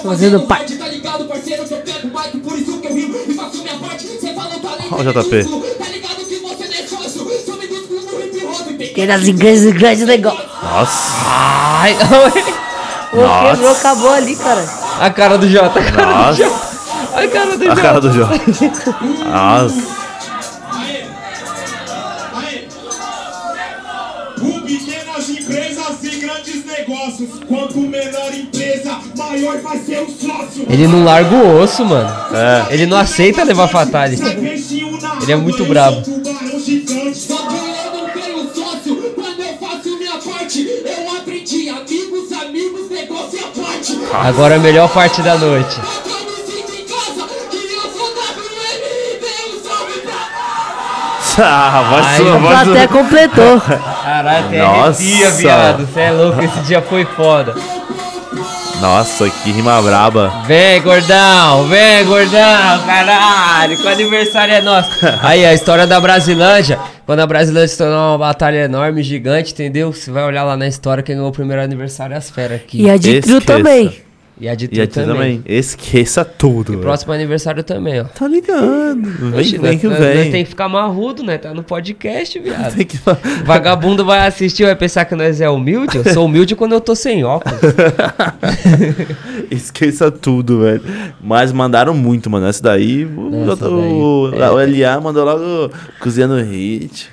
Fazendo 0.02 0.40
pai. 0.40 0.64
Tá 0.64 0.88
ligado, 0.88 1.24
parceiro, 1.26 1.64
que 1.64 1.74
eu 1.74 1.78
pego 1.78 2.08
o 2.08 2.20
mic, 2.20 2.38
por 2.38 2.58
isso 2.58 2.78
que 2.78 2.86
eu 2.86 2.94
rimo 2.94 3.18
e 3.28 3.34
faço 3.34 3.58
minha 3.62 3.76
parte. 3.78 4.06
Cê 4.06 4.32
fala 4.34 4.56
o 4.56 4.60
talento 4.60 4.88
Ó 4.90 4.96
o 4.96 5.04
JP. 5.04 5.44
Tá 5.78 5.84
ligado 5.90 6.24
que 6.26 6.36
você 6.36 6.64
não 6.64 6.74
é 6.74 6.86
sócio. 6.86 7.44
Sou 7.44 7.56
minúsculo 7.56 8.00
no 8.00 8.20
hip 8.24 8.44
hop. 8.46 8.76
Pequenas 8.78 9.28
e 9.28 9.32
grandes, 9.32 9.64
grandes 9.72 10.06
negócios. 10.06 10.46
Nossa. 10.62 11.12
Ai, 11.26 11.94
Ô, 13.12 13.50
quebrou, 13.50 13.72
acabou 13.72 14.10
ali, 14.12 14.36
cara. 14.36 14.64
a 15.00 15.10
cara 15.10 15.36
do 15.36 15.48
Jota. 15.48 15.80
A 15.80 15.92
cara 15.92 16.06
do 16.06 16.12
Nossa. 16.12 16.42
Jota. 16.44 16.69
A 17.24 17.28
cara 17.28 17.56
do 17.56 17.64
A 17.64 17.68
Jota. 17.68 17.82
cara 17.82 18.00
do 18.00 18.12
João. 18.12 18.30
Nossa. 19.30 20.00
Com 24.40 24.60
pequenas 24.62 25.28
empresas 25.28 26.02
e 26.02 26.16
grandes 26.16 26.64
negócios. 26.64 27.28
Quanto 27.46 27.78
menor 27.78 28.34
empresa, 28.34 28.98
maior 29.16 29.58
vai 29.60 29.78
ser 29.78 30.00
o 30.00 30.06
sócio. 30.08 30.64
Ele 30.68 30.86
não 30.86 31.04
larga 31.04 31.34
o 31.36 31.60
osso, 31.60 31.84
mano. 31.84 32.08
É. 32.34 32.74
Ele 32.74 32.86
não 32.86 32.96
aceita 32.96 33.44
levar 33.44 33.68
fatality. 33.68 34.22
Ele 35.22 35.32
é 35.32 35.36
muito 35.36 35.64
brabo. 35.66 35.96
Só 35.96 37.36
que 37.36 37.54
eu 37.54 37.92
não 37.92 38.08
tenho 38.10 38.54
sócio 38.54 38.96
quando 39.14 39.40
eu 39.40 39.58
faço 39.58 39.96
minha 39.98 40.16
parte. 40.18 40.66
Eu 40.84 41.16
aprendi 41.18 41.68
amigos, 41.68 42.32
amigos, 42.32 42.90
negócio 42.90 43.38
e 43.38 43.44
a 43.44 43.62
parte. 43.62 43.98
Agora 44.12 44.56
a 44.56 44.58
melhor 44.58 44.88
parte 44.88 45.20
da 45.20 45.36
noite. 45.36 45.76
Ah, 51.42 51.86
voz 51.90 52.06
Ai, 52.06 52.16
sua, 52.18 52.34
A 52.34 52.38
voz 52.38 52.52
plateia 52.62 52.88
sua. 52.88 52.98
completou. 52.98 53.60
Caralho, 53.60 54.46
até 54.46 54.58
Nossa. 54.58 55.02
arrepia, 55.02 55.30
viado. 55.30 55.88
Cê 55.94 56.00
é 56.00 56.10
louco, 56.10 56.42
esse 56.42 56.60
dia 56.60 56.82
foi 56.82 57.04
foda. 57.04 57.54
Nossa, 58.80 59.28
que 59.28 59.50
rima 59.52 59.80
braba. 59.82 60.32
Vem, 60.46 60.80
gordão, 60.80 61.64
vem, 61.68 62.02
gordão, 62.06 62.82
caralho, 62.86 63.76
que 63.76 63.82
o 63.86 63.88
aniversário 63.90 64.54
é 64.54 64.60
nosso. 64.62 64.88
Aí, 65.22 65.44
a 65.44 65.52
história 65.52 65.86
da 65.86 66.00
Brasilândia, 66.00 66.78
quando 67.04 67.20
a 67.20 67.26
Brasilândia 67.26 67.68
se 67.68 67.76
tornou 67.76 67.98
uma 68.12 68.18
batalha 68.18 68.64
enorme, 68.64 69.02
gigante, 69.02 69.52
entendeu? 69.52 69.92
Você 69.92 70.10
vai 70.10 70.24
olhar 70.24 70.44
lá 70.44 70.56
na 70.56 70.66
história 70.66 71.02
quem 71.02 71.14
ganhou 71.14 71.28
o 71.28 71.32
primeiro 71.32 71.62
aniversário 71.62 72.14
é 72.14 72.16
as 72.16 72.30
feras 72.30 72.56
aqui. 72.58 72.82
E 72.82 72.88
a 72.88 72.96
de 72.96 73.20
trio 73.20 73.36
Esqueça. 73.38 73.58
também. 73.58 74.00
E 74.40 74.48
a 74.48 74.54
de 74.54 74.64
E 74.64 74.68
tu 74.68 74.80
a 74.80 74.86
ti 74.86 74.92
também. 74.94 75.14
também. 75.38 75.42
Esqueça 75.44 76.24
tudo. 76.24 76.72
E 76.72 76.76
próximo 76.78 77.12
aniversário 77.12 77.62
também, 77.62 78.00
ó. 78.00 78.04
Tá 78.04 78.26
ligado. 78.26 79.02
Vem, 79.02 79.40
Oxi, 79.40 79.58
vem 79.58 79.72
nós- 79.72 79.80
que 79.82 79.86
nós- 79.86 79.98
vem. 79.98 80.14
Nós 80.16 80.28
tem 80.30 80.44
que 80.44 80.48
ficar 80.50 80.68
marrudo, 80.68 81.22
né? 81.22 81.36
Tá 81.36 81.52
no 81.52 81.62
podcast, 81.62 82.38
viado. 82.38 82.72
Tem 82.74 82.86
que 82.86 82.98
Vagabundo 83.44 84.02
vai 84.04 84.26
assistir, 84.26 84.64
vai 84.64 84.74
pensar 84.74 85.04
que 85.04 85.14
nós 85.14 85.40
é 85.42 85.50
humilde. 85.50 85.98
Eu 85.98 86.04
sou 86.14 86.24
humilde 86.24 86.56
quando 86.56 86.72
eu 86.72 86.80
tô 86.80 86.94
sem 86.94 87.22
óculos. 87.22 87.60
Esqueça 89.50 90.10
tudo, 90.10 90.60
velho. 90.62 90.82
Mas 91.20 91.52
mandaram 91.52 91.94
muito, 91.94 92.30
mano. 92.30 92.46
Essa 92.46 92.62
daí, 92.62 93.04
o, 93.04 93.52
Essa 93.52 93.68
o, 93.68 94.30
daí, 94.30 94.40
é. 94.42 94.50
o 94.50 94.94
LA 94.94 95.00
mandou 95.00 95.24
logo 95.24 95.72
cozinhando 96.00 96.36
hit. 96.42 97.10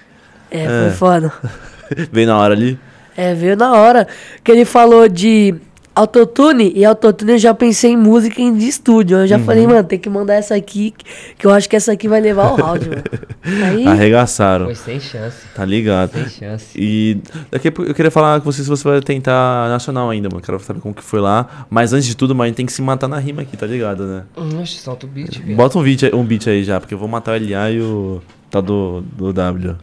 É, 0.49 0.63
É. 0.63 0.67
foi 0.67 0.91
foda. 0.91 1.33
Veio 2.11 2.27
na 2.27 2.37
hora 2.37 2.53
ali. 2.53 2.77
É, 3.15 3.33
veio 3.33 3.55
na 3.57 3.73
hora 3.73 4.07
que 4.43 4.51
ele 4.51 4.63
falou 4.63 5.07
de 5.09 5.55
autotune, 5.97 6.71
e 6.75 6.85
autotune 6.85 7.33
eu 7.33 7.37
já 7.37 7.53
pensei 7.53 7.91
em 7.91 7.97
música 7.97 8.41
em 8.41 8.55
de 8.55 8.67
estúdio. 8.67 9.17
Eu 9.19 9.27
já 9.27 9.39
falei, 9.39 9.65
mano, 9.67 9.83
tem 9.83 9.97
que 9.99 10.09
mandar 10.09 10.35
essa 10.35 10.55
aqui, 10.55 10.93
que 11.37 11.45
eu 11.45 11.51
acho 11.51 11.67
que 11.69 11.75
essa 11.75 11.91
aqui 11.91 12.07
vai 12.07 12.21
levar 12.21 12.51
o 12.51 12.55
round, 12.55 12.87
mano. 12.89 13.03
Aí, 13.65 13.87
Arregaçaram. 13.87 14.65
Foi 14.65 14.75
sem 14.75 14.99
chance, 14.99 15.37
Tá 15.55 15.63
ligado. 15.65 16.11
sem 16.13 16.29
chance. 16.29 16.65
E 16.75 17.17
daqui 17.51 17.67
a 17.69 17.71
pouco 17.71 17.89
eu 17.89 17.95
queria 17.95 18.11
falar 18.11 18.39
com 18.41 18.51
você 18.51 18.63
se 18.63 18.69
você 18.69 18.83
vai 18.87 19.01
tentar 19.01 19.69
nacional 19.69 20.09
ainda, 20.09 20.29
mano. 20.29 20.41
Quero 20.41 20.59
saber 20.59 20.79
como 20.81 20.93
que 20.93 21.03
foi 21.03 21.19
lá. 21.19 21.65
Mas 21.69 21.93
antes 21.93 22.07
de 22.07 22.15
tudo, 22.15 22.35
mano, 22.35 22.43
a 22.43 22.47
gente 22.47 22.57
tem 22.57 22.65
que 22.65 22.73
se 22.73 22.81
matar 22.81 23.07
na 23.07 23.17
rima 23.19 23.41
aqui, 23.41 23.55
tá 23.57 23.65
ligado, 23.65 24.05
né? 24.05 24.23
Oxe, 24.61 24.77
solta 24.79 25.05
o 25.05 25.09
beat, 25.09 25.39
viado. 25.39 25.57
Bota 25.57 25.77
um 25.79 25.83
beat, 25.83 26.03
aí- 26.03 26.13
um 26.13 26.23
beat 26.25 26.47
aí 26.47 26.63
já, 26.63 26.79
porque 26.79 26.93
eu 26.93 26.97
vou 26.97 27.07
matar 27.07 27.31
o 27.31 27.35
LA 27.43 27.71
e 27.71 27.81
o 27.81 28.21
tal 28.51 28.61
do, 28.61 29.01
do 29.15 29.33
W. 29.33 29.75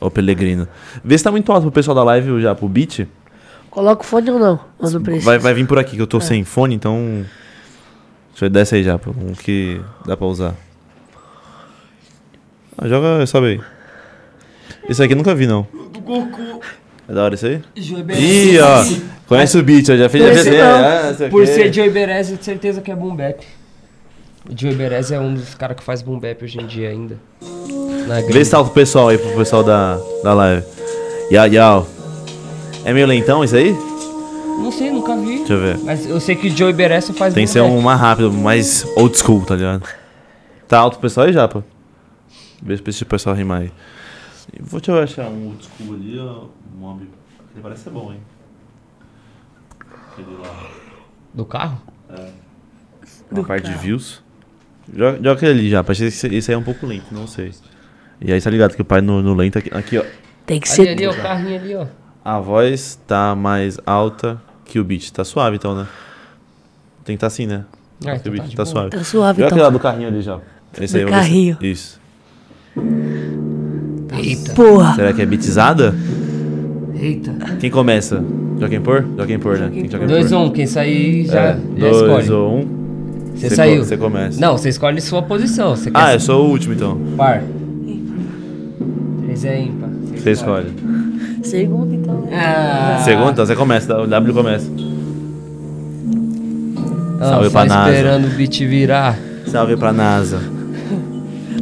O 0.00 0.08
Pelegrino. 0.10 0.68
Vê 1.04 1.18
se 1.18 1.24
tá 1.24 1.30
muito 1.32 1.50
alto 1.50 1.62
pro 1.62 1.72
pessoal 1.72 1.92
da 1.94 2.04
live 2.04 2.40
já, 2.40 2.54
pro 2.54 2.68
beat. 2.68 3.00
Coloca 3.70 4.02
o 4.02 4.04
fone 4.04 4.30
ou 4.30 4.38
não? 4.38 4.60
Mas 4.78 4.92
não 4.92 5.02
precisa. 5.02 5.24
Vai, 5.24 5.38
vai 5.38 5.54
vir 5.54 5.66
por 5.66 5.78
aqui, 5.78 5.96
que 5.96 6.02
eu 6.02 6.06
tô 6.06 6.20
sem 6.20 6.44
fone, 6.44 6.74
então. 6.74 7.24
Deixa 8.30 8.46
eu 8.46 8.50
desce 8.50 8.76
aí 8.76 8.84
já, 8.84 8.98
pô, 8.98 9.10
um 9.10 9.32
que 9.32 9.80
dá 10.06 10.16
pra 10.16 10.26
usar. 10.26 10.54
Ah, 12.76 12.86
joga, 12.86 13.26
sobe 13.26 13.46
aí. 13.46 13.60
Esse 14.88 15.02
aqui 15.02 15.12
eu 15.12 15.16
nunca 15.16 15.34
vi, 15.34 15.46
não. 15.46 15.66
do 15.92 16.00
Goku. 16.00 16.60
É 17.08 17.12
da 17.12 17.24
hora 17.24 17.34
isso 17.34 17.46
aí? 17.46 17.62
Ih, 17.74 18.60
ó. 18.60 18.84
Conhece 19.26 19.58
o 19.58 19.62
beat, 19.62 19.88
ó. 19.88 19.96
Já 19.96 20.08
fez 20.08 20.24
Conheci 20.24 20.60
ah, 20.60 21.26
o 21.26 21.30
Por 21.30 21.44
quê. 21.44 21.52
ser 21.52 21.72
Joey 21.72 21.90
Berez, 21.90 22.28
de 22.28 22.44
certeza 22.44 22.80
que 22.80 22.90
é 22.90 22.94
boom 22.94 23.16
bap. 23.16 23.44
O 24.48 24.58
Joey 24.58 24.74
Berez 24.74 25.10
é 25.10 25.18
um 25.18 25.34
dos 25.34 25.54
caras 25.54 25.76
que 25.76 25.82
faz 25.82 26.02
boom 26.02 26.18
bap 26.18 26.44
hoje 26.44 26.60
em 26.60 26.66
dia 26.66 26.90
ainda. 26.90 27.18
Na 28.06 28.20
Vê 28.20 28.44
se 28.44 28.50
tá 28.50 28.62
pro 28.62 28.72
pessoal 28.72 29.08
aí, 29.08 29.18
pro 29.18 29.30
pessoal 29.32 29.64
da, 29.64 29.98
da 30.22 30.34
live. 30.34 30.64
Yau, 31.30 31.46
yau. 31.46 31.97
É 32.88 32.92
meio 32.94 33.06
lentão 33.06 33.44
isso 33.44 33.54
aí? 33.54 33.72
Não 33.72 34.72
sei, 34.72 34.90
nunca 34.90 35.14
vi. 35.14 35.40
Deixa 35.40 35.52
eu 35.52 35.60
ver. 35.60 35.78
Mas 35.84 36.08
eu 36.08 36.18
sei 36.18 36.34
que 36.34 36.48
o 36.48 36.56
Joey 36.56 36.72
Berez 36.72 37.04
só 37.04 37.12
faz 37.12 37.34
Tem 37.34 37.44
que 37.44 37.50
ser 37.50 37.60
um 37.60 37.82
mais 37.82 38.00
rápido, 38.00 38.32
mais 38.32 38.82
old 38.96 39.14
school, 39.14 39.44
tá 39.44 39.56
ligado? 39.56 39.86
Tá 40.66 40.78
alto 40.78 40.94
pro 40.94 41.02
pessoal 41.02 41.26
aí, 41.26 41.32
Japa? 41.34 41.62
Vê 42.62 42.78
se 42.90 43.02
o 43.02 43.06
pessoal 43.06 43.36
rimar 43.36 43.60
aí. 43.60 43.72
Vou 44.58 44.80
te 44.80 44.90
achar 44.90 45.26
um 45.26 45.48
old 45.48 45.62
school 45.62 45.96
ali, 45.96 46.18
ó. 46.18 46.46
Um 46.74 46.80
mob. 46.80 47.02
Ele 47.02 47.62
parece 47.62 47.82
ser 47.82 47.90
bom, 47.90 48.10
hein? 48.10 48.20
Aquele 50.10 50.38
lá. 50.42 50.70
Do 51.34 51.44
carro? 51.44 51.82
Uma 53.30 53.44
parte 53.44 53.68
de 53.70 53.76
views. 53.76 54.22
Joga, 54.96 55.18
joga 55.18 55.32
aquele 55.32 55.50
ali 55.52 55.68
já, 55.68 55.84
parece 55.84 56.04
que 56.04 56.08
esse, 56.08 56.34
esse 56.34 56.50
aí 56.50 56.54
é 56.54 56.58
um 56.58 56.64
pouco 56.64 56.86
lento, 56.86 57.12
não 57.12 57.26
sei. 57.26 57.52
E 58.18 58.32
aí 58.32 58.40
tá 58.40 58.48
ligado 58.48 58.74
que 58.74 58.80
o 58.80 58.84
pai 58.86 59.02
no, 59.02 59.22
no 59.22 59.34
lento 59.34 59.58
aqui, 59.58 59.68
aqui, 59.74 59.98
ó. 59.98 60.04
Tem 60.46 60.58
que 60.58 60.66
Ali, 60.68 60.76
ser. 60.76 60.88
ali, 60.88 61.06
ó, 61.06 61.12
o 61.12 61.16
carrinho 61.16 61.60
ali, 61.60 61.74
ó. 61.74 61.86
A 62.28 62.38
voz 62.40 63.00
tá 63.06 63.34
mais 63.34 63.78
alta 63.86 64.38
que 64.66 64.78
o 64.78 64.84
beat. 64.84 65.10
Tá 65.12 65.24
suave 65.24 65.56
então, 65.56 65.74
né? 65.74 65.86
Tem 67.02 67.16
que 67.16 67.24
estar 67.24 67.26
tá 67.26 67.26
assim, 67.28 67.46
né? 67.46 67.64
Acho 68.04 68.22
que 68.22 68.28
o 68.28 68.30
então 68.30 68.32
beat 68.32 68.42
tá 68.42 68.48
de 68.50 68.56
tá 68.56 68.64
boa. 68.64 68.72
suave. 68.74 68.90
Tá 68.90 69.02
suave, 69.02 69.44
aquele 69.44 69.60
lá 69.62 69.68
então. 69.68 69.78
do 69.78 69.82
carrinho 69.82 70.08
ali 70.08 70.20
já. 70.20 70.38
Esse 70.78 70.92
Do 70.92 70.98
aí, 70.98 71.04
vamos 71.06 71.16
ver 71.16 71.22
carrinho. 71.22 71.56
Isso. 71.62 71.98
Eita, 74.12 74.52
Porra. 74.52 74.94
Será 74.94 75.12
que 75.14 75.22
é 75.22 75.24
beatizada? 75.24 75.94
eita. 77.00 77.32
Quem 77.58 77.70
começa? 77.70 78.22
Joaquim 78.58 78.82
Por? 78.82 79.06
Joaquim 79.16 79.38
Por, 79.38 79.58
né? 79.58 79.70
Quem 79.72 79.82
que 79.84 79.90
Joaquim 79.90 80.06
2 80.08 80.28
Por? 80.28 80.36
1 80.36 80.44
um, 80.44 80.50
quem 80.50 80.66
sair 80.66 81.24
já, 81.24 81.40
É, 81.40 81.52
já 81.54 81.60
dois 81.78 81.96
escolhe. 81.96 82.30
ou 82.30 82.58
um. 82.58 83.32
Você 83.36 83.48
Você 83.48 83.56
saiu. 83.56 83.82
você 83.84 83.96
começa. 83.96 84.38
Não, 84.38 84.58
você 84.58 84.68
escolhe 84.68 85.00
sua 85.00 85.22
posição. 85.22 85.74
Você 85.74 85.90
quer 85.90 85.98
Ah, 85.98 86.12
eu 86.12 86.20
sou 86.20 86.46
o 86.46 86.50
último 86.50 86.74
então. 86.74 87.00
par. 87.16 87.42
3 89.24 89.44
é 89.46 89.62
ímpar. 89.62 89.88
Você 90.14 90.30
escolhe. 90.32 91.07
Segundo, 91.50 91.94
então. 91.94 92.24
Ah, 92.32 93.00
Segundo, 93.04 93.30
então 93.30 93.46
você 93.46 93.56
começa. 93.56 93.98
O 94.00 94.06
W 94.06 94.34
começa. 94.34 94.70
Não, 97.18 97.28
Salve 97.28 97.50
pra 97.50 97.64
NASA. 97.64 97.90
esperando 97.90 98.26
o 98.26 98.30
beat 98.30 98.58
virar. 98.60 99.18
Salve 99.46 99.76
pra 99.76 99.92
NASA. 99.92 100.40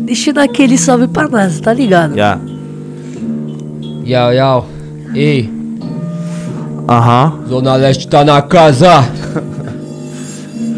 Deixa 0.00 0.30
eu 0.30 0.34
dar 0.34 0.42
aquele 0.44 0.76
salve 0.76 1.08
pra 1.08 1.28
nós, 1.28 1.60
tá 1.60 1.72
ligado? 1.72 2.14
Já. 2.14 2.38
Yau, 4.06 4.32
yau. 4.32 4.66
Ei, 5.14 5.50
Aham. 6.88 7.40
Zona 7.48 7.74
Leste 7.74 8.06
tá 8.06 8.24
na 8.24 8.40
casa. 8.42 9.04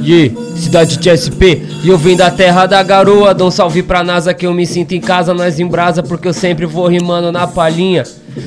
Yeah, 0.03 0.35
cidade 0.57 0.97
de 0.97 1.11
SP. 1.13 1.61
E 1.85 1.89
eu 1.89 1.99
vim 1.99 2.17
da 2.17 2.31
terra 2.31 2.65
da 2.67 2.83
garoa. 2.83 3.35
Dá 3.35 3.45
um 3.45 3.51
salve 3.51 3.83
pra 3.83 4.03
NASA 4.03 4.33
que 4.33 4.47
eu 4.47 4.55
me 4.55 4.67
sinto 4.67 4.93
em 4.95 5.01
casa. 5.01 5.35
Nós 5.35 5.59
em 5.61 5.67
brasa 5.67 6.03
porque 6.03 6.27
eu 6.29 6.33
sempre 6.33 6.65
vou 6.65 6.87
rimando 6.87 7.31
na 7.31 7.47
palhinha. 7.47 8.05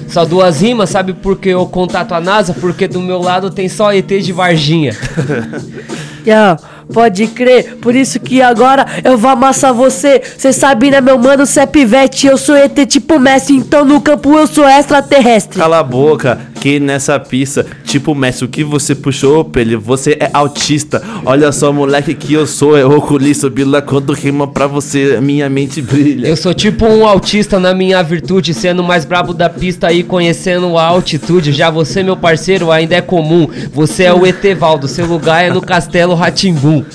Só 0.08 0.26
duas 0.26 0.62
rimas, 0.62 0.90
sabe 0.90 1.14
por 1.14 1.38
que 1.38 1.50
eu 1.50 1.66
contato 1.66 2.14
a 2.14 2.20
NASA? 2.20 2.54
Porque 2.54 2.88
do 2.88 3.02
meu 3.02 3.20
lado 3.20 3.50
tem 3.50 3.70
só 3.70 3.94
ET 3.94 4.08
de 4.08 4.32
Varginha. 4.32 4.96
Yeah, 6.26 6.60
pode 6.94 7.26
crer, 7.28 7.78
por 7.78 7.96
isso 7.96 8.20
que 8.20 8.42
agora 8.42 8.86
eu 9.04 9.18
vou 9.18 9.32
amassar 9.32 9.74
você. 9.74 10.22
Cê 10.38 10.54
sabe, 10.54 10.92
né, 10.92 11.02
meu 11.02 11.18
mano, 11.18 11.46
cê 11.46 11.62
é 11.62 11.66
pivete, 11.66 12.28
eu 12.28 12.38
sou 12.38 12.56
ET 12.56 12.78
tipo 12.86 13.20
Messi, 13.20 13.56
então 13.56 13.84
no 13.84 14.00
campo 14.00 14.32
eu 14.38 14.46
sou 14.46 14.68
extraterrestre. 14.68 15.60
Cala 15.60 15.80
a 15.80 15.84
boca, 15.84 16.40
que 16.62 16.80
nessa 16.80 17.20
pista, 17.20 17.66
tipo 17.84 18.14
Messi, 18.14 18.46
o 18.46 18.48
que 18.48 18.64
você 18.64 18.94
puxou, 18.94 19.44
Pele? 19.44 19.76
Você 19.76 20.16
é 20.20 20.30
autista. 20.32 21.02
Olha 21.26 21.52
só, 21.52 21.74
moleque, 21.74 22.14
que 22.14 22.34
eu 22.34 22.46
sou, 22.46 22.78
é 22.78 22.86
oculista. 22.86 23.50
Bila, 23.50 23.82
quando 23.82 24.14
rima 24.14 24.48
pra 24.48 24.68
você, 24.68 25.20
minha 25.20 25.50
mente 25.50 25.82
brilha. 25.82 26.28
Eu 26.28 26.38
sou 26.38 26.54
tipo 26.54 26.86
um 26.86 27.08
autista 27.08 27.60
na 27.60 27.74
minha 27.74 28.04
virtude, 28.04 28.54
sendo 28.54 28.84
mais 28.84 29.06
brabo 29.06 29.34
da 29.34 29.50
pista 29.50 29.92
e 29.92 30.04
conhecendo 30.04 30.78
a 30.78 30.84
altitude. 30.84 31.52
Já 31.52 31.72
você, 31.72 32.04
meu 32.04 32.16
parceiro, 32.16 32.72
ainda 32.72 32.94
é 32.96 33.02
comum. 33.02 33.48
Você 33.74 34.04
é 34.04 34.14
o 34.14 34.24
Etevaldo, 34.28 34.88
seu 34.88 35.08
lugar 35.08 35.44
é 35.44 35.50
no 35.50 35.62
Castelo 35.62 36.14
Ratimbum. 36.14 36.86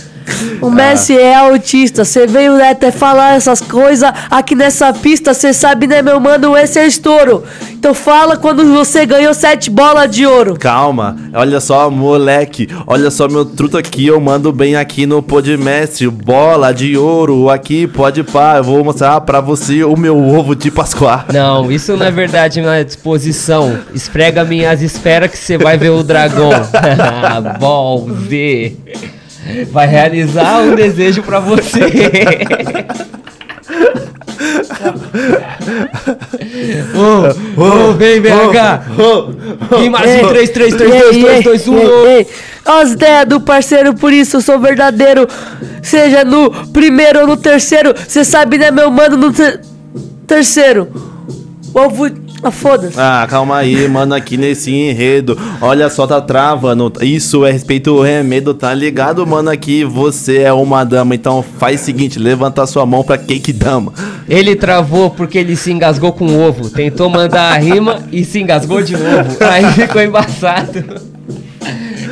O 0.60 0.70
Messi 0.70 1.16
é 1.16 1.34
autista, 1.34 2.04
cê 2.04 2.26
veio 2.26 2.62
até 2.62 2.90
falar 2.90 3.36
essas 3.36 3.60
coisas 3.60 4.10
aqui 4.30 4.54
nessa 4.54 4.92
pista, 4.92 5.32
cê 5.34 5.52
sabe 5.52 5.86
né 5.86 6.02
meu 6.02 6.18
mano, 6.20 6.56
esse 6.56 6.78
é 6.78 6.86
estouro. 6.86 7.44
Então 7.72 7.94
fala 7.94 8.36
quando 8.36 8.64
você 8.72 9.06
ganhou 9.06 9.32
sete 9.32 9.70
bolas 9.70 10.10
de 10.10 10.26
ouro. 10.26 10.56
Calma, 10.58 11.16
olha 11.32 11.60
só, 11.60 11.90
moleque. 11.90 12.68
Olha 12.86 13.10
só 13.10 13.28
meu 13.28 13.44
truto 13.44 13.78
aqui, 13.78 14.06
eu 14.06 14.20
mando 14.20 14.52
bem 14.52 14.76
aqui 14.76 15.06
no 15.06 15.22
Podmestre. 15.22 16.08
Bola 16.08 16.72
de 16.72 16.96
ouro 16.96 17.48
aqui, 17.48 17.86
pode 17.86 18.22
pá. 18.24 18.56
Eu 18.56 18.64
vou 18.64 18.84
mostrar 18.84 19.20
pra 19.20 19.40
você 19.40 19.84
o 19.84 19.96
meu 19.96 20.18
ovo 20.18 20.56
de 20.56 20.70
Pascoal. 20.70 21.26
Não, 21.32 21.70
isso 21.70 21.96
não 21.96 22.06
é 22.06 22.10
verdade 22.10 22.60
na 22.60 22.82
disposição. 22.82 23.78
Esfrega 23.94 24.44
minhas 24.44 24.82
esferas 24.82 25.30
que 25.30 25.38
você 25.38 25.56
vai 25.56 25.78
ver 25.78 25.90
o 25.90 26.02
dragão. 26.02 26.50
Bom, 27.60 28.08
Z. 28.28 28.76
Vai 29.70 29.86
realizar 29.86 30.60
um 30.62 30.74
desejo 30.74 31.22
pra 31.22 31.38
você. 31.40 31.80
Ô, 36.94 37.60
ô, 37.90 37.92
vem, 37.94 38.20
BH. 38.20 38.28
Rimagem 39.78 40.28
3, 40.28 40.50
3, 40.50 40.74
3, 40.74 40.92
2, 40.92 41.16
2, 41.22 41.44
2, 41.44 41.68
1. 41.68 41.74
Ó 42.68 42.80
as 42.80 42.92
ideias 42.92 43.26
do 43.26 43.40
parceiro, 43.40 43.94
por 43.94 44.12
isso 44.12 44.38
eu 44.38 44.40
sou 44.40 44.58
verdadeiro. 44.58 45.26
Seja 45.82 46.24
no 46.24 46.50
primeiro 46.72 47.20
ou 47.20 47.26
no 47.26 47.36
terceiro, 47.36 47.94
cê 48.08 48.24
sabe 48.24 48.58
né 48.58 48.70
meu 48.72 48.90
mano, 48.90 49.16
no 49.16 49.32
ter- 49.32 49.60
terceiro. 50.26 50.88
Ovo... 51.76 52.06
Ah, 52.42 52.50
foda-se. 52.50 52.98
Ah, 52.98 53.26
calma 53.28 53.58
aí, 53.58 53.86
mano, 53.86 54.14
aqui 54.14 54.38
nesse 54.38 54.72
enredo. 54.72 55.38
Olha 55.60 55.90
só, 55.90 56.06
tá 56.06 56.22
travando. 56.22 56.90
Isso 57.02 57.44
é 57.44 57.52
respeito 57.52 57.90
ao 57.90 58.00
remedo, 58.00 58.54
tá 58.54 58.72
ligado, 58.72 59.26
mano? 59.26 59.50
Aqui 59.50 59.84
você 59.84 60.38
é 60.38 60.52
uma 60.54 60.84
dama, 60.84 61.14
então 61.14 61.42
faz 61.42 61.82
o 61.82 61.84
seguinte: 61.84 62.18
levanta 62.18 62.66
sua 62.66 62.86
mão 62.86 63.04
pra 63.04 63.18
cake 63.18 63.52
dama. 63.52 63.92
Ele 64.26 64.56
travou 64.56 65.10
porque 65.10 65.36
ele 65.36 65.54
se 65.54 65.70
engasgou 65.70 66.14
com 66.14 66.24
o 66.24 66.40
ovo. 66.48 66.70
Tentou 66.70 67.10
mandar 67.10 67.52
a 67.52 67.58
rima 67.58 68.02
e 68.10 68.24
se 68.24 68.40
engasgou 68.40 68.80
de 68.80 68.94
novo. 68.94 69.36
Aí 69.44 69.66
ficou 69.72 70.00
embaçado. 70.00 70.82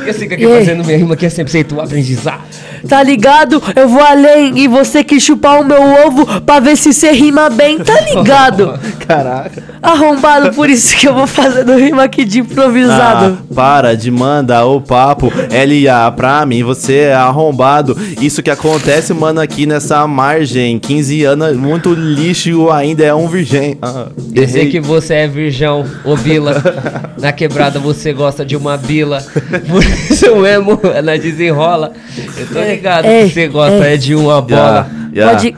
Eu 0.05 0.13
fico 0.13 0.35
aqui 0.35 0.43
Ei. 0.43 0.59
fazendo 0.59 0.85
minha 0.85 0.97
rima 0.97 1.15
que 1.15 1.25
é 1.25 1.29
100% 1.29 1.83
aprendizado. 1.83 2.43
Tá 2.87 3.01
ligado? 3.03 3.61
Eu 3.75 3.87
vou 3.89 4.01
além 4.03 4.57
e 4.59 4.67
você 4.67 5.03
que 5.03 5.19
chupar 5.19 5.59
o 5.59 5.65
meu 5.65 5.81
ovo 6.05 6.41
pra 6.41 6.59
ver 6.59 6.75
se 6.77 6.93
cê 6.93 7.11
rima 7.11 7.49
bem, 7.49 7.79
tá 7.79 7.99
ligado? 8.13 8.79
Caraca. 9.07 9.63
Arrombado, 9.81 10.53
por 10.53 10.69
isso 10.69 10.95
que 10.97 11.07
eu 11.07 11.13
vou 11.13 11.27
fazendo 11.27 11.75
rima 11.77 12.03
aqui 12.03 12.25
de 12.25 12.39
improvisado. 12.39 13.37
Ah, 13.39 13.53
para 13.53 13.95
de 13.95 14.09
mandar 14.11 14.65
o 14.65 14.81
papo. 14.81 15.31
LA, 15.49 16.11
pra 16.11 16.45
mim 16.45 16.63
você 16.63 16.95
é 16.99 17.13
arrombado. 17.13 17.97
Isso 18.21 18.41
que 18.41 18.49
acontece, 18.49 19.13
mano, 19.13 19.39
aqui 19.41 19.65
nessa 19.65 20.05
margem. 20.07 20.79
15 20.79 21.23
anos, 21.23 21.57
muito 21.57 21.93
lixo 21.93 22.69
ainda 22.71 23.03
é 23.03 23.13
um 23.13 23.27
virgem. 23.27 23.77
Ah, 23.81 24.07
errei. 24.33 24.69
que 24.69 24.79
você 24.79 25.13
é 25.15 25.27
virgão, 25.27 25.85
ô 26.03 26.15
Bila. 26.15 26.55
Na 27.19 27.31
quebrada 27.31 27.79
você 27.79 28.11
gosta 28.13 28.45
de 28.45 28.55
uma 28.55 28.77
bila. 28.77 29.23
Por 29.67 29.83
isso 29.83 30.35
mesmo, 30.35 30.79
ela 30.93 31.17
desenrola. 31.17 31.93
Eu 32.37 32.47
tô 32.47 32.59
ligado 32.59 32.74
Ei, 33.07 33.27
que 33.27 33.33
você 33.33 33.47
gosta 33.47 33.87
ei. 33.87 33.93
é 33.93 33.97
de 33.97 34.15
uma 34.15 34.41
bola. 34.41 34.89
Yeah, 35.13 35.33
yeah. 35.33 35.33
Pode. 35.33 35.55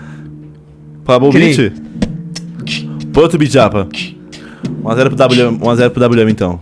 Acabou 1.03 1.29
o 1.29 1.33
beat? 1.33 1.73
Põe 3.13 3.23
outro 3.23 3.37
beat, 3.39 3.51
Japa. 3.51 3.87
1x0 4.83 5.15
pro 5.15 5.25
WM, 5.25 5.59
1x0 5.59 5.89
pro 5.89 6.03
WM 6.05 6.29
então. 6.29 6.59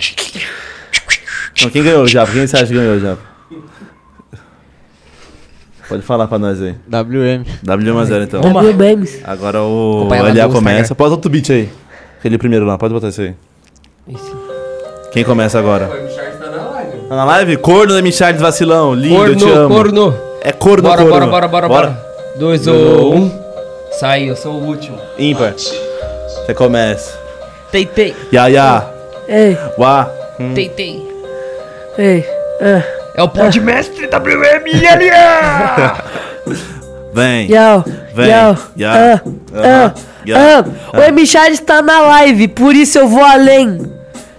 Então, 1.58 1.70
quem 1.70 1.84
ganhou, 1.84 2.08
Japa? 2.08 2.32
Quem 2.32 2.46
você 2.46 2.56
acha 2.58 2.68
que 2.68 2.74
ganhou, 2.74 3.00
Japa? 3.00 3.22
Pode 5.88 6.02
falar 6.02 6.28
pra 6.28 6.40
nós 6.40 6.62
aí. 6.62 6.76
WM. 6.88 7.46
WM 7.64 7.94
1x0 7.94 8.24
então. 8.24 8.42
W 8.42 8.74
Bames. 8.74 9.20
Agora 9.24 9.62
o 9.62 10.08
LA 10.10 10.50
começa. 10.50 10.96
Pode 10.96 11.12
outro 11.12 11.30
beat 11.30 11.50
aí. 11.52 11.70
Aquele 12.20 12.38
primeiro 12.38 12.66
lá, 12.66 12.78
pode 12.78 12.94
botar 12.94 13.10
isso 13.10 13.22
aí. 13.22 13.36
Quem 15.12 15.24
começa 15.24 15.60
agora? 15.60 15.88
Tá 17.08 17.16
na 17.16 17.24
live? 17.24 17.58
Corno 17.58 17.94
da 17.94 18.02
Michares 18.02 18.42
Vacilão. 18.42 18.96
Lindo, 18.96 19.16
eu 19.28 19.36
te 19.36 19.44
Corno, 19.44 19.60
amo. 19.60 19.76
corno. 19.76 20.18
É 20.46 20.52
corno, 20.52 20.84
Bora, 20.84 20.98
corno. 21.04 21.10
bora, 21.28 21.28
bora, 21.28 21.48
bora, 21.48 21.68
bora. 21.68 22.06
Dois 22.36 22.68
ou 22.68 23.16
um. 23.16 23.32
Sai, 24.00 24.30
eu 24.30 24.36
sou 24.36 24.54
o 24.54 24.64
último. 24.68 24.96
Ímpar. 25.18 25.54
Você 25.56 26.54
começa. 26.54 27.18
Teitei, 27.72 28.16
Ya, 28.32 28.46
ya. 28.48 28.86
Ei, 29.28 29.58
Wá. 29.76 30.08
Hum. 30.40 30.54
teitei. 30.54 31.02
ei. 31.98 32.24
ah. 32.62 32.84
É 33.16 33.24
o 33.24 33.28
podmestre 33.30 34.08
WMLA! 34.08 35.96
Vem. 37.12 37.50
Yo, 37.50 37.84
Vem, 38.14 38.28
yo, 38.30 38.36
ah, 38.36 38.58
ya, 38.76 39.94
ah. 40.36 40.64
O 40.96 41.02
M. 41.02 41.26
Charles 41.26 41.60
tá 41.62 41.82
na 41.82 42.02
live, 42.02 42.50
por 42.50 42.76
isso 42.76 43.00
eu 43.00 43.08
vou 43.08 43.24
além. 43.24 43.92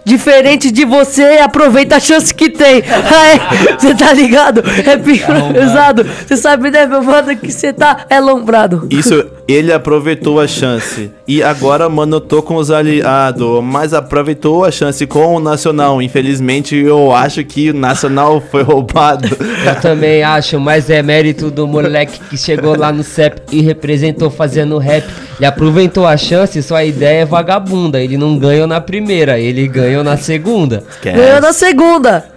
Diferente 0.06 0.70
de 0.70 0.84
você, 0.84 1.40
aproveita 1.42 1.96
a 1.96 2.00
chance 2.00 2.32
que 2.32 2.48
tem. 2.48 2.80
Você 3.76 3.92
tá 3.92 4.12
ligado? 4.12 4.62
É 4.86 4.96
pesado. 4.96 6.04
Você 6.04 6.36
sabe, 6.36 6.70
né, 6.70 6.86
meu 6.86 7.02
mano, 7.02 7.36
que 7.36 7.50
você 7.50 7.72
tá 7.72 8.06
é 8.08 8.20
lombrado. 8.20 8.86
Isso, 8.88 9.28
ele 9.48 9.72
aproveitou 9.72 10.40
a 10.40 10.46
chance. 10.46 11.10
E 11.26 11.42
agora, 11.42 11.88
mano, 11.88 12.16
eu 12.16 12.20
tô 12.20 12.42
com 12.42 12.56
os 12.56 12.70
aliados. 12.70 13.62
Mas 13.62 13.94
aproveitou 13.94 14.64
a 14.64 14.70
chance 14.70 15.06
com 15.06 15.36
o 15.36 15.40
Nacional. 15.40 16.02
Infelizmente, 16.02 16.74
eu 16.74 17.14
acho 17.14 17.44
que 17.44 17.70
o 17.70 17.74
Nacional 17.74 18.40
foi 18.40 18.62
roubado. 18.62 19.28
Eu 19.64 19.80
também 19.80 20.22
acho, 20.22 20.58
mas 20.58 20.90
é 20.90 21.02
mérito 21.02 21.50
do 21.50 21.66
moleque 21.66 22.18
que 22.28 22.36
chegou 22.36 22.76
lá 22.76 22.90
no 22.92 23.02
CEP 23.02 23.42
e 23.52 23.60
representou 23.60 24.30
fazendo 24.30 24.78
rap. 24.78 25.06
Ele 25.38 25.46
aproveitou 25.46 26.06
a 26.06 26.16
chance, 26.16 26.60
sua 26.62 26.84
ideia 26.84 27.22
é 27.22 27.24
vagabunda. 27.24 28.00
Ele 28.00 28.16
não 28.16 28.38
ganhou 28.38 28.66
na 28.66 28.80
primeira, 28.80 29.38
ele 29.38 29.68
ganhou 29.68 30.02
na 30.02 30.16
segunda. 30.16 30.82
Ganhou 31.02 31.40
na 31.40 31.52
segunda. 31.52 32.35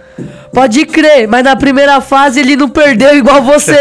Pode 0.52 0.84
crer, 0.84 1.28
mas 1.28 1.44
na 1.44 1.54
primeira 1.54 2.00
fase 2.00 2.40
ele 2.40 2.56
não 2.56 2.68
perdeu 2.68 3.16
igual 3.16 3.42
você. 3.42 3.76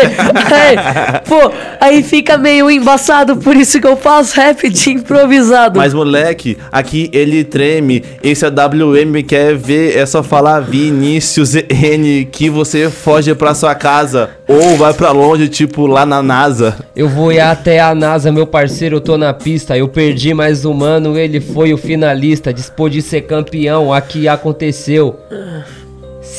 Aí, 0.59 1.21
pô, 1.27 1.51
aí 1.79 2.03
fica 2.03 2.37
meio 2.37 2.69
embaçado, 2.69 3.37
por 3.37 3.55
isso 3.55 3.79
que 3.79 3.87
eu 3.87 3.95
faço 3.95 4.35
rap 4.35 4.69
de 4.69 4.91
improvisado. 4.91 5.79
Mas, 5.79 5.93
moleque, 5.93 6.57
aqui 6.71 7.09
ele 7.13 7.43
treme. 7.43 8.03
Esse 8.21 8.45
é 8.45 8.49
WM, 8.49 9.23
quer 9.23 9.55
ver? 9.55 9.97
É 9.97 10.05
só 10.05 10.21
falar 10.21 10.59
Vinícius 10.59 11.55
N 11.55 12.25
que 12.25 12.49
você 12.49 12.89
foge 12.89 13.33
pra 13.35 13.53
sua 13.53 13.73
casa. 13.75 14.31
Ou 14.47 14.77
vai 14.77 14.93
pra 14.93 15.11
longe, 15.11 15.47
tipo 15.47 15.85
lá 15.87 16.05
na 16.05 16.21
NASA. 16.21 16.77
Eu 16.95 17.07
vou 17.07 17.31
ir 17.31 17.39
até 17.39 17.79
a 17.79 17.93
NASA, 17.93 18.31
meu 18.31 18.47
parceiro, 18.47 18.97
eu 18.97 19.01
tô 19.01 19.17
na 19.17 19.33
pista. 19.33 19.77
Eu 19.77 19.87
perdi, 19.87 20.33
mas 20.33 20.65
o 20.65 20.73
mano, 20.73 21.17
ele 21.17 21.39
foi 21.39 21.73
o 21.73 21.77
finalista. 21.77 22.53
Dispôs 22.53 22.91
de 22.91 23.01
ser 23.01 23.21
campeão, 23.21 23.93
aqui 23.93 24.27
aconteceu. 24.27 25.19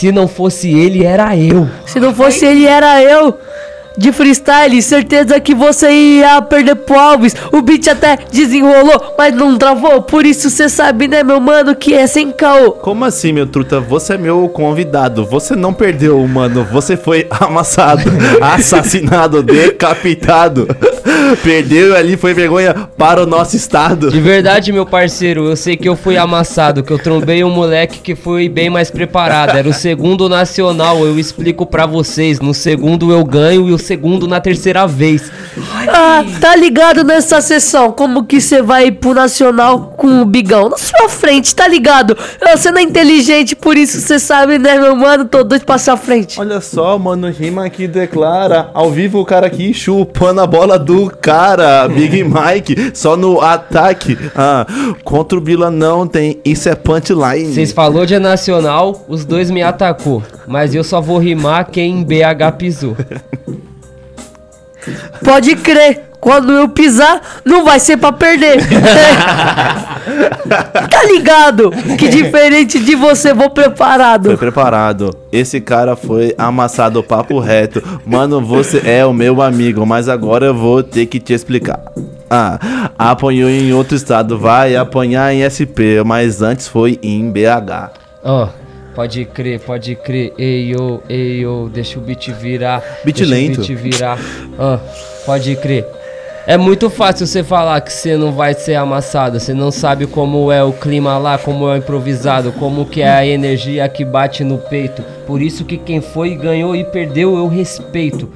Se 0.01 0.11
não 0.11 0.27
fosse 0.27 0.71
ele, 0.71 1.05
era 1.05 1.37
eu. 1.37 1.69
Se 1.85 2.01
não 2.01 2.15
fosse 2.15 2.47
ele, 2.47 2.65
era 2.67 3.03
eu. 3.03 3.39
De 3.97 4.13
freestyle, 4.13 4.81
certeza 4.81 5.41
que 5.41 5.55
você 5.55 5.91
ia 5.91 6.41
perder 6.41 6.77
pro 6.77 6.99
Alves. 6.99 7.35
O 7.53 7.61
beat 7.61 7.89
até 7.89 8.19
desenrolou, 8.31 9.15
mas 9.19 9.35
não 9.35 9.59
travou. 9.59 10.01
Por 10.03 10.25
isso 10.25 10.49
cê 10.49 10.69
sabe, 10.69 11.09
né, 11.09 11.23
meu 11.23 11.41
mano, 11.41 11.75
que 11.75 11.93
é 11.93 12.07
sem 12.07 12.31
caô. 12.31 12.73
Como 12.73 13.05
assim, 13.05 13.33
meu 13.33 13.47
truta? 13.47 13.81
Você 13.81 14.15
é 14.15 14.19
meu 14.19 14.49
convidado. 14.49 15.25
Você 15.27 15.57
não 15.57 15.73
perdeu, 15.73 16.27
mano. 16.27 16.65
Você 16.73 16.97
foi 16.97 17.27
amassado, 17.31 18.11
assassinado, 18.41 19.43
decapitado. 19.43 20.69
Perdeu 21.43 21.97
ali, 21.97 22.17
foi 22.17 22.33
vergonha 22.33 22.75
para 22.97 23.23
o 23.23 23.27
nosso 23.27 23.57
estado. 23.57 24.11
De 24.11 24.21
verdade, 24.21 24.73
meu 24.73 24.87
parceiro, 24.87 25.49
eu 25.49 25.57
sei 25.57 25.77
que 25.77 25.89
eu 25.89 25.97
fui 25.97 26.17
amassado, 26.17 26.83
que 26.83 26.93
eu 26.93 26.99
trombei 26.99 27.43
um 27.43 27.51
moleque 27.51 28.01
que 28.01 28.15
foi 28.15 28.49
bem 28.49 28.71
mais 28.71 28.91
preparado. 28.91 29.57
Era 29.57 29.69
o 29.69 29.73
segundo 29.73 30.29
nacional, 30.29 31.05
eu 31.05 31.19
explico 31.19 31.67
pra 31.67 31.87
vocês. 31.87 32.41
No 32.41 32.55
segundo 32.55 33.13
eu 33.13 33.25
ganho 33.25 33.69
e 33.69 33.73
o 33.73 33.79
segundo 33.81 34.29
na 34.29 34.41
terceira 34.41 34.87
vez. 34.87 35.31
Ah, 35.89 36.25
tá 36.41 36.55
ligado 36.55 37.03
nessa 37.03 37.41
sessão? 37.41 37.93
Como 37.93 38.25
que 38.25 38.41
você 38.41 38.63
vai 38.63 38.91
pro 38.91 39.15
Nacional 39.15 39.95
com 39.97 40.23
o 40.23 40.25
Bigão? 40.25 40.69
Na 40.69 40.77
sua 40.77 41.09
frente, 41.09 41.55
tá 41.55 41.67
ligado? 41.67 42.17
Ah, 42.41 42.57
Você 42.57 42.71
não 42.71 42.79
é 42.79 42.83
inteligente, 42.83 43.57
por 43.57 43.77
isso 43.77 44.01
você 44.01 44.19
sabe, 44.19 44.59
né, 44.59 44.79
meu 44.79 44.95
mano? 44.95 45.25
Tô 45.25 45.43
doido 45.43 45.65
pra 45.65 45.79
sua 45.79 45.97
frente. 45.97 46.39
Olha 46.41 46.61
só, 46.61 46.99
mano, 46.99 47.29
rima 47.31 47.69
que 47.71 47.89
declara. 47.89 48.71
Ao 48.75 48.91
vivo 48.91 49.21
o 49.21 49.25
cara 49.25 49.47
aqui 49.47 49.73
chupando 49.75 50.41
a 50.41 50.47
bola 50.47 50.79
do 50.79 51.11
cara. 51.21 51.89
Big 51.89 52.23
Mike, 52.25 52.93
só 52.95 53.17
no 53.17 53.41
ataque. 53.41 54.17
Ah, 54.35 54.67
contra 55.05 55.39
o 55.39 55.41
Bila 55.41 55.71
não 55.71 56.07
tem. 56.07 56.39
Isso 56.45 56.69
é 56.69 56.75
punchline. 56.75 57.53
Vocês 57.55 57.73
falou 57.73 58.05
de 58.07 58.19
nacional, 58.19 59.05
os 59.09 59.25
dois 59.25 59.51
me 59.51 59.63
atacou. 59.63 60.23
Mas 60.47 60.75
eu 60.75 60.83
só 60.85 61.01
vou 61.01 61.19
rimar 61.19 61.71
quem 61.71 61.99
em 62.01 62.05
BH 62.05 62.57
pisou. 62.59 62.97
Pode 65.25 65.57
crer. 65.57 66.11
Quando 66.21 66.53
eu 66.53 66.69
pisar, 66.69 67.41
não 67.47 67.65
vai 67.65 67.81
ser 67.81 67.97
pra 67.97 68.13
perder. 68.13 68.59
Tá 70.91 71.05
ligado? 71.05 71.71
Que 71.97 72.09
diferente 72.09 72.79
de 72.81 72.95
você, 72.97 73.33
vou 73.33 73.51
preparado. 73.51 74.27
Foi 74.27 74.37
preparado. 74.37 75.15
Esse 75.31 75.61
cara 75.61 75.95
foi 75.95 76.35
amassado 76.37 77.03
papo 77.03 77.39
reto. 77.39 77.83
Mano, 78.05 78.41
você 78.41 78.83
é 78.85 79.07
o 79.07 79.13
meu 79.13 79.41
amigo, 79.41 79.87
mas 79.87 80.09
agora 80.09 80.47
eu 80.47 80.55
vou 80.55 80.83
ter 80.83 81.07
que 81.07 81.21
te 81.21 81.33
explicar. 81.33 81.81
Ah, 82.29 82.91
apanhou 82.99 83.49
em 83.49 83.73
outro 83.73 83.97
estado, 83.97 84.39
vai 84.39 84.75
apanhar 84.77 85.33
em 85.33 85.49
SP, 85.49 86.03
mas 86.05 86.43
antes 86.43 86.67
foi 86.67 86.99
em 87.03 87.31
BH. 87.31 87.91
Ó, 88.25 88.49
pode 88.95 89.25
crer, 89.25 89.61
pode 89.61 89.95
crer. 89.95 90.33
Ei, 90.39 90.75
ô, 90.75 91.01
ei, 91.09 91.45
ô, 91.47 91.69
deixa 91.73 91.99
o 91.99 92.03
beat 92.03 92.31
virar. 92.31 92.83
Beat 93.05 93.17
deixa 93.17 93.31
lento. 93.31 93.63
O 93.63 93.67
beat 93.67 93.79
virar. 93.79 94.19
Ó, 94.59 94.79
pode 95.25 95.55
crer. 95.57 95.87
É 96.47 96.57
muito 96.57 96.89
fácil 96.89 97.27
você 97.27 97.45
falar 97.45 97.81
que 97.81 97.93
você 97.93 98.17
não 98.17 98.33
vai 98.33 98.55
ser 98.55 98.75
amassado. 98.75 99.39
Você 99.39 99.53
não 99.53 99.71
sabe 99.71 100.07
como 100.07 100.51
é 100.51 100.65
o 100.65 100.73
clima 100.73 101.19
lá, 101.19 101.39
como 101.39 101.69
é 101.69 101.75
o 101.75 101.77
improvisado, 101.77 102.51
como 102.53 102.87
que 102.87 103.03
é 103.03 103.11
a 103.11 103.27
energia 103.27 103.89
que 103.89 104.05
bate 104.05 104.43
no 104.43 104.59
peito. 104.59 105.03
Por 105.27 105.43
isso 105.43 105.65
que 105.65 105.77
quem 105.77 106.01
foi 106.01 106.35
ganhou 106.35 106.75
e 106.75 106.83
perdeu, 106.83 107.37
eu 107.37 107.47
respeito. 107.47 108.29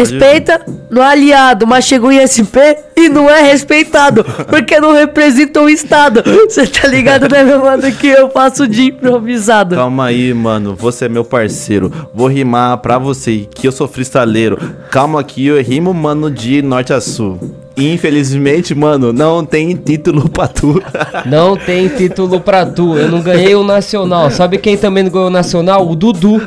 Respeita 0.00 0.64
no 0.90 1.02
aliado, 1.02 1.66
mas 1.66 1.84
chegou 1.84 2.10
em 2.10 2.24
SP 2.24 2.58
e 2.96 3.08
não 3.08 3.28
é 3.28 3.42
respeitado, 3.42 4.24
porque 4.48 4.80
não 4.80 4.92
representa 4.92 5.60
o 5.60 5.68
Estado. 5.68 6.22
Você 6.48 6.66
tá 6.66 6.88
ligado, 6.88 7.28
né, 7.28 7.44
meu 7.44 7.60
mano, 7.60 7.90
que 7.92 8.06
eu 8.06 8.30
faço 8.30 8.66
de 8.66 8.84
improvisado. 8.84 9.76
Calma 9.76 10.06
aí, 10.06 10.32
mano, 10.34 10.74
você 10.74 11.06
é 11.06 11.08
meu 11.08 11.24
parceiro. 11.24 11.92
Vou 12.14 12.28
rimar 12.28 12.78
pra 12.78 12.98
você 12.98 13.48
que 13.54 13.66
eu 13.66 13.72
sou 13.72 13.86
freestaleiro. 13.86 14.58
Calma 14.90 15.22
que 15.22 15.46
eu 15.46 15.60
rimo, 15.62 15.92
mano, 15.94 16.30
de 16.30 16.62
norte 16.62 16.92
a 16.92 17.00
sul. 17.00 17.59
Infelizmente, 17.76 18.74
mano, 18.74 19.12
não 19.12 19.44
tem 19.44 19.74
título 19.74 20.28
pra 20.28 20.46
tu. 20.48 20.82
Não 21.24 21.56
tem 21.56 21.88
título 21.88 22.40
pra 22.40 22.66
tu, 22.66 22.98
eu 22.98 23.08
não 23.08 23.20
ganhei 23.22 23.54
o 23.54 23.62
Nacional. 23.62 24.30
Sabe 24.30 24.58
quem 24.58 24.76
também 24.76 25.04
não 25.04 25.10
ganhou 25.10 25.28
o 25.28 25.30
Nacional? 25.30 25.88
O 25.88 25.94
Dudu. 25.96 26.46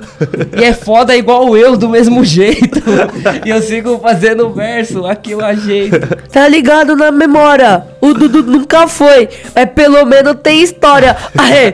E 0.59 0.63
é 0.63 0.73
foda 0.73 1.15
igual 1.15 1.57
eu, 1.57 1.75
do 1.77 1.89
mesmo 1.89 2.23
jeito. 2.23 2.81
E 3.45 3.49
eu 3.49 3.61
sigo 3.61 3.97
fazendo 3.99 4.49
verso, 4.51 5.05
aqui 5.05 5.31
eu 5.31 5.43
ajeito. 5.43 5.99
Tá 6.31 6.47
ligado 6.47 6.95
na 6.95 7.11
memória? 7.11 7.83
O 8.01 8.13
Dudu 8.13 8.43
nunca 8.43 8.87
foi, 8.87 9.29
mas 9.55 9.69
pelo 9.71 10.05
menos 10.05 10.35
tem 10.43 10.61
história. 10.61 11.15
Aê! 11.37 11.71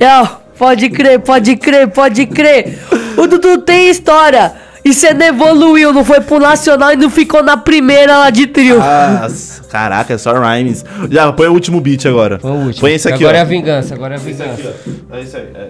É, 0.00 0.28
pode 0.56 0.88
crer, 0.88 1.18
pode 1.20 1.56
crer, 1.56 1.88
pode 1.88 2.26
crer. 2.26 2.78
O 3.16 3.26
Dudu 3.26 3.58
tem 3.58 3.90
história. 3.90 4.52
E 4.92 4.94
você 4.94 5.14
não 5.14 5.24
evoluiu, 5.26 5.90
não 5.90 6.04
foi 6.04 6.20
pro 6.20 6.38
Nacional 6.38 6.92
e 6.92 6.96
não 6.96 7.08
ficou 7.08 7.42
na 7.42 7.56
primeira 7.56 8.18
lá 8.18 8.28
de 8.28 8.46
trio. 8.46 8.78
Ah, 8.78 9.26
caraca, 9.70 10.12
é 10.12 10.18
só 10.18 10.34
rhymes. 10.38 10.84
Já, 11.10 11.32
põe 11.32 11.48
o 11.48 11.52
último 11.52 11.80
beat 11.80 12.04
agora. 12.04 12.38
Foi 12.38 12.50
o 12.50 12.54
último. 12.54 12.80
Põe 12.82 12.92
esse 12.92 13.08
aqui, 13.08 13.24
agora 13.24 13.38
ó. 13.38 13.40
é 13.40 13.40
a 13.40 13.44
vingança, 13.44 13.94
agora 13.94 14.14
é 14.14 14.18
a 14.18 14.20
vingança. 14.20 14.74
É 15.10 15.20
isso 15.22 15.36
aí, 15.38 15.48
é. 15.54 15.68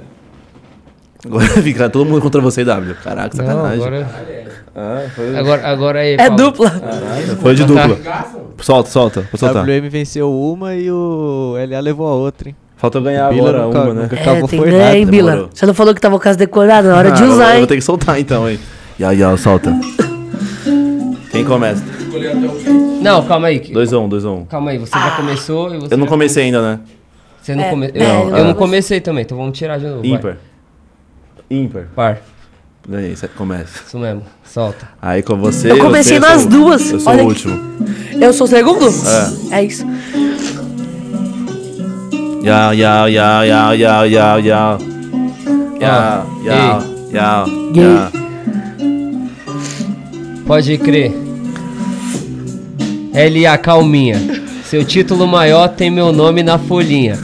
Agora 1.24 1.46
fica 1.62 1.88
todo 1.88 2.04
mundo 2.08 2.20
contra 2.20 2.40
você, 2.40 2.64
W. 2.64 2.96
Caraca, 3.04 3.36
Não, 3.36 3.46
sacanagem. 3.46 3.78
agora, 3.86 4.08
Ah, 4.74 5.02
foi, 5.14 5.36
agora, 5.38 5.68
agora 5.68 5.98
aí. 6.00 6.14
É 6.14 6.16
Paulo. 6.16 6.36
dupla. 6.36 6.72
foi 7.40 7.54
de 7.54 7.64
dupla. 7.64 7.98
Solta, 8.60 8.90
solta. 8.90 9.20
Vou 9.30 9.38
soltar. 9.38 9.64
WM 9.64 9.88
venceu 9.88 10.32
uma 10.32 10.74
e 10.74 10.90
o 10.90 11.54
LA 11.70 11.78
levou 11.78 12.08
a 12.08 12.14
outra, 12.16 12.48
hein? 12.48 12.56
Falta 12.76 12.98
eu 12.98 13.02
ganhar 13.02 13.28
Bila 13.32 13.50
agora 13.50 13.62
nunca- 13.66 13.80
uma, 13.82 13.94
né? 13.94 14.02
nunca 14.02 14.16
É, 14.16 14.20
acabou 14.20 14.48
tem 14.48 14.58
foi 14.58 14.68
hein, 14.74 15.06
Bila? 15.06 15.30
demorou. 15.30 15.50
Você 15.54 15.64
não 15.66 15.74
falou 15.74 15.94
que 15.94 16.00
tava 16.00 16.18
com 16.18 16.28
as 16.28 16.34
decoradas, 16.36 16.90
na 16.90 16.96
hora 16.98 17.12
de 17.12 17.22
Ah, 17.22 17.26
eu- 17.26 17.32
usar, 17.32 17.44
Eu 17.44 17.50
hein? 17.52 17.58
vou 17.58 17.66
ter 17.68 17.76
que 17.76 17.80
soltar 17.82 18.18
então, 18.18 18.50
hein. 18.50 18.58
Ya, 18.98 19.12
ya, 19.12 19.36
solta. 19.36 19.72
Quem 21.30 21.44
começa? 21.44 21.82
Não, 23.00 23.24
calma 23.26 23.48
aí. 23.48 23.58
que- 23.58 23.72
2x1, 23.72 24.08
2x1. 24.08 24.46
Calma 24.46 24.70
aí, 24.70 24.78
você 24.78 24.92
já 24.98 25.10
começou 25.12 25.74
e 25.74 25.78
você. 25.78 25.94
Eu 25.94 25.98
não 25.98 26.04
já 26.06 26.10
comecei 26.10 26.44
ainda, 26.44 26.62
né? 26.62 26.80
Você 27.40 27.54
não 27.56 27.64
É, 27.64 27.70
come... 27.70 27.86
é, 27.86 27.90
eu, 27.94 28.02
eu 28.02 28.24
eu 28.28 28.30
não 28.38 28.44
não 28.48 28.54
comecei 28.54 29.00
também, 29.00 29.22
então 29.24 29.36
vamos 29.36 29.56
tirar 29.58 29.78
de 29.78 29.86
novo. 29.86 30.00
vai. 30.02 30.10
Ímpar. 30.10 30.36
Ímpar. 31.50 31.88
Par, 31.96 32.18
Ganhei, 32.88 33.14
você 33.16 33.28
começa. 33.28 33.80
isso 33.86 33.98
mesmo. 33.98 34.22
Solta. 34.44 34.88
Aí 35.00 35.22
com 35.22 35.36
você. 35.36 35.70
Eu 35.72 35.78
comecei 35.78 36.18
você, 36.18 36.24
eu 36.24 36.28
nas 36.30 36.42
sou- 36.42 36.50
duas, 36.50 36.90
Eu 36.92 37.00
sou 37.00 37.12
olha 37.12 37.24
o 37.24 37.30
aqui. 37.30 37.48
último. 37.48 37.60
Eu 38.20 38.32
sou 38.32 38.44
o 38.46 38.50
segundo? 38.50 38.86
É. 39.52 39.62
isso. 39.64 39.84
Ya, 42.44 42.72
ya, 42.72 43.06
ya, 43.08 43.44
ya, 43.44 43.72
ya, 43.74 44.04
ya, 44.04 44.36
ya. 44.38 44.78
Ya, 45.80 45.88
Ah, 45.88 46.26
ya, 46.44 46.82
ya, 47.12 47.44
Gay. 47.72 47.82
ya. 47.84 48.21
Pode 50.52 50.76
crer. 50.76 51.10
L.A. 53.14 53.56
Calminha. 53.56 54.20
Seu 54.66 54.84
título 54.84 55.26
maior 55.26 55.66
tem 55.68 55.90
meu 55.90 56.12
nome 56.12 56.42
na 56.42 56.58
folhinha. 56.58 57.18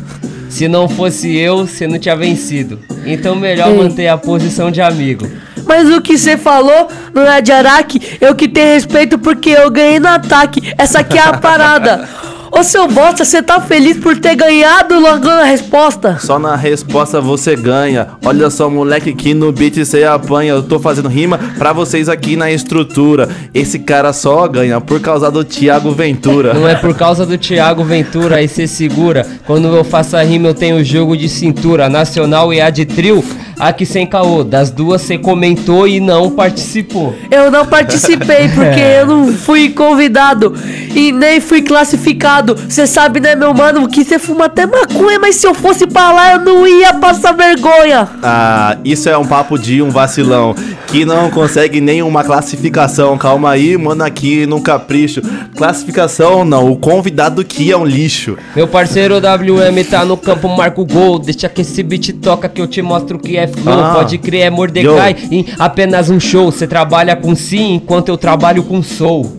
Se 0.49 0.67
não 0.67 0.89
fosse 0.89 1.37
eu, 1.37 1.67
você 1.67 1.87
não 1.87 1.99
tinha 1.99 2.17
vencido. 2.17 2.79
Então 3.05 3.37
melhor 3.37 3.69
Ei. 3.69 3.77
manter 3.77 4.09
a 4.09 4.17
posição 4.17 4.71
de 4.71 4.81
amigo. 4.81 5.29
Mas 5.67 5.91
o 5.91 6.01
que 6.01 6.17
você 6.17 6.39
falou 6.39 6.89
não 7.13 7.31
é 7.31 7.43
de 7.43 7.53
Araque, 7.53 8.01
eu 8.19 8.35
que 8.35 8.49
tenho 8.49 8.73
respeito 8.73 9.19
porque 9.19 9.51
eu 9.51 9.71
ganhei 9.71 10.01
no 10.01 10.09
ataque. 10.09 10.73
Essa 10.79 11.01
aqui 11.01 11.19
é 11.19 11.23
a 11.23 11.37
parada. 11.37 12.09
Ô 12.59 12.64
seu 12.64 12.89
bosta, 12.89 13.24
você 13.24 13.40
tá 13.40 13.60
feliz 13.60 13.97
por 13.98 14.18
ter 14.18 14.35
ganhado 14.35 14.98
logo 14.98 15.24
na 15.24 15.44
resposta? 15.44 16.18
Só 16.18 16.40
na 16.40 16.56
resposta 16.56 17.20
você 17.20 17.55
ganha. 17.55 18.09
Olha 18.24 18.51
só, 18.51 18.68
moleque, 18.68 19.14
que 19.14 19.32
no 19.32 19.52
beat 19.52 19.76
você 19.76 20.02
apanha. 20.02 20.55
Eu 20.55 20.62
tô 20.64 20.80
fazendo 20.80 21.09
rima 21.09 21.39
pra 21.56 21.72
vocês 21.72 22.09
aqui 22.09 22.35
na 22.35 22.51
estrutura. 22.51 23.28
Esse 23.55 23.78
cara 23.78 24.12
só 24.12 24.48
ganha 24.48 24.80
por 24.80 24.98
causa 24.98 25.30
do 25.30 25.44
Thiago 25.44 25.93
Ventura. 25.93 26.52
Não 26.52 26.66
é 26.66 26.74
por 26.74 26.97
causa 26.97 27.24
do 27.24 27.39
Thiago 27.39 27.85
Ventura, 27.85 28.39
aí 28.39 28.48
cê 28.48 28.66
segura. 28.66 29.24
Quando 29.47 29.68
eu 29.68 29.85
faço 29.85 30.16
a 30.16 30.22
rima, 30.22 30.48
eu 30.48 30.55
tenho 30.55 30.85
jogo 30.85 31.16
de 31.16 31.28
cintura. 31.28 31.89
Nacional 31.89 32.52
e 32.52 32.60
a 32.60 32.70
de 32.70 32.85
trio, 32.85 33.24
aqui 33.59 33.85
sem 33.85 34.06
caô. 34.06 34.44
Das 34.44 34.70
duas 34.70 35.02
cê 35.02 35.18
comentou 35.18 35.86
e 35.86 36.01
não 36.01 36.30
participou. 36.30 37.14
Eu 37.30 37.51
não 37.51 37.66
participei 37.66 38.48
porque 38.55 38.80
eu 38.80 39.06
não 39.06 39.32
fui 39.32 39.70
convidado 39.70 40.55
e 40.94 41.12
nem 41.12 41.40
fui 41.40 41.62
classificado. 41.62 42.55
Você 42.55 42.86
sabe, 42.86 43.20
né, 43.20 43.35
meu 43.35 43.52
mano, 43.52 43.89
que 43.89 44.05
você 44.05 44.18
fuma 44.18 44.47
até 44.47 44.66
maconha, 44.66 45.18
mas 45.18 45.36
se 45.36 45.47
eu 45.47 45.55
fosse 45.55 45.86
pra 45.86 46.12
lá 46.12 46.32
eu 46.32 46.40
não 46.40 46.66
ia 46.66 46.94
passar 46.94 47.32
vergonha. 47.32 48.09
Ah, 48.22 48.76
isso 48.85 49.09
é 49.09 49.16
um 49.16 49.26
papo 49.26 49.59
de 49.59 49.82
um 49.82 49.90
vacilão 49.90 50.55
que 50.86 51.05
não 51.05 51.30
consegue 51.30 51.80
nenhuma 51.80 52.24
classificação. 52.24 53.18
Calma 53.18 53.51
aí, 53.51 53.76
mano, 53.76 54.05
aqui 54.05 54.47
no 54.47 54.60
capricho. 54.60 55.20
Classificação 55.56 56.44
não, 56.44 56.70
o 56.70 56.76
convidado 56.76 57.44
que 57.44 57.70
é 57.70 57.76
um 57.76 57.85
lixo. 57.85 58.36
Meu 58.55 58.68
parceiro 58.68 59.16
WM 59.16 59.85
tá 59.89 60.05
no 60.05 60.16
campo, 60.16 60.48
marca 60.48 60.80
o 60.80 60.86
gol. 60.86 61.18
Deixa 61.18 61.48
que 61.48 61.62
esse 61.62 61.82
beat 61.82 62.12
toca 62.22 62.48
que 62.48 62.60
eu 62.60 62.66
te 62.66 62.80
mostro 62.80 63.18
que 63.18 63.36
é 63.36 63.48
flow. 63.49 63.81
Ah. 63.81 63.95
Pode 63.95 64.19
crer, 64.19 64.43
é 64.43 64.51
Mordecai 64.51 65.16
em 65.31 65.47
apenas 65.59 66.09
um 66.11 66.20
show. 66.20 66.51
Cê 66.53 66.66
trabalha 66.66 67.16
com 67.16 67.35
sim, 67.35 67.75
enquanto 67.75 68.09
eu 68.09 68.16
trabalho 68.16 68.62
com 68.62 68.83
soul. 68.83 69.39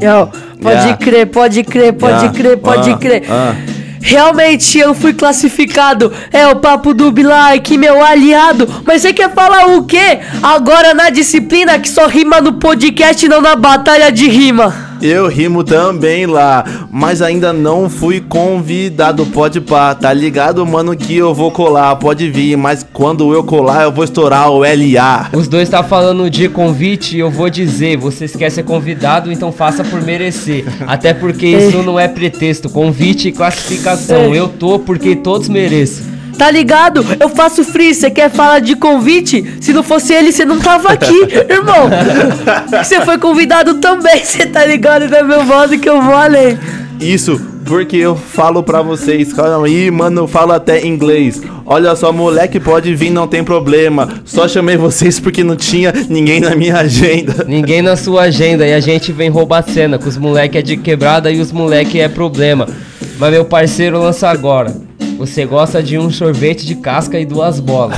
Yo, 0.00 0.28
pode 0.60 0.76
Yeah. 0.76 0.96
crer, 0.96 1.26
pode 1.26 1.62
crer, 1.64 1.92
pode 1.92 2.12
Yeah. 2.14 2.32
crer, 2.38 2.56
pode 2.58 2.90
Ah, 2.90 2.96
crer. 2.96 3.22
ah. 3.30 3.54
Realmente 4.00 4.78
eu 4.78 4.94
fui 4.94 5.12
classificado. 5.12 6.12
É 6.32 6.46
o 6.48 6.56
papo 6.56 6.92
do 6.92 7.12
Bilike, 7.12 7.78
meu 7.78 8.04
aliado. 8.04 8.68
Mas 8.84 9.02
você 9.02 9.12
quer 9.12 9.32
falar 9.32 9.66
o 9.76 9.84
quê? 9.84 10.18
Agora 10.42 10.92
na 10.92 11.08
disciplina 11.08 11.78
que 11.78 11.88
só 11.88 12.08
rima 12.08 12.40
no 12.40 12.54
podcast 12.54 13.24
e 13.24 13.28
não 13.28 13.40
na 13.40 13.54
batalha 13.54 14.10
de 14.10 14.28
rima. 14.28 14.91
Eu 15.02 15.26
rimo 15.26 15.64
também 15.64 16.26
lá, 16.26 16.64
mas 16.88 17.20
ainda 17.20 17.52
não 17.52 17.90
fui 17.90 18.20
convidado. 18.20 19.26
Pode 19.26 19.60
pá, 19.60 19.94
tá 19.96 20.12
ligado, 20.12 20.64
mano, 20.64 20.96
que 20.96 21.16
eu 21.16 21.34
vou 21.34 21.50
colar. 21.50 21.96
Pode 21.96 22.30
vir, 22.30 22.56
mas 22.56 22.86
quando 22.92 23.34
eu 23.34 23.42
colar, 23.42 23.82
eu 23.82 23.90
vou 23.90 24.04
estourar 24.04 24.48
o 24.50 24.60
LA. 24.60 25.30
Os 25.32 25.48
dois 25.48 25.68
tá 25.68 25.82
falando 25.82 26.30
de 26.30 26.48
convite 26.48 27.16
e 27.16 27.18
eu 27.18 27.30
vou 27.30 27.50
dizer, 27.50 27.96
vocês 27.96 28.36
querem 28.36 28.50
ser 28.50 28.62
convidado, 28.62 29.32
então 29.32 29.50
faça 29.50 29.82
por 29.82 30.00
merecer. 30.00 30.64
Até 30.86 31.12
porque 31.12 31.46
isso 31.50 31.82
não 31.82 31.98
é 31.98 32.06
pretexto, 32.06 32.70
convite 32.70 33.28
e 33.28 33.32
classificação. 33.32 34.32
Eu 34.32 34.48
tô 34.48 34.78
porque 34.78 35.16
todos 35.16 35.48
merecem. 35.48 36.11
Tá 36.36 36.50
ligado? 36.50 37.04
Eu 37.20 37.28
faço 37.28 37.64
free. 37.64 37.94
Você 37.94 38.10
quer 38.10 38.30
falar 38.30 38.60
de 38.60 38.74
convite? 38.76 39.58
Se 39.60 39.72
não 39.72 39.82
fosse 39.82 40.12
ele, 40.12 40.32
você 40.32 40.44
não 40.44 40.58
tava 40.58 40.88
aqui, 40.88 41.14
irmão. 41.48 41.90
Você 42.82 43.00
foi 43.02 43.18
convidado 43.18 43.74
também. 43.74 44.22
Você 44.24 44.46
tá 44.46 44.64
ligado, 44.64 45.08
né, 45.08 45.22
meu 45.22 45.44
modo 45.44 45.78
que 45.78 45.88
eu 45.88 46.00
vou 46.00 46.14
além. 46.14 46.58
Isso, 47.00 47.40
porque 47.64 47.96
eu 47.96 48.14
falo 48.14 48.62
pra 48.62 48.80
vocês, 48.80 49.32
calma 49.32 49.66
aí, 49.66 49.90
mano, 49.90 50.22
eu 50.22 50.28
falo 50.28 50.52
até 50.52 50.86
inglês. 50.86 51.42
Olha 51.66 51.96
só, 51.96 52.12
moleque, 52.12 52.60
pode 52.60 52.94
vir, 52.94 53.10
não 53.10 53.26
tem 53.26 53.42
problema. 53.42 54.08
Só 54.24 54.46
chamei 54.46 54.76
vocês 54.76 55.18
porque 55.18 55.42
não 55.42 55.56
tinha 55.56 55.92
ninguém 56.08 56.40
na 56.40 56.54
minha 56.54 56.76
agenda. 56.76 57.44
Ninguém 57.46 57.82
na 57.82 57.96
sua 57.96 58.22
agenda 58.22 58.66
e 58.66 58.72
a 58.72 58.80
gente 58.80 59.10
vem 59.10 59.28
roubar 59.28 59.62
cena, 59.62 59.98
com 59.98 60.08
os 60.08 60.16
moleque 60.16 60.58
é 60.58 60.62
de 60.62 60.76
quebrada 60.76 61.30
e 61.30 61.40
os 61.40 61.50
moleque 61.50 61.98
é 61.98 62.08
problema. 62.08 62.68
Mas 63.18 63.30
meu 63.30 63.44
parceiro 63.44 63.98
lança 63.98 64.28
agora. 64.28 64.72
Você 65.22 65.46
gosta 65.46 65.80
de 65.80 65.96
um 65.96 66.10
sorvete 66.10 66.66
de 66.66 66.74
casca 66.74 67.16
e 67.16 67.24
duas 67.24 67.60
bolas. 67.60 67.96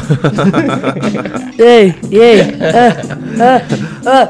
Ei, 1.58 1.94
ei. 2.10 2.40
ah, 2.60 3.02
ah, 3.40 3.62
ah. 4.04 4.28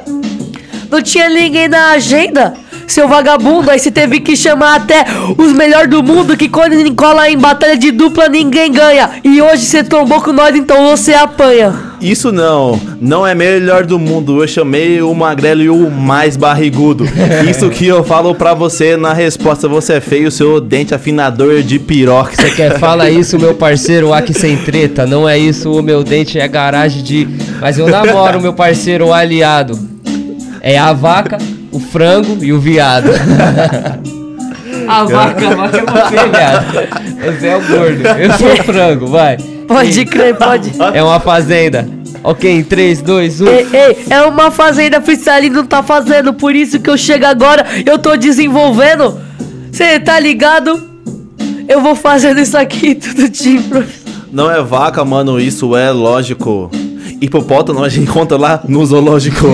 Não 0.88 1.02
tinha 1.02 1.28
ninguém 1.28 1.66
na 1.66 1.90
agenda? 1.90 2.54
seu 2.86 3.08
vagabundo. 3.08 3.68
Aí 3.68 3.80
você 3.80 3.90
teve 3.90 4.20
que 4.20 4.36
chamar 4.36 4.76
até 4.76 5.04
os 5.36 5.52
melhores 5.52 5.90
do 5.90 6.04
mundo. 6.04 6.36
Que 6.36 6.48
quando 6.48 6.94
cola 6.94 7.28
em 7.28 7.36
batalha 7.36 7.76
de 7.76 7.90
dupla 7.90 8.28
ninguém 8.28 8.70
ganha. 8.70 9.10
E 9.24 9.42
hoje 9.42 9.64
você 9.64 9.82
trombou 9.82 10.20
com 10.20 10.32
nós, 10.32 10.54
então 10.54 10.86
você 10.86 11.14
apanha. 11.14 11.93
Isso 12.04 12.30
não, 12.30 12.78
não 13.00 13.26
é 13.26 13.34
melhor 13.34 13.86
do 13.86 13.98
mundo. 13.98 14.42
Eu 14.42 14.46
chamei 14.46 15.00
o 15.00 15.14
magrelo 15.14 15.62
e 15.62 15.70
o 15.70 15.90
mais 15.90 16.36
barrigudo. 16.36 17.08
Isso 17.48 17.70
que 17.70 17.86
eu 17.86 18.04
falo 18.04 18.34
pra 18.34 18.52
você 18.52 18.94
na 18.94 19.14
resposta. 19.14 19.66
Você 19.68 19.94
é 19.94 20.00
feio, 20.02 20.30
seu 20.30 20.60
dente 20.60 20.94
afinador 20.94 21.62
de 21.62 21.78
piroca. 21.78 22.36
Você 22.36 22.50
quer 22.50 22.78
fala 22.78 23.08
isso, 23.08 23.38
meu 23.38 23.54
parceiro, 23.54 24.12
aqui 24.12 24.34
sem 24.34 24.54
treta. 24.58 25.06
Não 25.06 25.26
é 25.26 25.38
isso, 25.38 25.72
o 25.72 25.82
meu 25.82 26.04
dente 26.04 26.38
é 26.38 26.46
garagem 26.46 27.02
de. 27.02 27.26
Mas 27.58 27.78
eu 27.78 27.88
namoro, 27.88 28.38
meu 28.38 28.52
parceiro, 28.52 29.06
o 29.06 29.12
aliado. 29.12 29.78
É 30.60 30.76
a 30.76 30.92
vaca, 30.92 31.38
o 31.72 31.80
frango 31.80 32.44
e 32.44 32.52
o 32.52 32.60
viado. 32.60 33.10
A 34.86 35.04
vaca, 35.04 35.48
a 35.48 35.54
vaca 35.54 35.78
é 35.78 35.80
você, 35.80 36.16
viado. 36.28 37.34
Esse 37.34 37.46
é 37.46 37.56
o 37.56 37.60
gordo. 37.62 38.06
Eu 38.06 38.32
sou 38.34 38.52
o 38.52 38.56
frango, 38.62 39.06
vai. 39.06 39.38
Pode 39.66 40.04
crer, 40.04 40.34
pode. 40.36 40.72
É 40.92 41.02
uma 41.02 41.18
fazenda. 41.20 41.88
Ok, 42.24 42.50
em 42.50 42.64
3, 42.64 43.02
2, 43.02 43.40
1. 43.42 43.46
Ei, 43.46 43.66
ei, 43.70 43.98
é 44.08 44.22
uma 44.22 44.50
fazenda 44.50 44.98
freestyle 44.98 45.50
não 45.50 45.66
tá 45.66 45.82
fazendo, 45.82 46.32
por 46.32 46.56
isso 46.56 46.80
que 46.80 46.88
eu 46.88 46.96
chego 46.96 47.26
agora, 47.26 47.66
eu 47.84 47.98
tô 47.98 48.16
desenvolvendo. 48.16 49.20
Cê 49.70 50.00
tá 50.00 50.18
ligado? 50.18 50.82
Eu 51.68 51.82
vou 51.82 51.94
fazendo 51.94 52.40
isso 52.40 52.56
aqui 52.56 52.94
tudo 52.96 53.28
de. 53.28 53.60
Não 54.32 54.50
é 54.50 54.62
vaca, 54.62 55.04
mano, 55.04 55.38
isso 55.38 55.76
é 55.76 55.90
lógico. 55.90 56.70
Hipopótamo 57.20 57.84
a 57.84 57.90
gente 57.90 58.08
encontra 58.08 58.38
lá 58.38 58.62
no 58.66 58.84
zoológico. 58.86 59.46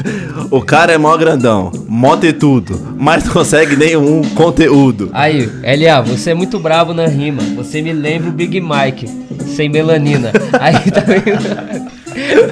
o 0.50 0.62
cara 0.62 0.94
é 0.94 0.98
mó 0.98 1.14
grandão, 1.18 1.70
mó 1.86 2.16
ter 2.16 2.32
tudo, 2.32 2.94
mas 2.96 3.24
não 3.24 3.34
consegue 3.34 3.76
nenhum 3.76 4.22
conteúdo. 4.30 5.10
Aí, 5.12 5.46
LA, 5.62 6.00
você 6.00 6.30
é 6.30 6.34
muito 6.34 6.58
bravo 6.58 6.94
na 6.94 7.06
rima. 7.06 7.42
Você 7.56 7.82
me 7.82 7.92
lembra 7.92 8.30
o 8.30 8.32
Big 8.32 8.62
Mike, 8.62 9.08
sem 9.54 9.68
melanina. 9.68 10.32
Aí 10.58 10.90
tá 10.90 11.00
vendo? 11.00 11.94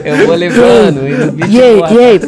Eu 0.04 0.26
vou 0.26 0.34
levando, 0.34 1.08
e 1.08 1.12
no 1.12 1.32
beat 1.32 1.52
E 1.52 1.62
aí, 1.62 1.78
e 1.78 1.98
aí? 1.98 2.20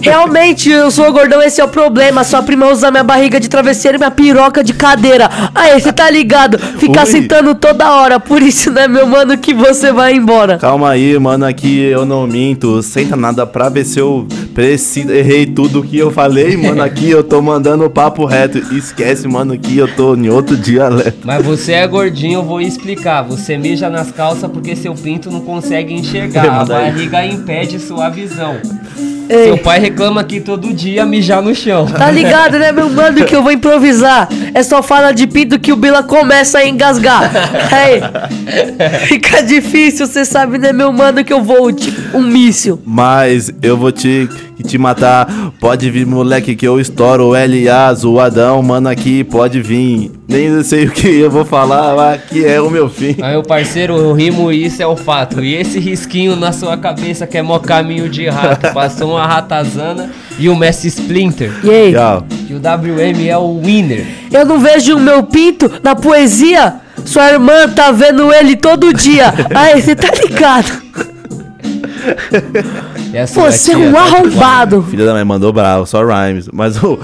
Realmente, 0.00 0.70
eu 0.70 0.90
sou 0.90 1.12
gordão, 1.12 1.42
esse 1.42 1.60
é 1.60 1.64
o 1.64 1.68
problema. 1.68 2.24
Sua 2.24 2.42
prima 2.42 2.70
usa 2.70 2.90
minha 2.90 3.04
barriga 3.04 3.38
de 3.40 3.48
travesseiro 3.48 3.96
e 3.96 3.98
minha 3.98 4.10
piroca 4.10 4.62
de 4.62 4.72
cadeira. 4.72 5.28
Aí, 5.54 5.80
você 5.80 5.92
tá 5.92 6.10
ligado? 6.10 6.58
Ficar 6.58 7.06
sentando 7.06 7.54
toda 7.54 7.90
hora. 7.92 8.18
Por 8.20 8.42
isso, 8.42 8.70
né, 8.70 8.86
meu 8.88 9.06
mano, 9.06 9.36
que 9.38 9.54
você 9.54 9.92
vai 9.92 10.14
embora. 10.14 10.58
Calma 10.58 10.90
aí, 10.90 11.18
mano, 11.18 11.44
aqui 11.44 11.80
eu 11.84 12.04
não 12.04 12.26
minto. 12.26 12.82
Senta 12.82 13.16
nada 13.16 13.46
pra 13.46 13.68
ver 13.68 13.84
se 13.84 13.98
eu 13.98 14.26
preciso. 14.54 15.10
Errei 15.12 15.46
tudo 15.46 15.82
que 15.82 15.98
eu 15.98 16.10
falei, 16.10 16.56
mano. 16.56 16.82
Aqui 16.82 17.10
eu 17.10 17.22
tô 17.22 17.40
mandando 17.40 17.84
o 17.84 17.90
papo 17.90 18.24
reto. 18.24 18.58
Esquece, 18.74 19.26
mano, 19.28 19.58
que 19.58 19.76
eu 19.78 19.88
tô 19.94 20.14
em 20.14 20.28
outro 20.28 20.56
dialeto. 20.56 21.18
Mas 21.24 21.44
você 21.44 21.72
é 21.72 21.86
gordinho, 21.86 22.38
eu 22.40 22.42
vou 22.42 22.60
explicar. 22.60 23.22
Você 23.22 23.56
mija 23.56 23.88
nas 23.88 24.10
calças 24.10 24.50
porque 24.50 24.74
seu 24.76 24.94
pinto 24.94 25.30
não 25.30 25.40
consegue 25.40 25.92
enxergar. 25.94 26.48
A 26.48 26.52
Manda 26.60 26.78
aí. 26.78 26.90
barriga 26.92 27.26
impede 27.26 27.78
sua 27.78 28.08
visão. 28.08 28.56
Ei. 29.28 29.44
Seu 29.44 29.58
pai 29.58 29.78
reclama 29.78 30.20
aqui 30.20 30.40
todo 30.40 30.72
dia 30.72 31.04
mijar 31.04 31.42
no 31.42 31.54
chão. 31.54 31.86
Tá 31.86 32.10
ligado, 32.10 32.58
né, 32.58 32.72
meu 32.72 32.88
mano, 32.88 33.24
que 33.24 33.36
eu 33.36 33.42
vou 33.42 33.52
improvisar. 33.52 34.28
É 34.54 34.62
só 34.62 34.82
fala 34.82 35.12
de 35.12 35.26
pinto 35.26 35.58
que 35.58 35.72
o 35.72 35.76
Bila 35.76 36.02
começa 36.02 36.58
a 36.58 36.66
engasgar. 36.66 37.30
Aí, 37.70 38.00
fica 39.06 39.42
difícil, 39.42 40.06
você 40.06 40.24
sabe, 40.24 40.58
né, 40.58 40.72
meu 40.72 40.92
mano, 40.92 41.22
que 41.22 41.32
eu 41.32 41.42
vou 41.42 41.70
tipo 41.72 42.16
um 42.16 42.22
míssil. 42.22 42.80
Mas 42.84 43.52
eu 43.62 43.76
vou 43.76 43.92
te, 43.92 44.28
te 44.62 44.78
matar. 44.78 45.52
Pode 45.60 45.90
vir, 45.90 46.06
moleque, 46.06 46.56
que 46.56 46.66
eu 46.66 46.80
estouro 46.80 47.28
o 47.28 47.32
LA, 47.32 47.94
zoadão, 47.94 48.62
mano, 48.62 48.88
aqui 48.88 49.24
pode 49.24 49.60
vir. 49.60 50.10
Nem 50.28 50.62
sei 50.62 50.84
o 50.86 50.90
que 50.90 51.08
eu 51.08 51.30
vou 51.30 51.44
falar, 51.44 51.96
mas 51.96 52.14
aqui 52.16 52.44
é 52.44 52.60
o 52.60 52.70
meu 52.70 52.88
fim. 52.88 53.16
Aí, 53.22 53.32
meu 53.32 53.42
parceiro, 53.42 53.96
eu 53.96 54.12
rimo 54.12 54.52
e 54.52 54.66
isso 54.66 54.82
é 54.82 54.86
o 54.86 54.96
fato. 54.96 55.42
E 55.42 55.54
esse 55.54 55.78
risquinho 55.78 56.36
na 56.36 56.52
sua 56.52 56.76
cabeça 56.76 57.26
que 57.26 57.38
é 57.38 57.42
mó 57.42 57.58
caminho 57.58 58.08
de 58.08 58.28
rato. 58.28 58.72
Passou 58.72 59.12
uma 59.12 59.26
ratazana 59.26 60.10
e 60.38 60.48
o 60.48 60.56
Messi 60.56 60.88
Splinter. 60.88 61.52
E 61.64 61.70
aí? 61.70 61.92
Tchau. 61.92 62.26
E 62.48 62.54
o 62.54 62.58
WM 62.58 63.28
é 63.28 63.38
o 63.38 63.60
winner. 63.60 64.06
Eu 64.30 64.44
não 64.44 64.58
vejo 64.58 64.96
o 64.96 65.00
meu 65.00 65.22
pinto 65.22 65.70
na 65.82 65.96
poesia. 65.96 66.76
Sua 67.04 67.32
irmã 67.32 67.68
tá 67.68 67.90
vendo 67.90 68.32
ele 68.32 68.56
todo 68.56 68.92
dia. 68.92 69.32
Aí, 69.54 69.80
você 69.80 69.94
tá 69.94 70.08
ligado? 70.22 70.82
Você 73.26 73.72
é 73.72 73.76
um 73.76 73.92
tá 73.92 74.00
arrombado. 74.00 74.82
Filha 74.82 75.06
da 75.06 75.12
mãe 75.12 75.24
mandou 75.24 75.52
bravo, 75.52 75.86
só 75.86 76.04
rhymes. 76.04 76.48
Mas 76.52 76.82
o. 76.82 76.98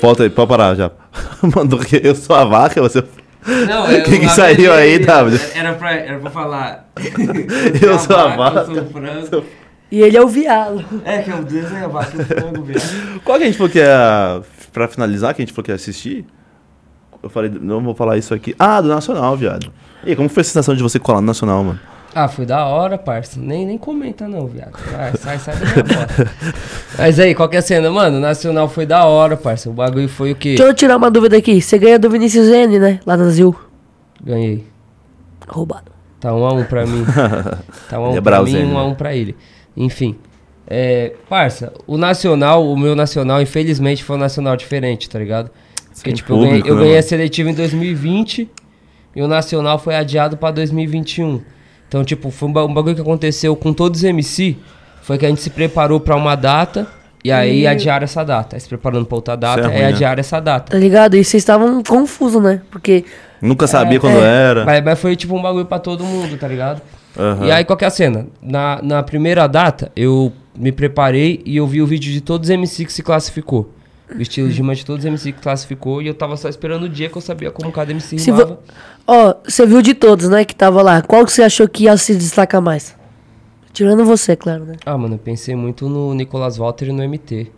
Volta 0.00 0.22
aí, 0.22 0.30
pode 0.30 0.48
parar 0.48 0.74
já. 0.74 0.90
Mandou 1.54 1.78
que 1.78 2.00
eu 2.02 2.14
sou 2.14 2.34
a 2.34 2.44
vaca, 2.44 2.80
você. 2.80 3.04
Não, 3.46 3.84
O 4.00 4.02
que 4.02 4.18
que 4.20 4.28
saiu 4.28 4.72
aí, 4.72 4.98
W? 4.98 5.40
Era 5.54 5.74
pra, 5.74 5.92
era 5.94 6.18
pra 6.18 6.30
falar. 6.30 6.90
Eu 7.80 7.98
sou 7.98 8.16
a 8.16 8.34
vaca. 8.36 8.60
Eu 8.60 8.66
sou 8.66 8.82
o 8.82 8.86
frango. 8.86 9.46
E 9.90 10.00
ele 10.00 10.16
é 10.16 10.22
o 10.22 10.28
viado. 10.28 10.84
É, 11.04 11.18
que 11.18 11.30
eu 11.30 11.42
desenho 11.42 11.84
a 11.84 11.88
vaca 11.88 12.16
o 12.16 12.24
frango. 12.24 12.66
Qual 13.24 13.38
que 13.38 13.44
a 13.44 13.46
gente 13.46 13.58
falou 13.58 13.70
que 13.70 13.78
ia. 13.78 14.42
Pra 14.72 14.86
finalizar, 14.86 15.34
que 15.34 15.42
a 15.42 15.44
gente 15.44 15.52
falou 15.52 15.64
que 15.64 15.70
ia 15.72 15.74
assistir? 15.74 16.24
Eu 17.22 17.28
falei, 17.28 17.50
não 17.60 17.82
vou 17.82 17.94
falar 17.94 18.16
isso 18.16 18.32
aqui. 18.32 18.54
Ah, 18.58 18.80
do 18.80 18.88
Nacional, 18.88 19.36
viado. 19.36 19.70
E 20.04 20.10
aí, 20.10 20.16
como 20.16 20.28
foi 20.28 20.40
a 20.40 20.44
sensação 20.44 20.74
de 20.74 20.82
você 20.82 20.98
colar 20.98 21.20
no 21.20 21.26
Nacional, 21.26 21.62
mano? 21.62 21.80
Ah, 22.14 22.26
foi 22.26 22.44
da 22.44 22.66
hora, 22.66 22.98
parça. 22.98 23.38
Nem, 23.40 23.64
nem 23.64 23.78
comenta 23.78 24.26
não, 24.26 24.46
viado. 24.46 24.72
Vai, 24.90 25.16
sai, 25.16 25.38
sai 25.38 25.56
da 25.56 25.66
minha 25.66 25.84
bosta. 25.84 26.30
Mas 26.98 27.20
aí, 27.20 27.34
qual 27.34 27.48
que 27.48 27.56
é 27.56 27.60
a 27.60 27.62
cena? 27.62 27.90
Mano, 27.90 28.18
o 28.18 28.20
Nacional 28.20 28.68
foi 28.68 28.84
da 28.84 29.04
hora, 29.04 29.36
parça. 29.36 29.70
O 29.70 29.72
bagulho 29.72 30.08
foi 30.08 30.32
o 30.32 30.36
quê? 30.36 30.50
Deixa 30.56 30.64
eu 30.64 30.74
tirar 30.74 30.96
uma 30.96 31.10
dúvida 31.10 31.36
aqui. 31.36 31.60
Você 31.60 31.78
ganha 31.78 31.98
do 31.98 32.10
Vinícius 32.10 32.48
N, 32.48 32.78
né? 32.78 33.00
Lá 33.06 33.16
no 33.16 33.22
Brasil. 33.22 33.54
Ganhei. 34.22 34.66
Roubado. 35.48 35.92
Tá 36.18 36.34
um 36.34 36.44
a 36.44 36.52
um 36.52 36.64
pra 36.64 36.84
mim. 36.84 37.04
Tá 37.88 37.98
um 37.98 38.04
a 38.04 38.10
um 38.10 38.16
é 38.16 38.20
pra 38.20 38.42
mim, 38.42 38.56
um 38.56 38.78
a 38.78 38.82
né? 38.82 38.90
um 38.90 38.94
pra 38.94 39.14
ele. 39.14 39.36
Enfim. 39.76 40.16
É, 40.66 41.14
parça, 41.28 41.72
o 41.86 41.96
Nacional, 41.96 42.64
o 42.64 42.76
meu 42.76 42.94
Nacional, 42.94 43.42
infelizmente, 43.42 44.04
foi 44.04 44.16
um 44.16 44.20
Nacional 44.20 44.56
diferente, 44.56 45.08
tá 45.10 45.18
ligado? 45.18 45.50
Porque, 45.94 46.10
Sem 46.10 46.14
tipo, 46.14 46.32
eu 46.32 46.38
ganhei, 46.38 46.50
público, 46.50 46.68
eu 46.68 46.74
né, 46.76 46.82
ganhei 46.82 46.98
a 46.98 47.02
seletiva 47.02 47.50
em 47.50 47.54
2020 47.54 48.48
e 49.16 49.22
o 49.22 49.26
Nacional 49.26 49.78
foi 49.78 49.96
adiado 49.96 50.36
pra 50.36 50.50
2021. 50.52 51.42
Então, 51.90 52.04
tipo, 52.04 52.30
foi 52.30 52.48
um 52.48 52.52
ba- 52.52 52.64
um 52.64 52.72
bagulho 52.72 52.94
que 52.94 53.00
aconteceu 53.00 53.56
com 53.56 53.72
todos 53.72 53.98
os 53.98 54.04
MC. 54.04 54.56
Foi 55.02 55.18
que 55.18 55.26
a 55.26 55.28
gente 55.28 55.40
se 55.40 55.50
preparou 55.50 55.98
pra 55.98 56.14
uma 56.14 56.36
data 56.36 56.86
e 57.24 57.32
aí 57.32 57.66
adiaram 57.66 58.04
essa 58.04 58.22
data. 58.24 58.54
Aí 58.54 58.60
se 58.60 58.68
preparando 58.68 59.04
pra 59.06 59.16
outra 59.16 59.36
data, 59.36 59.62
Isso 59.62 59.68
é 59.68 59.72
aí 59.72 59.76
ruim, 59.80 59.88
né? 59.90 59.94
adiaram 59.96 60.20
essa 60.20 60.38
data. 60.38 60.70
Tá 60.70 60.78
ligado? 60.78 61.16
E 61.16 61.24
vocês 61.24 61.40
estavam 61.42 61.82
confusos, 61.82 62.40
né? 62.40 62.60
Porque 62.70 63.04
Nunca 63.42 63.66
sabia 63.66 63.96
É, 63.96 64.00
quando 64.00 64.18
era. 64.20 64.64
Mas, 64.64 64.84
mas 64.84 64.98
foi 65.00 65.16
tipo 65.16 65.34
um 65.36 65.42
bagulho 65.42 65.64
pra 65.66 65.80
todo 65.80 66.04
mundo, 66.04 66.38
tá 66.38 66.46
ligado? 66.46 66.80
Aham. 67.18 67.46
E 67.46 67.50
aí, 67.50 67.64
qual 67.64 67.76
que 67.76 67.84
é 67.84 67.88
a 67.88 67.90
cena? 67.90 68.28
Na, 68.40 68.78
na 68.82 69.02
primeira 69.02 69.48
data, 69.48 69.90
eu 69.96 70.32
me 70.56 70.70
preparei 70.70 71.42
e 71.44 71.56
eu 71.56 71.66
vi 71.66 71.82
o 71.82 71.86
vídeo 71.88 72.12
de 72.12 72.20
todos 72.20 72.48
os 72.48 72.50
MC 72.54 72.84
que 72.84 72.92
se 72.92 73.02
classificou. 73.02 73.68
O 74.16 74.20
estilo 74.20 74.48
de 74.48 74.56
rima 74.56 74.74
de 74.74 74.84
todos 74.84 75.04
os 75.04 75.06
MC 75.08 75.32
que 75.32 75.40
classificou 75.40 76.02
e 76.02 76.06
eu 76.06 76.14
tava 76.14 76.36
só 76.36 76.48
esperando 76.48 76.84
o 76.84 76.88
dia 76.88 77.08
que 77.08 77.16
eu 77.16 77.20
sabia 77.22 77.50
como 77.50 77.70
cada 77.70 77.90
MC 77.92 78.18
Se 78.18 78.26
rimava. 78.30 78.44
vo- 78.46 78.58
Ó, 79.06 79.34
você 79.44 79.64
viu 79.66 79.80
de 79.82 79.94
todos, 79.94 80.28
né, 80.28 80.44
que 80.44 80.54
tava 80.54 80.82
lá. 80.82 81.00
Qual 81.02 81.24
que 81.24 81.32
você 81.32 81.42
achou 81.42 81.68
que 81.68 81.84
ia 81.84 81.96
se 81.96 82.14
destacar 82.14 82.60
mais? 82.60 82.96
Tirando 83.72 84.04
você, 84.04 84.34
claro, 84.34 84.64
né? 84.64 84.74
Ah, 84.84 84.98
mano, 84.98 85.14
eu 85.14 85.18
pensei 85.18 85.54
muito 85.54 85.88
no 85.88 86.12
Nicolas 86.14 86.56
Walter 86.56 86.88
e 86.88 86.92
no 86.92 87.02
MT. 87.02 87.50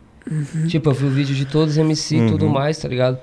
Tipo, 0.69 0.91
eu 0.91 0.95
vi 0.95 1.07
o 1.07 1.11
vídeo 1.11 1.35
de 1.35 1.45
todos 1.47 1.73
os 1.73 1.79
MC 1.79 2.17
e 2.17 2.29
tudo 2.29 2.49
mais, 2.49 2.79
tá 2.79 2.87
ligado? 2.89 3.19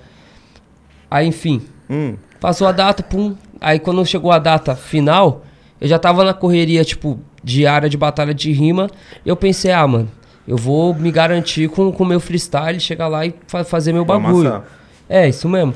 Aí, 1.09 1.27
enfim, 1.27 1.61
Hum. 1.89 2.15
Passou 2.39 2.67
a 2.67 2.71
data, 2.71 3.01
pum. 3.03 3.35
Aí 3.59 3.79
quando 3.79 4.05
chegou 4.05 4.31
a 4.31 4.37
data 4.39 4.75
final, 4.75 5.43
eu 5.81 5.87
já 5.87 5.97
tava 5.99 6.23
na 6.23 6.33
correria, 6.33 6.83
tipo, 6.85 7.19
diária 7.43 7.89
de 7.89 7.97
batalha 7.97 8.33
de 8.33 8.51
rima. 8.51 8.89
Eu 9.25 9.35
pensei, 9.35 9.71
ah, 9.71 9.85
mano, 9.87 10.09
eu 10.49 10.57
vou 10.57 10.93
me 10.95 11.11
garantir 11.11 11.69
com 11.69 11.89
o 11.89 12.05
meu 12.05 12.19
freestyle, 12.19 12.79
chegar 12.79 13.07
lá 13.07 13.25
e 13.25 13.33
fa- 13.47 13.63
fazer 13.63 13.93
meu 13.93 14.03
bagulho. 14.03 14.47
amassar. 14.49 14.63
É, 15.07 15.29
isso 15.29 15.47
mesmo. 15.47 15.73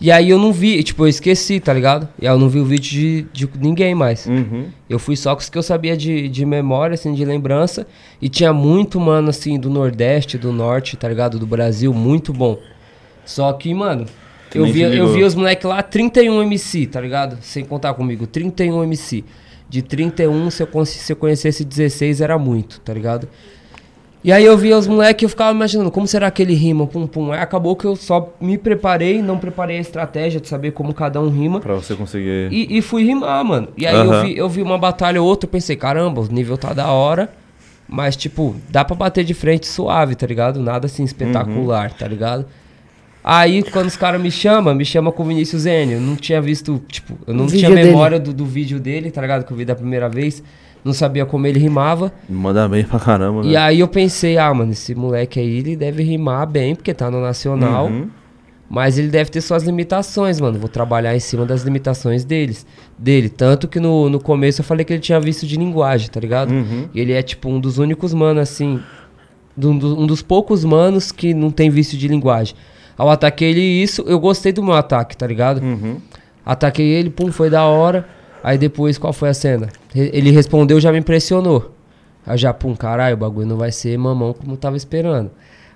E 0.00 0.10
aí 0.10 0.30
eu 0.30 0.38
não 0.38 0.52
vi, 0.52 0.82
tipo, 0.82 1.04
eu 1.04 1.08
esqueci, 1.08 1.60
tá 1.60 1.72
ligado? 1.72 2.08
E 2.20 2.26
aí 2.26 2.32
eu 2.34 2.38
não 2.38 2.48
vi 2.48 2.58
o 2.58 2.64
vídeo 2.64 2.90
de, 3.32 3.46
de 3.46 3.48
ninguém 3.60 3.94
mais. 3.94 4.26
Uhum. 4.26 4.66
Eu 4.88 4.98
fui 4.98 5.14
só 5.16 5.34
com 5.34 5.40
os 5.40 5.48
que 5.48 5.56
eu 5.58 5.62
sabia 5.62 5.96
de, 5.96 6.28
de 6.28 6.44
memória, 6.46 6.94
assim, 6.94 7.12
de 7.14 7.24
lembrança. 7.24 7.86
E 8.20 8.28
tinha 8.28 8.52
muito, 8.52 8.98
mano, 8.98 9.30
assim, 9.30 9.58
do 9.60 9.68
Nordeste, 9.70 10.38
do 10.38 10.52
Norte, 10.52 10.96
tá 10.96 11.08
ligado? 11.08 11.38
Do 11.38 11.46
Brasil, 11.46 11.92
muito 11.94 12.32
bom. 12.32 12.58
Só 13.24 13.52
que, 13.52 13.72
mano, 13.72 14.06
eu 14.52 14.66
vi, 14.66 14.80
eu 14.82 15.12
vi 15.12 15.22
os 15.22 15.34
moleques 15.36 15.64
lá, 15.68 15.80
31 15.82 16.42
MC, 16.42 16.86
tá 16.86 17.00
ligado? 17.00 17.38
Sem 17.40 17.64
contar 17.64 17.94
comigo, 17.94 18.26
31 18.26 18.82
MC. 18.84 19.24
De 19.68 19.82
31, 19.82 20.50
se 20.50 20.62
eu, 20.64 20.84
se 20.84 21.12
eu 21.12 21.16
conhecesse 21.16 21.64
16, 21.64 22.20
era 22.20 22.36
muito, 22.38 22.80
tá 22.80 22.92
ligado? 22.92 23.28
E 24.24 24.30
aí 24.30 24.44
eu 24.44 24.56
via 24.56 24.78
os 24.78 24.86
moleques 24.86 25.22
e 25.22 25.24
eu 25.24 25.28
ficava 25.28 25.50
imaginando, 25.50 25.90
como 25.90 26.06
será 26.06 26.30
que 26.30 26.40
ele 26.40 26.54
rima, 26.54 26.86
pum 26.86 27.08
pum. 27.08 27.32
Aí 27.32 27.40
acabou 27.40 27.74
que 27.74 27.84
eu 27.84 27.96
só 27.96 28.32
me 28.40 28.56
preparei, 28.56 29.20
não 29.20 29.36
preparei 29.36 29.78
a 29.78 29.80
estratégia 29.80 30.40
de 30.40 30.46
saber 30.48 30.70
como 30.70 30.94
cada 30.94 31.20
um 31.20 31.28
rima. 31.28 31.58
Pra 31.60 31.74
você 31.74 31.96
conseguir. 31.96 32.48
E, 32.52 32.78
e 32.78 32.80
fui 32.82 33.02
rimar, 33.02 33.44
mano. 33.44 33.68
E 33.76 33.84
aí 33.84 33.96
eu, 33.96 34.22
vi, 34.22 34.38
eu 34.38 34.48
vi 34.48 34.62
uma 34.62 34.78
batalha 34.78 35.20
ou 35.20 35.26
outra, 35.26 35.46
eu 35.48 35.50
pensei, 35.50 35.74
caramba, 35.74 36.20
o 36.20 36.26
nível 36.28 36.56
tá 36.56 36.72
da 36.72 36.90
hora. 36.92 37.32
Mas, 37.88 38.14
tipo, 38.16 38.54
dá 38.70 38.84
pra 38.84 38.94
bater 38.94 39.24
de 39.24 39.34
frente 39.34 39.66
suave, 39.66 40.14
tá 40.14 40.26
ligado? 40.26 40.60
Nada 40.60 40.86
assim 40.86 41.02
espetacular, 41.02 41.90
Uhum. 41.90 41.96
tá 41.98 42.06
ligado? 42.06 42.46
Aí, 43.24 43.62
quando 43.64 43.86
os 43.86 43.96
caras 43.96 44.20
me 44.20 44.30
chamam, 44.30 44.74
me 44.74 44.84
chama 44.84 45.12
com 45.12 45.22
o 45.22 45.26
Vinícius 45.26 45.66
N. 45.66 45.94
Eu 45.94 46.00
não 46.00 46.16
tinha 46.16 46.40
visto, 46.40 46.80
tipo, 46.88 47.18
eu 47.26 47.34
não 47.34 47.46
Vídeo 47.46 47.66
tinha 47.66 47.70
memória 47.84 48.18
do, 48.18 48.32
do 48.32 48.44
vídeo 48.46 48.80
dele, 48.80 49.10
tá 49.10 49.20
ligado? 49.20 49.44
Que 49.44 49.52
eu 49.52 49.56
vi 49.56 49.64
da 49.64 49.74
primeira 49.74 50.08
vez. 50.08 50.42
Não 50.84 50.92
sabia 50.92 51.24
como 51.24 51.46
ele 51.46 51.58
rimava. 51.60 52.12
Manda 52.28 52.68
bem 52.68 52.82
pra 52.84 52.98
caramba, 52.98 53.42
né? 53.42 53.50
E 53.50 53.56
aí 53.56 53.80
eu 53.80 53.88
pensei, 53.88 54.36
ah, 54.38 54.52
mano, 54.52 54.72
esse 54.72 54.94
moleque 54.94 55.38
aí, 55.38 55.58
ele 55.58 55.76
deve 55.76 56.02
rimar 56.02 56.46
bem, 56.46 56.74
porque 56.74 56.92
tá 56.92 57.10
no 57.10 57.20
Nacional. 57.20 57.86
Uhum. 57.86 58.08
Mas 58.68 58.98
ele 58.98 59.08
deve 59.08 59.30
ter 59.30 59.40
suas 59.42 59.62
limitações, 59.64 60.40
mano. 60.40 60.58
Vou 60.58 60.68
trabalhar 60.68 61.14
em 61.14 61.20
cima 61.20 61.44
das 61.44 61.62
limitações 61.62 62.24
deles, 62.24 62.66
dele. 62.98 63.28
Tanto 63.28 63.68
que 63.68 63.78
no, 63.78 64.08
no 64.08 64.18
começo 64.18 64.60
eu 64.60 64.64
falei 64.64 64.82
que 64.84 64.92
ele 64.94 65.00
tinha 65.02 65.20
visto 65.20 65.46
de 65.46 65.56
linguagem, 65.56 66.08
tá 66.08 66.18
ligado? 66.18 66.50
Uhum. 66.50 66.88
E 66.94 66.98
ele 67.00 67.12
é, 67.12 67.22
tipo, 67.22 67.48
um 67.50 67.60
dos 67.60 67.76
únicos 67.78 68.12
manos, 68.14 68.42
assim. 68.42 68.80
do- 69.54 69.74
do- 69.78 70.00
um 70.00 70.06
dos 70.06 70.22
poucos 70.22 70.64
manos 70.64 71.12
que 71.12 71.34
não 71.34 71.50
tem 71.50 71.68
vício 71.68 71.98
de 71.98 72.08
linguagem. 72.08 72.54
Ao 72.96 73.10
ataquei 73.10 73.50
ele 73.50 73.60
isso, 73.60 74.02
eu 74.06 74.18
gostei 74.18 74.50
do 74.52 74.62
meu 74.62 74.72
ataque, 74.72 75.14
tá 75.16 75.26
ligado? 75.26 75.62
Uhum. 75.62 75.98
Ataquei 76.44 76.86
ele, 76.86 77.10
pum, 77.10 77.30
foi 77.30 77.50
da 77.50 77.64
hora. 77.66 78.08
Aí 78.42 78.58
depois, 78.58 78.98
qual 78.98 79.12
foi 79.12 79.28
a 79.28 79.34
cena? 79.34 79.68
Ele 79.94 80.30
respondeu, 80.30 80.80
já 80.80 80.90
me 80.90 80.98
impressionou. 80.98 81.72
Aí 82.26 82.36
já, 82.36 82.52
pum, 82.52 82.74
caralho, 82.74 83.14
o 83.14 83.18
bagulho 83.18 83.46
não 83.46 83.56
vai 83.56 83.70
ser 83.70 83.96
mamão 83.96 84.32
como 84.32 84.52
eu 84.52 84.56
tava 84.56 84.76
esperando. 84.76 85.30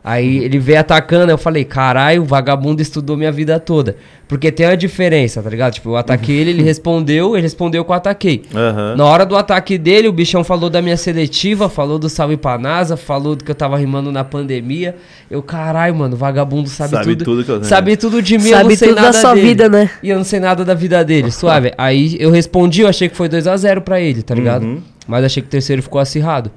Aí 0.09 0.39
ele 0.39 0.61
veio 0.61 0.79
atacando, 0.79 1.33
eu 1.33 1.37
falei, 1.37 1.65
caralho, 1.65 2.23
o 2.23 2.25
vagabundo 2.25 2.81
estudou 2.81 3.17
minha 3.17 3.33
vida 3.33 3.59
toda. 3.59 3.97
Porque 4.29 4.53
tem 4.53 4.65
uma 4.65 4.77
diferença, 4.77 5.43
tá 5.43 5.51
ligado? 5.51 5.73
Tipo, 5.75 5.89
eu 5.91 5.97
ataquei 5.97 6.37
ele, 6.37 6.51
ele 6.51 6.63
respondeu, 6.63 7.35
ele 7.35 7.43
respondeu 7.43 7.85
que 7.85 7.91
eu 7.91 7.95
ataquei. 7.95 8.43
Aham. 8.55 8.95
Na 8.97 9.05
hora 9.05 9.27
do 9.27 9.37
ataque 9.37 9.77
dele, 9.77 10.07
o 10.07 10.13
bichão 10.13 10.45
falou 10.45 10.71
da 10.71 10.81
minha 10.81 10.97
seletiva, 10.97 11.69
falou 11.69 11.99
do 11.99 12.09
salve 12.09 12.37
pra 12.37 12.57
NASA, 12.57 12.97
falou 12.97 13.35
do 13.35 13.43
que 13.43 13.51
eu 13.51 13.55
tava 13.55 13.77
rimando 13.77 14.13
na 14.13 14.23
pandemia. 14.23 14.95
Eu, 15.29 15.43
caralho, 15.43 15.97
mano, 15.97 16.15
o 16.15 16.17
vagabundo 16.17 16.69
sabe, 16.69 16.91
Sabe 16.93 17.05
tudo. 17.17 17.25
tudo 17.25 17.45
que 17.45 17.51
eu- 17.51 17.65
Sabe 17.65 17.97
tudo 17.97 18.23
de 18.23 18.39
mim, 18.39 18.45
eu 18.51 18.57
Sabe 18.59 18.69
não 18.71 18.77
sei 18.77 18.89
tudo 18.89 18.97
da 18.97 19.03
nada 19.03 19.19
sua 19.21 19.35
dele. 19.35 19.47
vida, 19.49 19.69
né? 19.69 19.91
E 20.05 20.09
eu 20.11 20.17
não 20.19 20.25
sei 20.25 20.39
nada 20.39 20.65
da 20.65 20.75
vida 20.75 21.05
dele, 21.05 21.33
suave. 21.33 21.73
Aí 21.77 22.17
eu 22.21 22.31
respondi, 22.31 22.83
eu 22.83 22.89
achei 22.89 23.09
que 23.09 23.17
foi 23.17 23.29
2x0 23.29 23.81
pra 23.81 24.01
ele, 24.01 24.23
tá 24.23 24.37
ligado? 24.37 24.63
Uhum. 24.63 24.81
Mas 25.09 25.25
achei 25.25 25.43
que 25.43 25.49
o 25.49 25.51
terceiro 25.51 25.83
ficou 25.83 26.01
acirrado. 26.01 26.49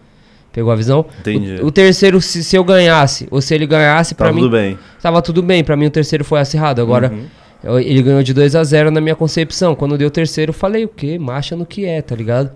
Pegou 0.59 0.73
a 0.73 0.75
visão? 0.75 1.05
Entendi. 1.21 1.55
O, 1.61 1.67
o 1.67 1.71
terceiro, 1.71 2.19
se, 2.19 2.43
se 2.43 2.53
eu 2.53 2.65
ganhasse, 2.65 3.29
ou 3.31 3.39
se 3.39 3.55
ele 3.55 3.65
ganhasse, 3.65 4.13
pra 4.13 4.27
Tá 4.27 4.33
mim. 4.33 4.41
tudo 4.41 4.51
bem. 4.51 4.77
Tava 5.01 5.21
tudo 5.21 5.41
bem, 5.41 5.63
pra 5.63 5.77
mim 5.77 5.85
o 5.85 5.89
terceiro 5.89 6.25
foi 6.25 6.37
acirrado. 6.41 6.81
Agora, 6.81 7.09
Uhum. 7.09 7.23
eu- 7.63 7.79
ele 7.79 8.01
ganhou 8.01 8.21
de 8.21 8.33
2 8.33 8.57
a 8.57 8.63
0 8.65 8.91
na 8.91 8.99
minha 8.99 9.15
concepção. 9.15 9.73
Quando 9.73 9.97
deu 9.97 10.09
o 10.09 10.11
terceiro, 10.11 10.49
eu 10.49 10.53
falei 10.53 10.83
o 10.83 10.89
quê? 10.89 11.17
Marcha 11.17 11.55
no 11.55 11.65
que 11.65 11.85
é, 11.85 12.01
tá 12.01 12.13
ligado? 12.13 12.51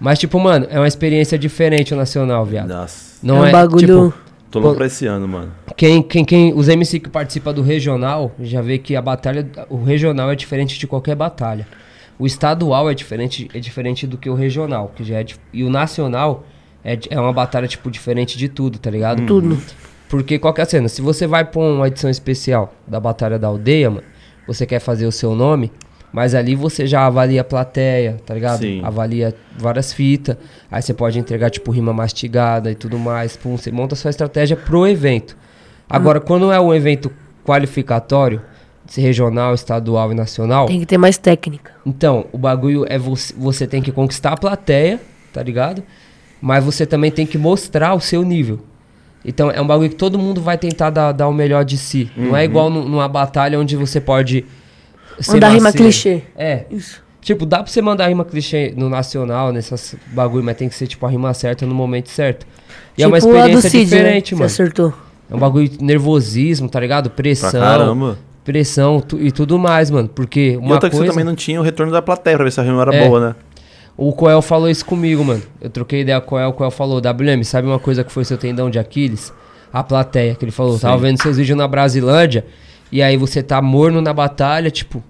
Mas, 0.00 0.18
tipo, 0.18 0.36
mano, 0.40 0.66
é 0.68 0.80
uma 0.80 0.88
experiência 0.88 1.38
diferente 1.38 1.94
o 1.94 1.96
Nacional, 1.96 2.44
viado. 2.44 2.68
Nossa. 2.70 3.18
Não 3.22 3.44
é 3.44 3.46
é, 3.46 3.50
um 3.50 3.52
bagulho. 3.52 3.86
tipo, 4.10 4.14
Tô 4.50 4.58
louco 4.58 4.76
pra 4.78 4.86
esse 4.86 5.06
ano, 5.06 5.28
mano. 5.28 5.52
quem, 5.76 6.02
quem, 6.02 6.24
quem, 6.24 6.52
os 6.52 6.68
MC 6.68 6.98
que 6.98 7.08
participam 7.08 7.52
do 7.54 7.62
regional 7.62 8.32
já 8.40 8.60
vê 8.60 8.78
que 8.78 8.96
a 8.96 9.00
batalha, 9.02 9.46
o 9.70 9.84
regional 9.84 10.28
é 10.32 10.34
diferente 10.34 10.76
de 10.76 10.88
qualquer 10.88 11.14
batalha. 11.14 11.68
O 12.18 12.26
estadual 12.26 12.90
é 12.90 12.94
diferente, 12.94 13.48
é 13.54 13.60
diferente 13.60 14.06
do 14.08 14.18
que 14.18 14.28
o 14.28 14.34
regional, 14.34 14.90
que 14.96 15.04
já 15.04 15.20
é 15.20 15.26
e 15.52 15.62
o 15.62 15.70
nacional 15.70 16.44
é, 16.88 16.98
é 17.10 17.20
uma 17.20 17.32
batalha 17.32 17.68
tipo 17.68 17.90
diferente 17.90 18.38
de 18.38 18.48
tudo, 18.48 18.78
tá 18.78 18.90
ligado? 18.90 19.26
Tudo. 19.26 19.58
Porque 20.08 20.38
qual 20.38 20.54
que 20.54 20.60
é 20.60 20.64
a 20.64 20.66
cena? 20.66 20.88
Se 20.88 21.02
você 21.02 21.26
vai 21.26 21.44
pra 21.44 21.60
uma 21.60 21.86
edição 21.86 22.08
especial 22.08 22.72
da 22.86 22.98
batalha 22.98 23.38
da 23.38 23.46
aldeia, 23.48 23.90
mano, 23.90 24.06
você 24.46 24.64
quer 24.64 24.80
fazer 24.80 25.04
o 25.06 25.12
seu 25.12 25.34
nome, 25.34 25.70
mas 26.10 26.34
ali 26.34 26.54
você 26.54 26.86
já 26.86 27.04
avalia 27.04 27.42
a 27.42 27.44
plateia, 27.44 28.16
tá 28.24 28.32
ligado? 28.32 28.60
Sim. 28.60 28.80
Avalia 28.82 29.34
várias 29.58 29.92
fitas, 29.92 30.38
aí 30.70 30.80
você 30.80 30.94
pode 30.94 31.18
entregar 31.18 31.50
tipo 31.50 31.70
rima 31.70 31.92
mastigada 31.92 32.70
e 32.70 32.74
tudo 32.74 32.98
mais, 32.98 33.36
pum, 33.36 33.58
você 33.58 33.70
monta 33.70 33.94
a 33.94 33.96
sua 33.98 34.08
estratégia 34.08 34.56
pro 34.56 34.86
evento. 34.86 35.36
Agora, 35.90 36.20
quando 36.20 36.50
é 36.50 36.58
um 36.58 36.72
evento 36.72 37.12
qualificatório, 37.44 38.40
se 38.86 39.02
regional, 39.02 39.52
estadual 39.54 40.10
e 40.12 40.14
nacional, 40.14 40.66
Tem 40.66 40.80
que 40.80 40.86
ter 40.86 40.96
mais 40.96 41.18
técnica. 41.18 41.72
então, 41.84 42.24
o 42.32 42.38
bagulho 42.38 42.86
é 42.88 42.98
você, 42.98 43.34
você 43.36 43.66
tem 43.66 43.82
que 43.82 43.92
conquistar 43.92 44.32
a 44.32 44.36
plateia, 44.36 44.98
tá 45.32 45.42
ligado? 45.42 45.82
Mas 46.40 46.64
você 46.64 46.86
também 46.86 47.10
tem 47.10 47.26
que 47.26 47.36
mostrar 47.38 47.94
o 47.94 48.00
seu 48.00 48.22
nível. 48.22 48.60
Então, 49.24 49.50
é 49.50 49.60
um 49.60 49.66
bagulho 49.66 49.90
que 49.90 49.96
todo 49.96 50.18
mundo 50.18 50.40
vai 50.40 50.56
tentar 50.56 50.90
dar, 50.90 51.12
dar 51.12 51.28
o 51.28 51.32
melhor 51.32 51.64
de 51.64 51.76
si. 51.76 52.10
Não 52.16 52.36
é 52.36 52.44
igual 52.44 52.70
nu- 52.70 52.88
numa 52.88 53.08
batalha 53.08 53.58
onde 53.58 53.76
você 53.76 54.00
pode. 54.00 54.44
Mandar 55.26 55.48
rima 55.48 55.72
clichê. 55.72 56.22
É. 56.36 56.64
Isso. 56.70 57.02
Tipo, 57.20 57.44
dá 57.44 57.58
pra 57.58 57.66
você 57.66 57.82
mandar 57.82 58.06
rima 58.08 58.24
clichê 58.24 58.72
no 58.76 58.88
nacional, 58.88 59.52
nessas 59.52 59.96
bagulho, 60.12 60.44
mas 60.44 60.56
tem 60.56 60.68
que 60.68 60.74
ser, 60.74 60.86
tipo, 60.86 61.04
a 61.04 61.10
rima 61.10 61.34
certa 61.34 61.66
no 61.66 61.74
momento 61.74 62.08
certo. 62.08 62.46
E 62.96 63.02
é 63.02 63.06
uma 63.06 63.18
Tipo 63.18 63.32
experiência 63.34 63.68
Cid, 63.70 63.84
diferente, 63.84 64.34
né? 64.34 64.38
mano. 64.38 64.48
Você 64.48 64.62
acertou. 64.62 64.94
É 65.30 65.34
um 65.34 65.38
bagulho 65.38 65.68
de 65.68 65.82
nervosismo, 65.84 66.68
tá 66.68 66.78
ligado? 66.80 67.10
Pra 67.10 67.16
Pressão. 67.16 67.60
caramba. 67.60 68.18
Pressão 68.44 69.00
tu- 69.00 69.20
e 69.20 69.30
tudo 69.30 69.58
mais, 69.58 69.90
mano. 69.90 70.08
Porque 70.08 70.52
E 70.52 70.56
uma 70.56 70.74
outra 70.74 70.88
que 70.88 70.96
coisa... 70.96 71.12
você 71.12 71.18
também 71.18 71.24
não 71.24 71.34
tinha 71.34 71.60
o 71.60 71.62
retorno 71.62 71.92
da 71.92 72.00
plateia 72.00 72.36
pra 72.36 72.44
ver 72.44 72.50
se 72.52 72.58
a 72.60 72.62
rima 72.62 72.80
era 72.80 72.94
É. 72.94 73.06
boa, 73.06 73.20
né? 73.20 73.34
O 74.00 74.12
Coel 74.12 74.40
falou 74.40 74.70
isso 74.70 74.84
comigo, 74.84 75.24
mano. 75.24 75.42
Eu 75.60 75.68
troquei 75.68 76.02
ideia 76.02 76.20
com 76.20 76.26
o 76.26 76.28
Coel, 76.30 76.48
o 76.50 76.52
Coel 76.52 76.70
falou, 76.70 77.00
WM, 77.00 77.42
sabe 77.42 77.66
uma 77.66 77.80
coisa 77.80 78.04
que 78.04 78.12
foi 78.12 78.24
seu 78.24 78.38
tendão 78.38 78.70
de 78.70 78.78
Aquiles? 78.78 79.32
A 79.72 79.82
plateia, 79.82 80.36
que 80.36 80.44
ele 80.44 80.52
falou, 80.52 80.78
tava 80.78 80.96
vendo 80.98 81.20
seus 81.20 81.36
vídeos 81.36 81.58
na 81.58 81.66
Brasilândia, 81.66 82.46
e 82.92 83.02
aí 83.02 83.16
você 83.16 83.42
tá 83.42 83.60
morno 83.60 84.00
na 84.00 84.14
batalha, 84.14 84.70
tipo, 84.70 85.02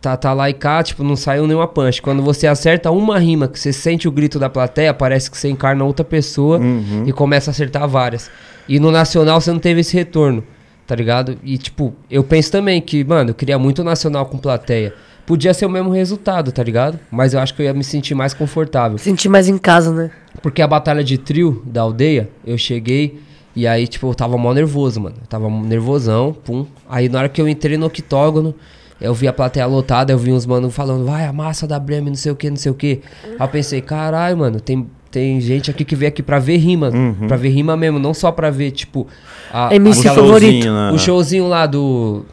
tá, 0.00 0.16
tá 0.16 0.32
lá 0.32 0.48
e 0.48 0.54
cá, 0.54 0.80
tipo, 0.80 1.02
não 1.02 1.16
saiu 1.16 1.44
nenhuma 1.44 1.66
punch. 1.66 2.00
Quando 2.00 2.22
você 2.22 2.46
acerta 2.46 2.92
uma 2.92 3.18
rima, 3.18 3.48
que 3.48 3.58
você 3.58 3.72
sente 3.72 4.06
o 4.06 4.12
grito 4.12 4.38
da 4.38 4.48
plateia, 4.48 4.94
parece 4.94 5.28
que 5.28 5.36
você 5.36 5.48
encarna 5.48 5.84
outra 5.84 6.04
pessoa 6.04 6.60
e 7.04 7.12
começa 7.12 7.50
a 7.50 7.52
acertar 7.52 7.88
várias. 7.88 8.30
E 8.68 8.78
no 8.78 8.92
Nacional 8.92 9.40
você 9.40 9.50
não 9.50 9.58
teve 9.58 9.80
esse 9.80 9.94
retorno, 9.96 10.44
tá 10.86 10.94
ligado? 10.94 11.36
E, 11.42 11.58
tipo, 11.58 11.92
eu 12.08 12.22
penso 12.22 12.52
também 12.52 12.80
que, 12.80 13.02
mano, 13.02 13.30
eu 13.30 13.34
queria 13.34 13.58
muito 13.58 13.80
o 13.80 13.84
Nacional 13.84 14.24
com 14.26 14.38
plateia. 14.38 14.94
Podia 15.26 15.54
ser 15.54 15.66
o 15.66 15.70
mesmo 15.70 15.90
resultado, 15.90 16.50
tá 16.50 16.62
ligado? 16.62 16.98
Mas 17.10 17.34
eu 17.34 17.40
acho 17.40 17.54
que 17.54 17.62
eu 17.62 17.66
ia 17.66 17.74
me 17.74 17.84
sentir 17.84 18.14
mais 18.14 18.34
confortável. 18.34 18.98
Sentir 18.98 19.28
mais 19.28 19.48
em 19.48 19.56
casa, 19.58 19.92
né? 19.92 20.10
Porque 20.42 20.60
a 20.60 20.66
batalha 20.66 21.04
de 21.04 21.18
trio 21.18 21.62
da 21.64 21.82
aldeia, 21.82 22.28
eu 22.44 22.58
cheguei 22.58 23.20
e 23.54 23.66
aí, 23.66 23.86
tipo, 23.86 24.08
eu 24.08 24.14
tava 24.14 24.36
mó 24.36 24.52
nervoso, 24.52 25.00
mano. 25.00 25.16
Eu 25.20 25.26
tava 25.28 25.48
nervosão, 25.48 26.32
pum. 26.44 26.66
Aí 26.88 27.08
na 27.08 27.18
hora 27.20 27.28
que 27.28 27.40
eu 27.40 27.48
entrei 27.48 27.76
no 27.76 27.86
octógono, 27.86 28.54
eu 29.00 29.14
vi 29.14 29.28
a 29.28 29.32
plateia 29.32 29.66
lotada, 29.66 30.12
eu 30.12 30.18
vi 30.18 30.32
uns 30.32 30.44
mano 30.46 30.68
falando, 30.70 31.04
vai, 31.06 31.24
a 31.26 31.32
massa 31.32 31.66
da 31.66 31.78
Breme, 31.78 32.10
não 32.10 32.16
sei 32.16 32.32
o 32.32 32.36
que, 32.36 32.50
não 32.50 32.56
sei 32.56 32.72
o 32.72 32.74
que. 32.74 33.00
Aí 33.24 33.36
eu 33.40 33.48
pensei, 33.48 33.80
caralho, 33.80 34.36
mano, 34.36 34.60
tem, 34.60 34.86
tem 35.10 35.40
gente 35.40 35.70
aqui 35.70 35.84
que 35.84 35.94
veio 35.94 36.08
aqui 36.08 36.22
pra 36.22 36.38
ver 36.40 36.56
rima, 36.56 36.90
pra 37.28 37.36
ver 37.36 37.48
rima 37.50 37.76
mesmo, 37.76 37.98
não 37.98 38.12
só 38.12 38.32
pra 38.32 38.50
ver, 38.50 38.72
tipo, 38.72 39.06
a, 39.52 39.74
MC 39.74 40.08
aquela- 40.08 40.26
favorito. 40.26 40.66
né? 40.66 40.90
o 40.92 40.98
showzinho 40.98 41.46
lá 41.46 41.66
do. 41.66 42.24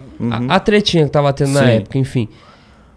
A, 0.49 0.55
a 0.55 0.59
tretinha 0.59 1.05
que 1.05 1.11
tava 1.11 1.31
tendo 1.31 1.51
na 1.51 1.61
Sim. 1.61 1.69
época, 1.73 1.97
enfim. 1.97 2.27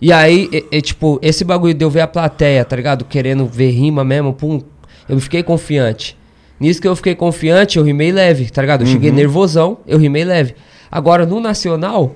E 0.01 0.13
aí, 0.13 0.49
e- 0.53 0.65
e, 0.73 0.81
tipo, 0.81 1.19
esse 1.23 1.45
bagulho 1.45 1.75
de 1.75 1.85
eu 1.85 1.91
ver 1.91 2.01
a 2.01 2.07
plateia, 2.07 2.65
tá 2.65 2.75
ligado? 2.75 3.05
Querendo 3.05 3.47
ver 3.47 3.71
rima 3.71 4.03
mesmo, 4.05 4.33
pum. 4.33 4.63
Eu 5.09 5.19
fiquei 5.21 5.43
confiante. 5.43 6.17
Nisso 6.59 6.81
que 6.81 6.89
eu 6.89 6.95
fiquei 6.97 7.15
confiante, 7.15 7.79
eu 7.79 7.85
rimei 7.85 8.13
leve, 8.13 8.49
tá 8.51 8.61
ligado? 8.63 8.83
Eu 8.83 8.87
cheguei 8.87 9.11
nervosão, 9.11 9.79
eu 9.87 9.99
rimei 9.99 10.25
leve. 10.25 10.55
Agora, 10.91 11.25
no 11.27 11.41
Nacional, 11.41 12.15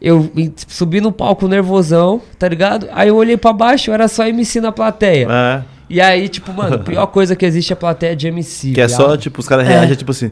eu 0.00 0.30
subi 0.68 1.00
no 1.00 1.10
palco 1.12 1.46
nervosão, 1.48 2.20
tá 2.38 2.48
ligado? 2.48 2.88
Aí 2.92 3.08
eu 3.08 3.16
olhei 3.16 3.36
pra 3.36 3.52
baixo, 3.52 3.90
era 3.90 4.06
só 4.08 4.26
MC 4.26 4.60
na 4.60 4.70
plateia. 4.72 5.26
É. 5.30 5.62
E 5.90 6.00
aí, 6.00 6.28
tipo, 6.28 6.52
mano, 6.52 6.76
a 6.76 6.78
pior 6.78 7.06
coisa 7.08 7.34
que 7.36 7.44
existe 7.44 7.72
é 7.72 7.74
a 7.74 7.76
plateia 7.76 8.14
de 8.16 8.26
MC. 8.28 8.72
Que 8.72 8.80
é 8.80 8.88
só, 8.88 9.08
viado. 9.08 9.20
tipo, 9.20 9.40
os 9.40 9.48
caras 9.48 9.66
reagem, 9.66 9.94
tipo 9.96 10.10
assim. 10.10 10.30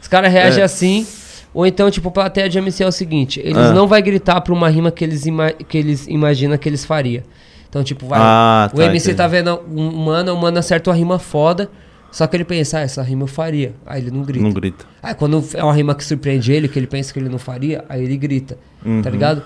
Os 0.00 0.08
caras 0.08 0.32
reagem 0.32 0.60
É. 0.60 0.64
assim. 0.64 1.06
Ou 1.54 1.64
então, 1.64 1.88
tipo, 1.90 2.10
plateia 2.10 2.48
de 2.48 2.58
MC 2.58 2.82
é 2.82 2.86
o 2.86 2.92
seguinte: 2.92 3.40
eles 3.40 3.56
Ah. 3.56 3.72
não 3.72 3.86
vai 3.86 4.02
gritar 4.02 4.40
pra 4.40 4.52
uma 4.52 4.68
rima 4.68 4.90
que 4.90 5.04
eles, 5.04 5.24
ima 5.24 5.52
que 5.52 5.78
eles 5.78 6.06
imaginam 6.08 6.58
que 6.58 6.68
eles 6.68 6.84
faria. 6.84 7.24
Então, 7.68 7.82
tipo, 7.84 8.06
vai. 8.06 8.18
Ah, 8.20 8.68
o 8.72 8.76
tá, 8.76 8.84
MC 8.86 9.06
entendi. 9.10 9.16
tá 9.16 9.26
vendo 9.28 9.60
um 9.72 9.90
mano, 10.04 10.34
o 10.34 10.40
mano 10.40 10.58
acerta 10.58 10.90
uma 10.90 10.96
rima 10.96 11.18
foda. 11.18 11.70
Só 12.10 12.26
que 12.28 12.36
ele 12.36 12.44
pensa, 12.44 12.78
ah, 12.78 12.82
essa 12.82 13.02
rima 13.02 13.24
eu 13.24 13.26
faria. 13.26 13.74
Aí 13.84 14.00
ele 14.02 14.10
não 14.12 14.22
grita. 14.22 14.44
Não 14.44 14.52
grita. 14.52 14.84
Aí 15.02 15.14
quando 15.14 15.44
é 15.54 15.64
uma 15.64 15.72
rima 15.74 15.94
que 15.96 16.04
surpreende 16.04 16.52
ele, 16.52 16.68
que 16.68 16.78
ele 16.78 16.86
pensa 16.86 17.12
que 17.12 17.18
ele 17.18 17.28
não 17.28 17.38
faria, 17.38 17.84
aí 17.88 18.04
ele 18.04 18.16
grita. 18.16 18.56
Uhum. 18.84 19.02
Tá 19.02 19.10
ligado? 19.10 19.42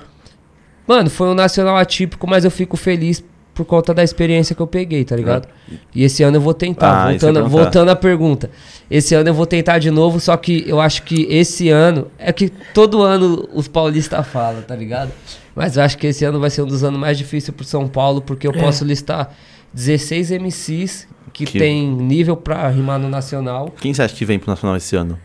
Mano, 0.86 1.08
foi 1.08 1.28
um 1.28 1.34
nacional 1.34 1.76
atípico, 1.76 2.26
mas 2.28 2.44
eu 2.44 2.50
fico 2.50 2.76
feliz 2.76 3.24
por 3.58 3.64
conta 3.64 3.92
da 3.92 4.04
experiência 4.04 4.54
que 4.54 4.62
eu 4.62 4.68
peguei, 4.68 5.04
tá 5.04 5.16
ligado? 5.16 5.48
E 5.92 6.04
esse 6.04 6.22
ano 6.22 6.36
eu 6.36 6.40
vou 6.40 6.54
tentar. 6.54 7.06
Ah, 7.06 7.12
ia 7.12 7.18
voltando, 7.18 7.48
voltando 7.48 7.88
à 7.90 7.96
pergunta. 7.96 8.48
Esse 8.88 9.16
ano 9.16 9.30
eu 9.30 9.34
vou 9.34 9.46
tentar 9.46 9.80
de 9.80 9.90
novo, 9.90 10.20
só 10.20 10.36
que 10.36 10.62
eu 10.64 10.80
acho 10.80 11.02
que 11.02 11.26
esse 11.28 11.68
ano. 11.68 12.06
É 12.16 12.32
que 12.32 12.48
todo 12.72 13.02
ano 13.02 13.48
os 13.52 13.66
paulistas 13.66 14.24
falam, 14.28 14.62
tá 14.62 14.76
ligado? 14.76 15.10
Mas 15.56 15.76
eu 15.76 15.82
acho 15.82 15.98
que 15.98 16.06
esse 16.06 16.24
ano 16.24 16.38
vai 16.38 16.50
ser 16.50 16.62
um 16.62 16.66
dos 16.66 16.84
anos 16.84 17.00
mais 17.00 17.18
difíceis 17.18 17.52
pro 17.52 17.64
São 17.64 17.88
Paulo, 17.88 18.22
porque 18.22 18.46
eu 18.46 18.52
posso 18.52 18.84
listar 18.84 19.34
16 19.74 20.30
MCs 20.30 21.08
que, 21.32 21.44
Que- 21.44 21.58
tem 21.58 21.84
nível 21.90 22.36
pra 22.36 22.68
rimar 22.68 23.00
no 23.00 23.08
nacional. 23.08 23.74
Quem 23.80 23.92
você 23.92 24.02
acha 24.02 24.14
que 24.14 24.24
vem 24.24 24.38
pro 24.38 24.48
Nacional 24.50 24.76
esse 24.76 24.94
ano? 24.94 25.18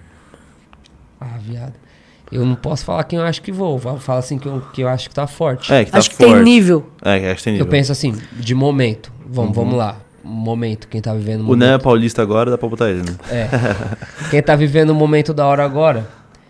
Ah, 1.22 1.38
viado. 1.40 1.74
Eu 2.34 2.46
não 2.46 2.56
posso 2.56 2.84
falar 2.86 3.04
quem 3.04 3.20
eu 3.20 3.26
acho 3.26 3.42
que 3.42 3.52
vou. 3.52 3.78
Falar 3.80 4.20
assim 4.20 4.38
que 4.38 4.48
eu, 4.48 4.62
que 4.74 4.82
eu 4.82 4.88
acho 4.88 5.08
que 5.10 5.16
tá 5.16 5.28
forte. 5.28 5.72
É, 5.74 5.86
que 5.86 5.92
tá 5.92 5.98
Acho 6.00 6.10
que 6.10 6.16
forte. 6.18 6.34
tem 6.34 6.44
nível. 6.44 6.88
É, 7.02 7.20
que 7.20 7.26
acho 7.28 7.38
que 7.38 7.44
tem 7.44 7.54
nível. 7.54 7.66
Eu 7.68 7.70
penso 7.72 7.92
assim, 7.92 8.16
de 8.34 8.56
momento. 8.56 9.12
Vamos, 9.26 9.50
Uhum. 9.56 9.64
vamos 9.64 9.78
lá. 9.78 9.98
momento, 10.24 10.88
quem 10.88 11.02
tá 11.02 11.14
vivendo 11.14 11.42
o 11.42 11.44
O 11.44 11.46
momento. 11.48 11.60
Né 11.60 11.74
é 11.76 11.78
paulista 11.78 12.22
agora, 12.22 12.50
dá 12.50 12.58
pra 12.58 12.70
botar 12.70 12.90
ele, 12.90 13.00
né? 13.02 13.16
É. 13.30 13.50
quem 14.30 14.42
tá 14.42 14.56
vivendo 14.56 14.92
o 14.92 14.96
momento 14.96 15.34
da 15.34 15.46
hora 15.46 15.66
agora, 15.66 16.08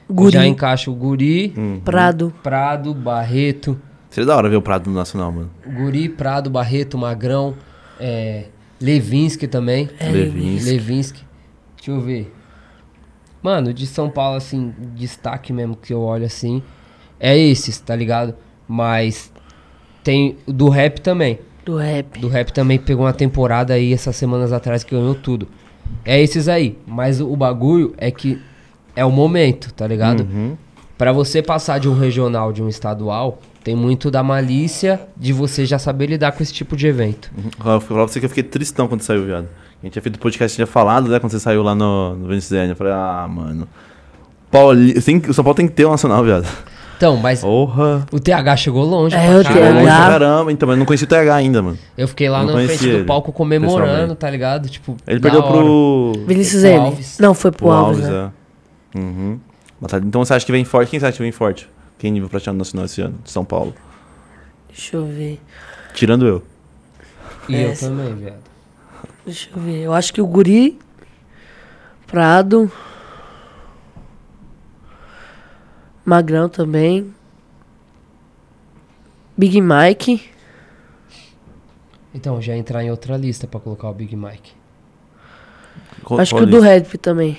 Guri, 0.09 0.33
já 0.33 0.45
encaixa 0.45 0.91
o 0.91 0.93
Guri, 0.93 1.53
Hum. 1.57 1.79
Prado. 1.83 2.31
Prado, 2.43 2.93
Barreto. 2.93 3.79
Seria 4.11 4.27
da 4.27 4.37
hora 4.37 4.47
ver 4.47 4.57
o 4.57 4.61
Prado 4.61 4.87
no 4.91 4.95
Nacional, 4.95 5.31
mano. 5.31 5.49
Guri, 5.65 6.07
Prado, 6.07 6.51
Barreto, 6.51 6.99
Magrão, 6.99 7.55
é, 7.99 8.45
Levinsky 8.79 9.47
também. 9.47 9.89
É, 9.99 10.07
Levinsky. 10.09 10.69
Levinsky. 10.69 11.23
Deixa 11.77 11.91
eu 11.91 11.99
ver. 11.99 12.31
Mano, 13.43 13.73
de 13.73 13.85
São 13.85 14.09
Paulo, 14.09 14.37
assim, 14.37 14.73
destaque 14.95 15.51
mesmo 15.51 15.75
que 15.75 15.93
eu 15.93 15.99
olho 15.99 16.25
assim, 16.25 16.63
é 17.19 17.37
esses, 17.37 17.77
tá 17.77 17.93
ligado? 17.93 18.33
Mas 18.67 19.31
tem 20.01 20.37
o 20.47 20.53
do 20.53 20.69
rap 20.69 21.01
também. 21.01 21.39
Do 21.65 21.77
rap. 21.77 22.19
Do 22.19 22.27
rap 22.29 22.51
também 22.51 22.79
pegou 22.79 23.05
uma 23.05 23.13
temporada 23.13 23.73
aí 23.73 23.93
essas 23.93 24.15
semanas 24.15 24.51
atrás 24.51 24.83
que 24.83 24.95
ganhou 24.95 25.13
tudo. 25.13 25.47
É 26.05 26.21
esses 26.21 26.47
aí. 26.47 26.77
Mas 26.87 27.21
o, 27.21 27.35
bagulho 27.35 27.93
é 27.97 28.09
que 28.11 28.41
é 28.95 29.03
o 29.03 29.11
momento, 29.11 29.73
tá 29.73 29.85
ligado? 29.85 30.21
Uhum. 30.21 30.57
Pra 30.97 31.11
você 31.11 31.41
passar 31.41 31.79
de 31.79 31.89
um 31.89 31.97
regional, 31.97 32.53
de 32.53 32.63
um 32.63 32.69
estadual, 32.69 33.39
tem 33.63 33.75
muito 33.75 34.11
da 34.11 34.21
malícia 34.21 35.01
de 35.15 35.33
você 35.33 35.65
já 35.65 35.79
saber 35.79 36.07
lidar 36.07 36.33
com 36.33 36.43
esse 36.43 36.53
tipo 36.53 36.75
de 36.75 36.87
evento. 36.87 37.31
Eu 37.35 37.51
falar 37.61 37.79
pra 37.79 38.07
você 38.07 38.19
que 38.19 38.25
eu 38.25 38.29
fiquei 38.29 38.43
tristão 38.43 38.87
quando 38.87 39.01
saiu, 39.01 39.25
viado. 39.25 39.47
A 39.83 39.85
gente 39.85 39.93
tinha 39.93 40.01
feito 40.01 40.17
podcast, 40.17 40.55
tinha 40.55 40.65
falado, 40.65 41.09
né, 41.09 41.19
quando 41.19 41.33
você 41.33 41.41
saiu 41.41 41.61
lá 41.61 41.75
no, 41.75 42.15
no 42.15 42.27
Venezuela. 42.29 42.71
Eu 42.71 42.75
falei, 42.75 42.93
ah, 42.93 43.27
mano. 43.29 43.67
Pauli... 44.49 44.93
tem 45.01 45.17
o 45.27 45.33
São 45.33 45.43
Paulo 45.43 45.57
tem 45.57 45.67
que 45.67 45.73
ter 45.73 45.85
um 45.85 45.91
nacional, 45.91 46.23
viado. 46.23 46.47
Então, 46.95 47.17
mas 47.17 47.41
Porra. 47.41 48.07
o 48.13 48.17
TH 48.17 48.55
chegou 48.55 48.85
longe. 48.85 49.13
É, 49.13 49.35
o. 49.35 49.43
TH. 49.43 49.59
Longe 49.71 49.85
caramba, 49.85 50.51
então, 50.53 50.67
mas 50.67 50.75
eu 50.75 50.79
não 50.79 50.85
conheci 50.85 51.03
o 51.03 51.07
TH 51.07 51.35
ainda, 51.35 51.61
mano. 51.61 51.77
Eu 51.97 52.07
fiquei 52.07 52.29
lá 52.29 52.45
Não 52.45 52.55
na 52.55 52.63
frente 52.65 52.81
do 52.81 52.89
ele, 52.89 53.03
palco 53.03 53.33
comemorando, 53.33 54.15
tá 54.15 54.29
ligado? 54.29 54.69
Tipo, 54.69 54.95
Ele 55.05 55.19
da 55.19 55.29
perdeu 55.29 55.43
hora. 55.43 55.51
pro. 55.51 56.13
Vinícius 56.27 56.63
N. 56.63 56.77
Alves. 56.77 57.19
Não, 57.19 57.33
foi 57.33 57.51
pro 57.51 57.57
pro 57.65 57.71
Alves, 57.71 58.05
Alves, 58.05 58.13
né? 58.13 58.31
é. 58.95 58.99
Uhum. 58.99 59.39
Então 60.05 60.23
você 60.23 60.33
acha 60.33 60.45
que 60.45 60.51
vem 60.53 60.63
forte? 60.63 60.91
Quem 60.91 60.99
você 60.99 61.07
acha 61.07 61.17
que 61.17 61.23
vem 61.23 61.33
forte? 61.33 61.69
Quem 61.99 62.09
nível 62.09 62.29
prateado 62.29 62.57
nacional 62.57 62.85
esse 62.85 63.01
ano? 63.01 63.15
De 63.21 63.31
São 63.31 63.43
Paulo. 63.43 63.73
Deixa 64.69 64.95
eu 64.95 65.05
ver. 65.05 65.41
Tirando 65.93 66.25
eu. 66.25 66.41
E 67.49 67.55
É, 67.55 67.65
eu 67.71 67.77
também, 67.77 68.15
viado. 68.15 68.52
Deixa 69.25 69.49
eu 69.55 69.61
ver. 69.61 69.81
Eu 69.83 69.93
acho 69.93 70.13
que 70.13 70.21
o 70.21 70.27
Guri, 70.27 70.77
Prado, 72.07 72.71
Magrão 76.05 76.49
também, 76.49 77.13
Big 79.37 79.61
Mike. 79.61 80.29
Então, 82.13 82.41
já 82.41 82.55
entrar 82.55 82.83
em 82.83 82.91
outra 82.91 83.17
lista 83.17 83.47
pra 83.47 83.59
colocar 83.59 83.89
o 83.89 83.93
Big 83.93 84.15
Mike. 84.15 84.51
Qual- 86.03 86.19
acho 86.19 86.31
que 86.35 86.41
qual 86.41 86.47
o 86.47 86.51
do 86.51 86.59
rap 86.59 86.97
também. 86.97 87.37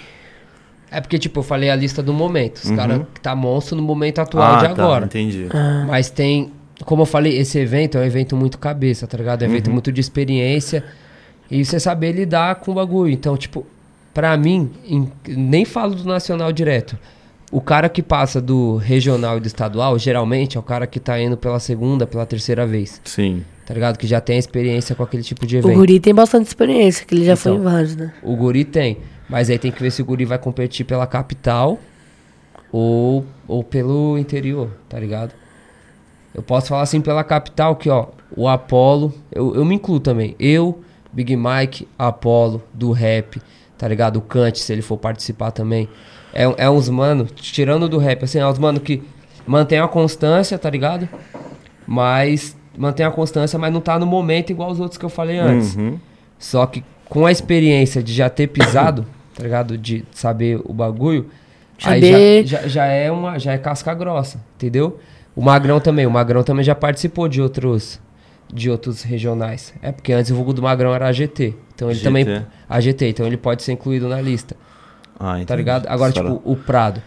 É 0.91 1.01
porque, 1.01 1.19
tipo, 1.19 1.41
eu 1.41 1.45
falei 1.45 1.71
a 1.71 1.77
lista 1.77 2.03
do 2.03 2.13
momento. 2.13 2.57
Os 2.59 2.71
Uhum. 2.71 2.77
caras 2.77 3.03
que 3.15 3.21
tá 3.21 3.35
monstro 3.37 3.77
no 3.77 3.83
momento 3.83 4.21
atual 4.21 4.55
ah, 4.55 4.57
de 4.57 4.65
tá, 4.65 4.71
agora. 4.71 5.05
entendi. 5.07 5.49
Mas 5.87 6.09
tem, 6.11 6.53
como 6.85 7.03
eu 7.03 7.07
falei, 7.07 7.37
esse 7.39 7.59
evento 7.59 7.99
é 7.99 8.01
um 8.01 8.05
evento 8.05 8.37
muito 8.37 8.59
cabeça, 8.59 9.07
tá 9.07 9.17
ligado? 9.19 9.43
É 9.43 9.47
um 9.47 9.51
evento 9.51 9.71
muito 9.71 9.93
de 9.93 10.01
experiência. 10.01 10.85
E 11.57 11.65
você 11.65 11.79
saber 11.79 12.13
lidar 12.13 12.57
com 12.57 12.73
o 12.73 12.75
bagulho. 12.75 13.13
Então, 13.13 13.37
tipo, 13.37 13.65
pra 14.13 14.37
mim, 14.37 14.71
em- 14.85 15.09
nem 15.29 15.65
falo 15.65 15.95
do 15.95 16.05
nacional 16.05 16.51
direto. 16.53 16.99
O 17.53 17.61
cara 17.61 17.89
que 17.89 18.03
passa 18.03 18.41
do 18.41 18.77
regional 18.77 19.37
e 19.37 19.41
do 19.41 19.47
estadual, 19.47 19.97
geralmente 19.99 20.57
é 20.57 20.61
o 20.61 20.63
cara 20.63 20.87
que 20.87 20.99
tá 20.99 21.21
indo 21.21 21.37
pela 21.37 21.61
segunda, 21.61 22.07
pela 22.07 22.27
terceira 22.27 22.67
vez. 22.67 23.01
Sim. 23.05 23.45
Tá 23.65 23.73
ligado? 23.73 23.97
Que 23.97 24.07
já 24.07 24.21
tem 24.21 24.37
experiência 24.37 24.95
com 24.97 25.03
aquele 25.05 25.23
tipo 25.23 25.47
de 25.47 25.57
O 25.57 25.59
evento. 25.61 25.77
Guri 25.77 26.01
tem 26.01 26.13
bastante 26.15 26.47
experiência, 26.49 27.07
que 27.07 27.15
ele 27.15 27.25
já 27.25 27.37
foi 27.37 27.53
em 27.53 27.55
Então. 27.57 27.71
vários, 27.71 27.95
né? 27.95 28.13
O 28.23 28.35
Guri 28.35 28.65
tem. 28.65 28.99
Mas 29.29 29.49
aí 29.49 29.59
tem 29.59 29.71
que 29.71 29.81
ver 29.81 29.91
se 29.93 30.03
o 30.03 30.05
Guri 30.05 30.25
vai 30.25 30.39
competir 30.39 30.85
pela 30.85 31.07
capital 31.07 31.79
ou, 32.73 33.25
ou 33.47 33.63
pelo 33.63 34.19
interior, 34.19 34.71
tá 34.89 34.99
ligado? 34.99 35.33
Eu 36.35 36.43
posso 36.43 36.69
falar 36.69 36.83
assim 36.83 37.01
pela 37.01 37.23
capital 37.23 37.77
que, 37.77 37.89
ó, 37.89 38.09
o 38.37 38.49
Apollo, 38.49 39.15
eu, 39.31 39.55
eu 39.55 39.65
me 39.65 39.77
incluo 39.77 40.01
também. 40.01 40.35
Eu, 40.41 40.83
Big 41.15 41.37
Mike, 41.37 41.87
Apollo, 41.97 42.63
do 42.73 42.91
rap, 42.91 43.41
tá 43.79 43.87
ligado? 43.87 44.17
O 44.17 44.21
Kant, 44.21 44.59
se 44.59 44.73
ele 44.73 44.83
for 44.83 44.97
participar 44.97 45.53
também. 45.53 45.89
É, 46.33 46.65
é 46.65 46.69
uns 46.69 46.89
mano, 46.89 47.25
tirando 47.27 47.89
do 47.89 47.99
rap, 47.99 48.25
assim, 48.25 48.39
é 48.41 48.47
uns 48.47 48.59
mano 48.59 48.81
que 48.81 49.03
mantém 49.47 49.79
a 49.79 49.87
constância, 49.87 50.59
tá 50.59 50.69
ligado? 50.69 51.09
Mas 51.87 52.57
mantém 52.77 53.07
a 53.07 53.11
constância, 53.11 53.57
mas 53.59 53.73
não 53.73 53.81
tá 53.81 53.99
no 53.99 54.07
momento 54.07 54.51
igual 54.51 54.71
os 54.71 54.81
outros 54.81 54.99
que 54.99 55.05
eu 55.05 55.11
falei 55.11 55.39
antes. 55.39 55.77
Uhum. 55.77 55.99
Só 56.39 56.67
que 56.67 56.83
com 57.09 57.25
a 57.25 57.31
experiência 57.31 58.03
de 58.03 58.13
já 58.13 58.29
ter 58.29 58.49
pisado, 58.49 59.07
tá 59.37 59.45
ligado? 59.45 59.79
De 59.79 60.05
saber 60.11 60.61
o 60.65 60.73
bagulho, 60.73 61.31
aí 61.85 62.01
Saber- 62.01 62.47
já, 62.47 62.63
já, 62.63 62.69
já 62.69 62.85
é 62.87 63.13
uma 63.13 63.39
já 63.39 63.53
é 63.53 63.59
casca 63.59 63.95
grossa, 63.95 64.41
entendeu? 64.57 64.99
O 65.37 65.43
Magrão 65.43 65.79
também, 65.79 66.07
o 66.07 66.11
Magrão 66.11 66.43
também 66.43 66.65
já 66.65 66.75
participou 66.75 67.29
de 67.29 67.41
outros 67.41 68.01
de 68.53 68.71
outros 68.71 69.03
regionais. 69.03 69.73
É 69.83 69.91
porque 69.93 70.13
antes 70.13 70.31
o 70.31 70.35
vulgo 70.35 70.53
do 70.53 70.63
Magrão 70.63 70.95
era 70.95 71.09
AGT. 71.09 71.55
Então 71.75 71.89
ele 71.89 71.99
GT. 71.99 72.05
também 72.05 72.47
AGT, 72.69 73.07
então 73.07 73.27
ele 73.27 73.37
pode 73.37 73.63
ser 73.63 73.73
incluído 73.73 74.09
na 74.09 74.21
lista, 74.21 74.57
Ah, 75.19 75.33
entendi. 75.33 75.47
tá 75.47 75.57
ligado? 75.57 75.87
Agora 75.89 76.13
Cara, 76.13 76.29
tipo 76.31 76.43
o 76.49 76.55
Prado, 76.57 77.03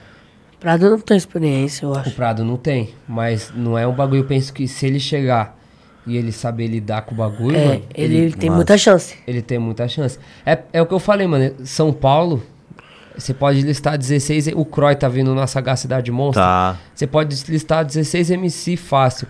Prado 0.59 0.89
não 0.89 0.99
tem 0.99 1.15
experiência, 1.15 1.85
eu 1.85 1.91
o 1.91 1.97
acho. 1.97 2.11
Prado 2.11 2.43
não 2.43 2.57
tem, 2.57 2.89
mas 3.07 3.51
não 3.55 3.77
é 3.77 3.88
um 3.88 3.93
bagulho, 3.93 4.22
eu 4.22 4.26
penso 4.26 4.51
que 4.51 4.68
se 4.68 4.85
ele 4.88 4.99
chegar 4.99 5.55
e 6.05 6.18
ele 6.18 6.31
saber 6.34 6.68
lidar 6.68 7.03
com 7.03 7.14
o 7.14 7.18
bagulho, 7.18 7.55
É, 7.55 7.65
mano, 7.65 7.81
ele, 7.95 8.15
ele 8.18 8.34
tem 8.34 8.49
Massa. 8.49 8.55
muita 8.57 8.77
chance. 8.77 9.15
ele 9.26 9.41
tem 9.41 9.57
muita 9.59 9.88
chance. 9.88 10.18
É, 10.45 10.57
é 10.73 10.81
o 10.81 10.85
que 10.85 10.93
eu 10.93 10.99
falei, 10.99 11.27
mano. 11.27 11.53
São 11.65 11.93
Paulo, 11.93 12.41
você 13.18 13.34
pode 13.34 13.61
listar 13.61 13.97
16. 13.97 14.47
O 14.55 14.65
Croy 14.65 14.95
tá 14.95 15.07
vindo 15.07 15.34
na 15.35 15.47
Sagacidade 15.47 16.11
Monstro. 16.11 16.41
Tá. 16.43 16.77
Você 16.93 17.05
pode 17.07 17.35
listar 17.51 17.85
16 17.85 18.31
MC 18.31 18.76
fácil. 18.77 19.27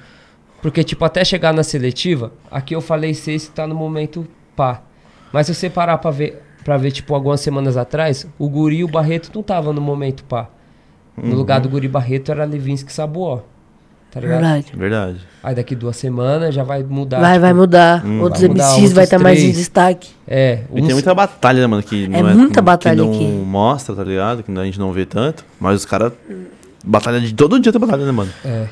Porque, 0.62 0.84
tipo, 0.84 1.06
até 1.06 1.24
chegar 1.24 1.54
na 1.54 1.64
seletiva, 1.64 2.32
aqui 2.52 2.76
eu 2.76 2.82
falei 2.82 3.14
6 3.14 3.46
que 3.48 3.52
tá 3.52 3.68
no 3.68 3.76
momento 3.76 4.28
pá. 4.56 4.82
Mas 5.32 5.46
se 5.48 5.54
você 5.56 5.70
parar 5.70 5.98
pra 6.00 6.10
ver, 6.12 6.42
pra 6.64 6.78
ver, 6.78 6.92
tipo, 6.92 7.14
algumas 7.14 7.40
semanas 7.42 7.78
atrás, 7.78 8.28
o 8.40 8.50
Guri 8.50 8.78
e 8.78 8.84
o 8.84 8.88
Barreto 8.88 9.30
não 9.34 9.44
tava 9.44 9.72
no 9.72 9.82
momento 9.82 10.24
pá. 10.24 10.50
No 11.16 11.36
lugar 11.36 11.60
do 11.60 11.68
Guri 11.70 11.88
Barreto 11.88 12.32
era 12.32 12.44
Levinsky 12.46 12.92
Sabuó. 12.94 13.42
Tá 14.12 14.20
ligado? 14.22 14.40
Verdade. 14.42 14.72
Verdade. 14.76 15.20
Aí 15.44 15.54
daqui 15.56 15.76
duas 15.76 15.98
semanas 15.98 16.56
já 16.56 16.64
vai 16.64 16.82
mudar. 16.84 17.20
Vai, 17.20 17.32
tipo, 17.34 17.42
vai 17.42 17.54
mudar. 17.54 18.06
Hum, 18.06 18.22
Outros 18.22 18.42
vai 18.42 18.50
mudar, 18.50 18.64
MCs 18.64 18.76
outros 18.78 18.94
vai 18.94 19.04
estar 19.04 19.20
mais 19.20 19.40
em 19.44 19.52
destaque. 19.52 20.10
É, 20.28 20.62
E 20.72 20.76
tem 20.76 20.84
uns- 20.86 20.94
muita 20.94 21.14
batalha, 21.14 21.60
né, 21.62 21.68
mano? 21.68 21.84
Que 21.84 22.08
não 22.08 22.20
é, 22.20 22.34
muita 22.34 22.56
que 22.56 22.62
batalha 22.62 22.96
não 23.04 23.12
aqui. 23.14 23.26
mostra, 23.26 23.96
tá 23.96 24.04
ligado? 24.04 24.44
Que 24.44 24.52
a 24.52 24.64
gente 24.66 24.80
não 24.80 24.92
vê 24.92 25.06
tanto. 25.06 25.44
Mas 25.60 25.76
os 25.78 25.86
caras. 25.86 26.14
Batalha 26.86 27.20
de 27.20 27.34
todo 27.34 27.60
dia 27.60 27.72
tem 27.72 27.82
batalha, 27.82 28.06
né, 28.06 28.12
mano? 28.12 28.32
É. 28.46 28.68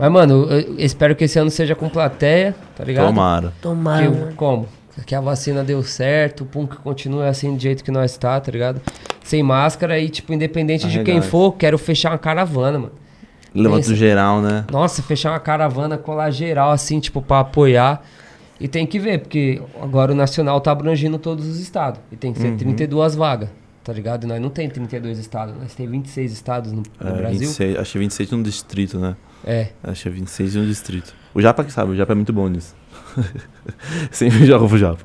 Mas, 0.00 0.10
mano, 0.10 0.46
eu 0.50 0.76
espero 0.78 1.14
que 1.14 1.24
esse 1.24 1.38
ano 1.38 1.50
seja 1.50 1.74
com 1.74 1.86
plateia, 1.90 2.54
tá 2.74 2.82
ligado? 2.82 3.06
Tomara. 3.08 3.52
Tomara. 3.60 4.32
Como? 4.34 4.66
Que 5.06 5.14
a 5.14 5.20
vacina 5.20 5.62
deu 5.62 5.82
certo, 5.82 6.44
pum, 6.46 6.66
que 6.66 6.76
continue 6.76 7.24
assim 7.26 7.54
do 7.54 7.60
jeito 7.60 7.84
que 7.84 7.90
nós 7.90 8.16
tá, 8.16 8.40
tá 8.40 8.50
ligado? 8.50 8.80
Sem 9.22 9.42
máscara 9.42 9.98
e, 9.98 10.08
tipo, 10.08 10.32
independente 10.32 10.88
de 10.88 11.02
quem 11.04 11.20
for, 11.20 11.52
quero 11.52 11.76
fechar 11.78 12.12
uma 12.12 12.18
caravana, 12.18 12.78
mano. 12.78 12.92
Levanta 13.54 13.82
Pensa. 13.82 13.94
geral, 13.96 14.40
né? 14.40 14.64
Nossa, 14.72 15.02
fechar 15.02 15.32
uma 15.32 15.40
caravana, 15.40 15.98
colar 15.98 16.30
geral, 16.30 16.70
assim, 16.70 16.98
tipo, 17.00 17.20
pra 17.20 17.40
apoiar. 17.40 18.02
E 18.58 18.68
tem 18.68 18.86
que 18.86 18.98
ver, 18.98 19.18
porque 19.20 19.60
agora 19.82 20.12
o 20.12 20.14
Nacional 20.14 20.60
tá 20.62 20.70
abrangindo 20.72 21.18
todos 21.18 21.46
os 21.46 21.58
estados. 21.60 22.00
E 22.12 22.16
tem 22.16 22.32
que 22.32 22.40
Uhum. 22.42 22.50
ser 22.50 22.56
32 22.56 23.14
vagas, 23.14 23.48
tá 23.84 23.92
ligado? 23.92 24.24
E 24.24 24.26
nós 24.26 24.40
não 24.40 24.50
tem 24.50 24.68
32 24.68 25.18
estados, 25.18 25.54
nós 25.60 25.74
tem 25.74 25.86
26 25.86 26.32
estados 26.32 26.72
no, 26.72 26.82
no 27.00 27.08
É, 27.08 27.12
Brasil. 27.12 27.40
26, 27.40 27.76
acho 27.78 27.92
que 27.92 27.98
26 27.98 28.30
no 28.32 28.42
distrito, 28.42 28.98
né? 28.98 29.16
É. 29.44 29.68
Acho 29.82 30.02
que 30.02 30.08
é 30.08 30.12
26 30.12 30.54
no 30.56 30.66
distrito. 30.66 31.14
O 31.34 31.40
Japa 31.40 31.64
que 31.64 31.72
sabe, 31.72 31.92
o 31.92 31.96
Japa 31.96 32.12
é 32.12 32.14
muito 32.16 32.32
bom 32.32 32.48
nisso. 32.48 32.74
Sempre 34.10 34.44
joga 34.46 34.66
pro 34.66 34.78
Japa. 34.78 35.04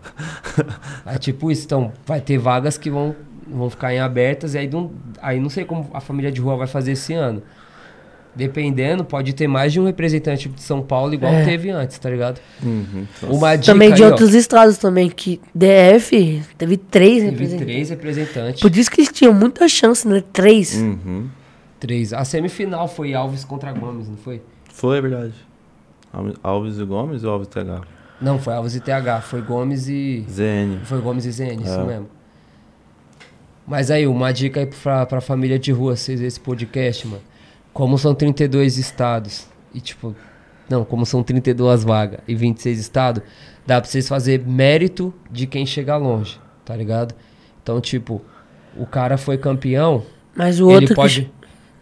É 1.05 1.17
tipo 1.17 1.51
isso, 1.51 1.65
então 1.65 1.91
vai 2.05 2.19
ter 2.21 2.37
vagas 2.37 2.77
que 2.77 2.89
vão, 2.89 3.15
vão 3.47 3.69
ficar 3.69 3.93
em 3.93 3.99
abertas 3.99 4.53
e 4.53 4.57
aí 4.57 4.67
não, 4.69 4.91
aí 5.21 5.39
não 5.39 5.49
sei 5.49 5.65
como 5.65 5.89
a 5.93 6.01
família 6.01 6.31
de 6.31 6.41
rua 6.41 6.55
vai 6.57 6.67
fazer 6.67 6.93
esse 6.93 7.13
ano. 7.13 7.41
Dependendo, 8.35 9.05
pode 9.05 9.31
ter 9.31 9.47
mais 9.47 9.71
de 9.71 9.79
um 9.79 9.85
representante 9.85 10.49
de 10.49 10.61
São 10.61 10.81
Paulo 10.81 11.13
igual 11.13 11.31
É. 11.33 11.45
teve 11.45 11.69
antes, 11.69 11.97
tá 11.97 12.09
ligado? 12.09 12.41
Uhum. 12.61 13.05
Uma 13.29 13.55
dica 13.55 13.71
Também 13.71 13.93
de 13.93 14.03
aí, 14.03 14.09
ó, 14.09 14.11
outros 14.11 14.33
estados 14.33 14.77
também, 14.77 15.09
que 15.09 15.39
DF 15.55 16.43
teve 16.57 16.75
três 16.75 17.19
Teve 17.23 17.29
representantes. 17.31 17.65
três 17.65 17.89
representantes. 17.91 18.61
Por 18.61 18.75
isso 18.75 18.91
que 18.91 18.99
eles 18.99 19.11
tinham 19.13 19.33
muita 19.33 19.69
chance, 19.69 20.05
né? 20.05 20.21
Três. 20.33 20.75
Uhum. 20.75 21.29
Três. 21.85 22.13
A 22.13 22.25
semifinal 22.25 22.87
foi 22.87 23.13
Alves 23.13 23.43
contra 23.43 23.71
Gomes, 23.71 24.09
não 24.09 24.17
foi? 24.17 24.41
Foi, 24.73 24.97
é 24.97 25.01
verdade. 25.01 25.33
Alves- 26.41 26.79
e 26.79 26.83
Gomes 26.85 27.23
ou 27.23 27.31
Alves 27.31 27.47
e 27.47 27.51
TH? 27.51 27.81
Não, 28.19 28.39
foi 28.39 28.53
Alves 28.55 28.75
e 28.75 28.79
TH. 28.79 29.21
Foi 29.21 29.41
Gomes 29.41 29.87
e. 29.87 30.25
ZN. 30.27 30.79
Foi 30.85 30.99
Gomes 30.99 31.25
e 31.25 31.31
ZN, 31.31 31.61
isso 31.61 31.79
É. 31.79 31.83
mesmo. 31.83 32.07
Mas 33.67 33.89
aí, 33.91 34.07
uma 34.07 34.31
dica 34.31 34.59
aí 34.61 34.65
pra, 34.67 35.05
pra 35.05 35.21
família 35.21 35.57
de 35.59 35.71
rua, 35.71 35.95
vocês 35.95 36.21
esse 36.21 36.39
podcast, 36.39 37.07
mano. 37.07 37.21
Como 37.73 37.97
são 37.97 38.15
32 38.15 38.77
estados 38.77 39.47
e, 39.73 39.79
tipo, 39.81 40.15
Não, 40.67 40.83
como 40.83 41.05
são 41.05 41.21
32 41.21 41.83
vagas 41.83 42.21
e 42.27 42.33
26 42.33 42.79
estados, 42.79 43.21
dá 43.67 43.79
pra 43.79 43.87
vocês 43.87 44.07
fazer 44.07 44.43
mérito 44.47 45.13
de 45.29 45.45
quem 45.45 45.63
chega 45.63 45.95
longe, 45.95 46.39
tá 46.63 46.75
ligado? 46.75 47.13
Então, 47.61 47.79
tipo, 47.79 48.19
o 48.75 48.83
cara 48.87 49.15
foi 49.15 49.37
campeão, 49.37 50.03
Mas 50.35 50.59
o 50.59 50.65
ele 50.65 50.73
outro 50.73 50.87
que 50.89 50.95
pode. 50.95 51.31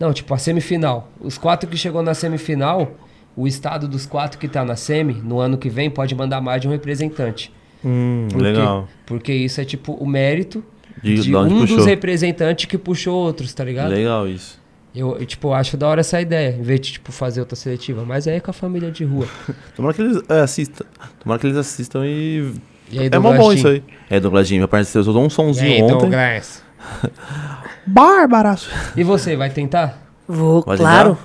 Não, 0.04 0.12
tipo, 0.12 0.34
a 0.34 0.38
semifinal. 0.38 1.10
Os 1.22 1.38
quatro 1.38 1.70
que 1.70 1.78
chegou 1.78 2.04
na 2.04 2.14
semifinal, 2.14 2.92
o 3.38 3.48
estado 3.48 3.88
dos 3.88 4.06
quatro 4.06 4.38
que 4.38 4.50
tá 4.50 4.66
na 4.66 4.76
semi, 4.76 5.14
no 5.14 5.40
ano 5.40 5.58
que 5.58 5.70
vem, 5.70 5.90
pode 5.90 6.14
mandar 6.14 6.42
mais 6.42 6.62
de 6.62 6.68
um 6.68 6.72
representante. 6.72 7.54
Hum, 7.86 8.28
legal. 8.36 8.86
Porque 9.06 9.32
isso 9.32 9.62
é 9.62 9.64
tipo 9.64 9.94
o 9.94 10.06
mérito 10.06 10.62
De- 11.02 11.22
de, 11.22 11.34
um 11.34 11.62
puxou. 11.62 11.78
dos 11.78 11.86
representantes 11.86 12.66
que 12.66 12.78
puxou 12.78 13.16
outros, 13.16 13.54
tá 13.54 13.64
ligado? 13.64 13.92
Legal 13.92 14.28
isso. 14.28 14.62
Eu, 14.94 15.16
eu, 15.18 15.26
tipo, 15.26 15.54
acho 15.54 15.78
da 15.78 15.88
hora 15.88 16.02
essa 16.02 16.20
ideia, 16.20 16.50
em 16.50 16.62
vez 16.62 16.82
de, 16.82 16.92
tipo, 16.94 17.14
fazer 17.14 17.40
outra 17.40 17.56
seletiva. 17.56 18.04
Mas 18.06 18.28
aí 18.28 18.36
é 18.36 18.40
com 18.42 18.52
a 18.52 18.54
família 18.54 18.92
de 18.92 19.06
rua. 19.06 19.26
Tomara 19.74 19.94
que 19.94 20.02
eles 20.02 20.22
é, 20.28 20.42
assistam. 20.42 20.86
Tomara 21.22 21.40
que 21.40 21.48
eles 21.48 21.58
assistam 21.58 22.06
e. 22.06 22.52
E 22.92 23.00
aí, 23.00 23.10
é 23.10 23.20
mó 23.20 23.32
bom 23.34 23.54
isso 23.54 23.70
aí. 23.70 23.82
É, 24.10 24.20
Dougladinho, 24.20 24.60
meu 24.60 24.68
parceiro, 24.68 25.08
eu 25.08 25.14
dou 25.14 25.24
um 25.24 25.30
sonzinho 25.30 25.76
aí, 25.76 25.82
ontem. 25.82 25.98
Douglas? 25.98 26.62
Bárbara! 27.86 28.56
E 28.96 29.04
você, 29.04 29.36
vai 29.36 29.50
tentar? 29.50 29.98
Vou, 30.28 30.64
Pode 30.64 30.80
claro. 30.82 31.18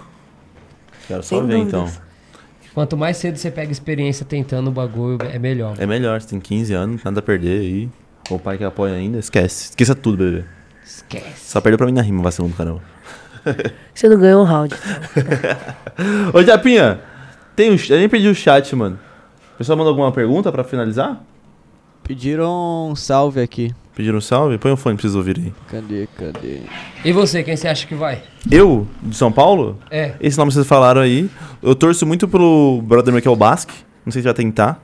Quero 1.07 1.23
só 1.23 1.39
Sem 1.39 1.47
ver 1.47 1.59
então. 1.59 1.85
dúvidas. 1.85 2.09
Quanto 2.75 2.97
mais 2.97 3.17
cedo 3.17 3.37
você 3.37 3.51
pega 3.51 3.73
experiência 3.73 4.25
tentando 4.25 4.69
o 4.69 4.71
bagulho, 4.71 5.19
é 5.23 5.39
melhor. 5.39 5.75
É 5.79 5.87
melhor, 5.87 6.21
você 6.21 6.29
tem 6.29 6.39
15 6.39 6.75
anos, 6.75 7.03
nada 7.03 7.21
a 7.21 7.23
perder 7.23 7.61
aí. 7.61 7.91
O 8.31 8.39
pai 8.39 8.59
que 8.59 8.65
apoia 8.65 8.95
ainda, 8.95 9.19
esquece. 9.19 9.71
Esqueça 9.71 9.95
tudo, 9.95 10.19
bebê. 10.19 10.45
Esquece. 10.85 11.51
Só 11.51 11.61
perdeu 11.61 11.79
pra 11.79 11.87
mim 11.87 11.93
na 11.93 12.03
rima, 12.03 12.23
vacilão 12.23 12.51
do 12.51 12.57
caramba. 12.57 12.83
Você 13.95 14.09
não 14.09 14.19
ganhou 14.19 14.43
um 14.43 14.45
round. 14.45 14.75
Ô, 16.35 16.43
Japinha, 16.43 17.01
tem 17.57 17.71
um, 17.71 17.77
eu 17.89 17.99
nem 17.99 18.09
perdi 18.09 18.29
o 18.29 18.35
chat, 18.35 18.77
mano. 18.77 18.99
O 19.55 19.59
pessoal 19.59 19.77
mandou 19.77 19.91
alguma 19.91 20.13
pergunta 20.13 20.53
pra 20.53 20.63
finalizar? 20.63 21.21
Pediram 22.05 22.91
um 22.91 22.95
salve 22.95 23.41
aqui. 23.41 23.75
Pediram 23.99 24.19
um 24.19 24.21
salve? 24.21 24.59
Põe 24.59 24.71
o 24.71 24.77
fone 24.77 24.95
pra 24.95 25.03
vocês 25.03 25.17
ouvirem 25.17 25.47
aí. 25.47 25.53
Cadê, 25.69 26.09
cadê? 26.17 26.61
E 27.05 27.11
você, 27.11 27.43
quem 27.43 27.57
você 27.57 27.67
acha 27.67 27.85
que 27.85 27.97
vai? 27.97 28.23
Eu, 28.49 28.87
de 29.03 29.17
São 29.17 29.33
Paulo? 29.33 29.77
É. 29.91 30.15
Esse 30.21 30.39
nome 30.39 30.53
vocês 30.53 30.65
falaram 30.69 31.01
aí. 31.01 31.29
Eu 31.61 31.75
torço 31.75 32.07
muito 32.07 32.29
pelo 32.29 32.81
brother 32.81 33.13
meu 33.13 33.21
que 33.21 33.27
é 33.27 33.31
o 33.31 33.35
Basque. 33.35 33.75
Não 34.07 34.13
sei 34.13 34.23
se 34.23 34.27
vai 34.27 34.35
tentar. 34.35 34.81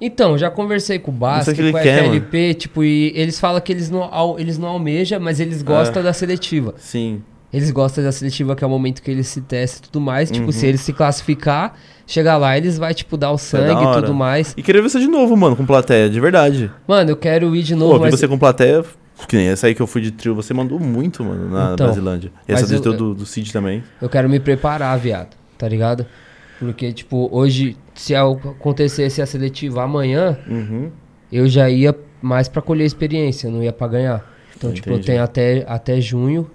Então, 0.00 0.38
já 0.38 0.50
conversei 0.50 0.98
com 0.98 1.10
o 1.10 1.14
Não 1.14 1.20
sei 1.20 1.28
Basque, 1.28 1.50
o 1.50 1.54
que 1.54 1.60
ele 1.60 1.72
com 1.72 1.78
o 1.78 1.82
quer, 1.82 2.04
FLP, 2.04 2.54
tipo, 2.54 2.82
e 2.82 3.12
eles 3.14 3.38
falam 3.38 3.60
que 3.60 3.70
eles 3.70 3.90
não, 3.90 4.38
eles 4.38 4.56
não 4.56 4.70
almejam, 4.70 5.20
mas 5.20 5.38
eles 5.38 5.60
gostam 5.60 6.02
da 6.02 6.14
seletiva. 6.14 6.74
Sim. 6.78 7.22
Eles 7.52 7.70
gostam 7.70 8.02
da 8.02 8.10
seletiva, 8.12 8.56
que 8.56 8.64
é 8.64 8.66
o 8.66 8.70
momento 8.70 9.02
que 9.02 9.10
eles 9.10 9.26
se 9.28 9.40
testam 9.42 9.80
e 9.80 9.90
tudo 9.90 10.00
mais. 10.00 10.30
Tipo, 10.30 10.46
Uhum. 10.46 10.52
se 10.52 10.66
eles 10.66 10.80
se 10.80 10.92
classificar, 10.92 11.74
chegar 12.06 12.36
lá, 12.38 12.56
eles 12.56 12.78
vai 12.78 12.94
tipo, 12.94 13.16
dar 13.16 13.30
o 13.30 13.36
sangue 13.38 13.84
e 13.84 13.92
tudo 14.00 14.14
mais. 14.14 14.54
E 14.56 14.62
queria 14.62 14.80
ver 14.80 14.88
você 14.88 14.98
de 14.98 15.06
novo, 15.08 15.36
mano, 15.36 15.54
com 15.54 15.66
plateia, 15.66 16.08
de 16.08 16.18
verdade. 16.18 16.70
Mano, 16.88 17.10
eu 17.10 17.16
quero 17.16 17.54
ir 17.54 17.62
de 17.62 17.74
Pô, 17.74 17.80
novo, 17.80 17.94
vi 17.94 18.00
mas... 18.10 18.18
você 18.18 18.26
com 18.26 18.38
plateia. 18.38 18.82
Que 19.28 19.36
nem 19.36 19.48
essa 19.48 19.66
aí 19.68 19.74
que 19.74 19.80
eu 19.82 19.86
fui 19.86 20.00
de 20.00 20.10
trio, 20.10 20.34
você 20.34 20.52
mandou 20.54 20.80
muito, 20.80 21.22
mano, 21.22 21.48
na 21.50 21.74
Então, 21.74 21.86
Brasilândia. 21.86 22.32
E 22.48 22.52
essa 22.52 22.66
do 22.66 22.80
teu 22.80 22.92
do, 22.96 23.14
do 23.14 23.26
Cid 23.26 23.52
também. 23.52 23.82
Eu 24.00 24.08
quero 24.08 24.28
me 24.28 24.40
preparar, 24.40 24.98
viado, 24.98 25.36
tá 25.58 25.68
ligado? 25.68 26.06
Porque, 26.58 26.92
tipo, 26.92 27.28
hoje, 27.30 27.76
se 27.94 28.14
acontecesse 28.14 29.20
a 29.20 29.26
seletiva 29.26 29.82
amanhã, 29.84 30.38
Uhum. 30.48 30.90
eu 31.30 31.46
já 31.46 31.68
ia 31.68 31.94
mais 32.20 32.48
pra 32.48 32.62
colher 32.62 32.84
experiência, 32.84 33.50
não 33.50 33.62
ia 33.62 33.72
pra 33.72 33.86
ganhar. 33.88 34.24
Então, 34.56 34.72
tipo, 34.72 34.90
eu 34.90 35.00
tenho 35.00 35.22
até, 35.22 35.64
até 35.68 36.00
junho 36.00 36.50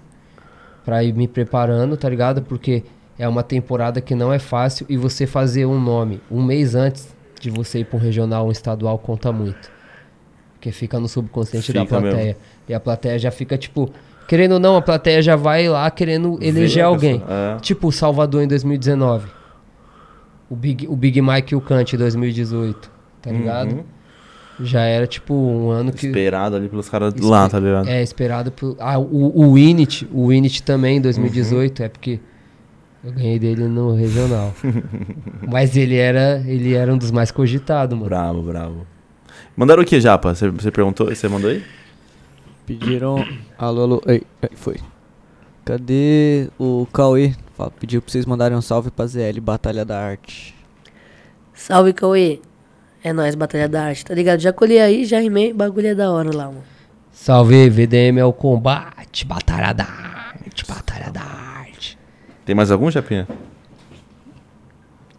pra 0.88 1.04
ir 1.04 1.12
me 1.12 1.28
preparando, 1.28 1.98
tá 1.98 2.08
ligado? 2.08 2.40
Porque 2.40 2.82
é 3.18 3.28
uma 3.28 3.42
temporada 3.42 4.00
que 4.00 4.14
não 4.14 4.32
é 4.32 4.38
fácil 4.38 4.86
e 4.88 4.96
você 4.96 5.26
fazer 5.26 5.66
um 5.66 5.78
nome 5.78 6.18
um 6.30 6.42
mês 6.42 6.74
antes 6.74 7.14
de 7.38 7.50
você 7.50 7.80
ir 7.80 7.84
pra 7.84 7.98
um 7.98 8.00
regional, 8.00 8.48
um 8.48 8.50
estadual, 8.50 8.98
conta 8.98 9.30
muito. 9.30 9.70
Porque 10.54 10.72
fica 10.72 10.98
no 10.98 11.06
subconsciente 11.06 11.74
da 11.74 11.82
Fica 11.84 12.00
plateia. 12.00 12.38
E 12.66 12.72
a 12.72 12.80
plateia 12.80 13.18
já 13.18 13.30
fica, 13.30 13.58
tipo, 13.58 13.90
querendo 14.26 14.52
ou 14.52 14.58
não, 14.58 14.76
a 14.76 14.82
plateia 14.82 15.20
já 15.20 15.36
vai 15.36 15.68
lá 15.68 15.90
querendo 15.90 16.38
eleger 16.40 16.82
a 16.82 16.86
alguém. 16.86 17.22
é. 17.28 17.60
Tipo 17.60 17.88
o 17.88 17.92
Salvador 17.92 18.42
em 18.42 18.48
2019. 18.48 19.28
O 20.48 20.56
Big, 20.56 20.88
o 20.88 20.96
Big 20.96 21.20
Mike 21.20 21.52
e 21.52 21.56
o 21.56 21.60
Kant 21.60 21.92
em 21.92 21.98
2018. 21.98 22.90
Tá 23.20 23.30
ligado? 23.30 23.72
Uhum. 23.72 23.84
Já 24.60 24.82
era 24.82 25.06
tipo 25.06 25.34
um 25.34 25.70
ano 25.70 25.92
que. 25.92 26.06
Esperado 26.06 26.56
ali 26.56 26.68
pelos 26.68 26.88
caras 26.88 27.14
lá, 27.16 27.48
tá 27.48 27.58
ligado? 27.60 27.88
É, 27.88 28.02
esperado 28.02 28.50
por. 28.50 28.76
Ah, 28.80 28.98
o, 28.98 29.32
o 29.38 29.54
Winit, 29.54 30.08
o 30.12 30.28
Winit 30.28 30.62
também 30.62 30.94
em 30.94 30.96
Uhum. 30.96 31.02
2018, 31.02 31.82
é 31.84 31.88
porque 31.88 32.18
eu 33.04 33.12
ganhei 33.12 33.38
dele 33.38 33.68
no 33.68 33.94
regional. 33.94 34.52
Mas 35.48 35.76
ele 35.76 35.96
era, 35.96 36.42
ele 36.46 36.74
era 36.74 36.92
um 36.92 36.98
dos 36.98 37.10
mais 37.10 37.30
cogitados, 37.30 37.96
mano. 37.96 38.08
Bravo, 38.08 38.42
bravo. 38.42 38.86
Mandaram 39.56 39.82
o 39.82 39.86
que, 39.86 40.00
Japa? 40.00 40.34
Você, 40.34 40.48
você 40.50 40.70
perguntou? 40.70 41.06
Você 41.06 41.28
mandou 41.28 41.50
aí? 41.50 41.62
Pediram. 42.66 43.24
Alô, 43.56 43.82
alô. 43.82 44.02
Ei, 44.06 44.22
ei, 44.42 44.50
foi. 44.54 44.76
Cadê 45.64 46.48
o 46.58 46.86
Cauê? 46.92 47.34
Fala, 47.56 47.70
pediu 47.70 48.00
pra 48.02 48.10
vocês 48.10 48.24
mandarem 48.26 48.56
um 48.56 48.60
salve 48.62 48.90
pra 48.90 49.06
ZL 49.06 49.40
Batalha 49.40 49.84
da 49.84 49.98
Arte. 50.00 50.54
Salve, 51.54 51.92
Cauê. 51.92 52.40
É 53.02 53.12
nóis, 53.12 53.34
Batalha 53.34 53.68
da 53.68 53.84
Arte, 53.84 54.04
tá 54.04 54.14
ligado? 54.14 54.40
Já 54.40 54.52
colhi 54.52 54.78
aí, 54.78 55.04
já 55.04 55.20
rimei, 55.20 55.52
bagulho 55.52 55.88
é 55.88 55.94
da 55.94 56.10
hora 56.10 56.34
lá, 56.34 56.46
mano. 56.46 56.64
Salve, 57.12 57.68
VDM 57.70 58.18
é 58.18 58.24
o 58.24 58.32
combate, 58.32 59.24
batalha 59.24 59.72
da 59.72 59.84
arte, 59.84 60.64
batalha 60.66 61.10
da 61.10 61.20
arte. 61.22 61.98
Tem 62.44 62.54
mais 62.54 62.70
algum, 62.70 62.90
Japinha? 62.90 63.26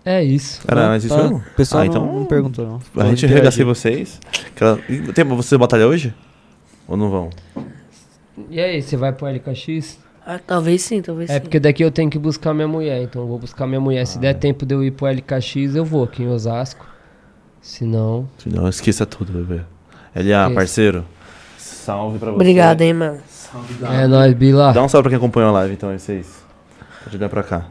É 0.05 0.23
isso. 0.23 0.61
Não, 0.67 0.87
mais 0.87 1.03
isso 1.03 1.15
tá. 1.15 1.21
mesmo? 1.23 1.37
O 1.37 1.55
pessoal 1.55 1.83
Ah, 1.83 1.85
então- 1.85 2.05
não 2.19 2.25
perguntou, 2.25 2.65
não. 2.95 3.01
A 3.03 3.05
gente 3.09 3.25
arregacei 3.25 3.65
vocês. 3.65 4.19
Aquela- 4.47 4.77
Tem, 5.13 5.25
vocês 5.25 5.59
batalha 5.59 5.87
hoje? 5.87 6.13
Ou 6.87 6.95
não 6.97 7.09
vão? 7.09 7.29
E 8.49 8.59
aí, 8.59 8.81
você 8.81 8.95
vai 8.97 9.11
pro 9.11 9.27
LKX? 9.27 9.99
Ah, 10.25 10.39
talvez 10.39 10.81
sim, 10.83 11.01
talvez 11.01 11.29
É 11.29 11.33
sim. 11.35 11.39
porque 11.41 11.59
daqui 11.59 11.83
eu 11.83 11.91
tenho 11.91 12.09
que 12.09 12.17
buscar 12.17 12.53
minha 12.53 12.67
mulher, 12.67 13.01
então 13.03 13.21
eu 13.21 13.27
vou 13.27 13.37
buscar 13.39 13.67
minha 13.67 13.79
mulher. 13.81 14.05
Se 14.05 14.17
Ah. 14.17 14.21
der 14.21 14.33
tempo 14.35 14.65
de 14.65 14.73
eu 14.73 14.83
ir 14.83 14.91
pro 14.91 15.05
LKX, 15.07 15.75
eu 15.75 15.83
vou 15.85 16.03
aqui 16.03 16.23
em 16.23 16.27
Osasco. 16.29 16.85
Se 17.61 17.83
não, 17.83 18.27
Se 18.37 18.49
não, 18.49 18.67
esqueça 18.67 19.05
tudo, 19.05 19.31
bebê. 19.31 19.61
LA, 20.15 20.49
parceiro. 20.53 21.05
Salve 21.57 22.17
pra 22.17 22.31
você. 22.31 22.35
Obrigado, 22.35 22.81
hein, 22.81 22.93
mano. 22.93 23.19
é 23.91 24.07
nóis, 24.07 24.33
Bila. 24.33 24.71
Dá 24.71 24.83
um 24.83 24.89
salve 24.89 25.03
pra 25.03 25.09
quem 25.11 25.17
acompanhou 25.17 25.49
a 25.49 25.53
live, 25.53 25.73
então, 25.73 25.89
aí, 25.89 25.99
vocês. 25.99 26.43
Pode 27.03 27.17
olhar 27.17 27.29
pra 27.29 27.43
cá. 27.43 27.65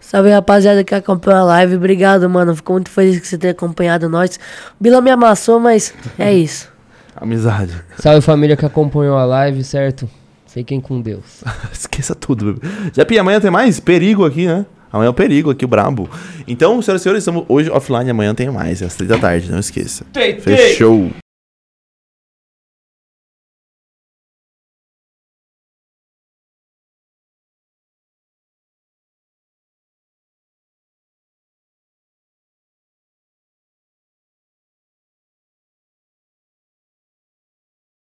Salve, 0.00 0.30
rapaziada 0.30 0.84
que 0.84 0.94
acompanhou 0.94 1.40
a 1.40 1.44
live. 1.44 1.76
Obrigado, 1.76 2.28
mano. 2.30 2.54
Fico 2.54 2.72
muito 2.72 2.90
feliz 2.90 3.18
que 3.18 3.26
você 3.26 3.36
tenha 3.36 3.50
acompanhado 3.50 4.08
nós. 4.08 4.38
Bila 4.80 5.00
me 5.00 5.10
amassou, 5.10 5.58
mas 5.58 5.92
é 6.18 6.32
isso. 6.32 6.70
Amizade. 7.16 7.74
Salve 7.98 8.20
família 8.20 8.56
que 8.56 8.64
acompanhou 8.64 9.16
a 9.16 9.24
live, 9.24 9.64
certo? 9.64 10.08
Fiquem 10.46 10.80
com 10.80 11.00
Deus. 11.00 11.42
Esqueça 11.72 12.14
tudo, 12.14 12.52
bebê. 12.52 12.68
Japinha, 12.92 13.22
amanhã 13.22 13.40
tem 13.40 13.50
mais? 13.50 13.80
Perigo 13.80 14.24
aqui, 14.24 14.46
né? 14.46 14.64
Amanhã 14.92 15.08
é 15.08 15.10
o 15.10 15.14
perigo 15.14 15.50
aqui, 15.50 15.64
o 15.64 15.68
brabo. 15.68 16.08
Então, 16.46 16.80
senhoras 16.80 17.02
e 17.02 17.04
senhores, 17.04 17.22
estamos 17.22 17.44
hoje 17.48 17.70
offline. 17.70 18.10
Amanhã 18.10 18.34
tem 18.34 18.50
mais, 18.50 18.82
às 18.82 18.94
três 18.94 19.08
da 19.08 19.18
tarde, 19.18 19.50
não 19.50 19.58
esqueça. 19.58 20.04
Fechou. 20.40 21.10